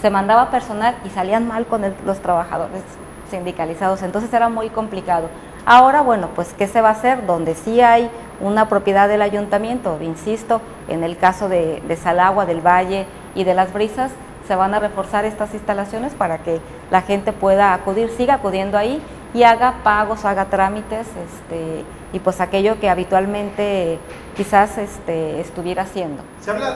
Se 0.00 0.10
mandaba 0.10 0.50
personal 0.50 0.96
y 1.04 1.10
salían 1.10 1.46
mal 1.46 1.66
con 1.66 1.82
los 2.04 2.18
trabajadores 2.20 2.82
sindicalizados, 3.30 4.02
entonces 4.02 4.32
era 4.32 4.48
muy 4.48 4.68
complicado. 4.68 5.28
Ahora, 5.64 6.00
bueno, 6.00 6.28
pues 6.34 6.54
¿qué 6.56 6.68
se 6.68 6.80
va 6.80 6.90
a 6.90 6.92
hacer? 6.92 7.26
Donde 7.26 7.54
sí 7.54 7.80
hay 7.80 8.08
una 8.40 8.68
propiedad 8.68 9.08
del 9.08 9.22
ayuntamiento, 9.22 9.98
insisto, 10.00 10.60
en 10.88 11.02
el 11.02 11.16
caso 11.16 11.48
de, 11.48 11.82
de 11.88 11.96
Salagua, 11.96 12.46
del 12.46 12.60
Valle 12.60 13.06
y 13.34 13.44
de 13.44 13.54
las 13.54 13.72
Brisas, 13.72 14.12
se 14.46 14.54
van 14.54 14.74
a 14.74 14.78
reforzar 14.78 15.24
estas 15.24 15.54
instalaciones 15.54 16.14
para 16.14 16.38
que 16.38 16.60
la 16.90 17.02
gente 17.02 17.32
pueda 17.32 17.74
acudir, 17.74 18.10
siga 18.10 18.34
acudiendo 18.34 18.78
ahí 18.78 19.02
y 19.34 19.42
haga 19.42 19.74
pagos, 19.82 20.24
haga 20.24 20.46
trámites, 20.46 21.08
este, 21.08 21.84
y 22.16 22.18
pues 22.18 22.40
aquello 22.40 22.80
que 22.80 22.88
habitualmente 22.88 23.98
quizás 24.38 24.78
este, 24.78 25.38
estuviera 25.38 25.82
haciendo, 25.82 26.22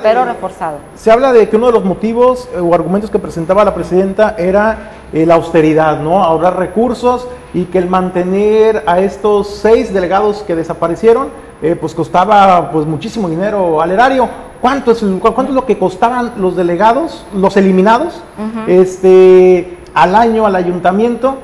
pero 0.02 0.26
reforzado. 0.26 0.78
Se 0.96 1.10
habla 1.10 1.32
de 1.32 1.48
que 1.48 1.56
uno 1.56 1.68
de 1.68 1.72
los 1.72 1.84
motivos 1.84 2.46
eh, 2.54 2.60
o 2.60 2.74
argumentos 2.74 3.10
que 3.10 3.18
presentaba 3.18 3.64
la 3.64 3.74
presidenta 3.74 4.34
era 4.38 4.90
eh, 5.14 5.24
la 5.24 5.36
austeridad, 5.36 5.98
¿no? 6.00 6.22
Ahorrar 6.22 6.58
recursos 6.58 7.26
y 7.54 7.64
que 7.64 7.78
el 7.78 7.88
mantener 7.88 8.84
a 8.86 9.00
estos 9.00 9.48
seis 9.48 9.94
delegados 9.94 10.42
que 10.42 10.54
desaparecieron, 10.54 11.28
eh, 11.62 11.74
pues 11.74 11.94
costaba 11.94 12.70
pues 12.70 12.84
muchísimo 12.84 13.26
dinero 13.26 13.80
al 13.80 13.92
erario. 13.92 14.28
¿Cuánto 14.60 14.90
es, 14.90 15.02
¿Cuánto 15.20 15.44
es 15.44 15.50
lo 15.50 15.64
que 15.64 15.78
costaban 15.78 16.34
los 16.36 16.54
delegados, 16.54 17.24
los 17.34 17.56
eliminados, 17.56 18.22
este, 18.66 19.78
al 19.94 20.14
año 20.14 20.44
al 20.44 20.54
ayuntamiento? 20.54 21.38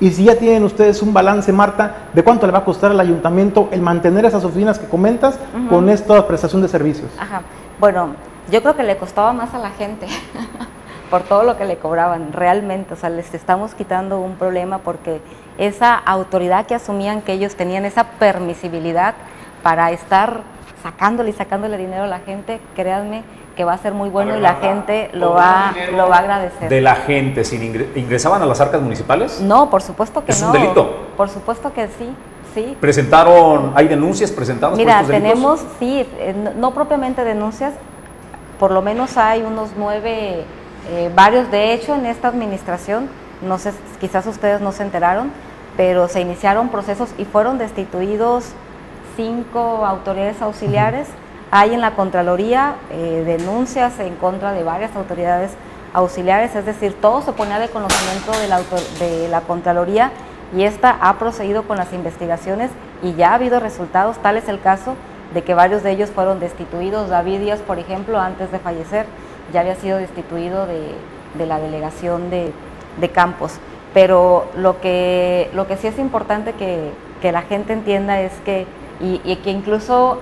Y 0.00 0.10
si 0.10 0.24
ya 0.24 0.36
tienen 0.36 0.64
ustedes 0.64 1.02
un 1.02 1.12
balance, 1.12 1.52
Marta, 1.52 2.08
de 2.14 2.24
cuánto 2.24 2.46
le 2.46 2.52
va 2.52 2.60
a 2.60 2.64
costar 2.64 2.90
al 2.90 3.00
ayuntamiento 3.00 3.68
el 3.70 3.82
mantener 3.82 4.24
esas 4.24 4.44
oficinas 4.44 4.78
que 4.78 4.88
comentas 4.88 5.38
con 5.68 5.90
esta 5.90 6.26
prestación 6.26 6.62
de 6.62 6.68
servicios. 6.68 7.10
Ajá. 7.18 7.42
Bueno, 7.78 8.14
yo 8.50 8.62
creo 8.62 8.74
que 8.74 8.82
le 8.82 8.96
costaba 8.96 9.34
más 9.34 9.52
a 9.52 9.58
la 9.58 9.70
gente 9.70 10.06
por 11.10 11.22
todo 11.22 11.42
lo 11.42 11.58
que 11.58 11.66
le 11.66 11.76
cobraban, 11.76 12.32
realmente. 12.32 12.94
O 12.94 12.96
sea, 12.96 13.10
les 13.10 13.34
estamos 13.34 13.74
quitando 13.74 14.20
un 14.20 14.36
problema 14.36 14.78
porque 14.78 15.20
esa 15.58 15.94
autoridad 15.94 16.64
que 16.64 16.74
asumían 16.74 17.20
que 17.20 17.34
ellos 17.34 17.54
tenían, 17.54 17.84
esa 17.84 18.04
permisibilidad 18.04 19.14
para 19.62 19.90
estar 19.90 20.40
sacándole 20.82 21.30
y 21.30 21.32
sacándole 21.34 21.76
dinero 21.76 22.04
a 22.04 22.06
la 22.06 22.20
gente, 22.20 22.58
créanme 22.74 23.22
que 23.60 23.64
va 23.66 23.74
a 23.74 23.78
ser 23.78 23.92
muy 23.92 24.08
bueno 24.08 24.34
y 24.38 24.40
la 24.40 24.54
gente 24.54 25.10
lo 25.12 25.34
va, 25.34 25.74
lo 25.94 26.08
va 26.08 26.16
a 26.16 26.18
agradecer. 26.20 26.70
¿De 26.70 26.80
la 26.80 26.94
gente 26.94 27.44
sin 27.44 27.62
ingresaban 27.94 28.40
a 28.40 28.46
las 28.46 28.58
arcas 28.58 28.80
municipales? 28.80 29.38
No, 29.42 29.68
por 29.68 29.82
supuesto 29.82 30.24
que 30.24 30.32
no. 30.32 30.38
¿Es 30.38 30.42
un 30.42 30.52
delito? 30.52 31.08
Por 31.14 31.28
supuesto 31.28 31.70
que 31.70 31.88
sí. 31.88 32.08
Sí. 32.54 32.74
¿Presentaron, 32.80 33.72
hay 33.74 33.86
denuncias 33.86 34.30
presentadas? 34.30 34.78
Mira, 34.78 35.02
tenemos, 35.06 35.60
sí, 35.78 36.08
eh, 36.18 36.34
no, 36.56 36.70
propiamente 36.72 37.22
denuncias, 37.22 37.74
por 38.58 38.70
lo 38.70 38.80
menos 38.80 39.18
hay 39.18 39.42
unos 39.42 39.72
nueve, 39.76 40.46
eh, 40.88 41.10
varios, 41.14 41.50
de 41.50 41.74
hecho, 41.74 41.94
en 41.94 42.06
esta 42.06 42.28
administración, 42.28 43.10
no 43.46 43.58
sé, 43.58 43.74
quizás 44.00 44.26
ustedes 44.26 44.62
no 44.62 44.72
se 44.72 44.84
enteraron, 44.84 45.32
pero 45.76 46.08
se 46.08 46.22
iniciaron 46.22 46.70
procesos 46.70 47.10
y 47.18 47.26
fueron 47.26 47.58
destituidos 47.58 48.52
cinco 49.16 49.84
autoridades 49.84 50.40
auxiliares. 50.40 51.08
Hay 51.52 51.74
en 51.74 51.80
la 51.80 51.96
Contraloría 51.96 52.76
eh, 52.92 53.24
denuncias 53.26 53.98
en 53.98 54.14
contra 54.14 54.52
de 54.52 54.62
varias 54.62 54.94
autoridades 54.94 55.50
auxiliares, 55.92 56.54
es 56.54 56.64
decir, 56.64 56.94
todo 57.00 57.22
se 57.22 57.32
ponía 57.32 57.58
de 57.58 57.68
conocimiento 57.68 58.30
de 58.38 58.46
la, 58.46 58.60
de 59.00 59.28
la 59.28 59.40
Contraloría 59.40 60.12
y 60.56 60.62
esta 60.62 60.96
ha 61.00 61.18
procedido 61.18 61.64
con 61.64 61.76
las 61.76 61.92
investigaciones 61.92 62.70
y 63.02 63.14
ya 63.14 63.32
ha 63.32 63.34
habido 63.34 63.58
resultados, 63.58 64.18
tal 64.18 64.36
es 64.36 64.48
el 64.48 64.60
caso 64.60 64.94
de 65.34 65.42
que 65.42 65.54
varios 65.54 65.82
de 65.82 65.90
ellos 65.90 66.10
fueron 66.10 66.38
destituidos. 66.38 67.08
David 67.08 67.40
Díaz, 67.40 67.60
por 67.60 67.80
ejemplo, 67.80 68.20
antes 68.20 68.52
de 68.52 68.60
fallecer, 68.60 69.06
ya 69.52 69.60
había 69.60 69.74
sido 69.74 69.98
destituido 69.98 70.66
de, 70.66 71.46
la 71.46 71.58
delegación 71.58 72.30
de, 72.30 72.52
Campos. 73.12 73.54
Pero 73.94 74.46
lo 74.56 74.80
que, 74.80 75.50
lo 75.54 75.66
que 75.66 75.76
sí 75.76 75.86
es 75.86 75.98
importante 75.98 76.52
que, 76.52 77.32
la 77.32 77.42
gente 77.42 77.72
entienda 77.72 78.20
es 78.20 78.32
que, 78.44 78.66
y 79.00 79.36
que 79.36 79.50
incluso 79.50 80.20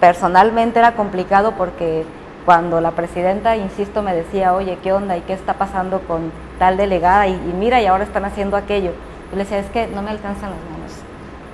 personalmente 0.00 0.78
era 0.78 0.92
complicado 0.92 1.52
porque 1.56 2.04
cuando 2.44 2.80
la 2.80 2.92
presidenta, 2.92 3.56
insisto, 3.56 4.02
me 4.02 4.14
decía, 4.14 4.54
oye, 4.54 4.78
¿qué 4.82 4.92
onda 4.92 5.16
y 5.16 5.20
qué 5.20 5.34
está 5.34 5.54
pasando 5.54 6.00
con 6.00 6.32
tal 6.58 6.76
delegada? 6.76 7.26
Y, 7.26 7.38
mira, 7.58 7.82
y 7.82 7.86
ahora 7.86 8.04
están 8.04 8.24
haciendo 8.24 8.56
aquello. 8.56 8.92
Yo 9.30 9.36
le 9.36 9.44
decía, 9.44 9.58
es 9.58 9.66
que 9.66 9.86
no 9.86 10.00
me 10.00 10.10
alcanzan 10.10 10.50
las 10.50 10.58
manos. 10.70 10.92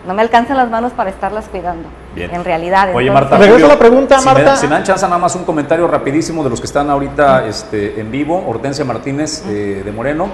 No 0.06 0.14
me 0.14 0.22
alcanzan 0.22 0.56
las 0.56 0.70
manos 0.70 0.92
para 0.92 1.10
estarlas 1.10 1.48
cuidando. 1.48 1.88
Bien. 2.14 2.32
En 2.32 2.44
realidad. 2.44 2.94
Oye, 2.94 3.10
Marta. 3.10 3.38
Regreso 3.38 3.66
la 3.66 3.78
pregunta, 3.78 4.20
Marta. 4.20 4.54
Si 4.56 4.68
me, 4.68 4.74
dan 4.74 4.84
chance, 4.84 5.04
nada 5.06 5.18
más 5.18 5.34
un 5.34 5.44
comentario 5.44 5.88
rapidísimo 5.88 6.44
de 6.44 6.50
los 6.50 6.60
que 6.60 6.66
están 6.66 6.88
ahorita 6.90 7.46
este, 7.46 8.00
en 8.00 8.12
vivo. 8.12 8.44
Hortensia 8.46 8.84
Martínez 8.84 9.44
eh, 9.48 9.82
de 9.84 9.90
Moreno. 9.90 10.28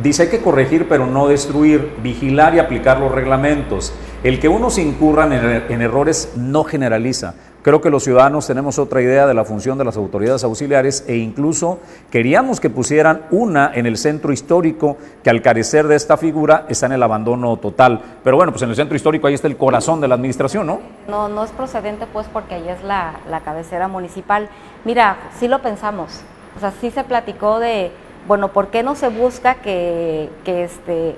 Dice 0.00 0.22
hay 0.22 0.28
que 0.28 0.40
corregir 0.40 0.86
pero 0.88 1.06
no 1.06 1.28
destruir, 1.28 1.96
vigilar 2.02 2.54
y 2.54 2.58
aplicar 2.58 3.00
los 3.00 3.10
reglamentos. 3.10 3.92
El 4.22 4.38
que 4.38 4.48
unos 4.48 4.76
incurran 4.76 5.32
en, 5.32 5.80
errores 5.80 6.34
no 6.36 6.62
generaliza. 6.62 7.32
Creo 7.62 7.80
que 7.80 7.88
los 7.88 8.04
ciudadanos 8.04 8.46
tenemos 8.46 8.78
otra 8.78 9.00
idea 9.00 9.26
de 9.26 9.32
la 9.32 9.46
función 9.46 9.78
de 9.78 9.84
las 9.84 9.96
autoridades 9.96 10.44
auxiliares 10.44 11.04
e 11.08 11.16
incluso 11.16 11.78
queríamos 12.10 12.60
que 12.60 12.68
pusieran 12.68 13.22
una 13.30 13.70
en 13.74 13.86
el 13.86 13.96
centro 13.96 14.30
histórico 14.30 14.98
que 15.24 15.30
al 15.30 15.40
carecer 15.40 15.88
de 15.88 15.96
esta 15.96 16.18
figura 16.18 16.66
está 16.68 16.84
en 16.84 16.92
el 16.92 17.02
abandono 17.02 17.56
total. 17.56 18.00
Pero 18.22 18.36
bueno, 18.36 18.52
pues 18.52 18.62
en 18.62 18.68
el 18.68 18.76
centro 18.76 18.94
histórico 18.94 19.26
ahí 19.26 19.34
está 19.34 19.48
el 19.48 19.56
corazón 19.56 20.02
de 20.02 20.08
la 20.08 20.16
administración, 20.16 20.66
¿no? 20.66 20.80
No, 21.08 21.28
no 21.30 21.42
es 21.42 21.50
procedente 21.52 22.06
pues 22.12 22.26
porque 22.30 22.56
ahí 22.56 22.68
es 22.68 22.84
la, 22.84 23.20
la 23.30 23.40
cabecera 23.40 23.88
municipal. 23.88 24.50
Mira, 24.84 25.16
sí 25.38 25.48
lo 25.48 25.62
pensamos, 25.62 26.20
o 26.58 26.60
sea, 26.60 26.72
sí 26.78 26.90
se 26.90 27.04
platicó 27.04 27.58
de 27.58 27.90
bueno, 28.26 28.48
¿por 28.48 28.68
qué 28.68 28.82
no 28.82 28.94
se 28.94 29.08
busca 29.08 29.56
que, 29.56 30.28
este, 30.46 31.16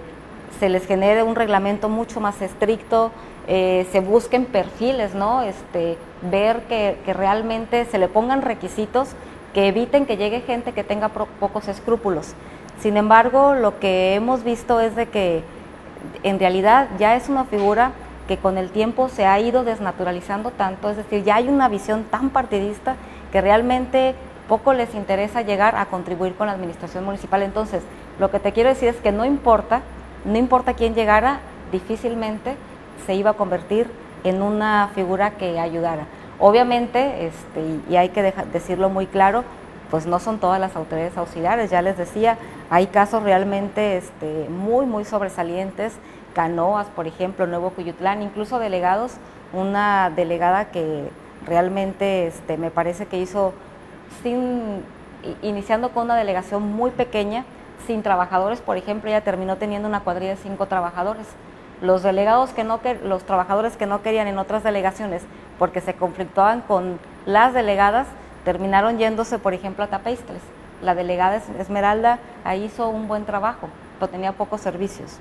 se 0.63 0.69
les 0.69 0.87
genere 0.87 1.25
un 1.25 1.35
reglamento 1.35 1.89
mucho 1.89 2.21
más 2.21 2.41
estricto, 2.41 3.11
eh, 3.49 3.85
se 3.91 3.99
busquen 3.99 4.45
perfiles, 4.45 5.13
¿no? 5.13 5.43
Este, 5.43 5.99
ver 6.31 6.61
que, 6.69 6.97
realmente 7.05 7.85
se 7.87 7.99
le 7.99 8.07
pongan 8.07 8.43
requisitos 8.43 9.09
que 9.55 9.67
eviten 9.67 10.07
que 10.07 10.17
llegue 10.17 10.41
gente 10.43 10.71
que 10.71 10.85
tenga 10.85 11.09
pocos 11.09 11.67
escrúpulos. 11.67 12.35
Sin 12.79 12.97
embargo, 12.97 13.55
lo 13.55 13.81
que 13.81 14.15
hemos 14.15 14.45
visto 14.45 14.79
es 14.79 14.95
de 14.95 15.07
que 15.09 15.43
en 16.23 16.39
realidad 16.39 16.87
ya 16.97 17.17
es 17.17 17.29
una 17.29 17.43
figura 17.43 17.91
que 18.29 18.37
con 18.37 18.57
el 18.57 18.71
tiempo 18.71 19.09
se 19.09 19.27
ha 19.27 19.41
ido 19.41 19.65
desnaturalizando 19.65 20.53
tanto, 20.53 20.91
es 20.91 20.97
decir, 20.97 21.25
ya 21.25 21.35
hay 21.35 21.49
una 21.49 21.69
visión 21.69 22.05
tan 22.05 22.31
partidista 22.31 22.95
que 23.33 23.41
realmente 23.41 24.15
poco 24.47 24.75
les 24.75 24.95
interesa 24.95 25.43
llegar 25.43 25.75
a 25.75 25.87
contribuir 25.87 26.37
con 26.37 26.47
la 26.47 26.53
administración 26.53 27.05
municipal. 27.05 27.43
Entonces, 27.43 27.83
lo 28.21 28.31
que 28.31 28.39
te 28.39 28.53
quiero 28.53 28.69
decir 28.69 28.91
es 28.91 28.97
que 28.99 29.11
no 29.11 29.25
importa, 29.25 29.83
no 30.25 30.39
importa 30.39 30.75
quién 30.75 30.95
llegara, 30.95 31.41
difícilmente 31.71 32.57
se 33.07 33.15
iba 33.15 33.31
a 33.31 33.35
convertir 33.35 33.91
en 34.25 34.43
una 34.43 34.91
figura 34.95 35.33
que 35.33 35.59
ayudara. 35.59 36.07
Obviamente, 36.39 37.27
este, 37.27 37.61
y 37.89 37.97
hay 37.97 38.11
que 38.11 38.35
decirlo 38.53 38.89
muy 38.89 39.07
claro, 39.07 39.45
pues 39.91 40.07
no 40.07 40.19
son 40.19 40.39
todas 40.39 40.59
las 40.59 40.75
autoridades 40.75 41.17
auxiliares, 41.17 41.71
ya 41.71 41.83
les 41.83 41.99
decía, 41.99 42.39
hay 42.71 42.87
casos 42.87 43.23
realmente 43.23 43.99
este, 43.99 44.49
muy, 44.49 44.87
muy 44.87 45.05
sobresalientes, 45.05 45.93
canoas, 46.35 46.87
por 46.87 47.07
ejemplo, 47.07 47.47
Nuevo 47.47 47.71
Cuyutlán, 47.71 48.23
incluso 48.23 48.59
delegados 48.59 49.13
una 49.53 50.11
delegada 50.11 50.67
que 50.67 51.11
realmente 51.47 52.27
este, 52.27 52.57
me 52.57 52.71
parece 52.71 53.07
que 53.07 53.19
hizo, 53.19 53.53
sin, 54.23 54.83
iniciando 55.43 55.91
con 55.91 56.05
una 56.05 56.17
delegación 56.17 56.73
muy 56.73 56.91
pequeña, 56.91 57.45
sin 57.87 58.03
trabajadores, 58.03 58.61
por 58.61 58.77
ejemplo, 58.77 59.11
ella 59.11 59.23
terminó 59.23 59.57
teniendo 59.57 59.89
una 59.89 60.01
cuadrilla 60.01 60.33
de 60.33 60.37
cinco 60.37 60.67
trabajadores. 60.67 61.27
Los 61.81 62.03
delegados 62.03 62.51
que 62.51 62.65
no, 62.65 62.81
los 63.05 63.25
trabajadores 63.25 63.77
que 63.77 63.87
no 63.87 64.03
querían 64.03 64.29
en 64.29 64.39
otras 64.39 64.63
delegaciones 64.63 65.23
porque 65.59 65.81
se 65.81 65.95
conflictuaban 65.95 66.61
con 66.61 66.99
las 67.27 67.55
delegadas, 67.55 68.07
terminaron 68.45 68.99
yéndose, 68.99 69.39
por 69.39 69.55
ejemplo, 69.55 69.85
a 69.85 69.89
Tapeistles. 69.89 70.43
La 70.83 70.95
delegada 70.95 71.41
Esmeralda 71.59 72.19
ahí 72.45 72.65
hizo 72.65 72.89
un 72.89 73.09
buen 73.09 73.25
trabajo, 73.25 73.69
pero 73.99 74.11
tenía 74.11 74.33
pocos 74.33 74.61
servicios. 74.61 75.19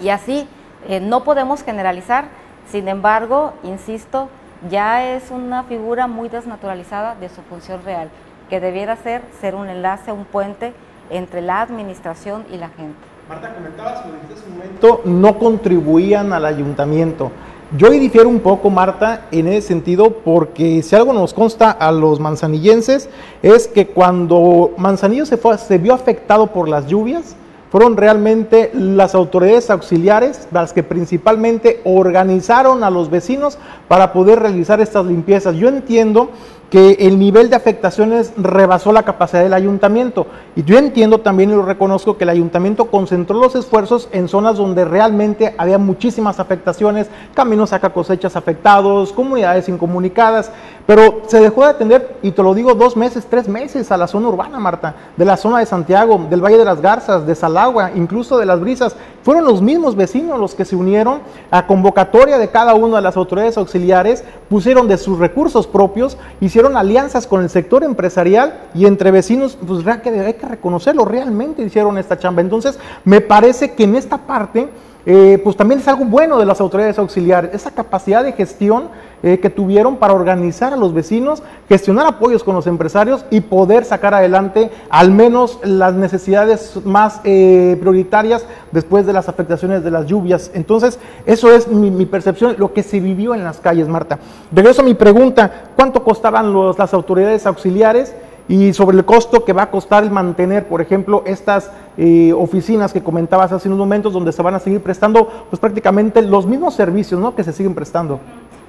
Y 0.00 0.08
así 0.08 0.48
eh, 0.88 1.00
no 1.00 1.24
podemos 1.24 1.62
generalizar, 1.62 2.26
sin 2.70 2.88
embargo, 2.88 3.54
insisto, 3.62 4.28
ya 4.68 5.04
es 5.04 5.30
una 5.30 5.64
figura 5.64 6.06
muy 6.06 6.28
desnaturalizada 6.28 7.14
de 7.14 7.28
su 7.28 7.42
función 7.42 7.82
real, 7.84 8.10
que 8.48 8.60
debiera 8.60 8.96
ser 8.96 9.22
ser 9.40 9.54
un 9.54 9.68
enlace, 9.68 10.12
un 10.12 10.24
puente 10.24 10.74
entre 11.10 11.40
la 11.40 11.60
administración 11.60 12.44
y 12.52 12.56
la 12.56 12.68
gente. 12.68 12.96
Marta, 13.28 13.54
comentabas 13.54 14.02
que 14.02 14.08
en 14.08 14.36
ese 14.36 14.48
momento 14.50 15.00
no 15.04 15.38
contribuían 15.38 16.32
al 16.32 16.44
ayuntamiento. 16.44 17.30
Yo 17.76 17.90
difiero 17.90 18.28
un 18.28 18.40
poco, 18.40 18.70
Marta, 18.70 19.26
en 19.32 19.48
ese 19.48 19.68
sentido, 19.68 20.10
porque 20.10 20.82
si 20.82 20.94
algo 20.94 21.12
nos 21.12 21.34
consta 21.34 21.70
a 21.70 21.90
los 21.90 22.20
manzanillenses 22.20 23.08
es 23.42 23.66
que 23.66 23.88
cuando 23.88 24.72
Manzanillo 24.76 25.26
se, 25.26 25.38
fue, 25.38 25.58
se 25.58 25.78
vio 25.78 25.94
afectado 25.94 26.48
por 26.48 26.68
las 26.68 26.86
lluvias, 26.86 27.34
fueron 27.74 27.96
realmente 27.96 28.70
las 28.72 29.16
autoridades 29.16 29.68
auxiliares 29.70 30.46
las 30.52 30.72
que 30.72 30.84
principalmente 30.84 31.80
organizaron 31.82 32.84
a 32.84 32.90
los 32.90 33.10
vecinos 33.10 33.58
para 33.88 34.12
poder 34.12 34.38
realizar 34.38 34.80
estas 34.80 35.06
limpiezas. 35.06 35.56
Yo 35.56 35.68
entiendo 35.68 36.30
que 36.70 36.96
el 37.00 37.18
nivel 37.18 37.50
de 37.50 37.56
afectaciones 37.56 38.32
rebasó 38.36 38.92
la 38.92 39.04
capacidad 39.04 39.42
del 39.42 39.54
ayuntamiento. 39.54 40.26
Y 40.56 40.64
yo 40.64 40.78
entiendo 40.78 41.18
también 41.18 41.50
y 41.50 41.54
lo 41.54 41.64
reconozco 41.64 42.16
que 42.16 42.24
el 42.24 42.30
ayuntamiento 42.30 42.86
concentró 42.86 43.38
los 43.38 43.54
esfuerzos 43.54 44.08
en 44.12 44.28
zonas 44.28 44.56
donde 44.56 44.84
realmente 44.84 45.54
había 45.58 45.78
muchísimas 45.78 46.40
afectaciones, 46.40 47.08
caminos 47.34 47.70
saca 47.70 47.90
cosechas 47.90 48.36
afectados, 48.36 49.12
comunidades 49.12 49.68
incomunicadas, 49.68 50.50
pero 50.86 51.22
se 51.26 51.40
dejó 51.40 51.62
de 51.62 51.70
atender, 51.70 52.16
y 52.22 52.32
te 52.32 52.42
lo 52.42 52.54
digo, 52.54 52.74
dos 52.74 52.96
meses, 52.96 53.26
tres 53.28 53.48
meses 53.48 53.90
a 53.90 53.96
la 53.96 54.06
zona 54.06 54.28
urbana, 54.28 54.58
Marta, 54.58 54.94
de 55.16 55.24
la 55.24 55.36
zona 55.36 55.60
de 55.60 55.66
Santiago, 55.66 56.26
del 56.28 56.44
Valle 56.44 56.58
de 56.58 56.64
las 56.64 56.80
Garzas, 56.80 57.26
de 57.26 57.34
Salagua, 57.34 57.92
incluso 57.94 58.36
de 58.36 58.46
las 58.46 58.60
Brisas. 58.60 58.96
Fueron 59.24 59.46
los 59.46 59.62
mismos 59.62 59.96
vecinos 59.96 60.38
los 60.38 60.54
que 60.54 60.66
se 60.66 60.76
unieron 60.76 61.20
a 61.50 61.66
convocatoria 61.66 62.36
de 62.36 62.50
cada 62.50 62.74
una 62.74 62.96
de 62.96 63.02
las 63.02 63.16
autoridades 63.16 63.56
auxiliares, 63.56 64.22
pusieron 64.50 64.86
de 64.86 64.98
sus 64.98 65.18
recursos 65.18 65.66
propios, 65.66 66.18
hicieron 66.42 66.76
alianzas 66.76 67.26
con 67.26 67.42
el 67.42 67.48
sector 67.48 67.84
empresarial 67.84 68.60
y 68.74 68.84
entre 68.84 69.10
vecinos, 69.10 69.56
pues 69.66 69.86
hay 69.86 70.00
que 70.34 70.46
reconocerlo, 70.46 71.06
realmente 71.06 71.62
hicieron 71.62 71.96
esta 71.96 72.18
chamba. 72.18 72.42
Entonces, 72.42 72.78
me 73.04 73.22
parece 73.22 73.72
que 73.72 73.84
en 73.84 73.96
esta 73.96 74.18
parte 74.18 74.68
eh, 75.06 75.38
pues 75.42 75.56
también 75.56 75.80
es 75.80 75.88
algo 75.88 76.04
bueno 76.04 76.38
de 76.38 76.46
las 76.46 76.60
autoridades 76.60 76.98
auxiliares, 76.98 77.54
esa 77.54 77.70
capacidad 77.70 78.24
de 78.24 78.32
gestión 78.32 78.88
eh, 79.26 79.38
que 79.40 79.48
tuvieron 79.48 79.96
para 79.96 80.12
organizar 80.12 80.74
a 80.74 80.76
los 80.76 80.92
vecinos, 80.92 81.42
gestionar 81.66 82.06
apoyos 82.06 82.44
con 82.44 82.54
los 82.54 82.66
empresarios 82.66 83.24
y 83.30 83.40
poder 83.40 83.86
sacar 83.86 84.12
adelante 84.12 84.70
al 84.90 85.12
menos 85.12 85.60
las 85.62 85.94
necesidades 85.94 86.78
más 86.84 87.22
eh, 87.24 87.78
prioritarias 87.80 88.44
después 88.70 89.06
de 89.06 89.14
las 89.14 89.30
afectaciones 89.30 89.82
de 89.82 89.90
las 89.90 90.04
lluvias. 90.04 90.50
Entonces, 90.52 90.98
eso 91.24 91.50
es 91.50 91.68
mi, 91.68 92.04
percepción, 92.04 92.56
lo 92.58 92.74
que 92.74 92.82
se 92.82 93.00
vivió 93.00 93.34
en 93.34 93.44
las 93.44 93.60
calles, 93.60 93.88
Marta. 93.88 94.18
Regreso 94.52 94.82
a 94.82 94.84
mi 94.84 94.92
pregunta, 94.92 95.70
¿cuánto 95.74 96.04
costaban 96.04 96.54
las 96.76 96.92
autoridades 96.92 97.46
auxiliares? 97.46 98.14
y 98.46 98.74
sobre 98.74 98.98
el 98.98 99.04
costo 99.06 99.44
que 99.44 99.54
va 99.54 99.62
a 99.62 99.70
costar 99.70 100.04
el 100.04 100.10
mantener, 100.10 100.68
por 100.68 100.82
ejemplo, 100.82 101.22
estas 101.24 101.70
eh, 101.96 102.32
oficinas 102.36 102.92
que 102.92 103.02
comentabas 103.02 103.52
hace 103.52 103.68
unos 103.68 103.78
momentos, 103.78 104.12
donde 104.12 104.32
se 104.32 104.42
van 104.42 104.54
a 104.54 104.58
seguir 104.58 104.82
prestando 104.82 105.26
pues 105.48 105.58
prácticamente 105.60 106.20
los 106.20 106.46
mismos 106.46 106.74
servicios 106.74 107.20
¿no? 107.20 107.34
que 107.34 107.42
se 107.42 107.52
siguen 107.52 107.74
prestando. 107.74 108.20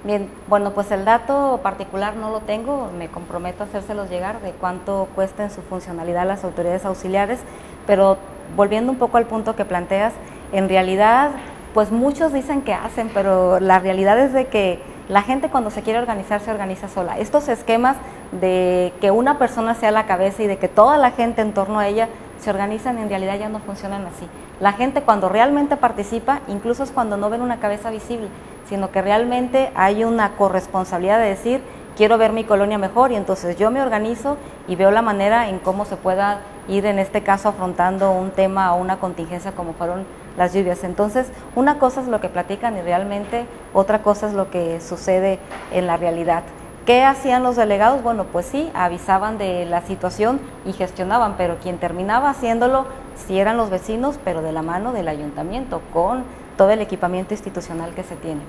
Bien, 0.06 0.30
bueno, 0.48 0.70
pues 0.70 0.92
el 0.92 1.04
dato 1.04 1.62
particular 1.64 2.16
no 2.16 2.30
lo 2.30 2.42
tengo, 2.42 2.92
me 2.96 3.08
comprometo 3.08 3.64
a 3.64 3.66
hacérselos 3.66 4.08
llegar 4.08 4.40
de 4.42 4.52
cuánto 4.52 5.08
cuesta 5.16 5.46
en 5.46 5.50
su 5.50 5.64
funcionalidad 5.64 6.28
las 6.28 6.44
autoridades 6.44 6.86
auxiliares, 6.86 7.40
pero 7.88 8.18
volviendo 8.56 8.92
un 8.92 9.00
poco 9.00 9.18
al 9.18 9.26
punto 9.26 9.56
que 9.56 9.66
planteas, 9.66 10.14
en 10.54 10.70
realidad, 10.70 11.32
pues 11.74 11.92
muchos 11.92 12.34
dicen 12.34 12.62
que 12.62 12.76
hacen, 12.76 13.10
pero 13.16 13.60
la 13.60 13.80
realidad 13.80 14.20
es 14.20 14.32
de 14.32 14.46
que 14.46 14.80
la 15.10 15.24
gente 15.24 15.50
cuando 15.50 15.72
se 15.72 15.82
quiere 15.82 15.98
organizar 15.98 16.40
se 16.40 16.52
organiza 16.52 16.88
sola. 16.88 17.18
Estos 17.18 17.48
esquemas 17.48 17.98
de 18.32 18.94
que 19.02 19.10
una 19.10 19.40
persona 19.40 19.74
sea 19.74 19.90
la 19.90 20.06
cabeza 20.06 20.44
y 20.44 20.48
de 20.48 20.58
que 20.58 20.68
toda 20.68 21.00
la 21.00 21.12
gente 21.12 21.42
en 21.42 21.52
torno 21.52 21.80
a 21.80 21.88
ella 21.88 22.10
se 22.40 22.50
organizan, 22.50 22.98
en 22.98 23.10
realidad 23.10 23.38
ya 23.38 23.50
no 23.50 23.60
funcionan 23.60 24.06
así. 24.06 24.28
La 24.60 24.74
gente 24.74 25.02
cuando 25.02 25.30
realmente 25.30 25.78
participa, 25.78 26.40
incluso 26.48 26.84
es 26.84 26.92
cuando 26.92 27.18
no 27.18 27.30
ven 27.30 27.42
una 27.42 27.60
cabeza 27.60 27.92
visible, 27.92 28.28
sino 28.70 28.92
que 28.92 29.02
realmente 29.02 29.72
hay 29.76 30.04
una 30.04 30.32
corresponsabilidad 30.32 31.20
de 31.20 31.30
decir, 31.30 31.62
quiero 31.96 32.18
ver 32.18 32.32
mi 32.32 32.44
colonia 32.44 32.78
mejor 32.78 33.12
y 33.12 33.16
entonces 33.16 33.58
yo 33.58 33.72
me 33.72 33.82
organizo 33.82 34.38
y 34.68 34.76
veo 34.76 34.92
la 34.92 35.02
manera 35.02 35.50
en 35.50 35.60
cómo 35.60 35.86
se 35.86 35.96
pueda 35.96 36.40
ir 36.68 36.86
en 36.86 37.00
este 37.00 37.22
caso 37.22 37.50
afrontando 37.50 38.12
un 38.12 38.32
tema 38.32 38.74
o 38.74 38.82
una 38.82 38.98
contingencia 38.98 39.52
como 39.52 39.74
fueron 39.74 40.06
las 40.38 40.54
lluvias. 40.54 40.84
Entonces, 40.84 41.28
una 41.56 41.80
cosa 41.80 42.02
es 42.02 42.08
lo 42.08 42.20
que 42.20 42.30
platican 42.30 42.78
y 42.78 42.82
realmente 42.82 43.46
otra 43.74 44.02
cosa 44.02 44.28
es 44.28 44.34
lo 44.34 44.50
que 44.50 44.82
sucede 44.82 45.40
en 45.72 45.88
la 45.88 45.98
realidad. 45.98 46.44
¿Qué 46.86 47.04
hacían 47.04 47.42
los 47.42 47.56
delegados? 47.56 48.04
Bueno, 48.04 48.26
pues 48.32 48.46
sí, 48.46 48.70
avisaban 48.76 49.40
de 49.40 49.66
la 49.66 49.82
situación 49.82 50.40
y 50.68 50.74
gestionaban, 50.74 51.34
pero 51.36 51.58
quien 51.58 51.80
terminaba 51.80 52.30
haciéndolo 52.30 52.86
sí 53.26 53.40
eran 53.40 53.58
los 53.58 53.72
vecinos, 53.72 54.20
pero 54.24 54.44
de 54.44 54.52
la 54.52 54.62
mano 54.62 54.94
del 54.94 55.08
ayuntamiento, 55.08 55.82
con 55.92 56.24
todo 56.58 56.70
el 56.70 56.82
equipamiento 56.82 57.34
institucional 57.34 57.92
que 57.96 58.04
se 58.04 58.16
tiene. 58.16 58.42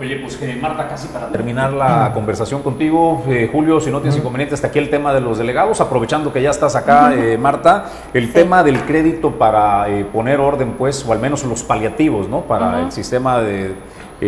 Oye, 0.00 0.16
pues 0.16 0.36
que 0.36 0.56
Marta, 0.56 0.88
casi 0.88 1.08
para 1.08 1.28
terminar 1.28 1.74
la 1.74 2.10
conversación 2.14 2.62
contigo, 2.62 3.22
eh, 3.28 3.50
Julio, 3.52 3.78
si 3.80 3.90
no 3.90 4.00
tienes 4.00 4.18
inconveniente, 4.18 4.54
hasta 4.54 4.68
aquí 4.68 4.78
el 4.78 4.88
tema 4.88 5.12
de 5.12 5.20
los 5.20 5.36
delegados, 5.36 5.80
aprovechando 5.82 6.32
que 6.32 6.40
ya 6.40 6.50
estás 6.50 6.74
acá, 6.74 7.14
eh, 7.14 7.36
Marta, 7.36 7.84
el 8.14 8.32
tema 8.32 8.64
del 8.64 8.80
crédito 8.86 9.32
para 9.32 9.90
eh, 9.90 10.06
poner 10.06 10.40
orden, 10.40 10.72
pues, 10.72 11.04
o 11.06 11.12
al 11.12 11.20
menos 11.20 11.44
los 11.44 11.62
paliativos, 11.62 12.30
¿no? 12.30 12.40
Para 12.40 12.80
el 12.80 12.92
sistema 12.92 13.40
de, 13.40 13.74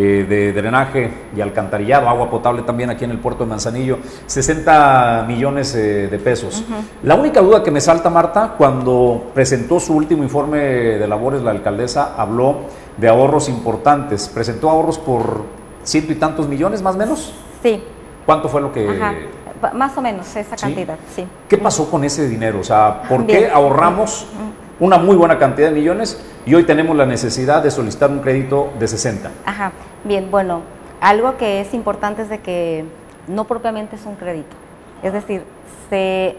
de, 0.01 0.53
drenaje 0.53 1.11
y 1.37 1.41
alcantarillado, 1.41 2.09
agua 2.09 2.31
potable 2.31 2.63
también 2.63 2.91
aquí 2.91 3.05
en 3.05 3.11
el 3.11 3.19
puerto 3.19 3.45
de 3.45 3.51
Manzanillo, 3.51 3.99
60 4.27 5.25
millones 5.27 5.73
de 5.75 6.21
pesos. 6.23 6.65
La 7.03 7.15
única 7.15 7.41
duda 7.41 7.63
que 7.63 7.71
me 7.71 7.81
salta, 7.81 8.11
Marta, 8.11 8.55
cuando 8.57 9.31
presentó 9.35 9.81
su 9.81 9.95
último 9.95 10.23
informe 10.23 10.59
de 10.59 11.07
labores 11.07 11.43
la 11.43 11.51
alcaldesa, 11.51 12.15
habló 12.17 12.61
de 12.97 13.09
ahorros 13.09 13.49
importantes. 13.49 14.29
¿Presentó 14.29 14.71
ahorros 14.71 14.99
por 14.99 15.45
ciento 15.85 16.13
y 16.13 16.17
tantos 16.17 16.49
millones 16.49 16.83
más 16.83 16.95
o 16.95 16.99
menos? 16.99 17.35
Sí. 17.63 17.83
¿Cuánto 18.25 18.49
fue 18.49 18.61
lo 18.61 18.73
que...? 18.73 18.87
Más 19.73 19.97
o 19.97 20.03
menos 20.03 20.37
esa 20.37 20.55
cantidad, 20.55 20.99
sí. 21.15 21.27
¿Qué 21.49 21.57
pasó 21.57 21.91
con 21.91 22.05
ese 22.05 22.29
dinero? 22.29 22.61
O 22.61 22.65
sea, 22.65 23.03
¿por 23.09 23.27
qué 23.27 23.49
ahorramos 23.49 24.27
una 24.79 24.99
muy 24.99 25.17
buena 25.17 25.39
cantidad 25.39 25.69
de 25.69 25.75
millones 25.75 26.21
y 26.45 26.55
hoy 26.55 26.65
tenemos 26.65 26.97
la 26.97 27.07
necesidad 27.07 27.63
de 27.63 27.71
solicitar 27.71 28.11
un 28.11 28.21
crédito 28.21 28.73
de 28.79 28.89
60? 28.89 29.31
Ajá, 29.45 29.73
bien, 30.05 30.31
bueno, 30.31 30.63
algo 31.01 31.37
que 31.37 31.61
es 31.61 31.73
importante 31.75 32.23
es 32.23 32.29
de 32.29 32.39
que 32.39 32.85
no 33.29 33.45
propiamente 33.45 33.97
es 33.97 34.05
un 34.07 34.17
crédito. 34.17 34.55
Es 35.03 35.13
decir, 35.13 35.43
se, 35.91 36.37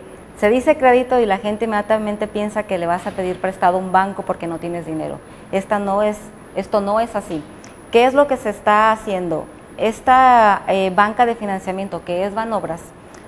dice 0.49 0.77
crédito 0.77 1.19
y 1.19 1.26
la 1.26 1.38
gente 1.38 1.65
inmediatamente 1.65 2.27
piensa 2.27 2.64
que 2.64 2.77
le 2.77 2.85
vas 2.85 3.07
a 3.07 3.11
pedir 3.11 3.39
prestado 3.39 3.77
a 3.77 3.80
un 3.80 3.91
banco 3.91 4.23
porque 4.23 4.47
no 4.47 4.57
tienes 4.59 4.85
dinero. 4.85 5.19
Esta 5.51 5.80
no 5.80 6.01
es 6.01 6.18
esto 6.55 6.81
no 6.81 6.99
es 6.99 7.15
así. 7.15 7.43
¿Qué 7.91 8.05
es 8.05 8.15
lo 8.15 8.27
que 8.27 8.35
se 8.35 8.49
está 8.49 8.91
haciendo? 8.91 9.45
Esta 9.77 10.64
eh, 10.68 10.91
banca 10.95 11.27
de 11.27 11.35
financiamiento 11.35 12.03
que 12.03 12.26
es 12.26 12.34
Banobras, 12.34 12.81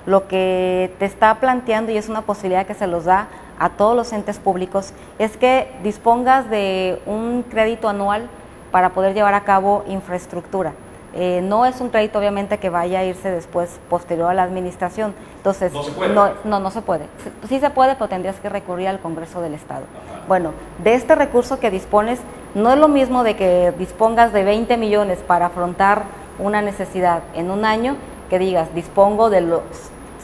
lo 0.07 0.27
que 0.27 0.91
te 0.97 1.05
está 1.05 1.35
planteando 1.35 1.91
y 1.91 1.97
es 1.97 2.09
una 2.09 2.23
posibilidad 2.23 2.65
que 2.65 2.73
se 2.73 2.87
los 2.87 3.05
da 3.05 3.27
a 3.59 3.69
todos 3.69 3.95
los 3.95 4.11
entes 4.13 4.39
públicos 4.39 4.93
es 5.19 5.37
que 5.37 5.71
dispongas 5.83 6.49
de 6.49 6.99
un 7.05 7.43
crédito 7.43 7.89
anual 7.89 8.29
para 8.71 8.89
poder 8.89 9.13
llevar 9.13 9.33
a 9.33 9.41
cabo 9.41 9.83
infraestructura. 9.87 10.73
Eh, 11.15 11.41
no 11.43 11.65
es 11.65 11.81
un 11.81 11.89
crédito 11.89 12.19
obviamente 12.19 12.59
que 12.59 12.69
vaya 12.69 12.99
a 12.99 13.03
irse 13.03 13.31
después 13.31 13.79
posterior 13.89 14.29
a 14.29 14.33
la 14.33 14.43
administración. 14.43 15.13
Entonces, 15.37 15.73
no 15.73 15.83
se 15.83 15.91
puede. 15.91 16.13
No, 16.13 16.59
no, 16.59 16.71
se 16.71 16.81
puede. 16.81 17.05
Sí, 17.47 17.59
se 17.59 17.69
puede, 17.71 17.95
pero 17.95 18.07
tendrías 18.07 18.35
que 18.37 18.47
recurrir 18.47 18.87
al 18.87 18.99
Congreso 18.99 19.41
del 19.41 19.55
Estado. 19.55 19.83
Bueno, 20.27 20.53
de 20.83 20.93
este 20.93 21.15
recurso 21.15 21.59
que 21.59 21.71
dispones, 21.71 22.19
no 22.53 22.71
es 22.71 22.77
lo 22.77 22.87
mismo 22.87 23.23
de 23.23 23.35
que 23.35 23.73
dispongas 23.79 24.33
de 24.33 24.43
20 24.43 24.77
millones 24.77 25.19
para 25.25 25.47
afrontar 25.47 26.03
una 26.37 26.61
necesidad 26.61 27.23
en 27.33 27.49
un 27.49 27.65
año, 27.65 27.95
que 28.29 28.37
digas, 28.37 28.73
dispongo 28.75 29.31
de 29.31 29.41
los 29.41 29.63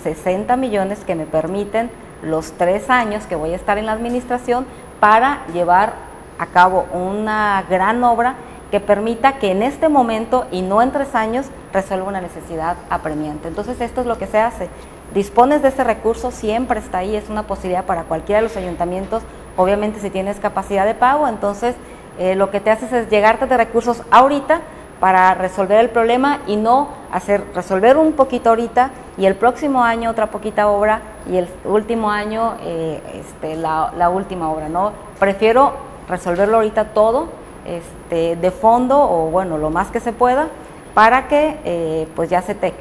60 0.04 0.56
millones 0.56 1.00
que 1.04 1.16
me 1.16 1.26
permiten 1.26 1.90
los 2.26 2.54
tres 2.54 2.90
años 2.90 3.26
que 3.26 3.36
voy 3.36 3.54
a 3.54 3.56
estar 3.56 3.78
en 3.78 3.86
la 3.86 3.94
administración 3.94 4.66
para 5.00 5.46
llevar 5.54 5.94
a 6.40 6.48
cabo 6.48 6.86
una 6.92 7.64
gran 7.70 8.04
obra 8.04 8.36
que 8.72 8.80
permita 8.80 9.34
que 9.34 9.52
en 9.52 9.64
este 9.64 9.90
momento 9.90 10.48
y 10.52 10.62
no 10.62 10.82
en 10.82 10.92
tres 10.92 11.16
años 11.16 11.46
resuelva 11.72 12.08
una 12.08 12.22
necesidad 12.22 12.76
apremiante. 12.90 13.48
Entonces 13.48 13.80
esto 13.80 14.02
es 14.02 14.08
lo 14.08 14.18
que 14.18 14.28
se 14.28 14.40
hace. 14.40 14.70
Dispones 15.14 15.62
de 15.62 15.70
ese 15.70 15.84
recurso, 15.84 16.32
siempre 16.32 16.80
está 16.80 16.98
ahí, 17.00 17.16
es 17.16 17.30
una 17.30 17.44
posibilidad 17.44 17.86
para 17.86 18.04
cualquiera 18.04 18.42
de 18.42 18.48
los 18.48 18.58
ayuntamientos, 18.58 19.24
obviamente 19.56 20.00
si 20.00 20.10
tienes 20.10 20.40
capacidad 20.40 20.86
de 20.86 20.96
pago, 20.96 21.28
entonces 21.28 21.76
eh, 22.18 22.36
lo 22.36 22.50
que 22.50 22.60
te 22.60 22.72
haces 22.72 22.92
es 22.92 23.10
llegarte 23.10 23.46
de 23.46 23.56
recursos 23.56 24.02
ahorita 24.12 24.62
para 25.06 25.36
resolver 25.36 25.82
el 25.82 25.90
problema 25.92 26.40
y 26.48 26.56
no 26.56 26.88
hacer 27.12 27.44
resolver 27.54 27.96
un 27.96 28.14
poquito 28.14 28.50
ahorita 28.50 28.90
y 29.20 29.28
el 29.28 29.36
próximo 29.36 29.84
año 29.84 30.10
otra 30.10 30.32
poquita 30.32 30.68
obra 30.68 31.00
y 31.32 31.38
el 31.38 31.48
último 31.64 32.10
año 32.10 32.56
eh, 32.64 33.00
este, 33.14 33.56
la, 33.56 34.10
última 34.10 34.50
obra, 34.50 34.68
¿no? 34.68 34.94
Prefiero 35.20 35.74
resolverlo 36.10 36.56
ahorita 36.56 36.86
todo 36.86 37.28
este, 37.68 38.36
de 38.36 38.50
fondo 38.50 39.00
o 39.00 39.30
bueno, 39.30 39.60
lo 39.60 39.70
más 39.70 39.90
que 39.90 40.00
se 40.00 40.12
pueda 40.12 40.48
para 40.96 41.28
que 41.28 41.60
eh, 41.66 42.08
pues 42.16 42.32
ya 42.32 42.42
se, 42.42 42.56
te, 42.56 42.74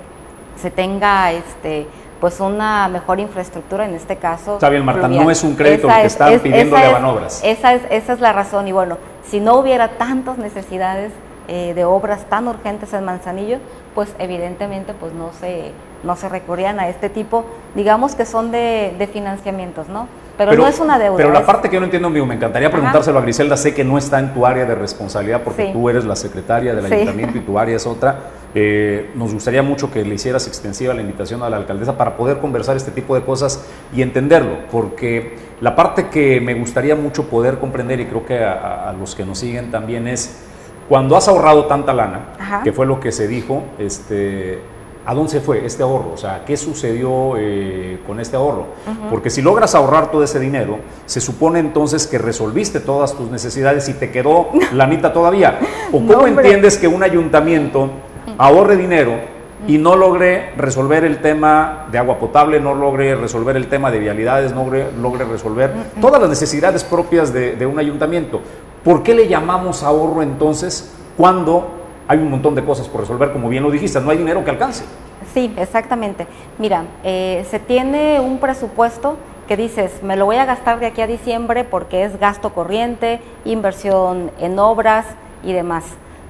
se 0.57 0.71
tenga 0.71 1.31
este, 1.31 1.87
pues 2.23 2.41
una 2.41 2.89
mejor 2.89 3.21
infraestructura 3.21 3.85
en 3.85 3.93
este 3.93 4.17
caso. 4.17 4.55
Está 4.55 4.71
bien, 4.71 4.83
Marta, 4.83 5.09
no 5.09 5.31
es 5.31 5.45
un 5.45 5.57
crédito 5.57 5.89
que 5.89 6.07
están 6.07 6.41
pidiendo 6.41 6.75
de 6.75 6.91
Banobras. 6.91 7.43
Esa 7.45 7.75
es, 7.75 7.83
esa 7.91 8.15
es 8.15 8.21
la 8.21 8.33
razón 8.33 8.67
y 8.67 8.73
bueno, 8.73 8.97
si 9.29 9.41
no 9.41 9.57
hubiera 9.57 9.89
tantas 9.99 10.39
necesidades 10.39 11.13
eh, 11.49 11.75
de 11.75 11.85
obras 11.85 12.25
tan 12.29 12.49
urgentes 12.49 12.93
en 12.95 13.05
Manzanillo, 13.05 13.59
pues 13.95 14.15
evidentemente 14.19 14.95
pues 14.95 15.13
no 15.13 15.31
se, 15.39 15.73
no 16.03 16.17
se 16.17 16.29
recurrían 16.29 16.81
a 16.81 16.89
este 16.89 17.11
tipo, 17.11 17.45
digamos 17.75 18.15
que 18.15 18.25
son 18.25 18.51
de, 18.51 18.95
de 18.99 19.07
financiamientos, 19.07 19.89
¿no? 19.89 20.09
Pero, 20.37 20.55
no 20.55 20.67
es 20.67 20.81
una 20.81 20.99
deuda. 20.99 21.17
Pero 21.17 21.33
la 21.33 21.47
parte 21.47 21.69
que 21.69 21.75
yo 21.75 21.81
no 21.81 21.85
entiendo, 21.85 22.09
amigo, 22.09 22.27
me 22.27 22.35
encantaría 22.35 22.71
preguntárselo 22.71 23.19
a 23.19 23.23
Griselda, 23.23 23.57
sé 23.57 23.73
que 23.73 23.85
no 23.85 23.99
está 23.99 24.19
en 24.19 24.35
tu 24.35 24.45
área 24.45 24.65
de 24.65 24.75
responsabilidad 24.75 25.43
porque 25.43 25.71
tú 25.73 25.89
eres 25.89 26.05
la 26.05 26.17
secretaria 26.17 26.75
del 26.75 26.87
ayuntamiento 26.87 27.39
y 27.39 27.43
tu 27.43 27.59
área 27.59 27.77
es 27.77 27.87
otra. 27.87 28.17
Eh, 28.55 29.11
nos 29.15 29.33
gustaría 29.33 29.63
mucho 29.63 29.91
que 29.93 30.05
le 30.05 30.15
hicieras 30.15 30.47
extensiva 30.49 30.95
la 30.95 31.03
invitación 31.03 31.43
a 31.43 31.51
la 31.51 31.57
alcaldesa 31.57 31.97
para 31.97 32.17
poder 32.17 32.39
conversar 32.39 32.77
este 32.77 32.91
tipo 32.91 33.15
de 33.15 33.23
cosas 33.23 33.65
y 33.95 34.03
entenderlo, 34.03 34.59
porque 34.73 35.37
la 35.61 35.77
parte 35.77 36.09
que 36.09 36.41
me 36.41 36.55
gustaría 36.55 36.97
mucho 36.97 37.29
poder 37.29 37.59
comprender 37.59 38.01
y 38.01 38.07
creo 38.07 38.27
que 38.27 38.43
a 38.43 38.93
los 38.99 39.15
que 39.15 39.25
nos 39.25 39.39
siguen 39.39 39.71
también 39.71 40.09
es 40.09 40.41
cuando 40.89 41.17
has 41.17 41.29
ahorrado 41.29 41.67
tanta 41.67 41.93
lana, 41.93 42.63
que 42.63 42.73
fue 42.73 42.87
lo 42.87 43.01
que 43.01 43.13
se 43.13 43.27
dijo, 43.27 43.63
este, 43.79 44.59
¿a 45.07 45.15
dónde 45.15 45.31
se 45.31 45.41
fue 45.41 45.65
este 45.65 45.83
ahorro? 45.83 46.13
O 46.15 46.17
sea, 46.17 46.45
¿qué 46.45 46.57
sucedió 46.57 47.35
eh, 47.37 48.01
con 48.07 48.21
este 48.21 48.37
ahorro? 48.37 48.67
Porque 49.11 49.31
si 49.31 49.43
logras 49.43 49.75
ahorrar 49.75 50.11
todo 50.11 50.23
ese 50.25 50.39
dinero, 50.39 50.79
se 51.07 51.21
supone 51.21 51.59
entonces 51.59 52.07
que 52.07 52.19
resolviste 52.19 52.81
todas 52.81 53.15
tus 53.15 53.31
necesidades 53.31 53.89
y 53.89 53.95
te 53.95 54.11
quedó 54.11 54.49
lanita 54.73 55.13
todavía. 55.13 55.59
¿O 55.93 56.01
cómo 56.07 56.27
entiendes 56.27 56.79
que 56.79 56.89
un 56.89 57.03
ayuntamiento 57.03 57.91
ahorre 58.39 58.77
dinero 58.77 59.35
y 59.67 59.79
no 59.79 59.97
logre 59.97 60.51
resolver 60.57 61.05
el 61.05 61.19
tema 61.19 61.87
de 61.91 61.99
agua 61.99 62.19
potable, 62.19 62.61
no 62.61 62.75
logre 62.75 63.15
resolver 63.15 63.57
el 63.57 63.69
tema 63.69 63.91
de 63.91 63.99
vialidades, 63.99 64.53
no 64.53 64.65
logre, 65.01 65.25
resolver 65.25 65.73
todas 66.01 66.21
las 66.21 66.31
necesidades 66.31 66.85
propias 66.85 67.33
de, 67.33 67.67
un 67.67 67.79
ayuntamiento. 67.79 68.41
¿Por 68.85 69.03
qué 69.03 69.15
le 69.15 69.29
llamamos 69.29 69.83
ahorro 69.83 70.21
entonces 70.21 70.93
cuando 71.17 71.69
hay 72.07 72.19
un 72.19 72.31
montón 72.31 72.55
de 72.55 72.63
cosas 72.63 72.87
por 72.87 73.01
resolver, 73.01 73.33
como 73.33 73.49
bien 73.49 73.63
lo 73.63 73.71
dijiste, 73.71 73.99
no 73.99 74.11
hay 74.11 74.19
dinero 74.19 74.45
que 74.45 74.51
alcance? 74.51 74.85
Sí, 75.33 75.55
exactamente. 75.57 76.27
Mira, 76.59 76.85
eh, 77.03 77.47
se 77.51 77.59
tiene 77.59 78.21
un 78.21 78.39
presupuesto 78.39 79.17
que 79.49 79.57
dices, 79.57 80.03
me 80.03 80.17
lo 80.17 80.27
voy 80.27 80.37
a 80.37 80.45
gastar 80.45 80.81
de 80.81 80.87
aquí 80.87 81.01
a 81.01 81.07
diciembre 81.07 81.65
porque 81.65 82.05
es 82.05 82.21
gasto 82.21 82.53
corriente, 82.53 83.21
inversión 83.47 84.31
en 84.39 84.59
obras 84.59 85.07
y 85.43 85.55
demás. 85.55 85.85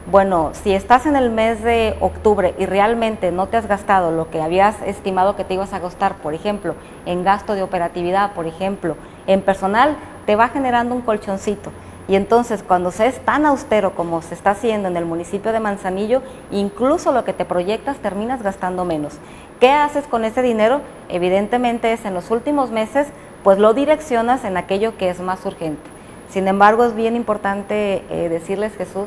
Bueno, 0.09 0.51
si 0.52 0.74
estás 0.74 1.06
en 1.06 1.16
el 1.16 1.31
mes 1.31 1.60
de 1.64 1.97
octubre 1.98 2.55
y 2.56 2.66
realmente 2.66 3.32
no 3.32 3.48
te 3.48 3.56
has 3.56 3.66
gastado 3.66 4.12
lo 4.12 4.31
que 4.31 4.40
habías 4.40 4.81
estimado 4.82 5.35
que 5.35 5.43
te 5.43 5.55
ibas 5.55 5.72
a 5.72 5.81
gastar, 5.81 6.16
por 6.18 6.35
ejemplo, 6.35 6.76
en 7.05 7.24
gasto 7.24 7.55
de 7.55 7.64
operatividad, 7.64 8.32
por 8.32 8.47
ejemplo, 8.47 8.94
en 9.26 9.40
personal, 9.40 9.97
te 10.24 10.36
va 10.36 10.51
generando 10.51 10.94
un 10.94 11.01
colchoncito. 11.01 11.72
Y 12.06 12.16
entonces 12.16 12.62
cuando 12.62 12.90
se 12.90 13.06
es 13.06 13.18
tan 13.20 13.47
austero 13.47 13.94
como 13.94 14.20
se 14.20 14.35
está 14.35 14.51
haciendo 14.51 14.89
en 14.89 14.97
el 14.97 15.06
municipio 15.06 15.52
de 15.52 15.60
Manzanillo, 15.60 16.22
incluso 16.51 17.12
lo 17.12 17.24
que 17.24 17.32
te 17.32 17.44
proyectas 17.44 17.97
terminas 17.97 18.43
gastando 18.43 18.85
menos. 18.85 19.14
¿Qué 19.59 19.70
haces 19.70 20.06
con 20.06 20.24
ese 20.24 20.43
dinero? 20.43 20.82
Evidentemente 21.09 21.93
es 21.93 22.05
en 22.05 22.12
los 22.12 22.31
últimos 22.31 22.70
meses, 22.70 23.06
pues 23.43 23.59
lo 23.59 23.72
direccionas 23.72 24.44
en 24.44 24.56
aquello 24.56 24.97
que 24.98 25.09
es 25.09 25.20
más 25.20 25.47
urgente. 25.47 25.82
Sin 26.28 26.48
embargo, 26.48 26.85
es 26.85 26.94
bien 26.94 27.16
importante 27.16 28.02
eh, 28.10 28.28
decirles, 28.28 28.76
Jesús, 28.76 29.06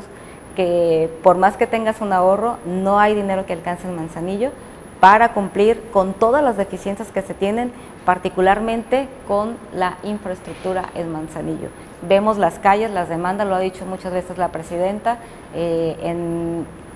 que 0.56 1.08
por 1.22 1.36
más 1.36 1.56
que 1.56 1.66
tengas 1.68 2.00
un 2.00 2.12
ahorro, 2.12 2.56
no 2.66 2.98
hay 2.98 3.14
dinero 3.14 3.46
que 3.46 3.52
alcance 3.52 3.86
en 3.86 3.94
Manzanillo 3.94 4.50
para 4.98 5.32
cumplir 5.32 5.80
con 5.92 6.14
todas 6.14 6.42
las 6.42 6.56
deficiencias 6.56 7.12
que 7.12 7.22
se 7.22 7.34
tienen, 7.34 7.70
particularmente 8.04 9.08
con 9.28 9.56
la 9.72 9.98
infraestructura 10.02 10.88
en 10.94 11.12
Manzanillo. 11.12 11.68
Vemos 12.02 12.38
las 12.38 12.58
calles, 12.58 12.90
las 12.90 13.08
demandas, 13.08 13.48
lo 13.48 13.54
ha 13.54 13.60
dicho 13.60 13.84
muchas 13.84 14.12
veces 14.12 14.38
la 14.38 14.48
presidenta, 14.48 15.18
eh, 15.54 15.96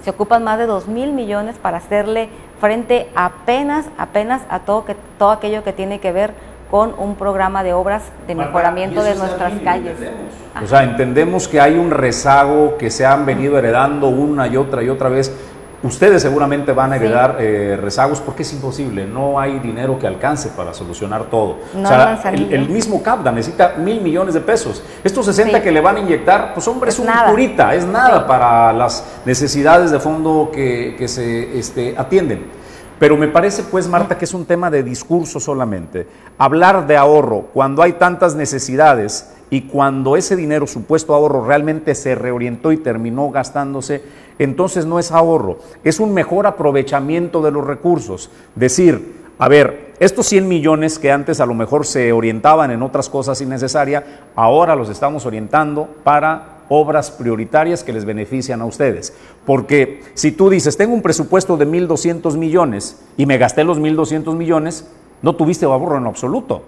se 0.04 0.10
ocupan 0.10 0.44
más 0.44 0.58
de 0.58 0.66
2 0.66 0.88
mil 0.88 1.12
millones 1.12 1.56
para 1.56 1.78
hacerle 1.78 2.28
frente 2.60 3.08
apenas, 3.14 3.86
apenas 3.98 4.42
a 4.48 4.60
todo, 4.60 4.84
que, 4.84 4.96
todo 5.18 5.30
aquello 5.30 5.64
que 5.64 5.72
tiene 5.72 5.98
que 5.98 6.12
ver 6.12 6.32
con 6.70 6.94
un 6.96 7.16
programa 7.16 7.62
de 7.62 7.74
obras 7.74 8.02
de 8.26 8.34
mejoramiento 8.34 9.02
de 9.02 9.14
nuestras 9.14 9.52
calles. 9.62 9.94
O 10.62 10.66
sea, 10.66 10.84
entendemos 10.84 11.46
que 11.46 11.60
hay 11.60 11.76
un 11.76 11.90
rezago 11.90 12.78
que 12.78 12.90
se 12.90 13.04
han 13.04 13.26
venido 13.26 13.58
heredando 13.58 14.08
una 14.08 14.46
y 14.46 14.56
otra 14.56 14.82
y 14.82 14.88
otra 14.88 15.08
vez 15.08 15.36
Ustedes 15.82 16.22
seguramente 16.22 16.72
van 16.72 16.92
a 16.92 16.96
heredar 16.96 17.38
eh, 17.40 17.76
rezagos 17.80 18.20
porque 18.20 18.42
es 18.42 18.52
imposible, 18.52 19.04
no 19.04 19.40
hay 19.40 19.58
dinero 19.58 19.98
que 19.98 20.06
alcance 20.06 20.50
para 20.50 20.72
solucionar 20.72 21.24
todo. 21.24 21.58
o 21.76 21.86
sea, 21.86 22.20
el, 22.32 22.68
mismo 22.68 23.02
CAPDA 23.02 23.32
necesita 23.32 23.74
mil 23.78 24.00
millones 24.00 24.34
de 24.34 24.40
pesos. 24.40 24.82
Estos 25.02 25.26
60 25.26 25.60
que 25.60 25.72
le 25.72 25.80
van 25.80 25.96
a 25.96 26.00
inyectar, 26.00 26.54
pues 26.54 26.68
hombre, 26.68 26.90
es, 26.90 26.98
un 27.00 27.08
purita, 27.28 27.74
es 27.74 27.84
nada 27.84 28.26
para 28.26 28.72
las 28.72 29.04
necesidades 29.24 29.90
de 29.90 29.98
fondo 29.98 30.50
que, 30.52 30.94
que 30.96 31.08
se 31.08 31.58
este, 31.58 31.94
atienden. 31.98 32.61
Pero 33.02 33.16
me 33.16 33.26
parece, 33.26 33.64
pues, 33.64 33.88
Marta, 33.88 34.16
que 34.16 34.26
es 34.26 34.32
un 34.32 34.44
tema 34.44 34.70
de 34.70 34.84
discurso 34.84 35.40
solamente. 35.40 36.06
Hablar 36.38 36.86
de 36.86 36.96
ahorro 36.96 37.48
cuando 37.52 37.82
hay 37.82 37.94
tantas 37.94 38.36
necesidades 38.36 39.28
y 39.50 39.62
cuando 39.62 40.16
ese 40.16 40.36
dinero, 40.36 40.68
supuesto 40.68 41.12
ahorro, 41.12 41.44
realmente 41.44 41.96
se 41.96 42.14
reorientó 42.14 42.70
y 42.70 42.76
terminó 42.76 43.28
gastándose 43.32 44.04
entonces 44.38 44.86
no 44.86 45.00
es 45.00 45.10
ahorro, 45.10 45.58
es 45.82 45.98
un 45.98 46.14
mejor 46.14 46.46
aprovechamiento 46.46 47.42
de 47.42 47.50
los 47.50 47.66
recursos. 47.66 48.30
Decir, 48.54 49.20
a 49.36 49.48
ver, 49.48 49.94
estos 49.98 50.26
100 50.26 50.46
millones 50.46 51.00
que 51.00 51.10
antes 51.10 51.40
a 51.40 51.46
lo 51.46 51.54
mejor 51.54 51.84
se 51.84 52.12
orientaban 52.12 52.70
en 52.70 52.82
otras 52.82 53.08
cosas 53.08 53.40
innecesarias, 53.40 54.04
ahora 54.36 54.76
los 54.76 54.88
estamos 54.88 55.26
orientando 55.26 55.88
para 56.04 56.51
obras 56.72 57.10
prioritarias 57.10 57.84
que 57.84 57.92
les 57.92 58.04
benefician 58.04 58.60
a 58.60 58.64
ustedes. 58.64 59.12
Porque 59.44 60.02
si 60.14 60.32
tú 60.32 60.48
dices, 60.48 60.76
tengo 60.76 60.94
un 60.94 61.02
presupuesto 61.02 61.56
de 61.56 61.66
1.200 61.66 62.36
millones 62.36 62.98
y 63.16 63.26
me 63.26 63.38
gasté 63.38 63.64
los 63.64 63.78
1.200 63.78 64.34
millones, 64.34 64.88
no 65.20 65.36
tuviste 65.36 65.66
ahorro 65.66 65.98
en 65.98 66.06
absoluto. 66.06 66.62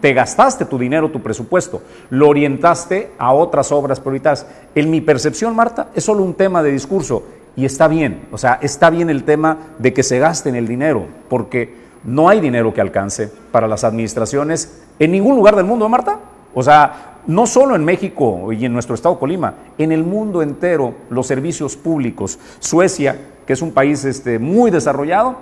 Te 0.00 0.12
gastaste 0.12 0.66
tu 0.66 0.78
dinero, 0.78 1.10
tu 1.10 1.22
presupuesto, 1.22 1.80
lo 2.10 2.28
orientaste 2.28 3.12
a 3.18 3.32
otras 3.32 3.72
obras 3.72 3.98
prioritarias. 3.98 4.46
En 4.74 4.90
mi 4.90 5.00
percepción, 5.00 5.56
Marta, 5.56 5.88
es 5.94 6.04
solo 6.04 6.22
un 6.22 6.34
tema 6.34 6.62
de 6.62 6.70
discurso 6.70 7.22
y 7.56 7.64
está 7.64 7.88
bien, 7.88 8.28
o 8.30 8.36
sea, 8.36 8.58
está 8.60 8.90
bien 8.90 9.08
el 9.08 9.24
tema 9.24 9.56
de 9.78 9.94
que 9.94 10.02
se 10.02 10.18
gasten 10.18 10.54
el 10.54 10.68
dinero, 10.68 11.06
porque 11.30 11.74
no 12.04 12.28
hay 12.28 12.40
dinero 12.40 12.74
que 12.74 12.82
alcance 12.82 13.32
para 13.50 13.66
las 13.66 13.84
administraciones 13.84 14.82
en 14.98 15.12
ningún 15.12 15.36
lugar 15.36 15.56
del 15.56 15.64
mundo, 15.64 15.88
Marta. 15.88 16.18
O 16.54 16.62
sea, 16.62 17.15
no 17.26 17.46
solo 17.46 17.74
en 17.74 17.84
México 17.84 18.52
y 18.52 18.64
en 18.64 18.72
nuestro 18.72 18.94
estado 18.94 19.18
Colima, 19.18 19.54
en 19.78 19.92
el 19.92 20.04
mundo 20.04 20.42
entero 20.42 20.94
los 21.10 21.26
servicios 21.26 21.76
públicos. 21.76 22.38
Suecia, 22.60 23.18
que 23.46 23.52
es 23.52 23.62
un 23.62 23.72
país 23.72 24.04
este, 24.04 24.38
muy 24.38 24.70
desarrollado, 24.70 25.36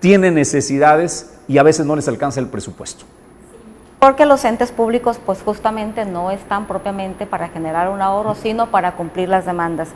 tiene 0.00 0.30
necesidades 0.30 1.34
y 1.48 1.58
a 1.58 1.62
veces 1.62 1.86
no 1.86 1.96
les 1.96 2.08
alcanza 2.08 2.40
el 2.40 2.48
presupuesto. 2.48 3.04
Porque 3.98 4.26
los 4.26 4.44
entes 4.44 4.72
públicos 4.72 5.18
pues 5.24 5.42
justamente 5.42 6.04
no 6.04 6.30
están 6.30 6.66
propiamente 6.66 7.26
para 7.26 7.48
generar 7.48 7.88
un 7.88 8.02
ahorro, 8.02 8.34
sino 8.34 8.68
para 8.68 8.92
cumplir 8.92 9.28
las 9.28 9.46
demandas. 9.46 9.88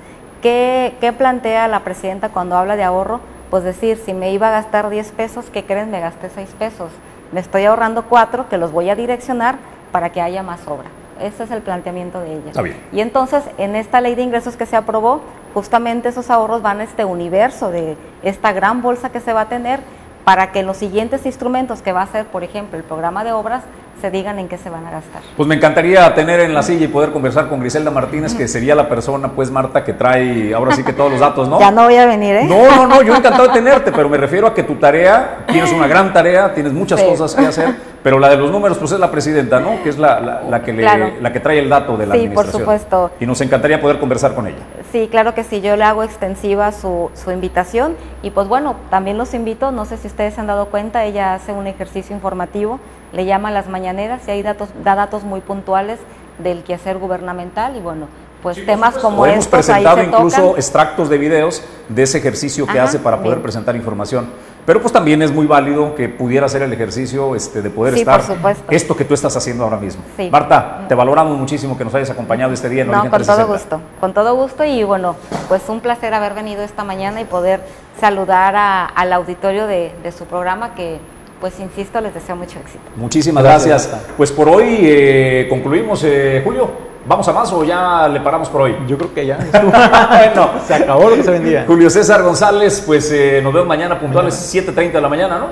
¿Qué, 0.42 1.14
plantea 1.18 1.68
la 1.68 1.80
presidenta 1.80 2.30
cuando 2.30 2.56
habla 2.56 2.76
de 2.76 2.82
ahorro? 2.82 3.20
Pues 3.50 3.62
decir, 3.62 4.00
si 4.04 4.14
me 4.14 4.32
iba 4.32 4.48
a 4.48 4.52
gastar 4.52 4.88
10 4.88 5.12
pesos, 5.12 5.46
¿qué 5.52 5.64
creen? 5.64 5.90
Me 5.90 6.00
gasté 6.00 6.30
6 6.34 6.48
pesos. 6.58 6.90
Me 7.32 7.40
estoy 7.40 7.64
ahorrando 7.64 8.04
4 8.06 8.48
que 8.48 8.56
los 8.56 8.72
voy 8.72 8.88
a 8.88 8.96
direccionar 8.96 9.58
para 9.92 10.10
que 10.10 10.20
haya 10.20 10.42
más 10.42 10.60
obra. 10.66 10.88
Ese 11.20 11.44
es 11.44 11.50
el 11.50 11.62
planteamiento 11.62 12.20
de 12.20 12.34
ella. 12.34 12.74
Y 12.92 13.00
entonces, 13.00 13.44
en 13.58 13.76
esta 13.76 14.00
ley 14.00 14.14
de 14.14 14.22
ingresos 14.22 14.56
que 14.56 14.66
se 14.66 14.76
aprobó, 14.76 15.20
justamente 15.54 16.08
esos 16.08 16.30
ahorros 16.30 16.62
van 16.62 16.80
a 16.80 16.84
este 16.84 17.04
universo 17.04 17.70
de 17.70 17.96
esta 18.22 18.52
gran 18.52 18.82
bolsa 18.82 19.10
que 19.10 19.20
se 19.20 19.32
va 19.32 19.42
a 19.42 19.48
tener 19.48 19.80
para 20.24 20.52
que 20.52 20.62
los 20.62 20.76
siguientes 20.76 21.26
instrumentos 21.26 21.82
que 21.82 21.92
va 21.92 22.02
a 22.02 22.06
ser, 22.06 22.26
por 22.26 22.44
ejemplo, 22.44 22.78
el 22.78 22.84
programa 22.84 23.24
de 23.24 23.32
obras, 23.32 23.64
se 24.00 24.10
digan 24.10 24.38
en 24.38 24.48
qué 24.48 24.56
se 24.58 24.70
van 24.70 24.86
a 24.86 24.90
gastar. 24.90 25.22
Pues 25.36 25.48
me 25.48 25.54
encantaría 25.54 26.12
tener 26.14 26.40
en 26.40 26.54
la 26.54 26.62
silla 26.62 26.84
y 26.84 26.88
poder 26.88 27.10
conversar 27.10 27.48
con 27.48 27.60
Griselda 27.60 27.90
Martínez, 27.90 28.34
que 28.34 28.48
sería 28.48 28.74
la 28.74 28.88
persona, 28.88 29.28
pues 29.32 29.50
Marta, 29.50 29.84
que 29.84 29.92
trae 29.92 30.54
ahora 30.54 30.74
sí 30.74 30.82
que 30.82 30.92
todos 30.92 31.10
los 31.10 31.20
datos, 31.20 31.48
¿no? 31.48 31.60
Ya 31.60 31.70
no 31.70 31.84
voy 31.84 31.96
a 31.96 32.06
venir, 32.06 32.34
¿eh? 32.36 32.44
No, 32.44 32.64
no, 32.74 32.86
no, 32.86 33.02
yo 33.02 33.14
encantado 33.14 33.48
de 33.48 33.52
tenerte, 33.54 33.92
pero 33.92 34.08
me 34.08 34.16
refiero 34.16 34.46
a 34.46 34.54
que 34.54 34.62
tu 34.62 34.74
tarea, 34.76 35.44
tienes 35.46 35.72
una 35.72 35.86
gran 35.86 36.12
tarea, 36.12 36.54
tienes 36.54 36.72
muchas 36.72 37.00
Sí. 37.00 37.06
cosas 37.06 37.34
que 37.34 37.46
hacer, 37.46 37.74
pero 38.02 38.18
la 38.18 38.28
de 38.30 38.36
los 38.36 38.50
números, 38.50 38.78
pues 38.78 38.92
es 38.92 38.98
la 39.00 39.10
presidenta, 39.10 39.60
¿no? 39.60 39.82
Que 39.82 39.90
es 39.90 39.98
la, 39.98 40.18
la- 40.20 40.42
la 40.48 40.62
que, 40.62 40.72
le- 40.72 40.82
Claro. 40.82 41.10
la 41.20 41.32
que 41.32 41.40
trae 41.40 41.58
el 41.58 41.68
dato 41.68 41.96
de 41.96 42.06
la 42.06 42.14
Sí, 42.14 42.20
por 42.28 42.46
administración. 42.46 42.60
supuesto. 42.62 43.10
Y 43.20 43.26
nos 43.26 43.40
encantaría 43.40 43.80
poder 43.80 43.98
conversar 43.98 44.34
con 44.34 44.46
ella. 44.46 44.56
Sí, 44.92 45.08
claro 45.10 45.34
que 45.34 45.44
sí, 45.44 45.60
yo 45.60 45.76
le 45.76 45.84
hago 45.84 46.02
extensiva 46.02 46.72
su, 46.72 47.10
su 47.14 47.30
invitación 47.30 47.94
y 48.22 48.30
pues 48.30 48.48
bueno, 48.48 48.76
también 48.90 49.18
los 49.18 49.34
invito, 49.34 49.70
no 49.70 49.84
sé 49.84 49.96
si 49.98 50.06
ustedes 50.08 50.34
se 50.34 50.40
han 50.40 50.46
dado 50.46 50.66
cuenta, 50.66 51.04
ella 51.04 51.34
hace 51.34 51.52
un 51.52 51.66
ejercicio 51.66 52.14
informativo, 52.16 52.80
le 53.12 53.24
llama 53.24 53.48
a 53.48 53.52
las 53.52 53.68
mañaneras 53.68 54.22
y 54.26 54.30
ahí 54.30 54.42
datos, 54.42 54.68
da 54.84 54.94
datos 54.94 55.22
muy 55.24 55.40
puntuales 55.40 55.98
del 56.38 56.62
quehacer 56.62 56.98
gubernamental 56.98 57.76
y 57.76 57.80
bueno, 57.80 58.06
pues 58.42 58.64
temas 58.64 58.96
como 58.96 59.26
Hemos 59.26 59.44
estos 59.44 59.68
ahí 59.68 59.82
presentado 59.84 59.96
se 59.98 60.04
incluso 60.04 60.40
tocan. 60.42 60.56
extractos 60.56 61.08
de 61.10 61.18
videos 61.18 61.62
de 61.88 62.02
ese 62.04 62.18
ejercicio 62.18 62.64
que 62.66 62.78
Ajá, 62.78 62.84
hace 62.88 62.98
para 62.98 63.18
poder 63.18 63.34
bien. 63.34 63.42
presentar 63.42 63.76
información. 63.76 64.28
Pero 64.64 64.80
pues 64.80 64.92
también 64.92 65.20
es 65.22 65.32
muy 65.32 65.46
válido 65.46 65.94
que 65.94 66.08
pudiera 66.08 66.46
hacer 66.46 66.62
el 66.62 66.72
ejercicio 66.72 67.34
este, 67.34 67.60
de 67.60 67.70
poder 67.70 67.94
Sí, 67.94 68.00
estar 68.00 68.20
por 68.24 68.36
supuesto. 68.36 68.62
esto 68.70 68.96
que 68.96 69.04
tú 69.04 69.14
estás 69.14 69.36
haciendo 69.36 69.64
ahora 69.64 69.78
mismo. 69.78 70.02
Sí. 70.16 70.28
Marta, 70.30 70.84
te 70.88 70.94
valoramos 70.94 71.36
muchísimo 71.36 71.76
que 71.76 71.84
nos 71.84 71.94
hayas 71.94 72.10
acompañado 72.10 72.52
este 72.52 72.68
día 72.68 72.82
en 72.82 72.88
No, 72.88 72.92
Origen 73.00 73.10
con 73.10 73.18
todo 73.22 73.36
360. 73.36 73.76
gusto, 73.76 74.00
con 74.00 74.14
todo 74.14 74.34
gusto 74.36 74.64
y 74.64 74.84
bueno, 74.84 75.16
pues 75.48 75.62
un 75.68 75.80
placer 75.80 76.14
haber 76.14 76.34
venido 76.34 76.62
esta 76.62 76.84
mañana 76.84 77.20
y 77.20 77.24
poder 77.24 77.60
saludar 78.00 78.54
a- 78.56 78.84
al 78.86 79.12
auditorio 79.12 79.66
de, 79.66 79.92
de 80.02 80.12
su 80.12 80.24
programa 80.26 80.74
que 80.74 80.98
pues 81.40 81.58
insisto, 81.58 82.00
les 82.00 82.12
deseo 82.14 82.36
mucho 82.36 82.58
éxito. 82.58 82.84
Muchísimas 82.96 83.42
Gracias, 83.42 83.88
gracias. 83.88 84.14
Pues 84.16 84.30
por 84.30 84.48
hoy 84.48 84.78
eh, 84.82 85.46
concluimos, 85.48 86.02
eh, 86.04 86.42
Julio. 86.44 86.90
¿Vamos 87.06 87.26
a 87.28 87.32
más 87.32 87.50
o 87.52 87.64
ya 87.64 88.06
le 88.08 88.20
paramos 88.20 88.48
por 88.50 88.60
hoy? 88.62 88.76
Yo 88.86 88.98
creo 88.98 89.14
que 89.14 89.26
ya. 89.26 89.38
bueno, 89.52 90.50
Se 90.66 90.74
acabó 90.74 91.08
lo 91.08 91.16
que 91.16 91.24
se 91.24 91.30
vendía. 91.30 91.64
Julio 91.66 91.88
César 91.88 92.22
González, 92.22 92.82
pues 92.86 93.10
eh, 93.10 93.40
nos 93.42 93.52
vemos 93.52 93.66
mañana 93.66 93.98
puntuales 93.98 94.34
7.30 94.54 94.92
de 94.92 95.00
la 95.00 95.08
mañana, 95.08 95.38
¿no? 95.38 95.46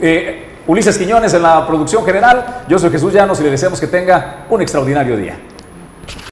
Eh, 0.00 0.48
Ulises 0.66 0.96
Quiñones 0.96 1.34
en 1.34 1.42
la 1.42 1.66
producción 1.66 2.04
general. 2.04 2.62
Yo 2.68 2.78
soy 2.78 2.90
Jesús 2.90 3.12
Llanos 3.12 3.40
y 3.40 3.42
le 3.42 3.50
deseamos 3.50 3.80
que 3.80 3.88
tenga 3.88 4.46
un 4.48 4.62
extraordinario 4.62 5.16
día. 5.16 5.36